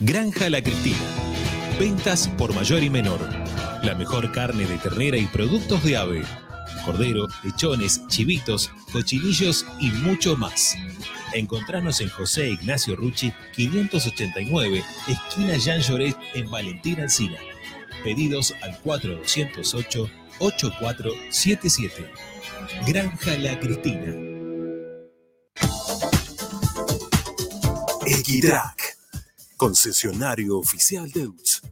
Granja 0.00 0.50
La 0.50 0.60
Cristina. 0.60 0.98
Ventas 1.78 2.26
por 2.36 2.52
mayor 2.52 2.82
y 2.82 2.90
menor. 2.90 3.20
La 3.84 3.94
mejor 3.94 4.32
carne 4.32 4.66
de 4.66 4.76
ternera 4.78 5.16
y 5.18 5.26
productos 5.26 5.84
de 5.84 5.96
ave. 5.96 6.24
Cordero, 6.84 7.28
lechones, 7.44 8.04
chivitos, 8.08 8.72
cochinillos 8.92 9.64
y 9.78 9.92
mucho 9.92 10.36
más. 10.36 10.74
Encontranos 11.32 12.00
en 12.00 12.08
José 12.08 12.50
Ignacio 12.50 12.96
Rucci 12.96 13.32
589, 13.54 14.82
esquina 15.06 15.56
Jean 15.58 15.80
Lloret 15.80 16.16
en 16.34 16.50
Valentín 16.50 17.00
Alcina. 17.00 17.38
Pedidos 18.02 18.52
al 18.62 18.76
4208 18.80 20.10
8477. 20.40 22.27
Granja 22.86 23.36
La 23.38 23.58
Cristina. 23.58 24.14
Equitrack, 28.06 28.96
concesionario 29.56 30.58
oficial 30.58 31.10
Deutz. 31.10 31.62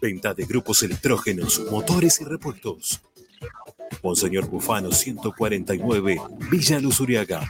Venta 0.00 0.32
de 0.34 0.44
grupos 0.44 0.82
electrógenos, 0.82 1.60
motores 1.70 2.20
y 2.20 2.24
repuestos. 2.24 3.00
Monseñor 4.02 4.46
Bufano 4.46 4.90
149, 4.92 6.20
Villa 6.50 6.80
Luzuriaga. 6.80 7.48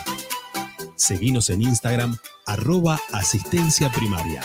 Seguinos 0.95 1.49
en 1.49 1.61
Instagram, 1.61 2.17
arroba 2.45 2.99
asistencia 3.13 3.89
primaria. 3.89 4.41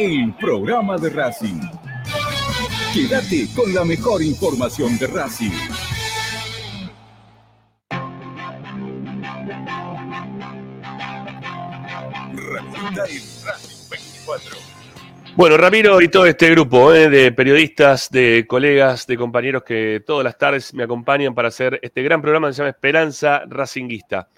el 0.00 0.34
programa 0.34 0.96
de 0.96 1.10
Racing. 1.10 1.60
Quédate 2.94 3.46
con 3.54 3.74
la 3.74 3.84
mejor 3.84 4.22
información 4.22 4.96
de 4.96 5.06
Racing. 5.06 5.50
Racing 12.32 12.94
Racing 13.44 13.90
24. 13.90 14.56
Bueno, 15.36 15.58
Ramiro 15.58 16.00
y 16.00 16.08
todo 16.08 16.24
este 16.24 16.48
grupo 16.48 16.94
eh, 16.94 17.10
de 17.10 17.32
periodistas, 17.32 18.08
de 18.10 18.46
colegas, 18.48 19.06
de 19.06 19.18
compañeros 19.18 19.64
que 19.64 20.02
todas 20.06 20.24
las 20.24 20.38
tardes 20.38 20.72
me 20.72 20.84
acompañan 20.84 21.34
para 21.34 21.48
hacer 21.48 21.78
este 21.82 22.02
gran 22.02 22.22
programa 22.22 22.48
que 22.48 22.54
se 22.54 22.58
llama 22.58 22.70
Esperanza 22.70 23.42
Racinguista. 23.46 24.30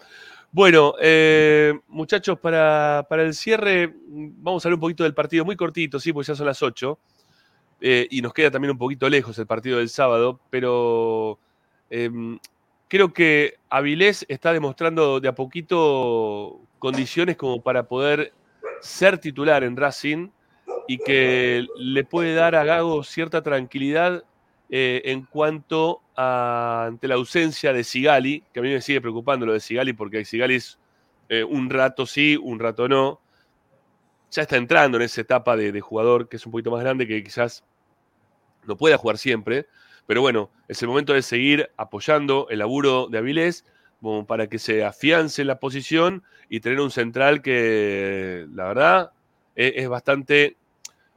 Bueno, 0.54 0.94
eh, 1.00 1.72
muchachos, 1.88 2.38
para, 2.38 3.06
para 3.08 3.22
el 3.22 3.32
cierre 3.32 3.94
vamos 4.06 4.62
a 4.62 4.68
hablar 4.68 4.74
un 4.74 4.80
poquito 4.80 5.02
del 5.02 5.14
partido, 5.14 5.46
muy 5.46 5.56
cortito, 5.56 5.98
sí, 5.98 6.12
porque 6.12 6.26
ya 6.28 6.34
son 6.34 6.44
las 6.44 6.62
8, 6.62 6.98
eh, 7.80 8.06
y 8.10 8.20
nos 8.20 8.34
queda 8.34 8.50
también 8.50 8.72
un 8.72 8.76
poquito 8.76 9.08
lejos 9.08 9.38
el 9.38 9.46
partido 9.46 9.78
del 9.78 9.88
sábado, 9.88 10.40
pero 10.50 11.38
em, 11.88 12.38
creo 12.86 13.14
que 13.14 13.54
Avilés 13.70 14.26
está 14.28 14.52
demostrando 14.52 15.20
de 15.20 15.28
a 15.28 15.34
poquito 15.34 16.60
condiciones 16.78 17.38
como 17.38 17.62
para 17.62 17.88
poder 17.88 18.34
ser 18.82 19.16
titular 19.16 19.64
en 19.64 19.74
Racing 19.74 20.28
y 20.86 20.98
que 20.98 21.66
le 21.78 22.04
puede 22.04 22.34
dar 22.34 22.56
a 22.56 22.64
Gago 22.64 23.02
cierta 23.04 23.42
tranquilidad 23.42 24.22
eh, 24.74 25.03
en 25.05 25.27
cuanto 25.27 26.01
a 26.16 26.86
ante 26.86 27.07
la 27.07 27.16
ausencia 27.16 27.74
de 27.74 27.85
Sigali, 27.85 28.43
que 28.55 28.61
a 28.61 28.62
mí 28.62 28.70
me 28.70 28.81
sigue 28.81 29.03
preocupando 29.03 29.44
lo 29.44 29.53
de 29.53 29.61
Sigali, 29.61 29.93
porque 29.93 30.24
Sigali 30.24 30.55
es 30.55 30.78
eh, 31.28 31.44
un 31.44 31.69
rato 31.69 32.07
sí, 32.07 32.39
un 32.43 32.59
rato 32.59 32.89
no. 32.89 33.20
Ya 34.31 34.43
está 34.43 34.57
entrando 34.57 34.97
en 34.97 35.03
esa 35.03 35.20
etapa 35.20 35.59
de, 35.59 35.78
jugador 35.82 36.27
que 36.27 36.36
es 36.36 36.47
un 36.47 36.53
poquito 36.53 36.70
más 36.70 36.81
grande, 36.81 37.07
que 37.07 37.23
quizás 37.23 37.65
no 38.65 38.78
pueda 38.78 38.97
jugar 38.97 39.19
siempre. 39.19 39.66
Pero 40.07 40.23
bueno, 40.23 40.51
es 40.69 40.81
el 40.81 40.89
momento 40.89 41.12
de 41.12 41.20
seguir 41.20 41.70
apoyando 41.77 42.47
el 42.49 42.61
laburo 42.61 43.09
de 43.09 43.19
Avilés 43.19 43.66
para 44.27 44.47
que 44.47 44.59
se 44.59 44.85
afiance 44.85 45.44
la 45.44 45.61
posición 45.61 46.23
y 46.49 46.61
tener 46.61 46.81
un 46.81 46.90
central 46.90 47.43
que, 47.43 48.47
la 48.55 48.65
verdad, 48.65 49.12
e- 49.55 49.74
es, 49.77 49.89
bastante, 49.90 50.57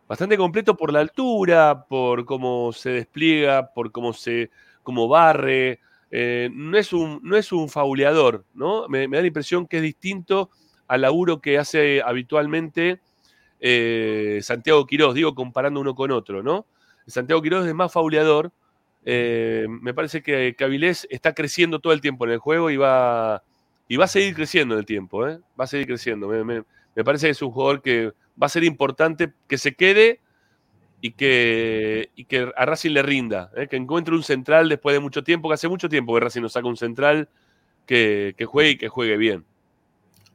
bastante 0.08 0.38
completo 0.38 0.76
por 0.78 0.92
la 0.94 1.00
altura, 1.02 1.86
por 1.88 2.26
cómo 2.26 2.72
se 2.74 2.90
despliega, 2.92 3.74
por 3.74 3.92
cómo 3.92 4.14
se 4.14 4.50
como 4.84 5.08
barre. 5.08 5.80
eh, 6.12 6.50
no, 6.54 6.78
es 6.78 6.94
un, 6.94 7.20
no 7.24 7.36
es 7.38 7.52
un 7.52 7.70
fauleador, 7.70 8.46
¿no? 8.54 8.88
Me, 8.88 9.08
da 9.08 9.22
la 9.22 9.28
impresión 9.28 9.68
que 9.68 9.78
es 9.78 9.84
distinto 9.84 10.50
al 10.88 11.02
laburo 11.02 11.42
que 11.42 11.58
hace 11.58 12.02
habitualmente 12.06 13.02
eh, 13.60 14.40
Santiago 14.44 14.86
Quirós, 14.86 15.16
digo, 15.16 15.34
comparando 15.36 15.80
uno 15.80 15.96
con 15.96 16.12
otro, 16.12 16.44
¿no? 16.44 16.66
Santiago 17.08 17.42
Quirós 17.42 17.66
es 17.68 17.74
más 17.74 17.92
fauleador. 17.92 18.52
eh, 19.06 19.66
me 19.70 19.94
parece 19.94 20.22
que, 20.24 20.56
que 20.58 20.64
Avilés 20.64 21.08
está 21.12 21.34
creciendo 21.34 21.80
todo 21.80 21.94
el 21.94 22.02
tiempo 22.02 22.26
en 22.26 22.32
el 22.32 22.40
juego 22.40 22.70
y 22.72 22.78
va, 22.78 23.44
y 23.88 23.98
va 23.98 24.06
a 24.06 24.08
seguir 24.08 24.34
creciendo 24.36 24.74
en 24.76 24.80
el 24.80 24.86
tiempo, 24.86 25.28
¿eh? 25.28 25.40
Va 25.60 25.66
a 25.66 25.68
seguir 25.68 25.88
creciendo. 25.88 26.28
Me, 26.28 26.44
me- 26.44 26.64
me 26.96 27.04
parece 27.04 27.28
que 27.28 27.32
es 27.32 27.42
un 27.42 27.52
jugador 27.52 27.82
que 27.82 28.14
va 28.42 28.48
a 28.48 28.50
ser 28.50 28.64
importante 28.64 29.34
que 29.48 29.58
se 29.58 29.76
quede 29.76 30.20
y 31.02 31.12
que, 31.12 32.10
y 32.16 32.26
que 32.26 32.52
a 32.56 32.66
Racing 32.66 32.92
le 32.92 33.04
rinda, 33.04 33.52
¿eh? 33.56 33.68
que 33.68 33.76
encuentre 33.76 34.16
un 34.16 34.24
central 34.24 34.70
después 34.70 34.96
de 34.96 35.00
mucho 35.00 35.24
tiempo, 35.24 35.50
que 35.50 35.56
hace 35.56 35.68
mucho 35.68 35.90
tiempo 35.90 36.14
que 36.14 36.22
Racing 36.22 36.42
nos 36.42 36.54
saca 36.54 36.68
un 36.68 36.78
central 36.78 37.30
que, 37.86 38.34
que 38.38 38.46
juegue 38.46 38.72
y 38.72 38.78
que 38.78 38.90
juegue 38.90 39.18
bien. 39.18 39.46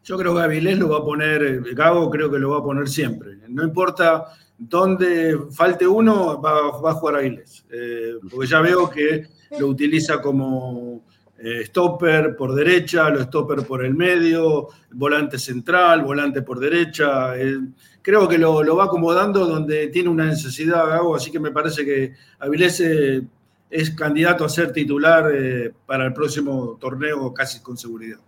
Yo 0.04 0.16
creo 0.16 0.34
que 0.34 0.42
Avilés 0.42 0.78
lo 0.78 0.88
va 0.88 0.98
a 0.98 1.04
poner, 1.04 1.42
eh, 1.42 1.60
Gago 1.74 2.10
creo 2.10 2.30
que 2.30 2.38
lo 2.38 2.50
va 2.50 2.58
a 2.58 2.62
poner 2.62 2.88
siempre. 2.88 3.36
No 3.48 3.64
importa 3.64 4.26
dónde 4.56 5.36
falte 5.50 5.86
uno, 5.86 6.40
va, 6.40 6.70
va 6.78 6.90
a 6.90 6.94
jugar 6.94 7.16
Avilés. 7.16 7.64
Eh, 7.70 8.14
porque 8.30 8.46
ya 8.46 8.60
veo 8.60 8.88
que 8.88 9.26
lo 9.58 9.66
utiliza 9.66 10.22
como 10.22 11.02
eh, 11.42 11.64
stopper 11.64 12.36
por 12.36 12.54
derecha, 12.54 13.08
lo 13.08 13.22
stopper 13.22 13.66
por 13.66 13.84
el 13.84 13.94
medio, 13.94 14.68
volante 14.92 15.38
central, 15.38 16.02
volante 16.02 16.42
por 16.42 16.60
derecha. 16.60 17.36
eh, 17.38 17.58
creo 18.02 18.28
que 18.28 18.38
lo, 18.38 18.62
lo 18.62 18.76
va 18.76 18.84
acomodando 18.84 19.46
donde 19.46 19.88
tiene 19.88 20.08
una 20.08 20.26
necesidad 20.26 20.86
Gago, 20.86 21.16
así 21.16 21.30
que 21.30 21.40
me 21.40 21.50
parece 21.50 21.84
que 21.84 22.12
Avilés 22.38 22.80
eh, 22.80 23.22
es 23.70 23.90
candidato 23.92 24.44
a 24.44 24.48
ser 24.48 24.72
titular 24.72 25.30
eh, 25.34 25.72
para 25.86 26.06
el 26.06 26.12
próximo 26.12 26.76
torneo 26.80 27.32
casi 27.32 27.60
con 27.60 27.76
seguridad. 27.76 28.18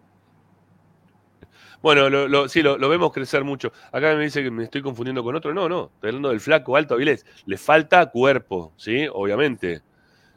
Bueno, 1.83 2.49
sí, 2.49 2.63
lo, 2.63 2.79
lo 2.79 2.89
vemos 2.89 3.13
crecer 3.13 3.43
mucho. 3.43 3.73
Acá 3.91 4.15
me 4.15 4.23
dice 4.23 4.41
que 4.43 4.53
me 4.53 4.63
estoy 4.63 4.83
confundiendo 4.83 5.25
con 5.25 5.35
otro. 5.35 5.53
No, 5.53 5.69
no, 5.69 5.91
estoy 5.95 6.11
hablando 6.11 6.29
del 6.29 6.41
flaco 6.41 6.77
alto 6.77 6.95
Avilés. 6.95 7.27
Le 7.45 7.59
falta 7.59 8.09
cuerpo, 8.09 8.73
¿sí? 8.77 9.09
Obviamente. 9.13 9.83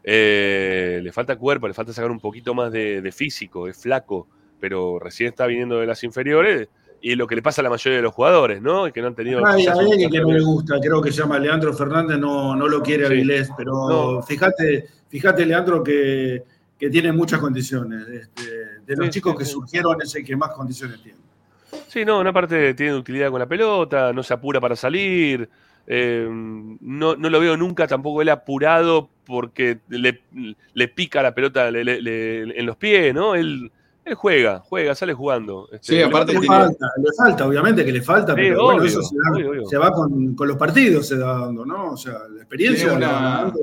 Eh, 0.07 0.99
le 1.01 1.11
falta 1.11 1.35
cuerpo, 1.35 1.67
le 1.67 1.73
falta 1.73 1.91
sacar 1.91 2.11
un 2.11 2.19
poquito 2.19 2.53
más 2.53 2.71
de, 2.71 3.01
de 3.01 3.11
físico, 3.11 3.67
es 3.67 3.75
flaco, 3.81 4.27
pero 4.59 4.99
recién 4.99 5.29
está 5.29 5.47
viniendo 5.47 5.79
de 5.79 5.87
las 5.87 6.03
inferiores 6.03 6.69
y 7.01 7.15
lo 7.15 7.25
que 7.25 7.35
le 7.35 7.41
pasa 7.41 7.61
a 7.61 7.63
la 7.63 7.71
mayoría 7.71 7.97
de 7.97 8.03
los 8.03 8.13
jugadores, 8.13 8.61
¿no? 8.61 8.87
Y 8.87 8.91
que 8.91 9.01
no 9.01 9.07
han 9.07 9.15
tenido. 9.15 9.43
Hay, 9.45 9.65
hay 9.65 9.79
alguien 9.79 10.09
que 10.11 10.19
no 10.19 10.31
le 10.31 10.41
gusta, 10.41 10.75
creo 10.79 11.01
que 11.01 11.11
se 11.11 11.21
llama 11.21 11.39
Leandro 11.39 11.73
Fernández, 11.73 12.19
no, 12.19 12.55
no 12.55 12.67
lo 12.67 12.81
quiere 12.83 13.07
Sí. 13.07 13.13
Avilés, 13.13 13.49
pero 13.57 13.71
No. 13.89 14.21
fíjate, 14.21 14.85
fíjate, 15.09 15.43
Leandro, 15.45 15.83
que, 15.83 16.43
que 16.77 16.89
tiene 16.91 17.11
muchas 17.11 17.39
condiciones. 17.39 18.07
Este, 18.07 18.43
de 18.85 18.95
los 18.95 19.05
Sí, 19.07 19.11
chicos 19.13 19.33
sí, 19.33 19.37
que 19.39 19.45
surgieron 19.45 19.99
es 20.03 20.13
el 20.15 20.23
que 20.23 20.35
más 20.35 20.51
condiciones 20.51 21.01
tiene. 21.01 21.17
Sí, 21.87 22.05
no, 22.05 22.19
una 22.19 22.31
parte 22.31 22.73
tiene 22.75 22.93
utilidad 22.95 23.31
con 23.31 23.39
la 23.39 23.47
pelota, 23.47 24.13
no 24.13 24.21
se 24.23 24.33
apura 24.35 24.59
para 24.61 24.75
salir. 24.75 25.49
Eh, 25.87 26.27
no, 26.29 27.15
no 27.15 27.29
lo 27.29 27.39
veo 27.39 27.55
nunca 27.57 27.87
tampoco 27.87 28.21
él 28.21 28.29
apurado 28.29 29.09
porque 29.25 29.79
le, 29.89 30.21
le 30.73 30.87
pica 30.87 31.21
la 31.23 31.33
pelota 31.33 31.69
le- 31.71 31.83
le- 31.83 32.01
le- 32.01 32.59
en 32.59 32.65
los 32.65 32.75
pies, 32.77 33.13
¿no? 33.13 33.35
Él, 33.35 33.71
él 34.03 34.13
juega, 34.15 34.59
juega, 34.59 34.93
sale 34.95 35.13
jugando. 35.13 35.67
Este, 35.71 35.87
Sí, 35.87 35.95
le 35.95 36.03
aparte 36.05 36.33
Le 36.33 36.41
falta- 36.45 36.65
falta, 36.67 36.85
le 36.97 37.13
falta, 37.17 37.47
obviamente 37.47 37.83
que 37.85 37.91
le 37.91 38.01
falta, 38.01 38.33
Sí, 38.35 38.41
pero 38.41 38.63
bueno, 38.65 38.83
eso 38.83 39.01
se, 39.01 39.15
da- 39.15 39.31
obvio, 39.33 39.49
obvio. 39.49 39.65
se 39.67 39.77
va 39.77 39.91
con, 39.91 40.35
con 40.35 40.47
los 40.47 40.57
partidos, 40.57 41.07
se 41.07 41.17
da 41.17 41.39
dando, 41.39 41.65
¿no? 41.65 41.91
O 41.93 41.97
sea, 41.97 42.13
la 42.29 42.37
experiencia 42.41 42.89
Tiene 42.89 42.97
una, 43.05 43.11
dando. 43.11 43.59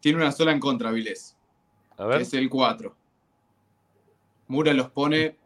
tiene 0.00 0.18
una 0.18 0.30
sola 0.32 0.52
en 0.52 0.60
contra, 0.60 0.90
Vilés. 0.92 1.36
A 1.96 2.04
que 2.04 2.08
ver. 2.08 2.20
es 2.22 2.34
el 2.34 2.48
4. 2.48 2.94
Mura 4.48 4.72
los 4.74 4.90
pone 4.90 5.36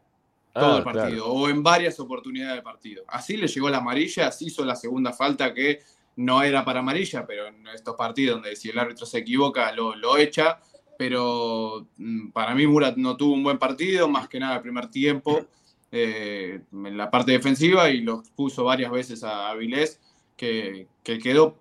Ah, 0.53 0.59
todo 0.61 0.77
el 0.77 0.83
claro. 0.83 0.99
partido, 0.99 1.27
o 1.27 1.47
en 1.49 1.61
varias 1.63 1.99
oportunidades 1.99 2.55
de 2.55 2.61
partido. 2.61 3.03
Así 3.07 3.37
le 3.37 3.47
llegó 3.47 3.69
la 3.69 3.77
amarilla, 3.77 4.27
así 4.27 4.45
hizo 4.47 4.65
la 4.65 4.75
segunda 4.75 5.13
falta 5.13 5.53
que 5.53 5.79
no 6.15 6.41
era 6.43 6.65
para 6.65 6.79
amarilla, 6.79 7.25
pero 7.25 7.47
en 7.47 7.67
estos 7.67 7.95
partidos 7.95 8.41
donde 8.41 8.55
si 8.55 8.69
el 8.69 8.79
árbitro 8.79 9.05
se 9.05 9.19
equivoca 9.19 9.71
lo, 9.73 9.95
lo 9.95 10.17
echa. 10.17 10.59
Pero 10.97 11.87
mm, 11.97 12.31
para 12.31 12.53
mí 12.55 12.67
Murat 12.67 12.97
no 12.97 13.15
tuvo 13.15 13.33
un 13.33 13.43
buen 13.43 13.57
partido, 13.57 14.09
más 14.09 14.27
que 14.27 14.39
nada 14.39 14.55
el 14.55 14.61
primer 14.61 14.89
tiempo 14.89 15.45
eh, 15.91 16.59
en 16.73 16.97
la 16.97 17.09
parte 17.09 17.31
defensiva 17.31 17.89
y 17.89 18.01
los 18.01 18.29
puso 18.31 18.65
varias 18.65 18.91
veces 18.91 19.23
a 19.23 19.49
Avilés, 19.49 20.01
que, 20.35 20.87
que 21.03 21.19
quedó 21.19 21.57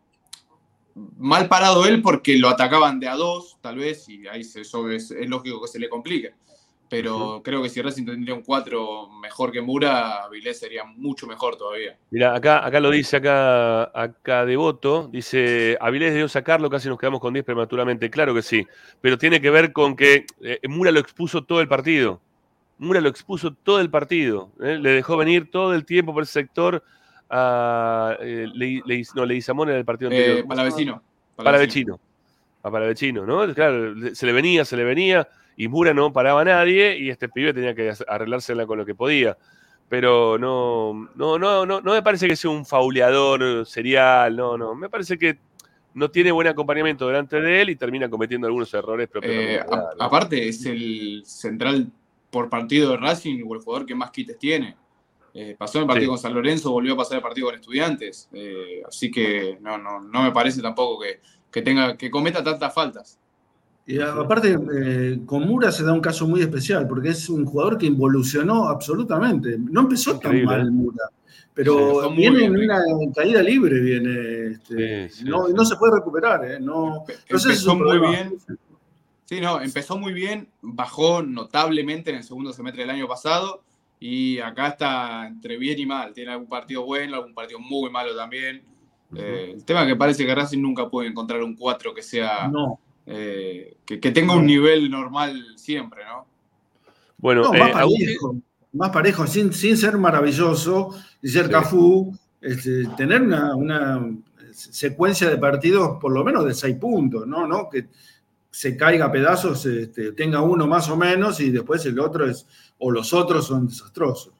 mal 1.16 1.46
parado 1.48 1.86
él 1.86 2.02
porque 2.02 2.36
lo 2.38 2.48
atacaban 2.48 2.98
de 2.98 3.08
a 3.08 3.14
dos, 3.14 3.58
tal 3.60 3.76
vez, 3.76 4.08
y 4.08 4.26
ahí 4.26 4.42
se- 4.42 4.62
eso 4.62 4.90
es, 4.90 5.10
es 5.12 5.28
lógico 5.28 5.60
que 5.62 5.68
se 5.68 5.78
le 5.78 5.88
complique. 5.88 6.34
Pero 6.90 7.42
creo 7.44 7.62
que 7.62 7.68
si 7.68 7.82
Racing 7.82 8.06
tendría 8.06 8.34
un 8.34 8.42
4 8.42 9.10
mejor 9.20 9.52
que 9.52 9.60
Mura, 9.60 10.24
Avilés 10.24 10.58
sería 10.58 10.84
mucho 10.84 11.26
mejor 11.26 11.56
todavía. 11.56 11.96
Mira, 12.10 12.34
acá, 12.34 12.64
acá 12.64 12.80
lo 12.80 12.90
dice 12.90 13.18
acá, 13.18 13.84
acá 13.94 14.46
Devoto, 14.46 15.08
dice, 15.12 15.76
Avilés 15.80 16.12
debió 16.12 16.28
sacarlo, 16.28 16.70
casi 16.70 16.88
nos 16.88 16.98
quedamos 16.98 17.20
con 17.20 17.34
10 17.34 17.44
prematuramente, 17.44 18.08
claro 18.08 18.32
que 18.34 18.40
sí, 18.42 18.66
pero 19.02 19.18
tiene 19.18 19.40
que 19.40 19.50
ver 19.50 19.72
con 19.72 19.96
que 19.96 20.24
eh, 20.40 20.60
Mura 20.66 20.90
lo 20.90 21.00
expuso 21.00 21.44
todo 21.44 21.60
el 21.60 21.68
partido, 21.68 22.20
Mura 22.78 23.00
lo 23.02 23.08
expuso 23.10 23.52
todo 23.52 23.80
el 23.80 23.90
partido, 23.90 24.50
¿eh? 24.60 24.78
le 24.80 24.90
dejó 24.90 25.16
venir 25.18 25.50
todo 25.50 25.74
el 25.74 25.84
tiempo 25.84 26.14
por 26.14 26.22
ese 26.22 26.32
sector 26.32 26.82
a 27.28 28.16
eh, 28.20 28.46
Le- 28.54 28.82
Le- 28.86 29.02
no, 29.14 29.26
Leguizamón 29.26 29.68
en 29.68 29.76
el 29.76 29.84
partido 29.84 30.10
anterior. 30.10 30.38
Eh, 30.38 30.42
¿Cómo 30.42 30.54
se 30.54 30.56
Palavecino. 30.56 31.02
Palavecino. 31.36 32.00
A 32.62 32.70
Palavecino, 32.70 33.24
¿no? 33.24 33.52
Claro, 33.54 33.94
se 34.14 34.26
le 34.26 34.32
venía, 34.32 34.64
se 34.64 34.76
le 34.76 34.84
venía, 34.84 35.28
y 35.56 35.68
Mura 35.68 35.94
no 35.94 36.12
paraba 36.12 36.40
a 36.40 36.44
nadie, 36.44 36.98
y 36.98 37.10
este 37.10 37.28
pibe 37.28 37.54
tenía 37.54 37.74
que 37.74 37.92
arreglársela 38.06 38.66
con 38.66 38.78
lo 38.78 38.86
que 38.86 38.94
podía. 38.94 39.36
Pero 39.88 40.36
no, 40.38 41.08
no, 41.14 41.38
no, 41.38 41.64
no, 41.64 41.80
no 41.80 41.92
me 41.92 42.02
parece 42.02 42.28
que 42.28 42.36
sea 42.36 42.50
un 42.50 42.66
fauleador 42.66 43.64
serial, 43.64 44.36
no, 44.36 44.58
no. 44.58 44.74
Me 44.74 44.90
parece 44.90 45.16
que 45.16 45.38
no 45.94 46.10
tiene 46.10 46.30
buen 46.30 46.46
acompañamiento 46.46 47.06
delante 47.06 47.40
de 47.40 47.62
él 47.62 47.70
y 47.70 47.76
termina 47.76 48.10
cometiendo 48.10 48.46
algunos 48.46 48.72
errores 48.74 49.08
propios. 49.08 49.32
Eh, 49.34 49.60
aparte, 49.98 50.48
es 50.48 50.64
el 50.66 51.22
central 51.24 51.90
por 52.30 52.50
partido 52.50 52.90
de 52.90 52.98
Racing 52.98 53.42
o 53.46 53.54
el 53.54 53.60
jugador 53.62 53.86
que 53.86 53.94
más 53.94 54.10
quites 54.10 54.38
tiene. 54.38 54.76
Eh, 55.32 55.56
pasó 55.58 55.78
en 55.78 55.82
el 55.82 55.88
partido 55.88 56.06
Sí. 56.06 56.10
con 56.10 56.18
San 56.18 56.34
Lorenzo, 56.34 56.70
volvió 56.70 56.94
a 56.94 56.96
pasar 56.96 57.16
el 57.16 57.22
partido 57.22 57.46
con 57.46 57.54
Estudiantes. 57.56 58.28
Eh, 58.32 58.82
así 58.86 59.10
que 59.10 59.58
no, 59.60 59.78
no, 59.78 60.00
no 60.00 60.22
me 60.22 60.32
parece 60.32 60.60
tampoco 60.60 61.02
que, 61.02 61.20
que 61.50 61.62
tenga 61.62 61.96
que 61.96 62.10
cometa 62.10 62.42
tantas 62.44 62.72
faltas. 62.74 63.18
Y 63.86 64.00
aparte, 64.00 64.58
eh, 64.74 65.20
con 65.24 65.46
Mura 65.48 65.72
se 65.72 65.82
da 65.82 65.94
un 65.94 66.00
caso 66.02 66.28
muy 66.28 66.42
especial, 66.42 66.86
porque 66.86 67.08
es 67.08 67.28
un 67.30 67.46
jugador 67.46 67.78
que 67.78 67.86
involucionó 67.86 68.68
absolutamente. 68.68 69.56
No 69.58 69.80
empezó 69.80 70.16
Increíble, 70.16 70.46
tan 70.46 70.58
mal 70.58 70.66
¿eh? 70.68 70.70
Mura, 70.70 71.04
pero 71.54 72.10
viene 72.10 72.44
en 72.44 72.56
una 72.56 72.82
caída 73.16 73.42
libre, 73.42 73.80
viene. 73.80 74.46
este, 74.52 75.08
Sí, 75.08 75.20
sí, 75.20 75.24
no, 75.24 75.46
sí. 75.46 75.54
no 75.54 75.64
se 75.64 75.76
puede 75.76 75.96
recuperar, 75.96 76.44
¿eh? 76.44 76.60
No, 76.60 77.04
no 77.30 77.38
sé 77.38 77.48
si 77.48 77.54
es 77.54 77.66
Empezó 77.66 77.72
un 77.72 77.78
muy 77.78 77.88
problema. 77.88 78.10
bien. 78.10 78.38
Sí, 79.24 79.40
no, 79.40 79.60
empezó 79.60 79.98
muy 79.98 80.12
bien, 80.12 80.48
bajó 80.62 81.22
notablemente 81.22 82.10
en 82.10 82.16
el 82.16 82.24
segundo 82.24 82.52
semestre 82.52 82.82
del 82.82 82.90
año 82.90 83.08
pasado 83.08 83.62
y 84.00 84.38
acá 84.38 84.68
está 84.68 85.26
entre 85.26 85.56
bien 85.56 85.78
y 85.78 85.86
mal. 85.86 86.12
Tiene 86.12 86.32
algún 86.32 86.48
partido 86.48 86.84
bueno, 86.84 87.16
algún 87.16 87.34
partido 87.34 87.58
muy 87.58 87.90
malo 87.90 88.14
también. 88.14 88.62
Eh, 89.16 89.52
el 89.54 89.64
tema 89.64 89.82
es 89.82 89.88
que 89.88 89.96
parece 89.96 90.26
que 90.26 90.34
Racing 90.34 90.60
nunca 90.60 90.88
puede 90.90 91.08
encontrar 91.08 91.42
un 91.42 91.56
4 91.56 91.94
que 91.94 92.02
sea 92.02 92.48
No. 92.48 92.78
eh, 93.06 93.76
que, 93.86 93.98
que 94.00 94.10
tenga 94.10 94.34
un 94.36 94.44
nivel 94.46 94.90
normal 94.90 95.44
siempre, 95.56 96.04
¿no? 96.04 96.26
Bueno, 97.16 97.42
No, 97.44 97.54
eh, 97.54 97.58
más 97.58 97.74
Agustín- 97.74 98.04
parejo, 98.06 98.36
más 98.74 98.90
parejo, 98.90 99.26
sin, 99.26 99.52
sin 99.52 99.76
ser 99.76 99.96
maravilloso 99.96 100.90
y 101.22 101.28
ser 101.28 101.48
Cafú, 101.50 102.16
este, 102.40 102.84
tener 102.96 103.22
una, 103.22 103.56
una 103.56 104.08
secuencia 104.52 105.28
de 105.30 105.38
partidos 105.38 105.98
por 106.00 106.12
lo 106.12 106.22
menos 106.22 106.44
de 106.44 106.52
seis 106.54 106.76
puntos, 106.76 107.26
¿no? 107.26 107.46
¿No? 107.46 107.68
Que 107.70 107.86
se 108.50 108.76
caiga 108.76 109.06
a 109.06 109.12
pedazos, 109.12 109.64
este, 109.66 110.12
tenga 110.12 110.42
uno 110.42 110.66
más 110.66 110.88
o 110.90 110.96
menos 110.96 111.40
y 111.40 111.50
después 111.50 111.84
el 111.86 111.98
otro 111.98 112.28
es, 112.28 112.46
o 112.78 112.90
los 112.90 113.12
otros 113.12 113.46
son 113.46 113.66
desastrosos. 113.68 114.32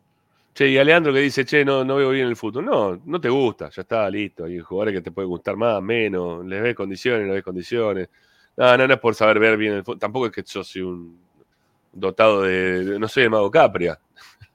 Che, 0.59 0.67
y 0.69 0.77
Alejandro 0.77 1.13
que 1.13 1.21
dice, 1.21 1.45
che, 1.45 1.65
no, 1.65 1.85
no 1.85 1.95
veo 1.95 2.11
bien 2.11 2.27
el 2.27 2.35
fútbol. 2.35 2.65
No, 2.65 3.01
no 3.05 3.21
te 3.21 3.29
gusta, 3.29 3.71
ya 3.71 3.83
está, 3.83 4.11
listo. 4.11 4.45
Hay 4.45 4.59
jugadores 4.59 4.95
que 4.95 5.03
te 5.03 5.13
pueden 5.13 5.29
gustar 5.31 5.55
más, 5.57 5.81
menos, 5.81 6.45
les 6.45 6.61
ves 6.61 6.75
condiciones, 6.75 7.29
no 7.29 7.35
ves 7.35 7.45
condiciones. 7.45 8.09
No, 8.57 8.77
no, 8.77 8.89
no 8.89 8.95
es 8.95 8.99
por 8.99 9.15
saber 9.15 9.39
ver 9.39 9.57
bien 9.57 9.75
el 9.75 9.85
fútbol. 9.85 10.01
Tampoco 10.01 10.27
es 10.27 10.33
que 10.33 10.43
yo 10.43 10.65
soy 10.65 10.83
un 10.83 11.17
dotado 11.93 12.43
de. 12.43 12.85
de- 12.85 12.99
no 12.99 13.07
soy 13.07 13.23
el 13.25 13.31
mago 13.31 13.49
Capria. 13.53 14.01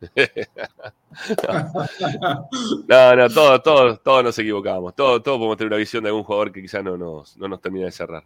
no, 2.87 3.15
no, 3.15 3.29
todos, 3.29 3.63
todos, 3.63 4.03
todos 4.03 4.23
nos 4.23 4.37
equivocamos. 4.39 4.95
Todos, 4.95 5.23
todos 5.23 5.37
podemos 5.37 5.57
tener 5.57 5.69
una 5.71 5.77
visión 5.77 6.03
de 6.03 6.09
algún 6.09 6.23
jugador 6.23 6.51
que 6.51 6.61
quizás 6.61 6.83
no 6.83 6.97
nos, 6.97 7.37
no 7.37 7.47
nos 7.47 7.61
termina 7.61 7.85
de 7.85 7.91
cerrar. 7.91 8.23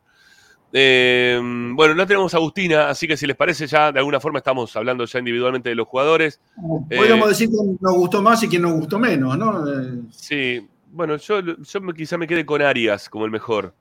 Eh, 0.73 1.39
bueno, 1.73 1.95
no 1.95 2.06
tenemos 2.06 2.34
a 2.34 2.38
Agustina, 2.38 2.89
así 2.89 3.07
que 3.07 3.15
si 3.15 3.26
les 3.26 3.35
parece, 3.38 3.68
ya 3.68 3.91
de 3.91 3.99
alguna 3.99 4.19
forma 4.19 4.39
estamos 4.39 4.76
hablando 4.76 5.06
ya 5.06 5.19
individualmente 5.19 5.69
de 5.69 5.76
los 5.76 5.88
jugadores. 5.88 6.41
Podríamos 6.89 7.27
Eh, 7.27 7.30
decir 7.30 7.49
quién 7.49 7.77
nos 7.80 7.95
gustó 7.95 8.22
más 8.22 8.44
y 8.44 8.49
quién 8.49 8.61
nos 8.64 8.73
gustó 8.73 8.99
menos, 8.99 9.38
¿no? 9.38 9.65
Eh, 9.69 10.02
Sí, 10.11 10.68
bueno, 10.91 11.15
yo, 11.18 11.39
yo 11.41 11.81
me- 11.81 11.94
quizá 11.94 12.18
me 12.18 12.27
quedé 12.27 12.45
con 12.45 12.61
Arias 12.61 13.10
como 13.10 13.26
el 13.26 13.31
mejor. 13.31 13.73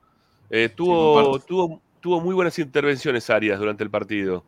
Sí, 0.51 0.57
tuvo, 0.77 1.39
tuvo, 1.41 1.83
tuvo 2.01 2.21
muy 2.21 2.35
buenas 2.35 2.57
intervenciones 2.59 3.29
Arias 3.31 3.59
durante 3.59 3.83
el 3.83 3.91
partido. 3.91 4.45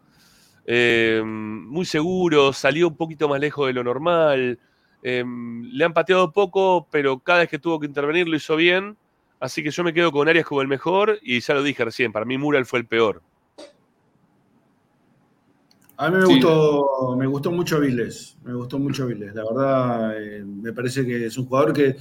Muy 1.24 1.84
seguro, 1.86 2.52
salió 2.52 2.88
un 2.88 2.96
poquito 2.96 3.28
más 3.28 3.40
lejos 3.40 3.66
de 3.66 3.72
lo 3.72 3.82
normal. 3.82 4.58
le 5.02 5.84
han 5.84 5.92
pateado 5.92 6.32
poco, 6.32 6.86
pero 6.90 7.18
cada 7.18 7.40
vez 7.40 7.48
que 7.48 7.58
tuvo 7.58 7.80
que 7.80 7.86
intervenir 7.86 8.28
lo 8.28 8.36
hizo 8.36 8.54
bien. 8.56 8.96
Así 9.40 9.62
que 9.62 9.70
yo 9.70 9.84
me 9.84 9.94
quedo 9.94 10.10
con 10.10 10.28
Arias 10.28 10.44
como 10.46 10.62
el 10.62 10.68
mejor 10.68 11.18
y 11.22 11.40
ya 11.40 11.54
lo 11.54 11.62
dije 11.62 11.84
recién, 11.84 12.12
para 12.12 12.24
mí 12.24 12.36
Mural 12.38 12.66
fue 12.66 12.80
el 12.80 12.86
peor. 12.86 13.22
A 15.96 16.10
mí 16.10 16.16
me 16.16 16.26
Sí. 16.26 16.32
gustó, 16.34 17.16
me 17.16 17.26
gustó 17.26 17.50
mucho 17.50 17.80
Viles, 17.80 18.36
me 18.44 18.54
gustó 18.54 18.78
mucho 18.78 19.06
Viles. 19.06 19.34
La 19.34 19.44
verdad, 19.44 20.22
eh, 20.22 20.44
me 20.44 20.72
parece 20.72 21.04
que 21.04 21.26
es 21.26 21.36
un 21.38 21.46
jugador 21.46 21.72
que, 21.72 21.96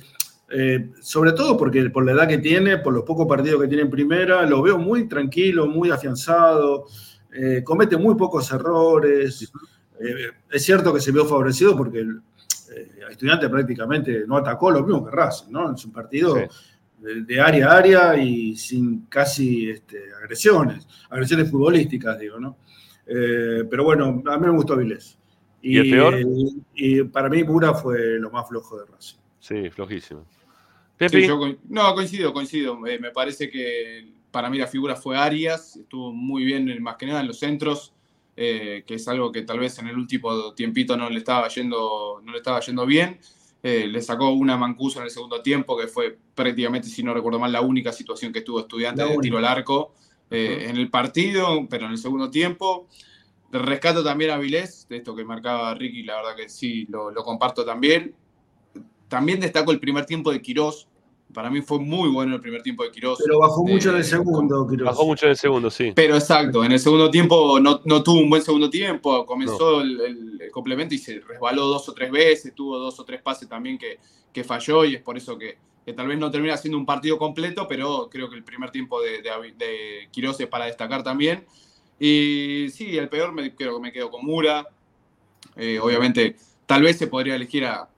eh, 0.50 0.92
sobre 1.02 1.32
todo 1.34 1.58
porque 1.58 1.90
por 1.90 2.06
la 2.06 2.12
edad 2.12 2.28
que 2.28 2.38
tiene, 2.38 2.78
por 2.78 2.94
los 2.94 3.04
pocos 3.04 3.28
partidos 3.28 3.62
que 3.62 3.68
tiene 3.68 3.84
en 3.84 3.90
primera, 3.90 4.46
lo 4.46 4.62
veo 4.62 4.78
muy 4.78 5.08
tranquilo, 5.08 5.66
muy 5.68 5.90
afianzado, 5.90 6.86
eh, 7.34 7.64
comete 7.64 7.98
muy 7.98 8.16
pocos 8.16 8.52
errores. 8.52 9.52
Eh, 10.00 10.32
es 10.52 10.64
cierto 10.64 10.94
que 10.94 11.02
se 11.02 11.12
vio 11.12 11.26
favorecido 11.26 11.76
porque 11.76 12.00
el 12.00 12.22
eh, 12.76 12.92
estudiante 13.10 13.50
prácticamente 13.50 14.26
no 14.28 14.38
atacó 14.38 14.70
lo 14.70 14.84
mismo 14.84 15.04
que 15.04 15.12
Racing, 15.12 15.52
¿no? 15.52 15.74
Es 15.74 15.84
un 15.86 15.92
partido 15.92 16.36
de, 16.98 17.24
de 17.24 17.42
área 17.42 17.72
a 17.72 17.78
área 17.78 18.18
y 18.18 18.56
sin 18.56 19.02
casi 19.08 19.70
este, 19.70 20.14
agresiones, 20.22 20.88
agresiones 21.10 21.50
futbolísticas, 21.52 22.20
digo, 22.20 22.40
¿no? 22.40 22.58
Eh, 23.06 23.64
pero 23.70 23.84
bueno, 23.84 24.22
a 24.26 24.38
mí 24.38 24.46
me 24.48 24.52
gustó 24.54 24.76
Vilés. 24.76 25.18
¿Y 25.62 25.78
el 25.78 25.90
peor? 25.90 26.16
y 26.76 27.04
para 27.04 27.30
mí 27.30 27.44
Mura 27.44 27.74
fue 27.74 28.20
lo 28.20 28.30
más 28.32 28.48
flojo 28.48 28.80
de 28.80 28.86
Racing. 28.86 29.18
Sí, 29.40 29.70
flojísimo. 29.70 30.26
Sí, 31.10 31.28
yo 31.28 31.38
co- 31.38 31.56
no, 31.70 31.94
coincido, 31.94 32.34
coincido. 32.34 32.86
Eh, 32.88 33.00
me 33.00 33.12
parece 33.12 33.50
que 33.50 34.14
para 34.32 34.50
mí 34.50 34.58
la 34.58 34.68
figura 34.68 34.96
fue 34.96 35.18
Arias, 35.18 35.76
estuvo 35.78 36.12
muy 36.14 36.44
bien, 36.44 36.70
en- 36.70 36.82
más 36.84 36.96
que 36.98 37.06
nada 37.06 37.22
en 37.22 37.28
los 37.28 37.40
centros, 37.40 37.94
eh, 38.36 38.84
que 38.86 38.96
es 38.96 39.08
algo 39.08 39.32
que 39.32 39.42
tal 39.44 39.60
vez 39.60 39.78
en 39.80 39.88
el 39.88 39.96
último 39.98 40.54
tiempito 40.54 40.96
no 40.98 41.10
le 41.10 41.20
estaba 41.20 41.48
yendo, 41.50 42.22
no 42.24 42.32
le 42.32 42.38
estaba 42.38 42.60
yendo 42.62 42.86
bien. 42.86 43.20
Eh, 43.70 43.86
le 43.86 44.02
sacó 44.02 44.30
una 44.30 44.56
mancusa 44.56 45.00
en 45.00 45.06
el 45.06 45.12
segundo 45.12 45.42
tiempo, 45.42 45.78
que 45.78 45.88
fue 45.88 46.18
prácticamente, 46.34 46.88
si 46.88 47.04
no 47.04 47.14
recuerdo 47.14 47.38
mal, 47.38 47.52
la 47.52 47.60
única 47.60 47.92
situación 47.92 48.32
que 48.32 48.40
estuvo 48.40 48.62
estudiante 48.62 49.04
de 49.04 49.18
tiro 49.18 49.40
al 49.40 49.44
arco 49.44 49.94
eh, 50.32 50.68
en 50.70 50.78
el 50.78 50.90
partido, 50.90 51.68
pero 51.70 51.86
en 51.86 51.92
el 51.92 51.98
segundo 51.98 52.32
tiempo. 52.32 52.88
Rescato 53.52 54.06
también 54.06 54.32
a 54.32 54.38
Vilés, 54.38 54.88
de 54.88 54.96
esto 54.96 55.14
que 55.14 55.26
marcaba 55.26 55.74
Ricky, 55.74 56.04
la 56.04 56.16
verdad 56.16 56.38
que 56.38 56.48
sí, 56.48 56.86
lo, 56.88 57.12
lo 57.12 57.26
comparto 57.26 57.66
también. 57.66 58.16
También 59.10 59.42
destaco 59.42 59.74
el 59.74 59.82
primer 59.82 60.06
tiempo 60.06 60.32
de 60.32 60.42
Quirós. 60.42 60.88
Para 61.34 61.50
mí 61.50 61.62
fue 61.62 61.80
muy 61.80 62.10
bueno 62.10 62.36
el 62.36 62.42
primer 62.42 62.64
tiempo 62.64 62.84
de 62.84 62.92
Quirós. 62.92 63.20
Pero 63.24 63.40
bajó 63.40 63.64
De- 63.64 63.74
mucho 63.74 63.90
en 63.92 63.98
el 63.98 64.04
segundo, 64.04 64.66
Quiroz. 64.68 64.86
Bajó 64.88 65.06
mucho 65.06 65.26
en 65.26 65.32
el 65.32 65.38
segundo, 65.38 65.70
sí. 65.70 65.92
Pero 65.94 66.16
exacto, 66.16 66.64
en 66.64 66.72
el 66.72 66.80
segundo 66.80 67.12
tiempo 67.12 67.60
no, 67.60 67.82
no 67.86 68.02
tuvo 68.02 68.22
un 68.22 68.30
buen 68.30 68.42
segundo 68.42 68.70
tiempo, 68.70 69.26
comenzó 69.26 69.82
el, 69.82 70.00
el- 70.02 70.42
el 70.42 70.52
complemento 70.52 70.96
y 70.96 70.98
se 70.98 71.20
resbaló 71.20 71.66
dos 71.68 71.88
o 71.90 71.94
tres 71.94 72.10
veces, 72.12 72.56
tuvo 72.56 72.78
dos 72.80 72.98
o 73.00 73.04
tres 73.04 73.22
pases 73.22 73.48
también 73.50 73.78
que, 73.78 74.00
que 74.32 74.44
falló 74.44 74.86
y 74.86 74.96
es 74.96 75.02
por 75.02 75.18
eso 75.18 75.38
que, 75.38 75.58
que 75.86 75.94
tal 75.94 76.08
vez 76.08 76.18
no 76.18 76.32
termina 76.32 76.56
siendo 76.58 76.78
un 76.78 76.86
partido 76.86 77.18
completo, 77.18 77.68
pero 77.68 78.08
creo 78.10 78.30
que 78.30 78.36
el 78.38 78.44
primer 78.44 78.72
tiempo 78.72 79.02
de, 79.02 79.22
de, 79.22 80.08
Quirós 80.12 80.40
es 80.40 80.48
para 80.48 80.66
destacar 80.66 81.04
también. 81.04 81.46
Y 82.00 82.68
sí, 82.72 82.98
el 82.98 83.10
peor 83.10 83.34
me, 83.34 83.54
creo 83.54 83.76
que 83.76 83.82
me 83.82 83.92
quedo 83.92 84.10
con 84.10 84.26
Mura. 84.26 84.68
Eh, 85.56 85.80
obviamente, 85.80 86.36
tal 86.66 86.84
vez 86.84 86.98
se 86.98 87.08
podría 87.08 87.36
elegir 87.36 87.66
a, 87.66 87.90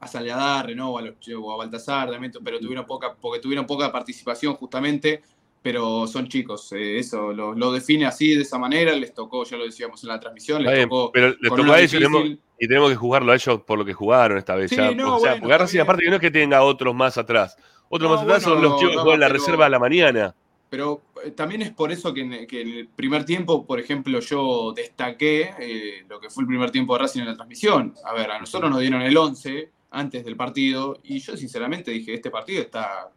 a 0.00 0.06
Saliadarre, 0.06 0.74
¿no? 0.74 0.90
O 0.92 0.98
a, 0.98 1.02
los, 1.02 1.14
o 1.36 1.52
a 1.52 1.56
Baltasar, 1.56 2.10
también, 2.10 2.32
pero 2.44 2.58
tuvieron 2.60 2.86
poca, 2.86 3.14
porque 3.20 3.40
tuvieron 3.40 3.66
poca 3.66 3.90
participación 3.92 4.54
justamente, 4.54 5.22
pero 5.62 6.06
son 6.06 6.28
chicos. 6.28 6.72
eh, 6.72 6.98
eso 6.98 7.32
lo, 7.32 7.52
lo 7.54 7.72
define 7.72 8.06
así, 8.06 8.34
de 8.34 8.42
esa 8.42 8.58
manera. 8.58 8.92
Les 8.92 9.12
tocó, 9.12 9.44
ya 9.44 9.56
lo 9.56 9.64
decíamos 9.64 10.02
en 10.04 10.08
la 10.10 10.20
transmisión, 10.20 10.62
les 10.62 10.72
bien, 10.72 10.88
tocó. 10.88 11.10
pero 11.12 11.34
le 11.40 11.48
con 11.48 11.60
tocó 11.60 11.72
a 11.72 11.78
ellos 11.80 11.94
y 11.94 11.96
tenemos, 11.96 12.22
difícil- 12.22 12.40
y 12.60 12.68
tenemos 12.68 12.90
que 12.90 12.96
jugarlo 12.96 13.32
a 13.32 13.34
ellos 13.34 13.60
por 13.66 13.78
lo 13.78 13.84
que 13.84 13.92
jugaron 13.92 14.38
esta 14.38 14.54
vez. 14.54 14.70
Sí, 14.70 14.76
ya. 14.76 14.90
no, 14.92 15.16
o 15.16 15.20
sea, 15.20 15.32
bueno, 15.32 15.42
porque 15.42 15.58
Racing, 15.58 15.80
aparte 15.80 16.04
que 16.04 16.10
no 16.10 16.16
es 16.16 16.20
que 16.20 16.30
tenga 16.30 16.62
otros 16.62 16.94
más 16.94 17.18
atrás. 17.18 17.56
Otros 17.88 18.08
No, 18.10 18.16
más 18.16 18.24
atrás 18.24 18.42
son 18.42 18.62
los 18.62 18.78
chicos 18.78 18.92
que 18.94 19.00
juegan 19.00 19.20
la 19.20 19.26
pero- 19.28 19.38
reserva 19.38 19.66
a 19.66 19.68
la 19.68 19.78
mañana. 19.78 20.34
Pero 20.70 21.00
eh, 21.24 21.30
también 21.30 21.62
es 21.62 21.70
por 21.72 21.90
eso 21.90 22.12
que 22.12 22.20
en, 22.20 22.46
que 22.46 22.60
en 22.60 22.68
el 22.68 22.88
primer 22.88 23.24
tiempo, 23.24 23.66
por 23.66 23.80
ejemplo, 23.80 24.20
yo 24.20 24.74
destaqué 24.76 25.50
eh, 25.58 26.04
lo 26.06 26.20
que 26.20 26.28
fue 26.28 26.42
el 26.42 26.46
primer 26.46 26.70
tiempo 26.70 26.92
de 26.92 26.98
Racing 27.00 27.20
en 27.20 27.26
la 27.28 27.34
transmisión. 27.34 27.94
A 28.04 28.12
ver, 28.12 28.30
a 28.30 28.38
nosotros 28.38 28.70
nos 28.70 28.78
dieron 28.80 29.00
el 29.00 29.16
11 29.16 29.70
antes 29.90 30.24
del 30.24 30.36
partido 30.36 30.98
y 31.02 31.18
yo 31.20 31.36
sinceramente 31.36 31.90
dije, 31.90 32.14
este 32.14 32.30
partido 32.30 32.62
está 32.62 33.10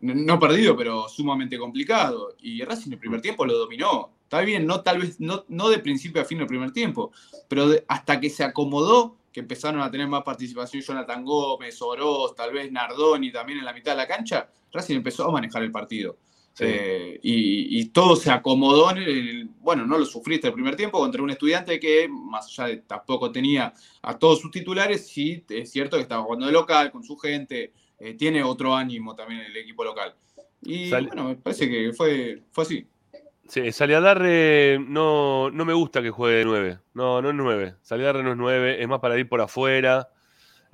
no- 0.00 0.38
perdido, 0.38 0.76
pero 0.76 1.08
sumamente 1.08 1.58
complicado. 1.58 2.34
Y 2.40 2.62
Racing 2.62 2.88
en 2.88 2.92
el 2.94 2.98
primer 2.98 3.20
tiempo 3.20 3.44
lo 3.46 3.58
dominó. 3.58 4.10
Está 4.24 4.40
bien, 4.40 4.66
no 4.66 4.80
tal 4.82 4.98
vez, 5.00 5.20
no, 5.20 5.44
no 5.48 5.68
de 5.68 5.78
principio 5.78 6.20
a 6.20 6.24
fin 6.24 6.38
del 6.38 6.46
primer 6.46 6.72
tiempo, 6.72 7.12
pero 7.48 7.68
hasta 7.88 8.18
que 8.20 8.30
se 8.30 8.42
acomodó, 8.42 9.16
que 9.32 9.40
empezaron 9.40 9.80
a 9.80 9.90
tener 9.90 10.08
más 10.08 10.22
participación 10.22 10.82
Jonathan 10.82 11.24
Gómez, 11.24 11.80
Oroz, 11.82 12.34
tal 12.34 12.52
vez 12.52 12.70
Nardoni 12.72 13.30
también 13.32 13.58
en 13.58 13.64
la 13.64 13.72
mitad 13.72 13.92
de 13.92 13.98
la 13.98 14.06
cancha, 14.08 14.48
Racing 14.72 14.96
empezó 14.96 15.28
a 15.28 15.32
manejar 15.32 15.62
el 15.62 15.70
partido. 15.70 16.16
Sí. 16.54 16.64
Eh, 16.68 17.18
y, 17.20 17.80
y 17.80 17.86
todo 17.86 18.14
se 18.14 18.30
acomodó 18.30 18.92
en 18.92 18.98
el, 18.98 19.48
bueno, 19.60 19.84
no 19.86 19.98
lo 19.98 20.06
sufriste 20.06 20.46
el 20.46 20.54
primer 20.54 20.76
tiempo 20.76 20.98
contra 21.00 21.20
un 21.20 21.30
estudiante 21.30 21.80
que, 21.80 22.08
más 22.08 22.46
allá 22.46 22.68
de 22.68 22.76
tampoco 22.78 23.32
tenía 23.32 23.74
a 24.02 24.16
todos 24.18 24.40
sus 24.40 24.52
titulares, 24.52 25.08
sí 25.08 25.44
es 25.48 25.72
cierto 25.72 25.96
que 25.96 26.02
estaba 26.04 26.22
jugando 26.22 26.46
de 26.46 26.52
local, 26.52 26.92
con 26.92 27.02
su 27.02 27.16
gente, 27.16 27.72
eh, 27.98 28.14
tiene 28.14 28.44
otro 28.44 28.74
ánimo 28.74 29.16
también 29.16 29.40
el 29.40 29.56
equipo 29.56 29.82
local. 29.82 30.14
Y 30.62 30.90
Sal- 30.90 31.08
bueno, 31.08 31.24
me 31.24 31.34
parece 31.34 31.68
que 31.68 31.92
fue, 31.92 32.42
fue 32.52 32.62
así. 32.62 32.86
Sí, 33.48 33.72
Saliadarre 33.72 34.78
no, 34.78 35.50
no 35.50 35.64
me 35.64 35.74
gusta 35.74 36.02
que 36.02 36.10
juegue 36.10 36.38
de 36.38 36.44
9. 36.44 36.78
No, 36.94 37.20
no 37.20 37.30
es 37.30 37.34
9. 37.34 37.74
Saliadarre 37.82 38.22
no 38.22 38.30
es 38.30 38.36
9, 38.38 38.80
es 38.82 38.88
más 38.88 39.00
para 39.00 39.18
ir 39.18 39.28
por 39.28 39.40
afuera. 39.40 40.08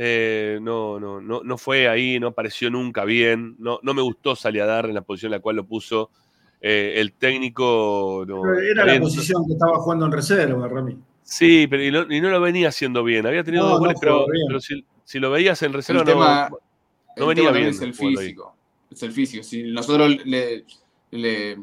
Eh, 0.03 0.59
no, 0.63 0.99
no, 0.99 1.21
no, 1.21 1.43
no 1.43 1.59
fue 1.59 1.87
ahí, 1.87 2.19
no 2.19 2.29
apareció 2.29 2.71
nunca 2.71 3.05
bien. 3.05 3.57
No, 3.59 3.81
no 3.83 3.93
me 3.93 4.01
gustó 4.01 4.35
Saliadarre 4.35 4.89
en 4.89 4.95
la 4.95 5.03
posición 5.03 5.29
en 5.29 5.37
la 5.37 5.41
cual 5.41 5.57
lo 5.57 5.65
puso. 5.67 6.11
Eh, 6.59 6.95
el 6.97 7.13
técnico. 7.13 8.25
No, 8.27 8.41
Pero 8.41 8.61
Era 8.61 8.87
la 8.87 8.99
posición 8.99 9.47
que 9.47 9.53
estaba 9.53 9.79
jugando 9.79 10.07
en 10.07 10.13
reserva, 10.13 10.67
Rami. 10.69 10.97
Sí, 11.23 11.67
pero 11.69 11.85
y 11.85 11.91
no, 11.91 12.07
y 12.11 12.19
no 12.23 12.31
lo 12.31 12.41
venía 12.41 12.69
haciendo 12.69 13.05
bien. 13.05 13.27
Había 13.27 13.45
tenido 13.45 13.65
No, 13.65 13.69
dos 13.71 13.79
no 13.81 13.85
goles, 13.87 13.99
pero, 14.01 14.61
si, 14.61 14.83
si 15.05 15.19
lo 15.19 15.31
veías 15.31 15.63
en 15.63 15.75
reserva 15.75 16.01
El 16.01 16.07
no, 16.07 16.13
tema, 16.13 16.49
no 17.19 17.23
el 17.31 17.37
venía 17.37 17.51
tema 17.51 17.59
bien. 17.59 17.69
es 17.69 17.81
el 17.83 17.89
ahí. 17.91 17.93
físico. 18.17 18.57
Es 18.91 19.03
el 19.03 19.13
físico. 19.13 19.43
Si 19.45 19.63
nosotros 19.65 20.17
le, 20.25 20.65
le 21.11 21.59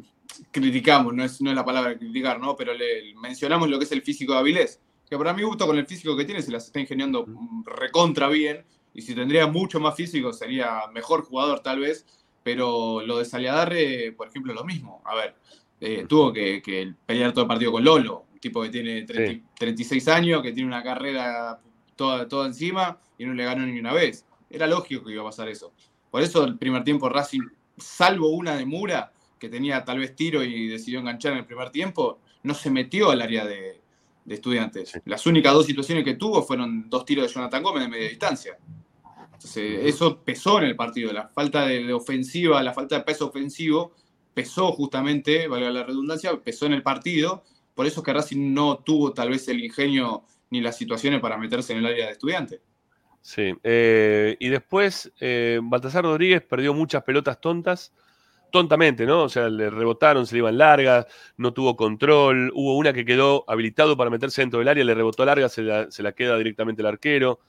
criticamos, 0.51 1.11
no 1.13 1.23
es, 1.23 1.41
no 1.41 1.49
es 1.49 1.55
la 1.55 1.65
palabra 1.65 1.97
criticar, 1.97 2.39
¿no? 2.39 2.55
Pero 2.55 2.73
le 2.75 3.15
mencionamos 3.19 3.67
lo 3.67 3.79
que 3.79 3.85
es 3.85 3.91
el 3.91 4.03
físico 4.03 4.33
de 4.33 4.39
Avilés, 4.39 4.79
que 5.09 5.17
para 5.17 5.33
mi 5.33 5.43
gusto 5.43 5.65
con 5.65 5.77
el 5.77 5.85
físico 5.85 6.15
que 6.15 6.25
tiene 6.25 6.41
se 6.41 6.51
las 6.51 6.65
está 6.65 6.79
ingeniando 6.79 7.25
mm, 7.25 7.63
recontra 7.65 8.27
bien, 8.27 8.65
y 8.93 9.01
si 9.01 9.13
tendría 9.13 9.47
mucho 9.47 9.79
más 9.79 9.95
físico 9.95 10.33
sería 10.33 10.81
mejor 10.93 11.23
jugador 11.23 11.59
tal 11.59 11.79
vez, 11.79 12.05
pero 12.43 13.01
lo 13.01 13.19
de 13.19 13.25
Saliadarre, 13.25 14.13
por 14.13 14.27
ejemplo, 14.27 14.53
lo 14.53 14.63
mismo. 14.63 15.01
A 15.05 15.15
ver, 15.15 15.35
eh, 15.79 16.05
tuvo 16.07 16.33
que, 16.33 16.61
que 16.61 16.93
pelear 17.05 17.31
todo 17.31 17.43
el 17.43 17.47
partido 17.47 17.71
con 17.71 17.83
Lolo, 17.83 18.25
un 18.31 18.39
tipo 18.39 18.61
que 18.63 18.69
tiene 18.69 19.03
30 19.03 19.49
36 19.57 20.07
años, 20.07 20.41
que 20.41 20.51
tiene 20.51 20.67
una 20.67 20.81
carrera 20.81 21.59
toda, 21.95 22.27
toda 22.27 22.47
encima 22.47 22.99
y 23.17 23.25
no 23.25 23.33
le 23.33 23.45
ganó 23.45 23.65
ni 23.65 23.79
una 23.79 23.93
vez. 23.93 24.25
Era 24.49 24.65
lógico 24.65 25.05
que 25.05 25.11
iba 25.11 25.21
a 25.23 25.25
pasar 25.25 25.49
eso. 25.49 25.73
Por 26.09 26.21
eso 26.21 26.43
el 26.45 26.57
primer 26.57 26.83
tiempo 26.83 27.09
Racing, 27.09 27.41
salvo 27.77 28.29
una 28.29 28.55
de 28.55 28.65
Mura, 28.65 29.11
que 29.37 29.49
tenía 29.49 29.83
tal 29.83 29.99
vez 29.99 30.15
tiro 30.15 30.43
y 30.43 30.67
decidió 30.67 30.99
enganchar 30.99 31.33
en 31.33 31.39
el 31.39 31.45
primer 31.45 31.69
tiempo, 31.69 32.19
no 32.43 32.53
se 32.53 32.71
metió 32.71 33.11
al 33.11 33.21
área 33.21 33.45
de, 33.45 33.81
de 34.27 34.35
estudiantes. 34.35 34.91
Las 35.05 35.25
únicas 35.25 35.53
dos 35.53 35.65
situaciones 35.65 36.03
que 36.03 36.15
tuvo 36.15 36.43
fueron 36.43 36.89
dos 36.89 37.05
tiros 37.05 37.25
de 37.25 37.33
Jonathan 37.33 37.63
Gómez 37.63 37.83
de 37.83 37.89
media 37.89 38.09
distancia. 38.09 38.57
Entonces, 39.23 39.85
eso 39.85 40.21
pesó 40.21 40.57
en 40.59 40.65
el 40.65 40.75
partido. 40.75 41.13
La 41.13 41.29
falta 41.29 41.65
de, 41.65 41.93
ofensiva, 41.93 42.61
la 42.61 42.73
falta 42.73 42.97
de 42.97 43.05
peso 43.05 43.29
ofensivo, 43.29 43.93
pesó 44.33 44.73
justamente, 44.73 45.47
valga 45.47 45.69
la 45.69 45.83
redundancia, 45.83 46.35
pesó 46.43 46.65
en 46.65 46.73
el 46.73 46.83
partido. 46.83 47.43
Por 47.73 47.85
eso 47.85 48.01
es 48.01 48.05
que 48.05 48.13
Racing 48.13 48.53
no 48.53 48.79
tuvo 48.79 49.13
tal 49.13 49.29
vez 49.29 49.47
el 49.47 49.63
ingenio 49.63 50.23
ni 50.49 50.59
las 50.59 50.77
situaciones 50.77 51.21
para 51.21 51.37
meterse 51.37 51.71
en 51.71 51.79
el 51.79 51.85
área 51.85 52.07
de 52.07 52.11
estudiantes. 52.11 52.59
Sí, 53.21 53.53
eh, 53.63 54.35
y 54.39 54.49
después 54.49 55.09
eh, 55.21 55.59
Baltasar 55.63 56.03
Rodríguez 56.03 56.41
perdió 56.41 56.73
muchas 56.73 57.03
pelotas 57.03 57.39
tontas, 57.39 57.93
tontamente, 58.51 59.05
¿no? 59.05 59.23
O 59.23 59.29
sea, 59.29 59.49
le 59.49 59.69
rebotaron, 59.69 60.25
se 60.27 60.35
le 60.35 60.39
iban 60.39 60.57
largas, 60.57 61.05
no 61.37 61.53
tuvo 61.53 61.75
control, 61.75 62.51
hubo 62.53 62.77
una 62.77 62.93
que 62.93 63.05
quedó 63.05 63.43
habilitado 63.47 63.97
para 63.97 64.09
meterse 64.09 64.41
dentro 64.41 64.59
del 64.59 64.67
área, 64.67 64.83
le 64.83 64.93
rebotó 64.95 65.25
larga, 65.25 65.49
se 65.49 65.61
la, 65.63 65.89
se 65.91 66.03
la 66.03 66.11
queda 66.13 66.37
directamente 66.37 66.81
el 66.81 66.87
arquero. 66.87 67.39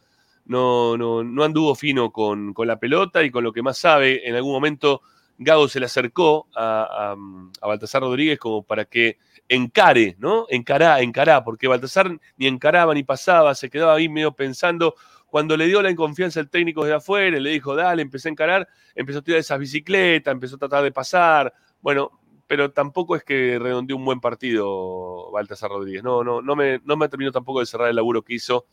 No, 0.47 0.97
no, 0.97 1.23
no 1.23 1.45
anduvo 1.45 1.75
fino 1.75 2.11
con, 2.11 2.55
con 2.55 2.67
la 2.67 2.79
pelota 2.79 3.23
y 3.23 3.31
con 3.31 3.45
lo 3.45 3.53
que 3.53 3.63
más 3.63 3.79
sabe. 3.79 4.27
En 4.27 4.35
algún 4.35 4.53
momento 4.53 5.03
Gago 5.37 5.69
se 5.69 5.79
le 5.79 5.87
acercó 5.87 6.49
a, 6.55 7.13
a, 7.13 7.17
a 7.61 7.67
Baltasar 7.67 8.03
Rodríguez 8.03 8.39
como 8.39 8.63
para 8.63 8.85
que 8.87 9.19
encare, 9.49 10.17
¿no? 10.19 10.47
Encará, 10.49 11.01
encará, 11.01 11.45
porque 11.45 11.69
Baltasar 11.69 12.19
ni 12.37 12.47
encaraba 12.47 12.95
ni 12.95 13.03
pasaba, 13.03 13.55
se 13.55 13.71
quedaba 13.71 13.95
ahí 13.95 14.09
medio 14.09 14.33
pensando. 14.33 14.95
Cuando 15.29 15.57
le 15.57 15.67
dio 15.67 15.83
la 15.83 15.91
inconfianza 15.91 16.41
el 16.41 16.49
técnico 16.49 16.85
desde 16.85 16.97
afuera, 16.97 17.39
le 17.39 17.51
dijo, 17.51 17.77
dale, 17.77 18.03
empecé 18.03 18.29
a 18.29 18.33
encarar, 18.33 18.69
empezó 18.95 19.19
a 19.19 19.23
tirar 19.23 19.41
esas 19.41 19.59
bicicletas, 19.59 20.33
empezó 20.33 20.57
a 20.57 20.59
tratar 20.59 20.83
de 20.83 20.93
pasar. 20.93 21.53
Bueno, 21.83 22.19
pero 22.47 22.71
tampoco 22.71 23.15
es 23.15 23.23
que 23.23 23.59
redondeó 23.59 23.97
un 23.97 24.07
buen 24.07 24.21
partido 24.21 25.31
Baltasar 25.31 25.71
Rodríguez. 25.71 26.03
No, 26.03 26.25
no, 26.25 26.41
no 26.41 26.57
me, 26.57 26.81
no 26.85 26.97
me 26.97 27.09
terminó 27.09 27.31
tampoco 27.31 27.61
de 27.61 27.67
cerrar 27.67 27.91
el 27.91 27.97
laburo 27.97 28.23
que 28.23 28.35
hizo. 28.35 28.65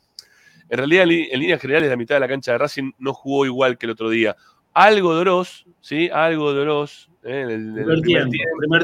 En 0.70 0.78
realidad, 0.78 1.04
en, 1.04 1.40
líneas 1.40 1.62
generales, 1.62 1.90
la 1.90 1.98
mitad 1.98 2.16
de 2.16 2.22
la 2.22 2.28
cancha 2.28 2.54
de 2.54 2.58
Racing 2.58 2.94
no 3.00 3.14
jugó 3.14 3.46
igual 3.46 3.78
que 3.78 3.86
el 3.86 3.92
otro 3.92 4.10
día. 4.10 4.36
Algo 4.74 5.14
de 5.14 5.22
Oroz, 5.22 5.66
¿sí? 5.82 6.10
Algo 6.12 6.54
de 6.54 6.62
Oroz. 6.62 7.10
¿eh? 7.24 7.42
En 7.42 7.50
el, 7.50 7.74
Primer 7.74 8.02
tiempo, 8.02 8.32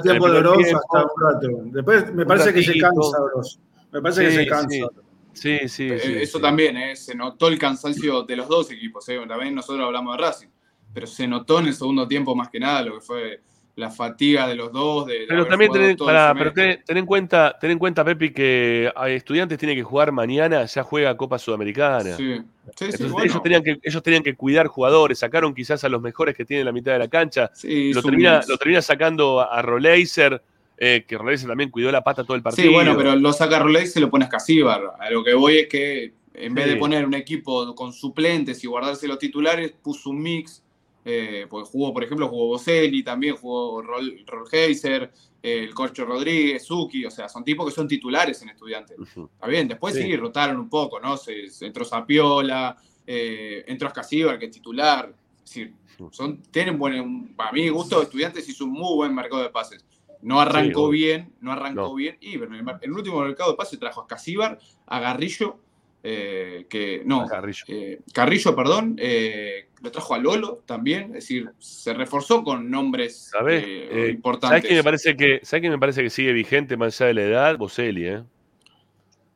tiempo 0.02 0.30
de 0.30 0.42
primer 0.42 0.76
hasta 0.76 1.04
un 1.04 1.22
rato. 1.22 1.48
Después 1.72 2.14
me 2.14 2.26
parece 2.26 2.54
que 2.54 2.62
se 2.62 2.78
cansa 2.78 3.22
Oroz. 3.22 3.60
Me 3.92 4.02
parece 4.02 4.26
que 4.26 4.32
se 4.32 4.48
cansa. 4.48 4.70
sí. 4.70 4.86
Sí, 5.34 5.60
sí, 5.68 5.88
Eh, 5.90 6.00
sí, 6.00 6.14
Eso 6.22 6.38
sí. 6.38 6.42
también, 6.42 6.78
eh, 6.78 6.96
se 6.96 7.16
notó 7.16 7.48
el 7.48 7.58
cansancio 7.58 8.24
de 8.24 8.36
los 8.36 8.48
dos 8.48 8.72
equipos. 8.72 9.08
eh. 9.10 9.20
También 9.28 9.56
nosotros 9.56 9.86
hablamos 9.86 10.18
de 10.18 10.24
Racing, 10.24 10.48
pero 10.94 11.08
se 11.08 11.28
notó 11.28 11.60
en 11.60 11.68
el 11.68 11.74
segundo 11.74 12.08
tiempo 12.08 12.36
más 12.36 12.50
que 12.50 12.60
nada 12.60 12.82
lo 12.84 12.96
que 12.96 13.02
fue 13.02 13.42
la 13.76 13.90
fatiga 13.90 14.48
de 14.48 14.56
los 14.56 14.72
dos. 14.74 15.08
De, 15.08 15.26
Pero 15.28 15.48
también 15.48 15.72
ten, 15.72 15.98
semestre. 15.98 16.34
pero 16.38 16.54
ten, 16.54 16.84
ten 16.86 16.98
en 16.98 17.06
cuenta, 17.06 17.58
ten 17.60 17.72
en 17.72 17.80
cuenta, 17.80 18.04
Pepi, 18.04 18.32
que 18.32 18.92
Estudiantes 19.08 19.58
tiene 19.58 19.74
que 19.76 19.82
jugar 19.82 20.12
mañana, 20.12 20.66
ya 20.66 20.84
juega 20.84 21.16
Copa 21.16 21.40
Sudamericana. 21.40 22.16
Sí, 22.18 22.42
Entonces, 22.68 23.10
bueno. 23.10 23.26
ellos, 23.26 23.42
tenían 23.42 23.64
que, 23.64 23.80
ellos 23.82 24.04
tenían 24.04 24.24
que 24.24 24.36
cuidar 24.36 24.68
jugadores, 24.68 25.20
sacaron 25.20 25.56
quizás 25.56 25.84
a 25.86 25.90
los 25.90 26.02
mejores 26.02 26.36
que 26.36 26.44
tiene 26.44 26.66
la 26.66 26.74
mitad 26.74 26.92
de 26.92 27.00
la 27.00 27.08
cancha. 27.08 27.50
Sí, 27.54 27.94
lo, 27.94 28.04
termina, 28.04 28.42
lo 28.48 28.58
termina 28.58 28.82
sacando 28.82 29.40
a, 29.40 29.46
a 29.46 29.62
Roleiser, 29.62 30.44
eh, 30.84 31.06
que 31.08 31.16
Roleiser 31.16 31.48
también 31.48 31.70
cuidó 31.70 31.92
la 31.92 32.04
pata 32.04 32.24
todo 32.24 32.36
el 32.36 32.42
partido. 32.42 32.68
Sí, 32.68 32.74
bueno, 32.74 32.98
pero 32.98 33.16
lo 33.16 33.32
saca 33.34 33.60
Roley 33.60 33.86
y 33.96 34.00
lo 34.00 34.10
pone 34.10 34.26
a 34.26 34.30
Casíbar. 34.30 34.82
A 35.00 35.12
lo 35.12 35.24
que 35.24 35.36
voy 35.36 35.58
es 35.60 35.68
que 35.68 36.14
en 36.34 36.56
vez 36.56 36.66
Sí. 36.66 36.72
de 36.72 36.76
poner 36.78 37.06
un 37.06 37.14
equipo 37.14 37.76
con 37.76 37.94
suplentes 37.94 38.64
y 38.64 38.68
guardarse 38.68 39.08
los 39.08 39.20
titulares, 39.20 39.74
puso 39.82 40.10
un 40.10 40.22
mix. 40.22 40.64
Eh, 41.06 41.46
porque 41.50 41.70
jugó, 41.70 41.94
por 41.94 42.04
ejemplo, 42.04 42.28
jugó 42.28 42.48
Boselli, 42.48 43.04
también 43.04 43.36
jugó 43.36 43.82
Rol, 43.82 44.24
Rolheiser, 44.28 45.12
eh, 45.44 45.64
el 45.64 45.74
Corcho 45.74 46.06
Rodríguez, 46.06 46.66
Zucchi, 46.66 47.06
o 47.06 47.12
sea, 47.12 47.28
son 47.30 47.44
tipos 47.44 47.66
que 47.68 47.74
son 47.76 47.88
titulares 47.88 48.42
en 48.44 48.50
estudiantes. 48.50 48.98
Está 49.00 49.48
bien, 49.48 49.68
después 49.68 49.96
sí, 49.96 50.02
Sí. 50.04 50.16
rotaron 50.16 50.58
un 50.58 50.70
poco, 50.70 51.00
¿no? 51.00 51.18
Se, 51.18 51.50
se 51.50 51.66
entró 51.68 51.86
Zapiola, 51.86 52.76
eh, 53.08 53.64
entró 53.68 53.88
Ascasíbar, 53.88 54.38
que 54.40 54.46
es 54.46 54.52
titular. 54.52 55.14
Es 55.38 55.44
decir, 55.46 55.74
son, 56.12 56.38
tienen 56.52 56.78
buen, 56.78 57.30
para 57.36 57.52
mi 57.52 57.68
gusto, 57.70 58.02
estudiantes 58.02 58.48
hizo 58.48 58.66
un 58.66 58.72
muy 58.72 58.96
buen 58.96 59.14
mercado 59.16 59.42
de 59.44 59.50
pases. 59.50 59.84
No 60.22 60.40
arrancó 60.40 60.90
bien, 60.90 61.34
no 61.42 61.52
arrancó 61.52 61.82
No. 61.82 61.96
bien. 61.96 62.18
Y 62.22 62.36
en 62.36 62.54
el, 62.82 62.92
último 62.92 63.22
mercado 63.22 63.52
de 63.52 63.58
pases 63.58 63.80
trajo 63.80 64.02
a 64.02 64.08
Casíbar, 64.08 64.60
a 64.86 65.00
Garrillo, 65.00 65.58
eh, 66.04 66.66
que 66.70 67.04
no, 67.06 67.28
Carrillo. 67.28 67.64
eh, 67.68 68.00
Carrillo, 68.14 68.56
perdón, 68.56 68.96
eh, 69.00 69.68
lo 69.82 69.92
trajo 69.92 70.14
a 70.16 70.20
Lolo 70.20 70.64
también, 70.66 71.06
es 71.08 71.14
decir, 71.14 71.52
se 71.60 71.94
reforzó 71.94 72.44
con 72.44 72.70
nombres 72.70 73.30
¿Sabés? 73.32 73.64
eh, 73.66 74.10
importantes. 74.12 74.50
¿Sabés 74.62 74.70
qué 74.70 74.76
me 74.76 74.84
parece 74.84 75.16
que, 75.16 75.40
¿sabés 75.44 75.62
qué 75.62 75.70
me 75.70 75.80
parece 75.80 76.04
que 76.04 76.10
sigue 76.10 76.34
vigente 76.34 76.78
más 76.78 77.00
allá 77.00 77.08
de 77.08 77.14
la 77.14 77.22
edad? 77.22 77.58
Boselli, 77.58 78.08
¿eh? 78.08 78.24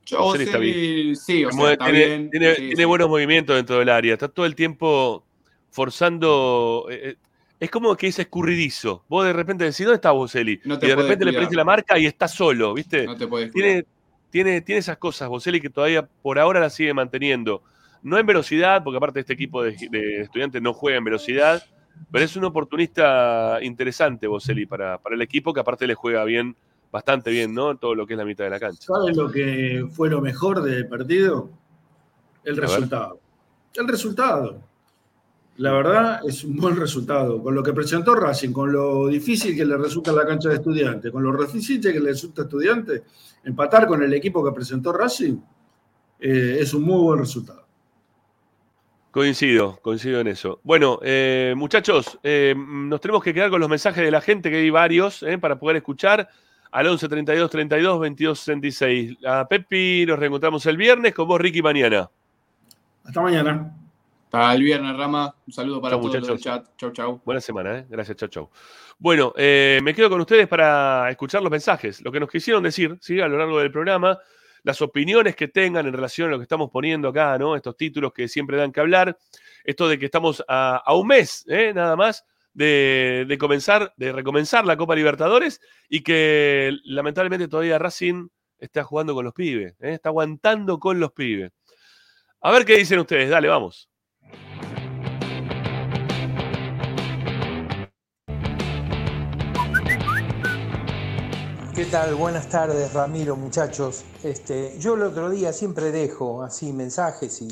Yo, 0.05 0.35
está 0.35 0.57
Boselli, 0.57 1.15
sí, 1.15 1.45
o 1.45 1.51
Se 1.51 1.57
sea, 1.57 1.71
está 1.73 1.85
tiene 1.85 2.05
bien, 2.05 2.29
tiene- 2.29 2.55
sí, 2.55 2.61
tiene 2.61 2.75
sí. 2.75 2.85
buenos 2.85 3.09
movimientos 3.09 3.55
dentro 3.55 3.79
del 3.79 3.89
área. 3.89 4.13
Está 4.13 4.27
todo 4.27 4.45
el 4.45 4.53
tiempo 4.55 5.25
forzando. 5.71 6.87
Es 7.59 7.71
como 7.71 7.95
que 7.95 8.07
es 8.07 8.19
escurridizo. 8.19 9.03
Vos 9.07 9.25
de 9.25 9.33
repente 9.33 9.63
decís, 9.63 9.79
¿dónde 9.79 9.95
está 9.95 10.11
Boselli? 10.11 10.59
No 10.65 10.75
y 10.75 10.87
de 10.87 10.95
repente 10.95 11.25
le 11.25 11.31
prendiste 11.31 11.55
la 11.55 11.63
marca 11.63 11.97
y 11.97 12.05
está 12.05 12.27
solo, 12.27 12.73
¿viste? 12.73 13.05
No 13.05 13.15
te 13.15 13.27
podés 13.27 13.51
tiene, 13.51 13.85
tiene, 14.29 14.61
tiene 14.61 14.79
esas 14.79 14.97
cosas, 14.97 15.29
Boselli, 15.29 15.61
que 15.61 15.69
todavía 15.69 16.07
por 16.21 16.39
ahora 16.39 16.59
la 16.59 16.69
sigue 16.69 16.93
manteniendo. 16.93 17.63
No 18.03 18.17
en 18.17 18.25
velocidad, 18.25 18.83
porque 18.83 18.97
aparte 18.97 19.21
este 19.21 19.33
equipo 19.33 19.63
de, 19.63 19.75
de 19.89 20.21
estudiantes 20.21 20.61
no 20.61 20.73
juega 20.73 20.97
en 20.97 21.03
velocidad, 21.03 21.63
pero 22.11 22.25
es 22.25 22.35
un 22.35 22.43
oportunista 22.43 23.59
interesante, 23.61 24.27
Boselli, 24.27 24.65
para, 24.65 24.97
para 24.99 25.15
el 25.15 25.21
equipo, 25.21 25.53
que 25.53 25.61
aparte 25.61 25.87
le 25.87 25.95
juega 25.95 26.23
bien, 26.23 26.55
bastante 26.91 27.31
bien, 27.31 27.53
¿no? 27.53 27.77
Todo 27.77 27.95
lo 27.95 28.05
que 28.05 28.13
es 28.13 28.17
la 28.17 28.25
mitad 28.25 28.43
de 28.43 28.49
la 28.51 28.59
cancha. 28.59 28.81
¿Sabes 28.81 29.15
lo 29.15 29.31
que 29.31 29.87
fue 29.91 30.09
lo 30.09 30.21
mejor 30.21 30.61
del 30.61 30.87
partido? 30.87 31.49
El 32.43 32.57
A 32.57 32.61
ver. 32.61 32.69
resultado. 32.69 33.19
El 33.73 33.87
resultado. 33.87 34.61
La 35.57 35.71
verdad 35.71 36.19
es 36.27 36.43
un 36.43 36.57
buen 36.57 36.75
resultado. 36.75 37.41
Con 37.41 37.55
lo 37.55 37.63
que 37.63 37.71
presentó 37.73 38.13
Racing, 38.13 38.51
con 38.51 38.71
lo 38.71 39.07
difícil 39.07 39.55
que 39.55 39.65
le 39.65 39.77
resulta 39.77 40.11
la 40.11 40.25
cancha 40.25 40.49
de 40.49 40.55
estudiantes, 40.55 41.11
con 41.11 41.23
lo 41.23 41.45
difícil 41.45 41.81
que 41.81 41.99
le 41.99 42.11
resulta 42.11 42.41
a 42.41 42.45
estudiantes, 42.45 43.03
empatar 43.43 43.87
con 43.87 44.03
el 44.03 44.13
equipo 44.13 44.43
que 44.43 44.51
presentó 44.51 44.91
Racing 44.91 45.37
eh, 46.19 46.57
es 46.59 46.73
un 46.73 46.83
muy 46.83 47.01
buen 47.01 47.19
resultado. 47.19 47.65
Coincido, 49.11 49.79
coincido 49.81 50.19
en 50.19 50.27
eso. 50.27 50.59
Bueno, 50.63 50.99
eh, 51.01 51.53
muchachos, 51.55 52.19
eh, 52.21 52.53
nos 52.57 52.99
tenemos 52.99 53.23
que 53.23 53.33
quedar 53.33 53.49
con 53.49 53.61
los 53.61 53.69
mensajes 53.69 54.03
de 54.03 54.11
la 54.11 54.19
gente, 54.19 54.49
que 54.49 54.57
hay 54.57 54.69
varios, 54.69 55.23
para 55.39 55.57
poder 55.57 55.77
escuchar 55.77 56.27
al 56.69 56.87
11 56.87 57.07
32 57.07 57.49
32 57.49 57.99
22 58.01 58.39
66. 58.39 59.17
A 59.25 59.47
Pepi 59.47 60.05
nos 60.05 60.19
reencontramos 60.19 60.65
el 60.65 60.75
viernes, 60.75 61.13
con 61.13 61.29
vos, 61.29 61.39
Ricky, 61.39 61.61
mañana. 61.61 62.09
Hasta 63.05 63.21
mañana. 63.21 63.84
Hasta 64.31 64.53
el 64.53 64.63
viernes, 64.63 64.97
Rama. 64.97 65.33
Un 65.47 65.53
saludo 65.53 65.81
para 65.81 65.95
Chau, 65.95 66.01
todos 66.01 66.15
los 66.15 66.23
del 66.27 66.35
muchachos. 66.35 66.67
chat. 66.67 66.77
Chau, 66.77 66.91
chau. 66.91 67.21
Buena 67.23 67.39
semana, 67.41 67.77
¿eh? 67.79 67.85
Gracias, 67.89 68.17
chau, 68.17 68.27
chau. 68.29 68.49
Bueno, 68.97 69.33
eh, 69.37 69.79
me 69.83 69.93
quedo 69.93 70.09
con 70.09 70.19
ustedes 70.19 70.47
para 70.47 71.09
escuchar 71.09 71.41
los 71.41 71.51
mensajes, 71.51 72.01
lo 72.01 72.11
que 72.11 72.19
nos 72.19 72.29
quisieron 72.29 72.63
decir, 72.63 72.97
¿sí? 73.01 73.21
A 73.21 73.27
lo 73.27 73.37
largo 73.37 73.59
del 73.59 73.71
programa, 73.71 74.17
las 74.63 74.81
opiniones 74.81 75.35
que 75.35 75.47
tengan 75.47 75.85
en 75.85 75.93
relación 75.93 76.27
a 76.27 76.31
lo 76.31 76.37
que 76.37 76.43
estamos 76.43 76.69
poniendo 76.71 77.09
acá, 77.09 77.37
¿no? 77.37 77.55
Estos 77.55 77.77
títulos 77.77 78.11
que 78.13 78.27
siempre 78.27 78.57
dan 78.57 78.71
que 78.71 78.79
hablar, 78.81 79.17
esto 79.63 79.87
de 79.87 79.97
que 79.99 80.05
estamos 80.05 80.43
a, 80.47 80.77
a 80.85 80.95
un 80.95 81.07
mes, 81.07 81.45
¿eh? 81.47 81.71
Nada 81.73 81.95
más, 81.95 82.25
de, 82.53 83.25
de 83.27 83.37
comenzar, 83.37 83.93
de 83.95 84.11
recomenzar 84.11 84.65
la 84.65 84.75
Copa 84.75 84.95
Libertadores 84.95 85.61
y 85.87 86.01
que 86.01 86.73
lamentablemente 86.83 87.47
todavía 87.47 87.77
Racing 87.79 88.27
está 88.57 88.83
jugando 88.83 89.13
con 89.13 89.23
los 89.23 89.33
pibes, 89.33 89.73
¿eh? 89.79 89.93
Está 89.93 90.09
aguantando 90.09 90.79
con 90.79 90.99
los 90.99 91.11
pibes. 91.13 91.51
A 92.41 92.51
ver 92.51 92.65
qué 92.65 92.75
dicen 92.77 92.99
ustedes, 92.99 93.29
dale, 93.29 93.47
vamos. 93.47 93.89
¿Qué 101.75 101.85
tal? 101.85 102.15
Buenas 102.15 102.47
tardes, 102.47 102.93
Ramiro, 102.93 103.35
muchachos. 103.35 104.05
Este, 104.23 104.75
yo 104.79 104.93
el 104.95 105.03
otro 105.03 105.29
día 105.29 105.51
siempre 105.51 105.91
dejo 105.91 106.41
así 106.41 106.71
mensajes 106.71 107.41
y 107.41 107.49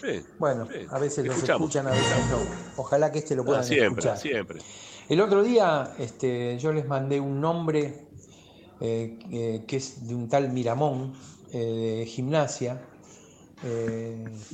Sí, 0.00 0.22
bueno, 0.38 0.66
sí. 0.72 0.86
a 0.88 0.98
veces 0.98 1.26
los 1.26 1.42
escuchan, 1.42 1.86
a 1.86 1.90
veces 1.90 2.06
no. 2.30 2.38
Ojalá 2.82 3.12
que 3.12 3.18
este 3.18 3.34
lo 3.36 3.42
Ah, 3.42 3.46
puedan 3.46 3.64
siempre, 3.64 3.88
escuchar. 3.88 4.18
siempre. 4.18 4.60
El 5.08 5.20
otro 5.20 5.42
día 5.42 5.92
este, 5.98 6.58
yo 6.58 6.72
les 6.72 6.86
mandé 6.86 7.20
un 7.20 7.40
nombre 7.40 8.06
eh, 8.80 9.18
eh, 9.30 9.64
que 9.66 9.76
es 9.76 10.06
de 10.08 10.14
un 10.14 10.28
tal 10.28 10.50
Miramón, 10.52 11.12
eh, 11.52 11.96
de 12.00 12.06
gimnasia. 12.06 12.80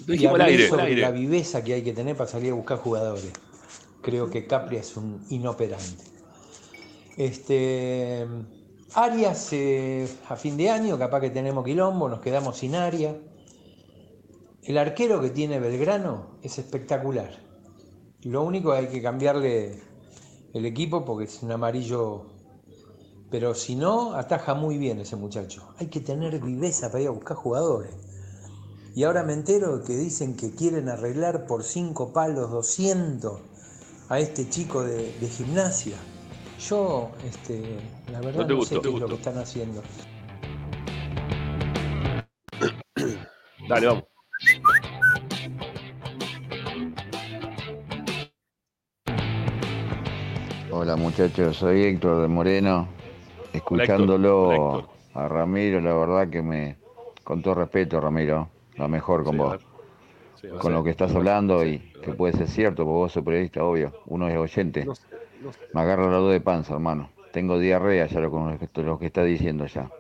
y 0.09 0.27
hablé 0.27 0.45
aire, 0.45 0.69
sobre 0.69 0.97
la 0.97 1.11
viveza 1.13 1.63
que 1.63 1.75
hay 1.75 1.83
que 1.83 1.93
tener 1.93 2.17
para 2.17 2.29
salir 2.29 2.51
a 2.51 2.55
buscar 2.55 2.79
jugadores. 2.79 3.31
Creo 4.03 4.29
que 4.31 4.47
Capri 4.47 4.79
es 4.79 4.97
un 4.97 5.25
inoperante. 5.31 6.03
Este, 7.17 8.27
Arias 8.95 9.53
eh, 9.53 10.09
a 10.29 10.37
fin 10.37 10.57
de 10.57 10.71
año, 10.71 10.99
capaz 10.99 11.21
que 11.21 11.31
tenemos 11.31 11.65
quilombo, 11.65 12.09
nos 12.09 12.21
quedamos 12.21 12.57
sin 12.57 12.75
Arias. 12.75 13.17
El 14.63 14.79
arquero 14.79 15.21
que 15.21 15.31
tiene 15.31 15.61
Belgrano 15.61 16.39
es 16.43 16.59
espectacular. 16.59 17.31
Lo 18.23 18.43
único 18.43 18.73
hay 18.73 18.89
que 18.89 19.03
cambiarle 19.03 19.81
el 20.55 20.67
equipo 20.67 21.05
porque 21.05 21.25
es 21.25 21.43
un 21.43 21.53
amarillo. 21.53 22.27
Pero 23.31 23.55
si 23.55 23.75
no, 23.75 24.15
ataja 24.15 24.55
muy 24.55 24.79
bien 24.79 25.01
ese 25.01 25.17
muchacho. 25.17 25.69
Hay 25.79 25.89
que 25.89 26.01
tener 26.01 26.41
viveza 26.41 26.91
para 26.91 27.03
ir 27.03 27.09
a 27.09 27.13
buscar 27.13 27.37
jugadores. 27.37 27.93
Y 28.95 29.05
ahora 29.05 29.23
me 29.25 29.35
entero 29.35 29.83
que 29.85 29.97
dicen 29.97 30.37
que 30.37 30.55
quieren 30.55 30.89
arreglar 30.89 31.47
por 31.47 31.65
cinco 31.65 32.13
palos 32.13 32.51
200 32.51 33.41
a 34.09 34.21
este 34.21 34.49
chico 34.49 34.83
de 34.83 35.29
gimnasia. 35.29 35.97
Yo, 36.61 37.13
este, 37.25 37.79
la 38.13 38.21
verdad, 38.21 38.43
No 38.43 38.47
te 38.47 38.55
no, 38.55 38.61
gustó, 38.61 38.81
sé 38.81 38.81
te 38.81 38.89
qué 38.89 38.95
es 38.95 38.99
lo 39.01 39.09
que 39.09 39.17
están 39.17 39.39
haciendo. 39.39 39.83
Dale, 43.69 43.87
vamos. 43.89 44.05
Hola 50.71 50.97
muchachos, 50.97 51.57
soy 51.59 51.85
Héctor 51.85 52.23
de 52.23 52.29
Moreno. 52.29 52.89
Escuchándolo 53.53 54.89
a 55.15 55.29
Ramiro, 55.29 55.81
la 55.81 55.95
verdad 55.95 56.31
que 56.31 56.43
me, 56.43 56.79
con 57.25 57.43
todo 57.43 57.55
respeto 57.57 58.01
Ramiro, 58.01 58.51
lo 58.77 58.89
mejor 58.89 59.25
con 59.25 59.37
Sí, 59.37 59.39
vos. 59.39 59.59
sí, 60.35 60.49
Con 60.59 60.73
lo 60.75 60.85
que 60.85 60.91
estás 60.91 61.15
hablando 61.15 61.65
y 61.67 61.81
que 62.03 62.15
puede 62.15 62.35
ser 62.35 62.49
cierto, 62.49 62.85
porque 62.85 62.95
vos 62.95 63.13
sos 63.13 63.25
periodista, 63.25 63.65
obvio. 63.65 63.95
Uno 64.07 64.29
es 64.29 64.37
oyente. 64.39 64.87
No 64.87 64.95
sé. 64.95 65.07
Me 65.73 65.81
agarra 65.81 66.11
la 66.11 66.19
duda 66.19 66.33
de 66.33 66.41
panza, 66.41 66.75
hermano. 66.75 67.11
Tengo 67.33 67.59
diarrea 67.59 68.07
ya 68.07 68.21
lo, 68.21 68.31
con 68.31 68.59
lo 68.75 68.99
que, 68.99 69.07
está 69.07 69.23
diciendo 69.23 69.67
ya. 69.67 69.91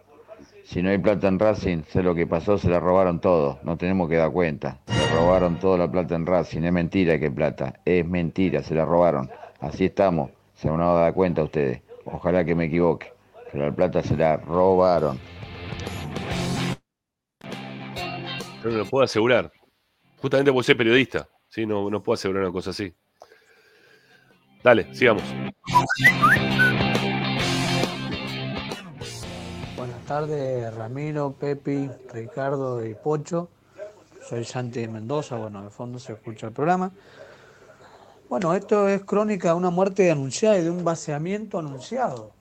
Si 0.65 0.83
no 0.83 0.91
hay 0.91 0.99
plata 0.99 1.29
en 1.29 1.39
Racing, 1.39 1.83
sé 1.85 2.03
lo 2.03 2.15
que 2.15 2.27
pasó, 2.27 2.59
se 2.59 2.69
la 2.69 2.81
robaron 2.81 3.21
todo. 3.21 3.59
No 3.63 3.77
tenemos 3.77 4.09
que 4.09 4.17
dar 4.17 4.33
cuenta. 4.33 4.81
Se 4.87 5.15
robaron 5.15 5.59
toda 5.59 5.79
la 5.79 5.91
plata 5.91 6.17
en 6.17 6.27
Racing. 6.27 6.63
Es 6.63 6.73
mentira 6.73 7.21
que 7.21 7.31
plata. 7.31 7.81
Es 7.85 8.07
mentira, 8.07 8.63
se 8.63 8.75
la 8.75 8.85
robaron. 8.85 9.31
Así 9.61 9.85
estamos. 9.85 10.31
Se 10.55 10.71
van 10.71 10.81
a 10.81 10.93
dar 10.93 11.15
cuenta 11.15 11.43
ustedes. 11.43 11.83
Ojalá 12.05 12.45
que 12.45 12.55
me 12.55 12.65
equivoque. 12.65 13.13
Pero 13.53 13.67
la 13.67 13.73
plata 13.75 14.03
se 14.03 14.17
la 14.17 14.39
robaron. 14.39 15.19
Yo 18.65 18.71
no 18.71 18.79
lo 18.79 18.85
puedo 18.87 19.05
asegurar. 19.05 19.53
Justamente 20.21 20.53
porque 20.53 20.67
soy 20.67 20.75
periodista. 20.75 21.29
¿sí? 21.49 21.67
No, 21.67 21.91
no 21.91 22.03
puedo 22.03 22.15
asegurar 22.15 22.43
una 22.43 22.53
cosa 22.53 22.71
así. 22.71 22.93
Dale, 24.67 24.93
sigamos. 24.93 25.23
Buenas 29.77 30.05
tardes, 30.09 30.75
Ramiro, 30.75 31.37
Pepi, 31.39 31.89
Ricardo 32.13 32.85
y 32.85 32.95
Pocho. 32.95 33.49
Soy 34.29 34.45
Santi 34.45 34.81
de 34.81 34.89
Mendoza, 34.89 35.37
bueno, 35.37 35.63
de 35.63 35.71
fondo 35.71 36.01
se 36.01 36.15
escucha 36.15 36.49
el 36.49 36.53
programa. 36.53 36.91
Bueno, 38.29 38.55
esto 38.55 38.89
es 38.89 39.05
crónica 39.05 39.51
de 39.51 39.55
una 39.55 39.71
muerte 39.71 40.11
anunciada 40.11 40.59
y 40.59 40.65
de 40.65 40.71
un 40.71 40.83
vaciamiento 40.83 41.61
anunciado. 41.61 42.33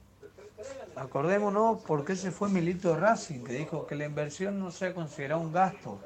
Acordémonos 0.95 1.84
por 1.84 2.06
qué 2.06 2.15
se 2.15 2.31
fue 2.31 2.49
Milito 2.49 2.97
Racing, 2.97 3.43
que 3.43 3.53
dijo 3.53 3.85
que 3.85 3.93
la 3.93 4.06
inversión 4.06 4.57
no 4.57 4.72
se 4.72 4.95
considera 4.95 5.38
un 5.38 5.53
gasto. 5.53 5.99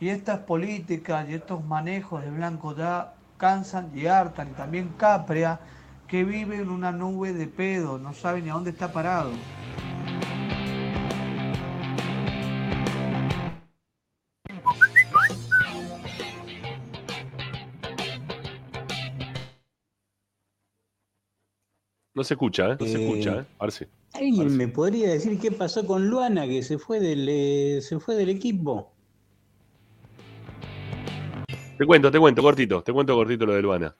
Y 0.00 0.08
estas 0.08 0.38
políticas 0.38 1.28
y 1.28 1.34
estos 1.34 1.62
manejos 1.62 2.24
de 2.24 2.30
Blanco 2.30 2.74
ya 2.74 3.13
cansan 3.36 3.90
y 3.94 4.06
hartan. 4.06 4.50
Y 4.50 4.54
también 4.54 4.94
Capria, 4.96 5.60
que 6.08 6.24
vive 6.24 6.56
en 6.56 6.70
una 6.70 6.92
nube 6.92 7.32
de 7.32 7.46
pedo, 7.48 7.98
no 7.98 8.12
sabe 8.14 8.42
ni 8.42 8.50
a 8.50 8.54
dónde 8.54 8.70
está 8.70 8.92
parado. 8.92 9.30
No 22.14 22.22
se 22.24 22.34
escucha, 22.34 22.72
¿eh? 22.72 22.76
No 22.78 22.86
se 22.86 22.98
Eh, 22.98 23.04
escucha, 23.08 23.40
¿eh? 23.40 23.46
Ahora 23.58 23.72
sí. 23.72 23.86
¿Alguien 24.12 24.56
me 24.56 24.68
podría 24.68 25.10
decir 25.10 25.38
qué 25.40 25.50
pasó 25.50 25.84
con 25.86 26.08
Luana 26.08 26.46
que 26.46 26.62
se 26.62 26.78
fue 26.78 27.00
del, 27.00 27.28
eh, 27.28 27.80
se 27.82 27.98
fue 27.98 28.14
del 28.14 28.28
equipo? 28.28 28.93
Te 31.76 31.86
cuento, 31.86 32.10
te 32.10 32.18
cuento, 32.20 32.40
cortito, 32.42 32.82
te 32.82 32.92
cuento 32.92 33.14
cortito 33.14 33.46
lo 33.46 33.54
de 33.54 33.62
Luana. 33.62 33.96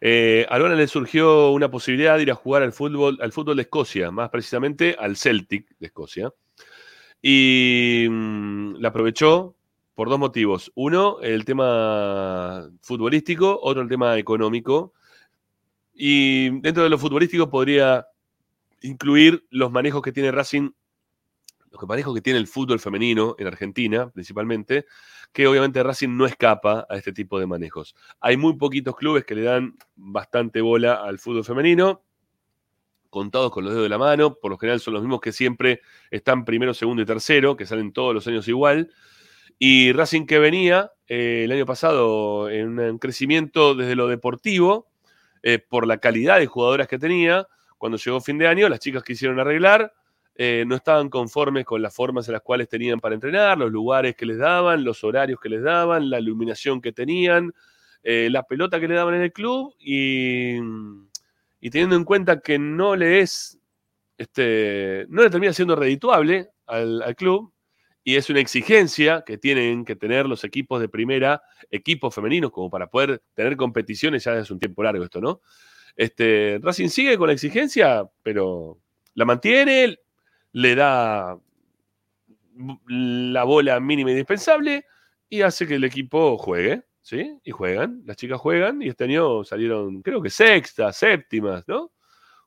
Eh, 0.00 0.46
a 0.48 0.58
Luana 0.58 0.74
le 0.74 0.86
surgió 0.86 1.50
una 1.50 1.70
posibilidad 1.70 2.16
de 2.16 2.22
ir 2.22 2.30
a 2.30 2.34
jugar 2.34 2.62
al 2.62 2.72
fútbol, 2.72 3.18
al 3.20 3.32
fútbol 3.32 3.56
de 3.56 3.62
Escocia, 3.62 4.10
más 4.10 4.30
precisamente 4.30 4.96
al 4.98 5.16
Celtic 5.16 5.68
de 5.78 5.86
Escocia. 5.86 6.32
Y 7.20 8.06
mm, 8.08 8.76
la 8.76 8.88
aprovechó 8.88 9.54
por 9.94 10.08
dos 10.08 10.18
motivos. 10.18 10.72
Uno, 10.74 11.18
el 11.20 11.44
tema 11.44 12.70
futbolístico, 12.80 13.58
otro, 13.62 13.82
el 13.82 13.88
tema 13.88 14.16
económico. 14.16 14.94
Y 15.92 16.48
dentro 16.60 16.82
de 16.82 16.88
lo 16.88 16.96
futbolístico 16.96 17.50
podría 17.50 18.06
incluir 18.80 19.44
los 19.50 19.70
manejos 19.70 20.00
que 20.00 20.12
tiene 20.12 20.32
Racing, 20.32 20.70
los 21.70 21.82
manejos 21.88 22.14
que 22.14 22.20
tiene 22.20 22.38
el 22.38 22.46
fútbol 22.46 22.80
femenino 22.80 23.36
en 23.38 23.46
Argentina, 23.46 24.10
principalmente, 24.10 24.86
que 25.32 25.46
obviamente 25.46 25.82
Racing 25.82 26.16
no 26.16 26.26
escapa 26.26 26.86
a 26.88 26.96
este 26.96 27.12
tipo 27.12 27.38
de 27.38 27.46
manejos. 27.46 27.94
Hay 28.20 28.36
muy 28.36 28.56
poquitos 28.56 28.96
clubes 28.96 29.24
que 29.24 29.34
le 29.34 29.42
dan 29.42 29.76
bastante 29.94 30.60
bola 30.60 30.94
al 30.94 31.18
fútbol 31.18 31.44
femenino, 31.44 32.02
contados 33.08 33.50
con 33.50 33.64
los 33.64 33.72
dedos 33.72 33.84
de 33.84 33.88
la 33.88 33.98
mano, 33.98 34.34
por 34.34 34.50
lo 34.50 34.58
general 34.58 34.80
son 34.80 34.94
los 34.94 35.02
mismos 35.02 35.20
que 35.20 35.32
siempre 35.32 35.80
están 36.10 36.44
primero, 36.44 36.74
segundo 36.74 37.02
y 37.02 37.06
tercero, 37.06 37.56
que 37.56 37.66
salen 37.66 37.92
todos 37.92 38.14
los 38.14 38.26
años 38.26 38.46
igual. 38.48 38.92
Y 39.58 39.92
Racing 39.92 40.26
que 40.26 40.38
venía 40.38 40.92
eh, 41.06 41.42
el 41.44 41.52
año 41.52 41.66
pasado 41.66 42.48
en 42.48 42.78
un 42.78 42.98
crecimiento 42.98 43.74
desde 43.74 43.94
lo 43.94 44.08
deportivo, 44.08 44.88
eh, 45.42 45.58
por 45.58 45.86
la 45.86 45.98
calidad 45.98 46.38
de 46.38 46.46
jugadoras 46.46 46.88
que 46.88 46.98
tenía, 46.98 47.46
cuando 47.78 47.98
llegó 47.98 48.20
fin 48.20 48.38
de 48.38 48.46
año, 48.46 48.68
las 48.68 48.80
chicas 48.80 49.02
quisieron 49.02 49.40
arreglar, 49.40 49.92
eh, 50.42 50.64
no 50.66 50.74
estaban 50.74 51.10
conformes 51.10 51.66
con 51.66 51.82
las 51.82 51.94
formas 51.94 52.26
en 52.26 52.32
las 52.32 52.40
cuales 52.40 52.66
tenían 52.66 52.98
para 52.98 53.14
entrenar, 53.14 53.58
los 53.58 53.70
lugares 53.70 54.16
que 54.16 54.24
les 54.24 54.38
daban, 54.38 54.84
los 54.84 55.04
horarios 55.04 55.38
que 55.38 55.50
les 55.50 55.62
daban, 55.62 56.08
la 56.08 56.18
iluminación 56.18 56.80
que 56.80 56.92
tenían, 56.92 57.52
eh, 58.02 58.30
la 58.30 58.44
pelota 58.44 58.80
que 58.80 58.88
le 58.88 58.94
daban 58.94 59.16
en 59.16 59.20
el 59.20 59.34
club 59.34 59.74
y, 59.78 60.56
teniendo 61.70 61.94
en 61.94 62.04
cuenta 62.04 62.40
que 62.40 62.58
no 62.58 62.96
le 62.96 63.20
es, 63.20 63.58
este, 64.16 65.04
no 65.10 65.22
le 65.22 65.28
termina 65.28 65.52
siendo 65.52 65.76
redituable 65.76 66.48
al, 66.66 67.02
al 67.02 67.14
club 67.16 67.52
y 68.02 68.16
es 68.16 68.30
una 68.30 68.40
exigencia 68.40 69.24
que 69.26 69.36
tienen 69.36 69.84
que 69.84 69.94
tener 69.94 70.24
los 70.24 70.42
equipos 70.44 70.80
de 70.80 70.88
primera, 70.88 71.42
equipos 71.70 72.14
femeninos, 72.14 72.50
como 72.50 72.70
para 72.70 72.86
poder 72.86 73.20
tener 73.34 73.58
competiciones 73.58 74.24
ya 74.24 74.36
desde 74.36 74.54
un 74.54 74.58
tiempo 74.58 74.82
largo 74.82 75.04
esto, 75.04 75.20
¿no? 75.20 75.42
Este, 75.96 76.58
Racing 76.62 76.88
sigue 76.88 77.18
con 77.18 77.26
la 77.26 77.34
exigencia, 77.34 78.08
pero 78.22 78.78
la 79.12 79.26
mantiene, 79.26 79.98
le 80.52 80.74
da 80.74 81.38
la 82.88 83.44
bola 83.44 83.80
mínima 83.80 84.10
indispensable 84.10 84.84
y 85.28 85.42
hace 85.42 85.66
que 85.66 85.76
el 85.76 85.84
equipo 85.84 86.36
juegue, 86.38 86.82
¿sí? 87.02 87.38
Y 87.44 87.50
juegan, 87.52 88.02
las 88.04 88.16
chicas 88.16 88.40
juegan 88.40 88.82
y 88.82 88.88
este 88.88 89.04
año 89.04 89.44
salieron, 89.44 90.02
creo 90.02 90.20
que 90.22 90.30
sextas, 90.30 90.96
séptimas, 90.96 91.66
¿no? 91.68 91.92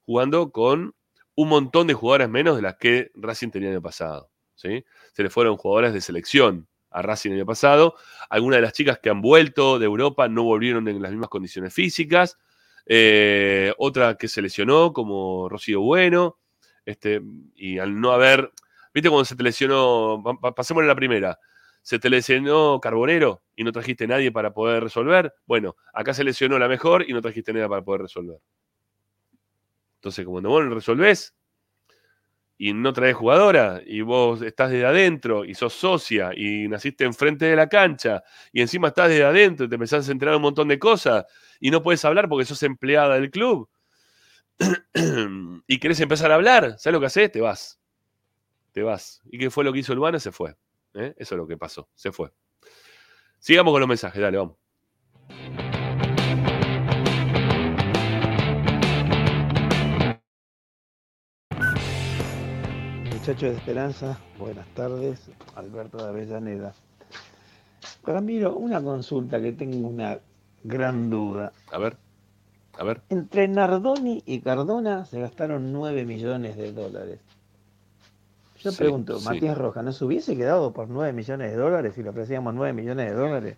Jugando 0.06 0.52
con 0.52 0.94
un 1.36 1.50
montón 1.50 1.88
de 1.88 1.94
jugadoras 1.94 2.30
menos 2.30 2.56
de 2.56 2.62
las 2.62 2.76
que 2.76 3.12
Racing 3.16 3.50
tenía 3.50 3.70
en 3.70 3.76
el 3.76 3.82
pasado, 3.82 4.30
¿sí? 4.56 4.86
Se 5.14 5.24
le 5.24 5.30
fueron 5.30 5.58
jugadoras 5.58 5.94
de 5.94 6.02
selección 6.02 6.68
a 6.92 7.02
Racing 7.02 7.32
el 7.32 7.38
año 7.38 7.46
pasado. 7.46 7.96
Algunas 8.30 8.58
de 8.58 8.62
las 8.64 8.74
chicas 8.74 9.00
que 9.02 9.10
han 9.10 9.22
vuelto 9.22 9.80
de 9.80 9.86
Europa 9.86 10.28
no 10.28 10.44
volvieron 10.44 10.88
en 10.88 11.02
las 11.02 11.12
mismas 11.12 11.30
condiciones 11.30 11.74
físicas. 11.74 12.38
Eh, 12.86 13.74
otra 13.78 14.16
que 14.16 14.28
se 14.28 14.42
lesionó, 14.42 14.94
como 14.94 15.50
Rocío 15.50 15.82
Bueno. 15.82 16.38
Este, 16.86 17.22
y 17.56 17.80
al 17.80 18.00
no 18.00 18.12
haber. 18.12 18.52
¿Viste 18.94 19.10
cuando 19.10 19.26
se 19.26 19.36
te 19.36 19.44
lesionó? 19.44 20.22
pa- 20.24 20.40
pa- 20.40 20.56
Pasemos 20.56 20.84
a 20.84 20.88
la 20.88 20.96
primera. 20.96 21.40
Se 21.82 22.00
te 22.00 22.10
lesionó 22.10 22.80
Carbonero 22.82 23.44
y 23.56 23.64
no 23.64 23.72
trajiste 23.72 24.08
nadie 24.08 24.32
para 24.32 24.54
poder 24.54 24.84
resolver. 24.84 25.34
Bueno, 25.46 25.76
acá 25.94 26.14
se 26.14 26.24
lesionó 26.24 26.58
la 26.60 26.68
mejor 26.70 27.06
y 27.10 27.14
no 27.14 27.22
trajiste 27.22 27.54
nadie 27.54 27.68
para 27.70 27.84
poder 27.84 28.02
resolver. 28.04 28.38
Entonces, 29.98 30.26
no 30.28 30.32
vos 30.50 30.64
no 30.66 30.76
resolvés 30.76 31.34
y 32.58 32.74
no 32.74 32.94
traes 32.94 33.16
jugadora 33.16 33.82
y 33.86 34.02
vos 34.02 34.42
estás 34.42 34.70
desde 34.72 34.86
adentro 34.86 35.44
y 35.44 35.56
sos 35.56 35.74
socia 35.74 36.32
y 36.36 36.68
naciste 36.68 37.04
enfrente 37.04 37.46
de 37.46 37.56
la 37.56 37.68
cancha 37.68 38.24
y 38.52 38.62
encima 38.62 38.90
estás 38.90 39.10
desde 39.10 39.24
adentro 39.26 39.66
y 39.66 39.70
te 39.70 39.76
empezás 39.76 40.08
a 40.08 40.12
enterar 40.12 40.36
un 40.36 40.44
montón 40.44 40.68
de 40.68 40.80
cosas 40.80 41.26
y 41.60 41.72
no 41.72 41.82
puedes 41.82 42.06
hablar 42.06 42.30
porque 42.30 42.46
sos 42.46 42.62
empleada 42.64 43.16
del 43.16 43.32
club 43.32 43.70
y 45.68 45.80
querés 45.80 46.00
empezar 46.00 46.32
a 46.32 46.36
hablar, 46.36 46.78
¿sabes 46.80 46.94
lo 46.94 47.00
que 47.00 47.08
haces? 47.08 47.32
Te 47.32 47.42
vas. 47.42 47.80
Te 48.72 48.84
vas. 48.84 49.22
¿Y 49.26 49.38
qué 49.38 49.50
fue 49.50 49.64
lo 49.64 49.74
que 49.74 49.80
hizo 49.80 49.94
Urbana? 49.94 50.20
Se 50.20 50.32
fue. 50.32 50.56
¿eh? 50.94 51.14
Eso 51.18 51.36
es 51.36 51.38
lo 51.38 51.48
que 51.48 51.58
pasó. 51.58 51.90
Se 51.96 52.12
fue. 52.12 52.32
Sigamos 53.40 53.74
con 53.74 53.82
los 53.82 53.90
mensajes, 53.90 54.22
dale, 54.22 54.38
vamos. 54.38 54.58
Muchachos 63.12 63.52
de 63.52 63.58
Esperanza, 63.58 64.20
buenas 64.38 64.68
tardes. 64.74 65.32
Alberto 65.56 65.98
de 65.98 66.10
Avellaneda. 66.10 66.74
Ramiro, 68.04 68.56
una 68.56 68.82
consulta 68.84 69.42
que 69.42 69.54
tengo 69.54 69.88
una 69.88 70.20
gran 70.64 71.10
duda. 71.10 71.54
A 71.72 71.78
ver, 71.78 71.98
a 72.78 72.84
ver. 72.84 73.02
Entre 73.10 73.48
Nardoni 73.48 74.24
y 74.26 74.42
Cardona 74.42 75.06
se 75.06 75.20
gastaron 75.20 75.72
9 75.72 76.06
millones 76.06 76.58
de 76.58 76.72
dólares. 76.72 77.20
Yo 78.60 78.72
Sí, 78.72 78.78
pregunto, 78.78 79.20
sí. 79.20 79.26
Matías 79.26 79.58
Rojas, 79.58 79.84
¿no 79.84 79.92
se 79.92 80.06
hubiese 80.06 80.38
quedado 80.38 80.72
por 80.74 80.88
9 80.90 81.12
millones 81.14 81.52
de 81.52 81.58
dólares 81.58 81.96
si 81.96 82.04
le 82.04 82.10
ofrecíamos 82.10 82.54
9 82.54 82.74
millones 82.74 83.08
de 83.10 83.14
dólares? 83.14 83.58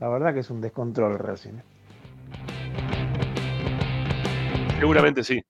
La 0.00 0.08
verdad 0.08 0.32
que 0.32 0.40
es 0.40 0.50
un 0.50 0.60
descontrol 0.60 1.18
Racing. 1.18 1.58
Seguramente 4.78 5.24
sí. 5.24 5.42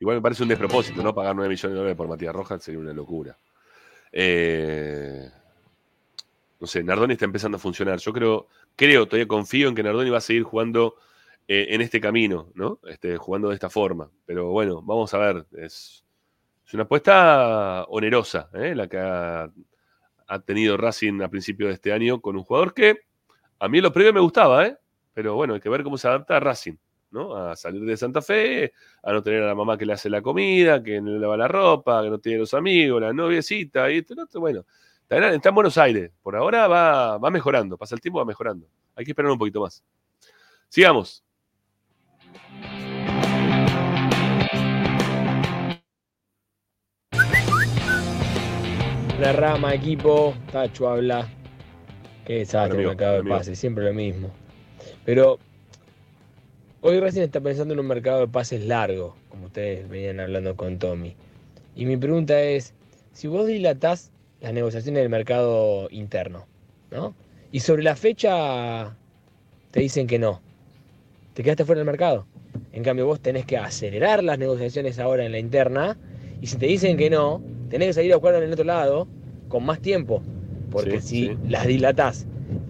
Igual 0.00 0.16
me 0.16 0.22
parece 0.22 0.42
un 0.42 0.48
despropósito, 0.48 1.02
¿no? 1.02 1.14
Pagar 1.14 1.34
9 1.36 1.48
millones 1.48 1.72
de 1.72 1.78
dólares 1.78 1.96
por 1.96 2.08
Matías 2.08 2.34
Rojas 2.34 2.62
sería 2.62 2.80
una 2.80 2.92
locura. 2.92 3.38
Eh, 4.12 5.30
no 6.64 6.68
sé, 6.68 6.82
Nardoni 6.82 7.12
está 7.12 7.26
empezando 7.26 7.56
a 7.56 7.60
funcionar. 7.60 7.98
Yo 7.98 8.10
creo, 8.10 8.48
creo, 8.74 9.06
todavía 9.06 9.28
confío 9.28 9.68
en 9.68 9.74
que 9.74 9.82
Nardoni 9.82 10.08
va 10.08 10.16
a 10.16 10.22
seguir 10.22 10.44
jugando 10.44 10.94
eh, 11.46 11.66
en 11.68 11.82
este 11.82 12.00
camino, 12.00 12.50
¿no? 12.54 12.80
Este, 12.88 13.18
jugando 13.18 13.50
de 13.50 13.54
esta 13.54 13.68
forma. 13.68 14.10
Pero 14.24 14.48
bueno, 14.48 14.80
vamos 14.80 15.12
a 15.12 15.18
ver. 15.18 15.46
Es, 15.58 16.06
una 16.72 16.84
apuesta 16.84 17.84
onerosa, 17.84 18.48
¿eh? 18.54 18.74
La 18.74 18.88
que 18.88 18.96
ha, 18.98 19.50
tenido 20.46 20.78
Racing 20.78 21.20
a 21.20 21.28
principio 21.28 21.66
de 21.66 21.74
este 21.74 21.92
año 21.92 22.22
con 22.22 22.34
un 22.34 22.44
jugador 22.44 22.72
que 22.72 23.00
a 23.58 23.68
mí 23.68 23.78
en 23.78 23.84
lo 23.84 23.92
previo 23.92 24.14
me 24.14 24.20
gustaba, 24.20 24.66
¿eh? 24.66 24.78
Pero 25.12 25.34
bueno, 25.34 25.52
hay 25.52 25.60
que 25.60 25.68
ver 25.68 25.82
cómo 25.82 25.98
se 25.98 26.08
adapta 26.08 26.38
a 26.38 26.40
Racing. 26.40 26.76
¿no? 27.10 27.36
A 27.36 27.54
salir 27.56 27.84
de 27.84 27.96
Santa 27.98 28.22
Fe, 28.22 28.72
a 29.02 29.12
no 29.12 29.22
tener 29.22 29.42
a 29.42 29.48
la 29.48 29.54
mamá 29.54 29.76
que 29.76 29.84
le 29.84 29.92
hace 29.92 30.08
la 30.08 30.22
comida, 30.22 30.82
que 30.82 31.00
no 31.02 31.10
le 31.12 31.18
lava 31.18 31.36
la 31.36 31.46
ropa, 31.46 32.02
que 32.02 32.08
no 32.08 32.18
tiene 32.18 32.38
los 32.38 32.54
amigos, 32.54 33.02
la 33.02 33.12
noviecita, 33.12 33.90
y 33.90 33.98
esto, 33.98 34.40
bueno, 34.40 34.64
Está, 35.08 35.48
en 35.50 35.54
Buenos 35.54 35.76
Aires. 35.76 36.10
Por 36.22 36.34
ahora 36.34 36.66
va, 36.66 37.18
va 37.18 37.30
mejorando. 37.30 37.76
Pasa 37.76 37.94
el 37.94 38.00
tiempo, 38.00 38.18
va 38.18 38.24
mejorando. 38.24 38.66
Hay 38.96 39.04
que 39.04 39.10
esperar 39.10 39.30
un 39.30 39.38
poquito 39.38 39.60
más. 39.60 39.84
Sigamos. 40.68 41.22
La 49.20 49.32
rama, 49.32 49.74
equipo, 49.74 50.34
Tacho 50.50 50.88
habla. 50.88 51.28
Qué 52.24 52.38
desastre 52.38 52.84
me 52.84 52.92
acaba 52.92 53.18
de 53.18 53.24
pase, 53.24 53.54
siempre 53.54 53.84
lo 53.84 53.92
mismo. 53.92 54.30
Pero 55.04 55.38
hoy 56.80 56.98
recién 56.98 57.24
está 57.24 57.40
pensando 57.40 57.74
en 57.74 57.80
un 57.80 57.86
mercado 57.86 58.20
de 58.20 58.28
pases 58.28 58.64
largo, 58.64 59.16
como 59.28 59.46
ustedes 59.46 59.88
venían 59.88 60.20
hablando 60.20 60.56
con 60.56 60.78
Tommy. 60.78 61.14
Y 61.76 61.84
mi 61.84 61.96
pregunta 61.98 62.40
es, 62.40 62.74
si 63.12 63.28
vos 63.28 63.46
dilatás 63.46 64.10
las 64.44 64.52
negociaciones 64.52 65.00
del 65.02 65.08
mercado 65.08 65.88
interno, 65.90 66.46
¿no? 66.90 67.14
Y 67.50 67.60
sobre 67.60 67.82
la 67.82 67.96
fecha 67.96 68.94
te 69.70 69.80
dicen 69.80 70.06
que 70.06 70.18
no, 70.18 70.42
te 71.32 71.42
quedaste 71.42 71.64
fuera 71.64 71.78
del 71.78 71.86
mercado. 71.86 72.26
En 72.72 72.82
cambio, 72.82 73.06
vos 73.06 73.20
tenés 73.20 73.46
que 73.46 73.56
acelerar 73.56 74.22
las 74.22 74.38
negociaciones 74.38 74.98
ahora 74.98 75.24
en 75.24 75.32
la 75.32 75.38
interna. 75.38 75.96
Y 76.42 76.46
si 76.46 76.58
te 76.58 76.66
dicen 76.66 76.98
que 76.98 77.08
no, 77.08 77.42
tenés 77.70 77.88
que 77.88 77.92
salir 77.94 78.12
a 78.12 78.18
jugar 78.18 78.34
en 78.34 78.42
el 78.42 78.52
otro 78.52 78.66
lado 78.66 79.08
con 79.48 79.64
más 79.64 79.80
tiempo. 79.80 80.22
Porque 80.70 81.00
Sí, 81.00 81.08
si 81.08 81.26
sí. 81.28 81.38
las 81.48 81.66
dilatás 81.66 82.26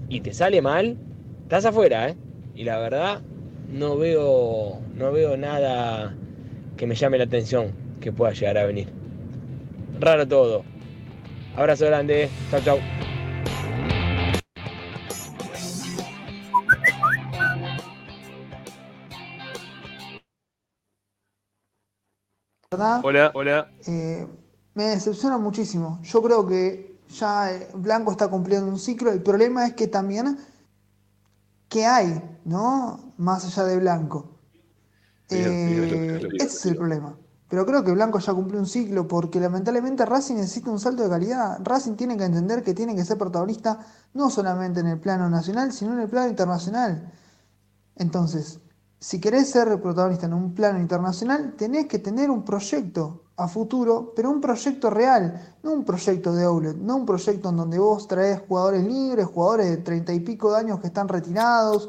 y 0.09 0.21
te 0.21 0.33
sale 0.33 0.63
mal, 0.63 0.97
estás 1.43 1.65
afuera, 1.65 2.09
¿eh? 2.09 2.17
Y 2.55 2.63
la 2.63 2.79
verdad, 2.79 3.21
no 3.69 3.97
veo, 3.99 4.81
no 4.95 5.11
veo 5.11 5.37
nada 5.37 6.15
que 6.77 6.87
me 6.87 6.95
llame 6.95 7.19
la 7.19 7.25
atención 7.25 7.73
que 8.01 8.13
pueda 8.13 8.33
llegar 8.33 8.59
a 8.59 8.67
venir. 8.67 8.93
Raro 9.99 10.27
todo. 10.29 10.65
Abrazo 11.57 11.87
grande. 11.87 12.29
Chau, 12.51 12.61
chau. 12.63 12.79
¿verdad? 22.71 23.01
Hola, 23.05 23.31
hola. 23.35 23.71
Eh, 23.87 24.27
me 24.75 24.85
decepciona 24.85 25.39
muchísimo. 25.39 26.01
Yo 26.03 26.23
creo 26.23 26.47
que 26.47 26.99
ya 27.09 27.53
eh, 27.53 27.69
Blanco 27.75 28.11
está 28.11 28.29
cumpliendo 28.29 28.67
un 28.67 28.79
ciclo. 28.79 29.13
El 29.13 29.23
problema 29.23 29.67
es 29.67 29.75
que 29.75 29.87
también, 29.87 30.39
¿qué 31.69 31.87
hay, 31.87 32.21
no? 32.45 33.15
Más 33.17 33.45
allá 33.45 33.69
de 33.69 33.79
Blanco. 33.79 34.41
Eh, 35.31 36.21
ese 36.35 36.47
es 36.47 36.67
el 36.67 36.77
problema. 36.77 37.17
Pero 37.55 37.67
creo 37.67 37.85
que 37.85 37.93
Blanco 37.93 38.19
ya 38.19 38.35
cumplió 38.35 38.59
un 38.59 38.67
ciclo 38.67 39.07
porque 39.07 39.39
lamentablemente 39.39 40.05
Racing 40.05 40.35
necesita 40.35 40.73
un 40.73 40.81
salto 40.81 41.05
de 41.05 41.09
calidad. 41.09 41.61
Racing 41.63 41.95
tiene 41.95 42.17
que 42.17 42.25
entender 42.25 42.65
que 42.65 42.75
tiene 42.75 42.97
que 42.97 43.05
ser 43.05 43.17
protagonista 43.17 43.79
no 44.13 44.29
solamente 44.29 44.81
en 44.81 44.89
el 44.89 44.99
plano 44.99 45.31
nacional, 45.31 45.73
sino 45.73 45.93
en 45.93 46.01
el 46.01 46.09
plano 46.09 46.29
internacional. 46.31 47.13
Entonces, 47.95 48.59
si 48.99 49.21
querés 49.21 49.51
ser 49.51 49.81
protagonista 49.81 50.27
en 50.27 50.35
un 50.35 50.53
plano 50.53 50.81
internacional, 50.81 51.55
tenés 51.57 51.87
que 51.87 52.01
tener 52.01 52.29
un 52.29 52.45
proyecto 52.45 53.23
a 53.37 53.47
futuro, 53.47 54.13
pero 54.17 54.31
un 54.31 54.41
proyecto 54.41 54.91
real, 54.91 55.55
no 55.63 55.75
un 55.75 55.85
proyecto 55.85 56.35
de 56.35 56.47
outlet, 56.47 56.77
no 56.77 56.97
un 56.97 57.07
proyecto 57.07 57.51
en 57.51 57.57
donde 57.57 57.79
vos 57.79 58.09
traes 58.09 58.43
jugadores 58.49 58.85
libres, 58.85 59.27
jugadores 59.27 59.71
de 59.71 59.77
treinta 59.77 60.13
y 60.13 60.19
pico 60.19 60.51
de 60.51 60.59
años 60.59 60.81
que 60.81 60.89
están 60.89 61.07
retirados. 61.07 61.89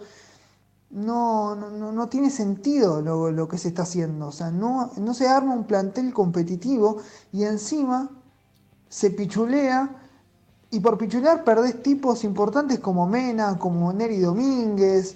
No, 0.92 1.56
no, 1.56 1.92
no, 1.92 2.10
tiene 2.10 2.30
sentido 2.30 3.02
lo, 3.02 3.32
lo 3.32 3.48
que 3.48 3.58
se 3.58 3.68
está 3.68 3.84
haciendo. 3.84 4.28
O 4.28 4.32
sea, 4.32 4.52
no, 4.52 4.92
no 4.98 5.14
se 5.14 5.28
arma 5.28 5.54
un 5.54 5.66
plantel 5.66 6.14
competitivo 6.14 6.98
y 7.34 7.44
encima 7.44 8.10
se 8.88 9.10
pichulea 9.10 10.06
y 10.72 10.80
por 10.80 10.98
pichulear 10.98 11.44
perdés 11.44 11.82
tipos 11.82 12.24
importantes 12.24 12.80
como 12.80 13.08
Mena, 13.08 13.58
como 13.58 13.94
Neri 13.94 14.20
Domínguez. 14.20 15.16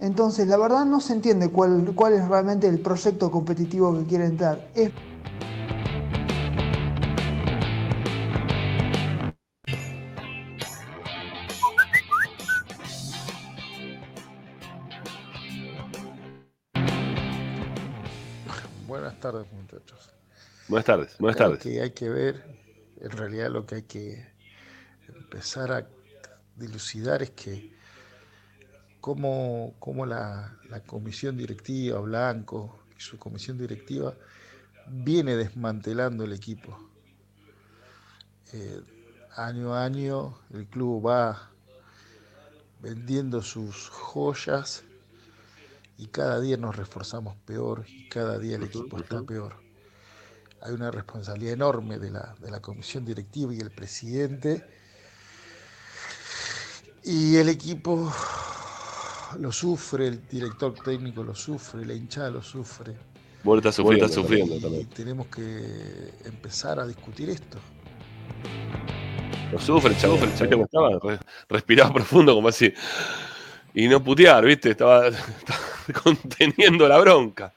Entonces, 0.00 0.46
la 0.48 0.56
verdad 0.56 0.84
no 0.84 1.00
se 1.00 1.14
entiende 1.14 1.50
cuál, 1.50 1.92
cuál 1.94 2.14
es 2.14 2.28
realmente 2.28 2.68
el 2.68 2.80
proyecto 2.80 3.30
competitivo 3.30 3.96
que 3.96 4.04
quieren 4.04 4.36
dar. 4.36 4.70
Es 4.74 4.90
tardes, 19.24 19.50
muchachos. 19.52 20.10
Buenas 20.68 20.84
tardes, 20.84 21.16
buenas 21.18 21.38
tardes. 21.38 21.58
que 21.60 21.80
hay 21.80 21.92
que 21.92 22.10
ver, 22.10 22.44
en 23.00 23.10
realidad 23.10 23.50
lo 23.50 23.64
que 23.64 23.76
hay 23.76 23.82
que 23.84 24.26
empezar 25.08 25.72
a 25.72 25.88
dilucidar 26.56 27.22
es 27.22 27.30
que 27.30 27.74
cómo, 29.00 29.76
cómo 29.78 30.04
la, 30.04 30.58
la 30.68 30.80
comisión 30.80 31.38
directiva, 31.38 32.00
Blanco 32.00 32.78
y 32.98 33.00
su 33.00 33.18
comisión 33.18 33.56
directiva, 33.56 34.14
viene 34.88 35.36
desmantelando 35.36 36.24
el 36.24 36.34
equipo. 36.34 36.90
Eh, 38.52 38.82
año 39.36 39.74
a 39.74 39.86
año 39.86 40.38
el 40.50 40.66
club 40.66 41.06
va 41.06 41.50
vendiendo 42.82 43.40
sus 43.40 43.88
joyas 43.88 44.84
y 45.96 46.06
cada 46.08 46.40
día 46.40 46.56
nos 46.56 46.76
reforzamos 46.76 47.36
peor 47.44 47.84
y 47.88 48.08
cada 48.08 48.38
día 48.38 48.56
el 48.56 48.64
equipo 48.64 48.98
está 48.98 49.22
peor. 49.22 49.54
Hay 50.62 50.72
una 50.72 50.90
responsabilidad 50.90 51.52
enorme 51.54 51.98
de 51.98 52.10
la, 52.10 52.34
de 52.40 52.50
la 52.50 52.60
comisión 52.60 53.04
directiva 53.04 53.54
y 53.54 53.58
el 53.60 53.70
presidente. 53.70 54.64
Y 57.02 57.36
el 57.36 57.50
equipo 57.50 58.12
lo 59.38 59.52
sufre, 59.52 60.08
el 60.08 60.26
director 60.26 60.74
técnico 60.82 61.22
lo 61.22 61.34
sufre, 61.34 61.84
la 61.84 61.92
hinchada 61.94 62.30
lo 62.30 62.42
sufre. 62.42 62.96
Vos 63.42 63.58
estás 63.58 63.74
sufriendo, 63.74 64.06
estás 64.06 64.10
Y 64.18 64.22
sufriendo 64.22 64.58
también. 64.58 64.88
Tenemos 64.88 65.26
que 65.26 66.14
empezar 66.24 66.80
a 66.80 66.86
discutir 66.86 67.28
esto. 67.28 67.58
Lo 69.52 69.60
sufre, 69.60 69.90
el 69.90 69.98
chavo, 69.98 70.16
el 70.16 70.34
chavo 70.34 70.64
estaba, 70.64 70.98
re- 71.02 71.20
respiraba 71.48 71.92
profundo 71.92 72.34
como 72.34 72.48
así. 72.48 72.72
Y 73.74 73.86
no 73.88 74.02
putear, 74.02 74.44
¿viste? 74.44 74.70
Estaba, 74.70 75.08
estaba 75.08 75.60
conteniendo 76.02 76.88
la 76.88 76.98
bronca. 76.98 77.52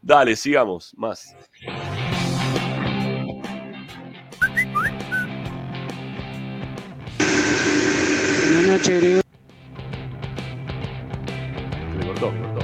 Dale, 0.00 0.36
sigamos, 0.36 0.92
más. 0.96 1.34
Buenas 8.52 8.66
noches, 8.66 9.00
Gregorio. 9.00 9.22
Me 11.98 12.06
cortó, 12.06 12.32
me 12.32 12.40
cortó. 12.40 12.62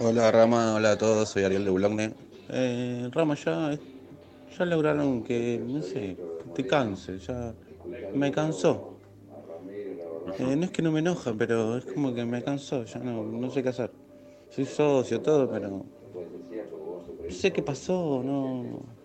Hola 0.00 0.30
Rama, 0.32 0.74
hola 0.74 0.92
a 0.92 0.98
todos, 0.98 1.28
soy 1.30 1.44
Ariel 1.44 1.64
de 1.64 1.70
Boulogne. 1.70 2.23
Eh, 2.56 3.08
Rama, 3.12 3.34
ya, 3.34 3.76
ya 4.56 4.64
lograron 4.64 5.22
que, 5.24 5.58
no 5.60 5.82
sé, 5.82 6.18
te 6.54 6.64
canse, 6.66 7.18
ya 7.18 7.54
me 8.12 8.30
cansó. 8.30 8.86
Eh, 10.38 10.56
no 10.56 10.64
es 10.64 10.70
que 10.70 10.82
no 10.82 10.90
me 10.92 11.00
enoja, 11.00 11.34
pero 11.36 11.76
es 11.76 11.84
como 11.86 12.14
que 12.14 12.24
me 12.24 12.42
cansó, 12.42 12.84
ya 12.84 13.00
no, 13.00 13.22
no 13.24 13.50
sé 13.50 13.62
qué 13.62 13.68
hacer. 13.70 13.92
Soy 14.48 14.66
socio, 14.66 15.20
todo, 15.22 15.50
pero 15.50 15.68
no 17.28 17.34
sé 17.34 17.52
qué 17.52 17.62
pasó, 17.62 18.22
no. 18.24 18.98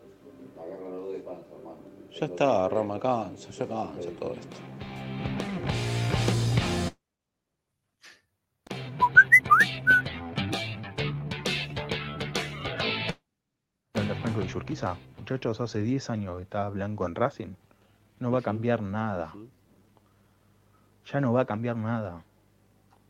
Ya 2.19 2.26
está, 2.28 2.69
Rama, 2.69 3.00
cansa, 3.00 3.50
ya 3.52 3.68
cansa 3.68 4.11
todo 4.11 4.34
esto. 4.36 4.61
Yurquiza. 14.70 14.98
Muchachos, 15.18 15.60
hace 15.62 15.82
10 15.82 16.12
años 16.12 16.38
que 16.38 16.44
está 16.44 16.70
Blanco 16.70 17.08
en 17.08 17.16
Racing. 17.16 17.56
No 18.20 18.30
va 18.30 18.40
a 18.40 18.42
cambiar 18.44 18.84
nada. 18.84 19.34
Ya 21.12 21.22
no 21.22 21.34
va 21.34 21.42
a 21.42 21.46
cambiar 21.46 21.76
nada. 21.76 22.24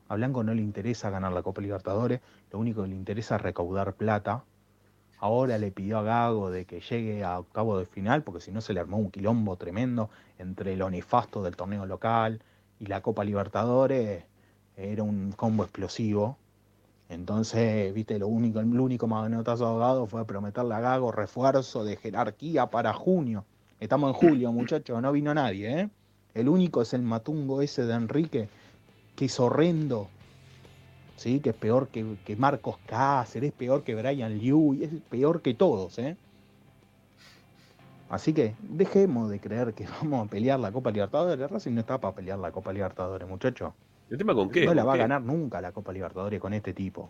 A 0.07 0.15
Blanco 0.15 0.41
no 0.41 0.53
le 0.53 0.61
interesa 0.61 1.09
ganar 1.09 1.33
la 1.33 1.43
Copa 1.43 1.59
Libertadores, 1.59 2.21
lo 2.51 2.59
único 2.59 2.83
que 2.83 2.87
le 2.87 2.95
interesa 2.95 3.35
es 3.35 3.41
recaudar 3.41 3.93
plata. 3.95 4.45
Ahora 5.17 5.57
le 5.57 5.71
pidió 5.71 5.97
a 5.97 6.03
Gago 6.03 6.49
de 6.49 6.63
que 6.63 6.79
llegue 6.79 7.25
a 7.25 7.37
octavo 7.37 7.77
de 7.77 7.85
final, 7.85 8.23
porque 8.23 8.39
si 8.39 8.53
no 8.53 8.61
se 8.61 8.73
le 8.73 8.79
armó 8.79 8.95
un 8.95 9.11
quilombo 9.11 9.57
tremendo 9.57 10.09
entre 10.37 10.77
lo 10.77 10.89
nefasto 10.89 11.43
del 11.43 11.57
torneo 11.57 11.85
local 11.85 12.41
y 12.79 12.85
la 12.85 13.01
Copa 13.01 13.25
Libertadores. 13.25 14.23
Era 14.77 15.03
un 15.03 15.33
combo 15.33 15.63
explosivo. 15.63 16.37
Entonces, 17.09 17.91
viste, 17.93 18.19
lo 18.19 18.27
único, 18.27 18.59
el 18.59 18.79
único 18.79 19.07
manotazo 19.07 19.65
ahogado 19.65 20.05
fue 20.05 20.25
prometerle 20.25 20.75
a 20.75 20.79
Gago 20.79 21.11
refuerzo 21.11 21.83
de 21.83 21.97
jerarquía 21.97 22.67
para 22.67 22.93
junio. 22.93 23.45
Estamos 23.79 24.09
en 24.09 24.13
julio, 24.13 24.51
muchachos, 24.53 25.01
no 25.01 25.11
vino 25.11 25.33
nadie, 25.33 25.81
¿eh? 25.81 25.89
El 26.35 26.47
único 26.47 26.83
es 26.83 26.93
el 26.93 27.01
matungo 27.01 27.63
ese 27.63 27.85
de 27.85 27.95
Enrique, 27.95 28.49
que 29.15 29.25
es 29.25 29.39
horrendo. 29.39 30.07
Sí, 31.17 31.39
que 31.39 31.49
es 31.49 31.55
peor 31.55 31.87
que, 31.87 32.15
que 32.23 32.35
Marcos 32.35 32.77
Cáceres, 32.85 33.49
es 33.49 33.55
peor 33.55 33.83
que 33.83 33.95
Brian 33.95 34.37
Liu, 34.37 34.75
y 34.75 34.83
es 34.83 34.91
peor 35.09 35.41
que 35.41 35.55
todos, 35.55 35.97
¿eh? 35.97 36.15
Así 38.09 38.33
que 38.33 38.55
dejemos 38.61 39.29
de 39.29 39.39
creer 39.39 39.73
que 39.73 39.87
vamos 40.01 40.27
a 40.27 40.29
pelear 40.29 40.59
la 40.59 40.71
Copa 40.71 40.91
Libertadores. 40.91 41.49
Racing 41.49 41.73
no 41.73 41.81
está 41.81 41.99
para 41.99 42.15
pelear 42.15 42.39
la 42.39 42.51
Copa 42.51 42.71
Libertadores, 42.73 43.27
muchachos. 43.27 43.73
¿El 44.09 44.17
tema 44.17 44.33
con 44.33 44.49
qué? 44.49 44.65
No 44.65 44.73
la 44.73 44.81
¿Con 44.81 44.89
va 44.89 44.93
a 44.93 44.95
qué? 44.95 45.01
ganar 45.01 45.21
nunca 45.21 45.61
la 45.61 45.71
Copa 45.71 45.93
Libertadores 45.93 46.39
con 46.39 46.53
este 46.53 46.73
tipo. 46.73 47.09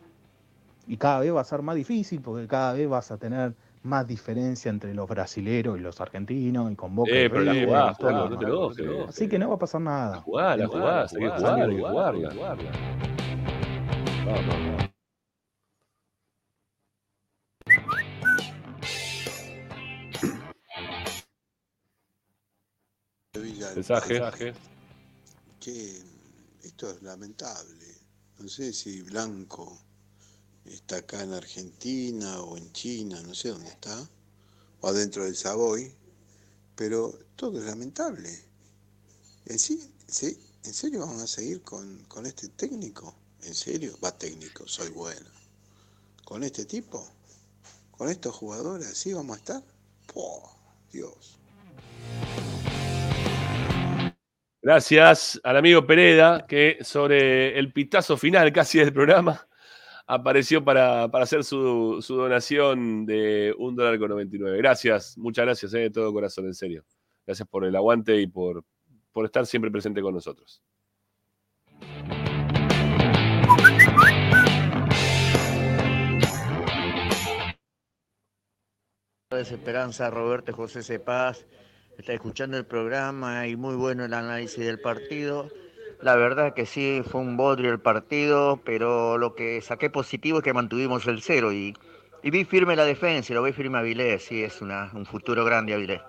Y 0.87 0.97
cada 0.97 1.19
vez 1.19 1.33
va 1.33 1.41
a 1.41 1.45
ser 1.45 1.61
más 1.61 1.75
difícil 1.75 2.21
porque 2.21 2.47
cada 2.47 2.73
vez 2.73 2.89
vas 2.89 3.11
a 3.11 3.17
tener 3.17 3.53
más 3.83 4.05
diferencia 4.07 4.69
entre 4.69 4.93
los 4.93 5.07
brasileros 5.07 5.77
y 5.77 5.81
los 5.81 6.01
argentinos 6.01 6.71
y 6.71 6.75
con 6.75 6.95
Boca 6.95 7.11
y 7.11 7.13
Eh, 7.15 7.29
pero 7.29 7.43
la 7.43 7.53
River, 7.53 7.67
jugás, 7.67 7.95
y 7.97 8.01
todo. 8.01 8.11
Pablo, 8.11 8.29
no 8.29 8.39
te 8.39 8.45
enojes. 8.45 9.09
Así 9.09 9.29
que 9.29 9.39
no 9.39 9.49
va 9.49 9.55
a 9.55 9.59
pasar 9.59 9.81
nada. 9.81 10.17
Jugá, 10.21 10.57
la 10.57 10.67
jugás, 10.67 11.13
hay 11.13 11.19
que 11.21 11.29
jugarla, 11.29 11.65
hay 11.65 11.75
que 11.75 11.81
jugarla. 11.83 12.71
Vamos, 14.25 14.47
vamos. 14.47 14.89
Mensaje. 23.75 24.53
Che, 25.59 26.03
esto 26.63 26.89
es 26.91 27.01
lamentable. 27.01 27.97
No 28.39 28.47
sé 28.47 28.73
si 28.73 29.01
Blanco 29.01 29.77
está 30.65 30.97
acá 30.97 31.23
en 31.23 31.33
Argentina 31.33 32.41
o 32.41 32.57
en 32.57 32.71
China, 32.73 33.21
no 33.21 33.33
sé 33.33 33.49
dónde 33.49 33.69
está, 33.69 34.09
o 34.81 34.87
adentro 34.87 35.25
del 35.25 35.35
Savoy, 35.35 35.93
pero 36.75 37.17
todo 37.35 37.59
es 37.59 37.65
lamentable. 37.65 38.45
¿En, 39.45 39.59
sí, 39.59 39.91
sí, 40.07 40.37
¿En 40.63 40.73
serio 40.73 41.01
vamos 41.01 41.21
a 41.21 41.27
seguir 41.27 41.61
con, 41.63 42.03
con 42.05 42.25
este 42.25 42.49
técnico? 42.49 43.15
¿En 43.43 43.55
serio? 43.55 43.97
Va 44.03 44.17
técnico, 44.17 44.67
soy 44.67 44.89
bueno. 44.89 45.29
¿Con 46.25 46.43
este 46.43 46.65
tipo? 46.65 47.07
¿Con 47.91 48.09
estos 48.09 48.35
jugadores 48.35 48.87
así 48.87 49.13
vamos 49.13 49.37
a 49.37 49.39
estar? 49.39 49.63
¡Puh! 50.13 50.41
Dios. 50.91 51.39
Gracias 54.61 55.39
al 55.45 55.55
amigo 55.55 55.87
Pereda, 55.87 56.45
que 56.45 56.79
sobre 56.81 57.57
el 57.57 57.71
pitazo 57.71 58.17
final 58.17 58.51
casi 58.51 58.79
del 58.79 58.91
programa 58.91 59.47
apareció 60.05 60.65
para, 60.65 61.07
para 61.07 61.23
hacer 61.23 61.45
su, 61.45 62.03
donación 62.09 63.05
de 63.05 63.55
un 63.57 63.75
dólar 63.77 63.97
con 63.97 64.09
99. 64.09 64.57
Gracias, 64.57 65.17
muchas 65.17 65.45
gracias, 65.45 65.73
eh, 65.75 65.79
de 65.79 65.89
todo 65.91 66.11
corazón, 66.11 66.45
en 66.45 66.53
serio. 66.53 66.83
Gracias 67.25 67.47
por 67.47 67.63
el 67.63 67.73
aguante 67.73 68.19
y 68.19 68.27
por, 68.27 68.65
por 69.13 69.25
estar 69.25 69.45
siempre 69.45 69.71
presente 69.71 70.01
con 70.01 70.13
nosotros. 70.13 70.61
Esperanza, 79.31 80.09
Roberto 80.09 80.51
José 80.53 80.83
Cepaz, 80.83 81.45
está 81.99 82.13
escuchando 82.13 82.57
el 82.57 82.65
programa 82.65 83.45
y 83.47 83.57
muy 83.57 83.75
bueno 83.75 84.05
el 84.05 84.13
análisis 84.13 84.65
del 84.65 84.79
partido. 84.79 85.49
La 86.01 86.15
verdad 86.15 86.53
que 86.53 86.65
sí, 86.65 87.01
fue 87.05 87.19
un 87.19 87.35
bodrio 87.35 87.71
el 87.71 87.79
partido, 87.79 88.61
pero 88.63 89.17
lo 89.17 89.35
que 89.35 89.59
saqué 89.61 89.89
positivo 89.89 90.37
es 90.37 90.43
que 90.45 90.53
mantuvimos 90.53 91.05
el 91.07 91.21
cero 91.21 91.51
y, 91.51 91.75
y 92.23 92.31
vi 92.31 92.45
firme 92.45 92.77
la 92.77 92.85
defensa, 92.85 93.33
y 93.33 93.35
lo 93.35 93.43
vi 93.43 93.51
firme 93.51 93.77
a 93.77 93.81
Avilés, 93.81 94.23
sí, 94.23 94.41
es 94.41 94.61
una, 94.61 94.89
un 94.93 95.05
futuro 95.05 95.43
grande 95.43 95.73
Avilés. 95.73 96.01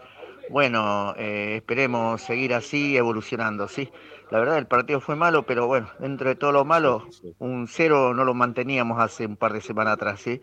Bueno, 0.49 1.13
eh, 1.17 1.57
esperemos 1.57 2.23
seguir 2.23 2.55
así, 2.55 2.97
evolucionando, 2.97 3.67
sí. 3.67 3.91
La 4.31 4.39
verdad 4.39 4.59
el 4.59 4.69
partido 4.69 5.01
fue 5.01 5.17
malo, 5.17 5.45
pero 5.45 5.67
bueno, 5.67 5.91
dentro 5.99 6.29
de 6.29 6.37
todo 6.37 6.53
lo 6.53 6.65
malo, 6.65 7.09
un 7.39 7.67
cero 7.67 8.15
no 8.15 8.25
lo 8.25 8.33
manteníamos 8.33 9.01
hace 9.01 9.27
un 9.27 9.37
par 9.37 9.53
de 9.53 9.61
semanas 9.61 9.95
atrás, 9.95 10.21
sí. 10.21 10.41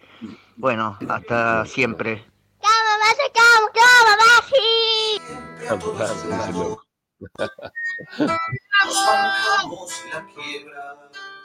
Bueno, 0.57 0.97
hasta 1.07 1.65
siempre. 1.65 2.25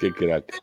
Qué 0.00 0.12
crack. 0.12 0.62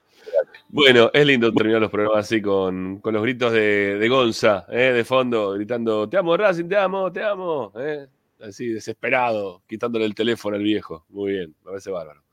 Bueno, 0.69 1.09
es 1.13 1.25
lindo 1.25 1.51
terminar 1.53 1.81
los 1.81 1.89
programas 1.89 2.25
así 2.25 2.41
con, 2.41 2.99
con 2.99 3.13
los 3.13 3.23
gritos 3.23 3.51
de, 3.51 3.97
de 3.97 4.09
Gonza, 4.09 4.65
eh, 4.69 4.91
de 4.93 5.03
fondo, 5.03 5.51
gritando, 5.53 6.07
te 6.07 6.17
amo 6.17 6.37
Racing, 6.37 6.67
te 6.67 6.77
amo, 6.77 7.11
te 7.11 7.23
amo. 7.23 7.71
eh. 7.77 8.07
Así, 8.41 8.67
desesperado, 8.67 9.63
quitándole 9.67 10.05
el 10.05 10.15
teléfono 10.15 10.55
al 10.55 10.63
viejo. 10.63 11.05
Muy 11.09 11.33
bien, 11.33 11.55
me 11.63 11.71
parece 11.71 11.91
bárbaro. 11.91 12.23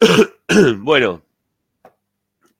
bueno, 0.78 1.22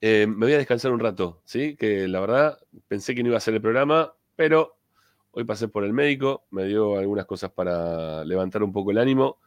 eh, 0.00 0.26
me 0.28 0.46
voy 0.46 0.52
a 0.52 0.58
descansar 0.58 0.92
un 0.92 1.00
rato, 1.00 1.40
¿sí? 1.44 1.74
Que 1.76 2.06
la 2.06 2.20
verdad 2.20 2.58
pensé 2.86 3.14
que 3.14 3.22
no 3.22 3.28
iba 3.28 3.36
a 3.36 3.38
hacer 3.38 3.54
el 3.54 3.62
programa, 3.62 4.12
pero 4.36 4.77
hoy 5.32 5.44
pasé 5.44 5.68
por 5.68 5.84
el 5.84 5.92
médico, 5.92 6.46
me 6.50 6.64
dio 6.64 6.98
algunas 6.98 7.26
cosas 7.26 7.50
para 7.50 8.24
levantar 8.24 8.62
un 8.62 8.72
poco 8.72 8.90
el 8.90 8.98
ánimo 8.98 9.38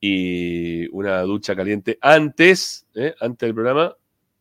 y 0.00 0.88
una 0.88 1.20
ducha 1.22 1.54
caliente 1.54 1.98
antes, 2.00 2.86
¿eh? 2.94 3.14
antes 3.20 3.46
del 3.46 3.54
programa, 3.54 3.96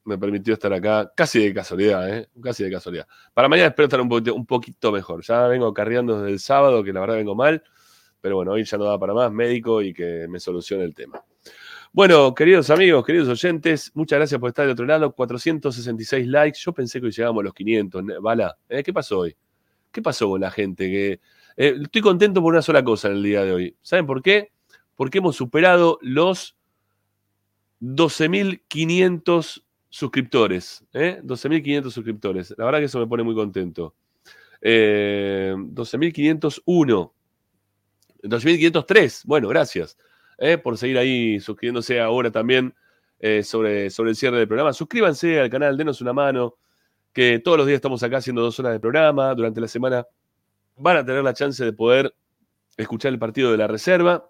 me 0.06 0.18
permitió 0.18 0.54
estar 0.54 0.74
acá 0.74 1.12
casi 1.16 1.40
de 1.40 1.54
casualidad, 1.54 2.18
¿eh? 2.18 2.30
casi 2.42 2.64
de 2.64 2.72
casualidad. 2.72 3.08
Para 3.34 3.48
mañana 3.48 3.70
espero 3.70 3.86
estar 3.86 4.02
un 4.02 4.10
poquito, 4.10 4.34
un 4.34 4.46
poquito 4.46 4.92
mejor. 4.92 5.24
Ya 5.24 5.48
vengo 5.48 5.74
carreando 5.74 6.20
desde 6.20 6.34
el 6.34 6.40
sábado, 6.40 6.84
que 6.84 6.92
la 6.92 7.02
verdad 7.02 7.16
vengo 7.16 7.36
mal, 7.36 7.64
pero 8.20 8.36
bueno, 8.36 8.54
hoy 8.54 8.64
ya 8.64 8.78
no 8.78 8.86
da 8.86 8.98
para 8.98 9.14
más, 9.14 9.32
médico 9.32 9.82
y 9.82 9.94
que 9.94 10.28
me 10.28 10.40
solucione 10.40 10.84
el 10.84 10.96
tema. 10.96 11.24
Bueno, 11.94 12.34
queridos 12.34 12.70
amigos, 12.70 13.06
queridos 13.06 13.28
oyentes, 13.28 13.92
muchas 13.94 14.18
gracias 14.18 14.40
por 14.40 14.50
estar 14.50 14.66
de 14.66 14.72
otro 14.72 14.86
lado. 14.86 15.12
466 15.12 16.26
likes. 16.26 16.60
Yo 16.62 16.74
pensé 16.74 17.00
que 17.00 17.08
hoy 17.08 17.12
llegamos 17.12 17.42
a 17.42 17.44
los 17.44 17.54
500. 17.54 18.04
Bala, 18.22 18.58
¿eh? 18.70 18.82
¿qué 18.82 18.94
pasó 18.94 19.20
hoy? 19.20 19.36
¿Qué 19.92 20.02
pasó 20.02 20.30
con 20.30 20.42
la 20.42 20.52
gente? 20.52 20.90
Que, 20.90 21.20
eh, 21.58 21.78
estoy 21.82 22.02
contento 22.02 22.42
por 22.42 22.54
una 22.54 22.62
sola 22.62 22.84
cosa 22.84 23.10
en 23.10 23.16
el 23.16 23.24
día 23.24 23.44
de 23.44 23.54
hoy. 23.54 23.76
¿Saben 23.82 24.06
por 24.06 24.22
qué? 24.22 24.52
Porque 24.96 25.20
hemos 25.20 25.36
superado 25.36 26.00
los 26.02 26.56
12.500 27.82 29.64
suscriptores. 29.90 30.84
¿eh? 30.94 31.22
12.500 31.24 31.92
suscriptores. 31.92 32.54
La 32.58 32.66
verdad 32.66 32.80
que 32.80 32.86
eso 32.86 33.00
me 33.00 33.08
pone 33.08 33.24
muy 33.24 33.36
contento. 33.36 33.96
Eh, 34.62 35.54
12.501. 35.58 37.12
12.503. 38.24 39.24
Bueno, 39.26 39.48
gracias 39.48 39.98
eh, 40.38 40.58
por 40.58 40.78
seguir 40.78 40.98
ahí 40.98 41.40
suscribiéndose 41.40 42.00
ahora 42.00 42.32
también 42.32 42.74
eh, 43.20 43.44
sobre, 43.44 43.92
sobre 43.92 44.10
el 44.10 44.16
cierre 44.16 44.38
del 44.38 44.48
programa. 44.48 44.74
Suscríbanse 44.74 45.40
al 45.40 45.50
canal, 45.50 45.78
denos 45.78 46.02
una 46.02 46.14
mano, 46.14 46.58
que 47.14 47.40
todos 47.40 47.58
los 47.58 47.68
días 47.68 47.78
estamos 47.78 48.02
acá 48.04 48.18
haciendo 48.18 48.42
dos 48.42 48.60
horas 48.60 48.74
de 48.74 48.80
programa. 48.80 49.34
Durante 49.36 49.62
la 49.62 49.68
semana 49.68 50.06
van 50.78 50.98
a 50.98 51.06
tener 51.06 51.24
la 51.24 51.34
chance 51.34 51.64
de 51.64 51.74
poder 51.74 52.14
escuchar 52.78 53.12
el 53.12 53.20
partido 53.20 53.52
de 53.52 53.58
la 53.58 53.68
reserva. 53.68 54.30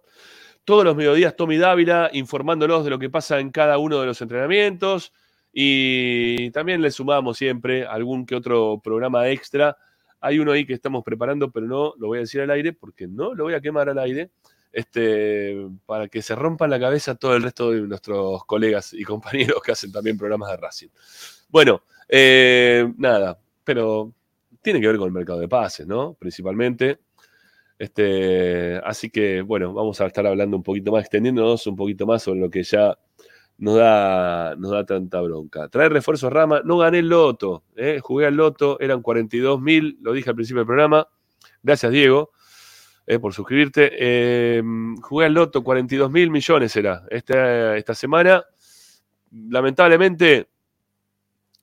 Todos 0.63 0.85
los 0.85 0.95
mediodías, 0.95 1.35
Tommy 1.35 1.57
Dávila 1.57 2.09
informándolos 2.13 2.83
de 2.83 2.91
lo 2.91 2.99
que 2.99 3.09
pasa 3.09 3.39
en 3.39 3.51
cada 3.51 3.77
uno 3.77 3.99
de 3.99 4.05
los 4.05 4.21
entrenamientos. 4.21 5.13
Y 5.53 6.49
también 6.51 6.81
le 6.81 6.91
sumamos 6.91 7.37
siempre 7.37 7.85
algún 7.85 8.25
que 8.25 8.35
otro 8.35 8.79
programa 8.83 9.27
extra. 9.29 9.75
Hay 10.19 10.39
uno 10.39 10.51
ahí 10.51 10.65
que 10.65 10.73
estamos 10.73 11.03
preparando, 11.03 11.51
pero 11.51 11.67
no 11.67 11.93
lo 11.97 12.07
voy 12.07 12.19
a 12.19 12.21
decir 12.21 12.41
al 12.41 12.51
aire 12.51 12.73
porque 12.73 13.07
no 13.07 13.33
lo 13.33 13.43
voy 13.45 13.53
a 13.53 13.61
quemar 13.61 13.89
al 13.89 13.99
aire. 13.99 14.31
Este, 14.71 15.67
para 15.85 16.07
que 16.07 16.21
se 16.21 16.33
rompan 16.33 16.69
la 16.69 16.79
cabeza 16.79 17.15
todo 17.15 17.35
el 17.35 17.43
resto 17.43 17.71
de 17.71 17.81
nuestros 17.81 18.45
colegas 18.45 18.93
y 18.93 19.03
compañeros 19.03 19.61
que 19.61 19.73
hacen 19.73 19.91
también 19.91 20.17
programas 20.17 20.49
de 20.51 20.57
Racing. 20.57 20.87
Bueno, 21.49 21.83
eh, 22.13 22.93
nada, 22.97 23.39
pero 23.63 24.13
tiene 24.61 24.81
que 24.81 24.87
ver 24.87 24.97
con 24.97 25.07
el 25.07 25.13
mercado 25.13 25.39
de 25.39 25.47
pases, 25.47 25.87
¿no? 25.87 26.13
Principalmente. 26.15 26.99
Este, 27.79 28.77
así 28.83 29.09
que, 29.09 29.41
bueno, 29.41 29.73
vamos 29.73 29.99
a 30.01 30.07
estar 30.07 30.27
hablando 30.27 30.57
un 30.57 30.61
poquito 30.61 30.91
más, 30.91 31.01
extendiéndonos 31.03 31.65
un 31.67 31.75
poquito 31.77 32.05
más 32.05 32.21
sobre 32.21 32.41
lo 32.41 32.49
que 32.49 32.63
ya 32.63 32.97
nos 33.57 33.77
da, 33.77 34.55
nos 34.57 34.71
da 34.71 34.85
tanta 34.85 35.21
bronca. 35.21 35.69
Traer 35.69 35.93
refuerzos 35.93 36.31
Rama, 36.31 36.61
no 36.65 36.77
gané 36.79 36.99
el 36.99 37.07
loto, 37.07 37.63
¿eh? 37.77 37.99
jugué 38.01 38.27
al 38.27 38.35
loto, 38.35 38.77
eran 38.81 39.01
42 39.01 39.61
mil, 39.61 39.97
lo 40.01 40.11
dije 40.11 40.29
al 40.29 40.35
principio 40.35 40.59
del 40.59 40.67
programa. 40.67 41.07
Gracias, 41.63 41.91
Diego, 41.91 42.31
eh, 43.07 43.19
por 43.19 43.33
suscribirte. 43.33 44.61
Jugué 45.01 45.27
al 45.27 45.33
loto, 45.33 45.63
42 45.63 46.11
mil 46.11 46.29
millones 46.29 46.75
era 46.75 47.03
esta, 47.09 47.77
esta 47.77 47.95
semana. 47.95 48.43
Lamentablemente, 49.31 50.50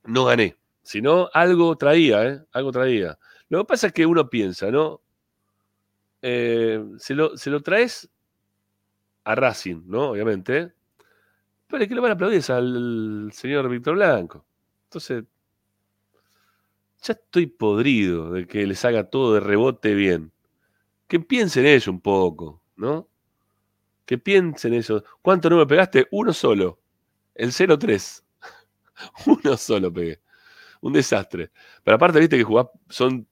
no 0.08 0.24
gané. 0.24 0.56
Si 0.82 1.02
no, 1.02 1.28
algo 1.34 1.76
traía, 1.76 2.26
¿eh? 2.26 2.40
Algo 2.52 2.72
traía. 2.72 3.18
Lo 3.48 3.60
que 3.60 3.64
pasa 3.66 3.88
es 3.88 3.92
que 3.92 4.06
uno 4.06 4.28
piensa, 4.28 4.70
¿no? 4.70 5.02
Eh, 6.22 6.82
se, 6.98 7.14
lo, 7.14 7.36
se 7.36 7.50
lo 7.50 7.62
traes 7.62 8.10
a 9.24 9.34
Racing, 9.34 9.82
¿no? 9.86 10.10
Obviamente. 10.10 10.72
Pero 11.66 11.82
es 11.82 11.88
que 11.88 11.94
lo 11.94 12.02
van 12.02 12.12
a 12.12 12.14
aplaudir 12.14 12.42
al 12.50 13.30
señor 13.32 13.68
Víctor 13.68 13.94
Blanco. 13.94 14.44
Entonces, 14.84 15.24
ya 17.02 17.12
estoy 17.12 17.46
podrido 17.46 18.32
de 18.32 18.46
que 18.46 18.66
les 18.66 18.84
haga 18.84 19.04
todo 19.10 19.34
de 19.34 19.40
rebote 19.40 19.94
bien. 19.94 20.32
Que 21.08 21.20
piensen 21.20 21.66
ellos 21.66 21.88
un 21.88 22.00
poco, 22.00 22.62
¿no? 22.76 23.08
Que 24.06 24.18
piensen 24.18 24.74
eso. 24.74 25.04
¿Cuánto 25.22 25.50
no 25.50 25.58
me 25.58 25.66
pegaste? 25.66 26.08
Uno 26.10 26.32
solo. 26.32 26.80
El 27.34 27.52
0-3. 27.52 28.24
Uno 29.26 29.56
solo 29.56 29.92
pegué. 29.92 30.20
Un 30.80 30.92
desastre. 30.92 31.50
Pero 31.82 31.96
aparte, 31.96 32.20
viste 32.20 32.36
que 32.36 32.44
jugás, 32.44 32.66
son 32.88 33.26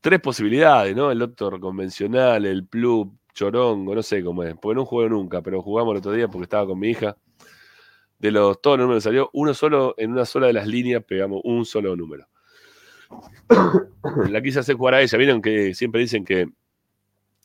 tres 0.00 0.20
posibilidades, 0.20 0.94
¿no? 0.94 1.10
El 1.10 1.18
doctor 1.18 1.58
convencional, 1.60 2.44
el 2.44 2.66
club, 2.68 3.16
chorongo, 3.32 3.94
no 3.94 4.02
sé 4.02 4.22
cómo 4.22 4.42
es, 4.42 4.54
porque 4.60 4.76
no 4.76 4.84
juego 4.84 5.08
nunca, 5.08 5.42
pero 5.42 5.62
jugamos 5.62 5.92
el 5.92 5.98
otro 5.98 6.12
día 6.12 6.28
porque 6.28 6.44
estaba 6.44 6.66
con 6.66 6.78
mi 6.78 6.90
hija. 6.90 7.16
De 8.18 8.30
los 8.30 8.60
todos 8.60 8.78
los 8.78 8.84
números 8.84 9.02
salió 9.02 9.30
uno 9.32 9.52
solo, 9.52 9.94
en 9.96 10.12
una 10.12 10.24
sola 10.24 10.46
de 10.46 10.52
las 10.52 10.66
líneas 10.66 11.02
pegamos 11.04 11.40
un 11.44 11.64
solo 11.64 11.96
número. 11.96 12.28
La 14.30 14.40
quise 14.40 14.60
hacer 14.60 14.76
jugar 14.76 14.94
a 14.94 15.02
ella, 15.02 15.18
vieron 15.18 15.42
que 15.42 15.74
siempre 15.74 16.00
dicen 16.00 16.24
que 16.24 16.48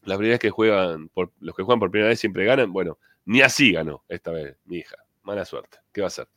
las 0.04 0.18
primeras 0.18 0.40
que 0.40 0.50
juegan, 0.50 1.10
por, 1.10 1.32
los 1.40 1.56
que 1.56 1.64
juegan 1.64 1.80
por 1.80 1.92
primera 1.92 2.10
vez 2.10 2.20
siempre 2.20 2.46
ganan. 2.46 2.72
Bueno, 2.72 2.98
ni 3.26 3.42
así 3.42 3.74
ganó 3.74 4.04
esta 4.08 4.32
vez 4.32 4.56
mi 4.66 4.78
hija. 4.78 4.96
Mala 5.24 5.46
suerte. 5.46 5.80
¿Qué 5.92 6.02
va 6.02 6.06
a 6.06 6.08
hacer? 6.08 6.28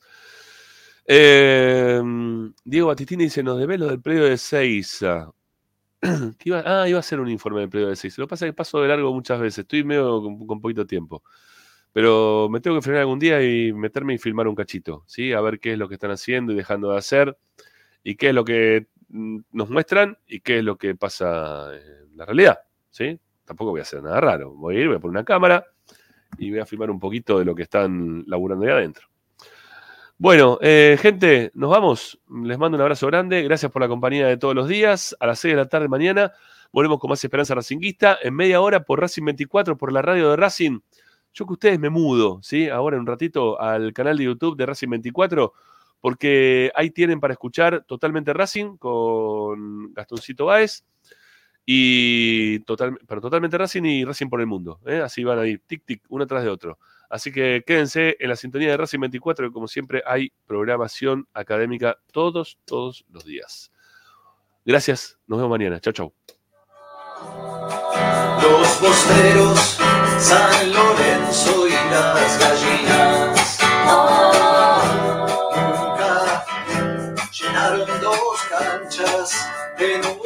Eh, 1.06 2.00
Diego 2.64 2.88
Batistini 2.88 3.24
dice, 3.24 3.42
nos 3.42 3.58
debe 3.58 3.78
lo 3.78 3.88
del 3.88 4.00
predio 4.00 4.24
de 4.24 4.38
Seiza. 4.38 5.30
ah, 6.02 6.88
iba 6.88 6.98
a 6.98 7.02
ser 7.02 7.20
un 7.20 7.28
informe 7.28 7.60
del 7.60 7.70
predio 7.70 7.88
de 7.88 7.96
Seiza. 7.96 8.20
Lo 8.22 8.26
que 8.26 8.30
pasa 8.30 8.46
es 8.46 8.52
que 8.52 8.56
paso 8.56 8.80
de 8.80 8.88
largo 8.88 9.12
muchas 9.12 9.40
veces. 9.40 9.60
Estoy 9.60 9.84
medio 9.84 10.22
con, 10.22 10.46
con 10.46 10.60
poquito 10.60 10.86
tiempo. 10.86 11.22
Pero 11.92 12.48
me 12.50 12.60
tengo 12.60 12.76
que 12.76 12.82
frenar 12.82 13.02
algún 13.02 13.18
día 13.18 13.42
y 13.42 13.72
meterme 13.72 14.14
y 14.14 14.18
filmar 14.18 14.46
un 14.48 14.54
cachito, 14.54 15.02
¿sí? 15.06 15.32
A 15.32 15.40
ver 15.40 15.58
qué 15.58 15.72
es 15.72 15.78
lo 15.78 15.88
que 15.88 15.94
están 15.94 16.12
haciendo 16.12 16.52
y 16.52 16.56
dejando 16.56 16.92
de 16.92 16.98
hacer 16.98 17.36
y 18.04 18.16
qué 18.16 18.28
es 18.28 18.34
lo 18.34 18.44
que 18.44 18.86
mm, 19.08 19.38
nos 19.52 19.70
muestran 19.70 20.18
y 20.26 20.40
qué 20.40 20.58
es 20.58 20.64
lo 20.64 20.76
que 20.76 20.94
pasa 20.94 21.74
en 21.74 22.16
la 22.16 22.26
realidad, 22.26 22.60
¿sí? 22.90 23.18
Tampoco 23.44 23.72
voy 23.72 23.80
a 23.80 23.82
hacer 23.82 24.02
nada 24.02 24.20
raro. 24.20 24.52
Voy 24.54 24.76
a 24.76 24.80
ir, 24.80 24.86
voy 24.86 24.96
a 24.96 25.00
poner 25.00 25.10
una 25.10 25.24
cámara 25.24 25.64
y 26.38 26.50
voy 26.50 26.60
a 26.60 26.66
filmar 26.66 26.90
un 26.90 27.00
poquito 27.00 27.38
de 27.38 27.44
lo 27.44 27.54
que 27.54 27.64
están 27.64 28.24
laburando 28.28 28.66
ahí 28.66 28.72
adentro. 28.72 29.09
Bueno, 30.20 30.58
eh, 30.60 30.98
gente, 31.00 31.50
nos 31.54 31.70
vamos. 31.70 32.20
Les 32.44 32.58
mando 32.58 32.76
un 32.76 32.82
abrazo 32.82 33.06
grande. 33.06 33.42
Gracias 33.42 33.72
por 33.72 33.80
la 33.80 33.88
compañía 33.88 34.26
de 34.26 34.36
todos 34.36 34.54
los 34.54 34.68
días. 34.68 35.16
A 35.18 35.26
las 35.26 35.38
6 35.38 35.54
de 35.54 35.56
la 35.56 35.66
tarde 35.66 35.88
mañana 35.88 36.30
volvemos 36.72 36.98
con 36.98 37.08
más 37.08 37.24
Esperanza 37.24 37.54
Racinguista. 37.54 38.18
En 38.22 38.34
media 38.34 38.60
hora 38.60 38.84
por 38.84 39.00
Racing 39.00 39.24
24, 39.24 39.78
por 39.78 39.94
la 39.94 40.02
radio 40.02 40.28
de 40.28 40.36
Racing. 40.36 40.80
Yo 41.32 41.46
que 41.46 41.54
ustedes 41.54 41.80
me 41.80 41.88
mudo, 41.88 42.38
¿sí? 42.42 42.68
Ahora 42.68 42.96
en 42.96 43.00
un 43.00 43.06
ratito 43.06 43.58
al 43.58 43.94
canal 43.94 44.18
de 44.18 44.24
YouTube 44.24 44.58
de 44.58 44.66
Racing 44.66 44.90
24, 44.90 45.54
porque 46.00 46.70
ahí 46.74 46.90
tienen 46.90 47.18
para 47.18 47.32
escuchar 47.32 47.84
totalmente 47.84 48.34
Racing 48.34 48.76
con 48.76 49.94
Gastoncito 49.94 50.44
Báez. 50.44 50.84
Y 51.64 52.58
total, 52.64 52.98
pero 53.08 53.22
totalmente 53.22 53.56
Racing 53.56 53.84
y 53.84 54.04
Racing 54.04 54.28
por 54.28 54.40
el 54.42 54.46
mundo. 54.46 54.80
¿eh? 54.84 55.00
Así 55.00 55.24
van 55.24 55.38
a 55.38 55.46
ir, 55.46 55.62
tic, 55.66 55.82
tic, 55.86 56.02
uno 56.10 56.26
tras 56.26 56.44
de 56.44 56.50
otro. 56.50 56.78
Así 57.10 57.32
que 57.32 57.64
quédense 57.66 58.16
en 58.20 58.28
la 58.28 58.36
sintonía 58.36 58.70
de 58.70 58.76
Racing 58.76 59.00
24, 59.00 59.48
que 59.48 59.52
como 59.52 59.66
siempre 59.66 60.00
hay 60.06 60.32
programación 60.46 61.26
académica 61.34 61.98
todos, 62.12 62.56
todos 62.64 63.04
los 63.10 63.24
días. 63.24 63.72
Gracias, 64.64 65.18
nos 65.26 65.40
vemos 65.40 65.50
mañana. 65.50 65.80
Chau, 65.80 65.92
chau. 65.92 66.12
Los 68.42 68.68
posteros, 68.76 69.78
San 70.18 70.72
Lorenzo 70.72 71.66
y 71.66 71.72
las 71.90 72.38
gallinas. 72.38 73.58
Nunca 75.56 76.46
llenaron 77.32 78.00
dos 78.00 78.40
canchas 78.48 79.50
en 79.78 80.06
un 80.06 80.19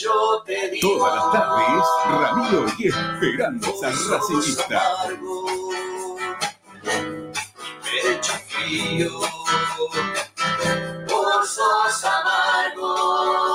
yo 0.00 0.42
te 0.44 0.70
digo. 0.70 0.98
Todas 0.98 1.14
las 1.14 1.32
tardes, 1.32 1.84
Ramiro 2.10 2.66
y 2.78 2.88
Esperanza 2.88 3.90
Racingista. 4.10 4.82
Pecho 7.82 8.32
frío, 8.48 9.10
vos 11.08 11.48
sos 11.48 12.04
amargo. 12.04 13.47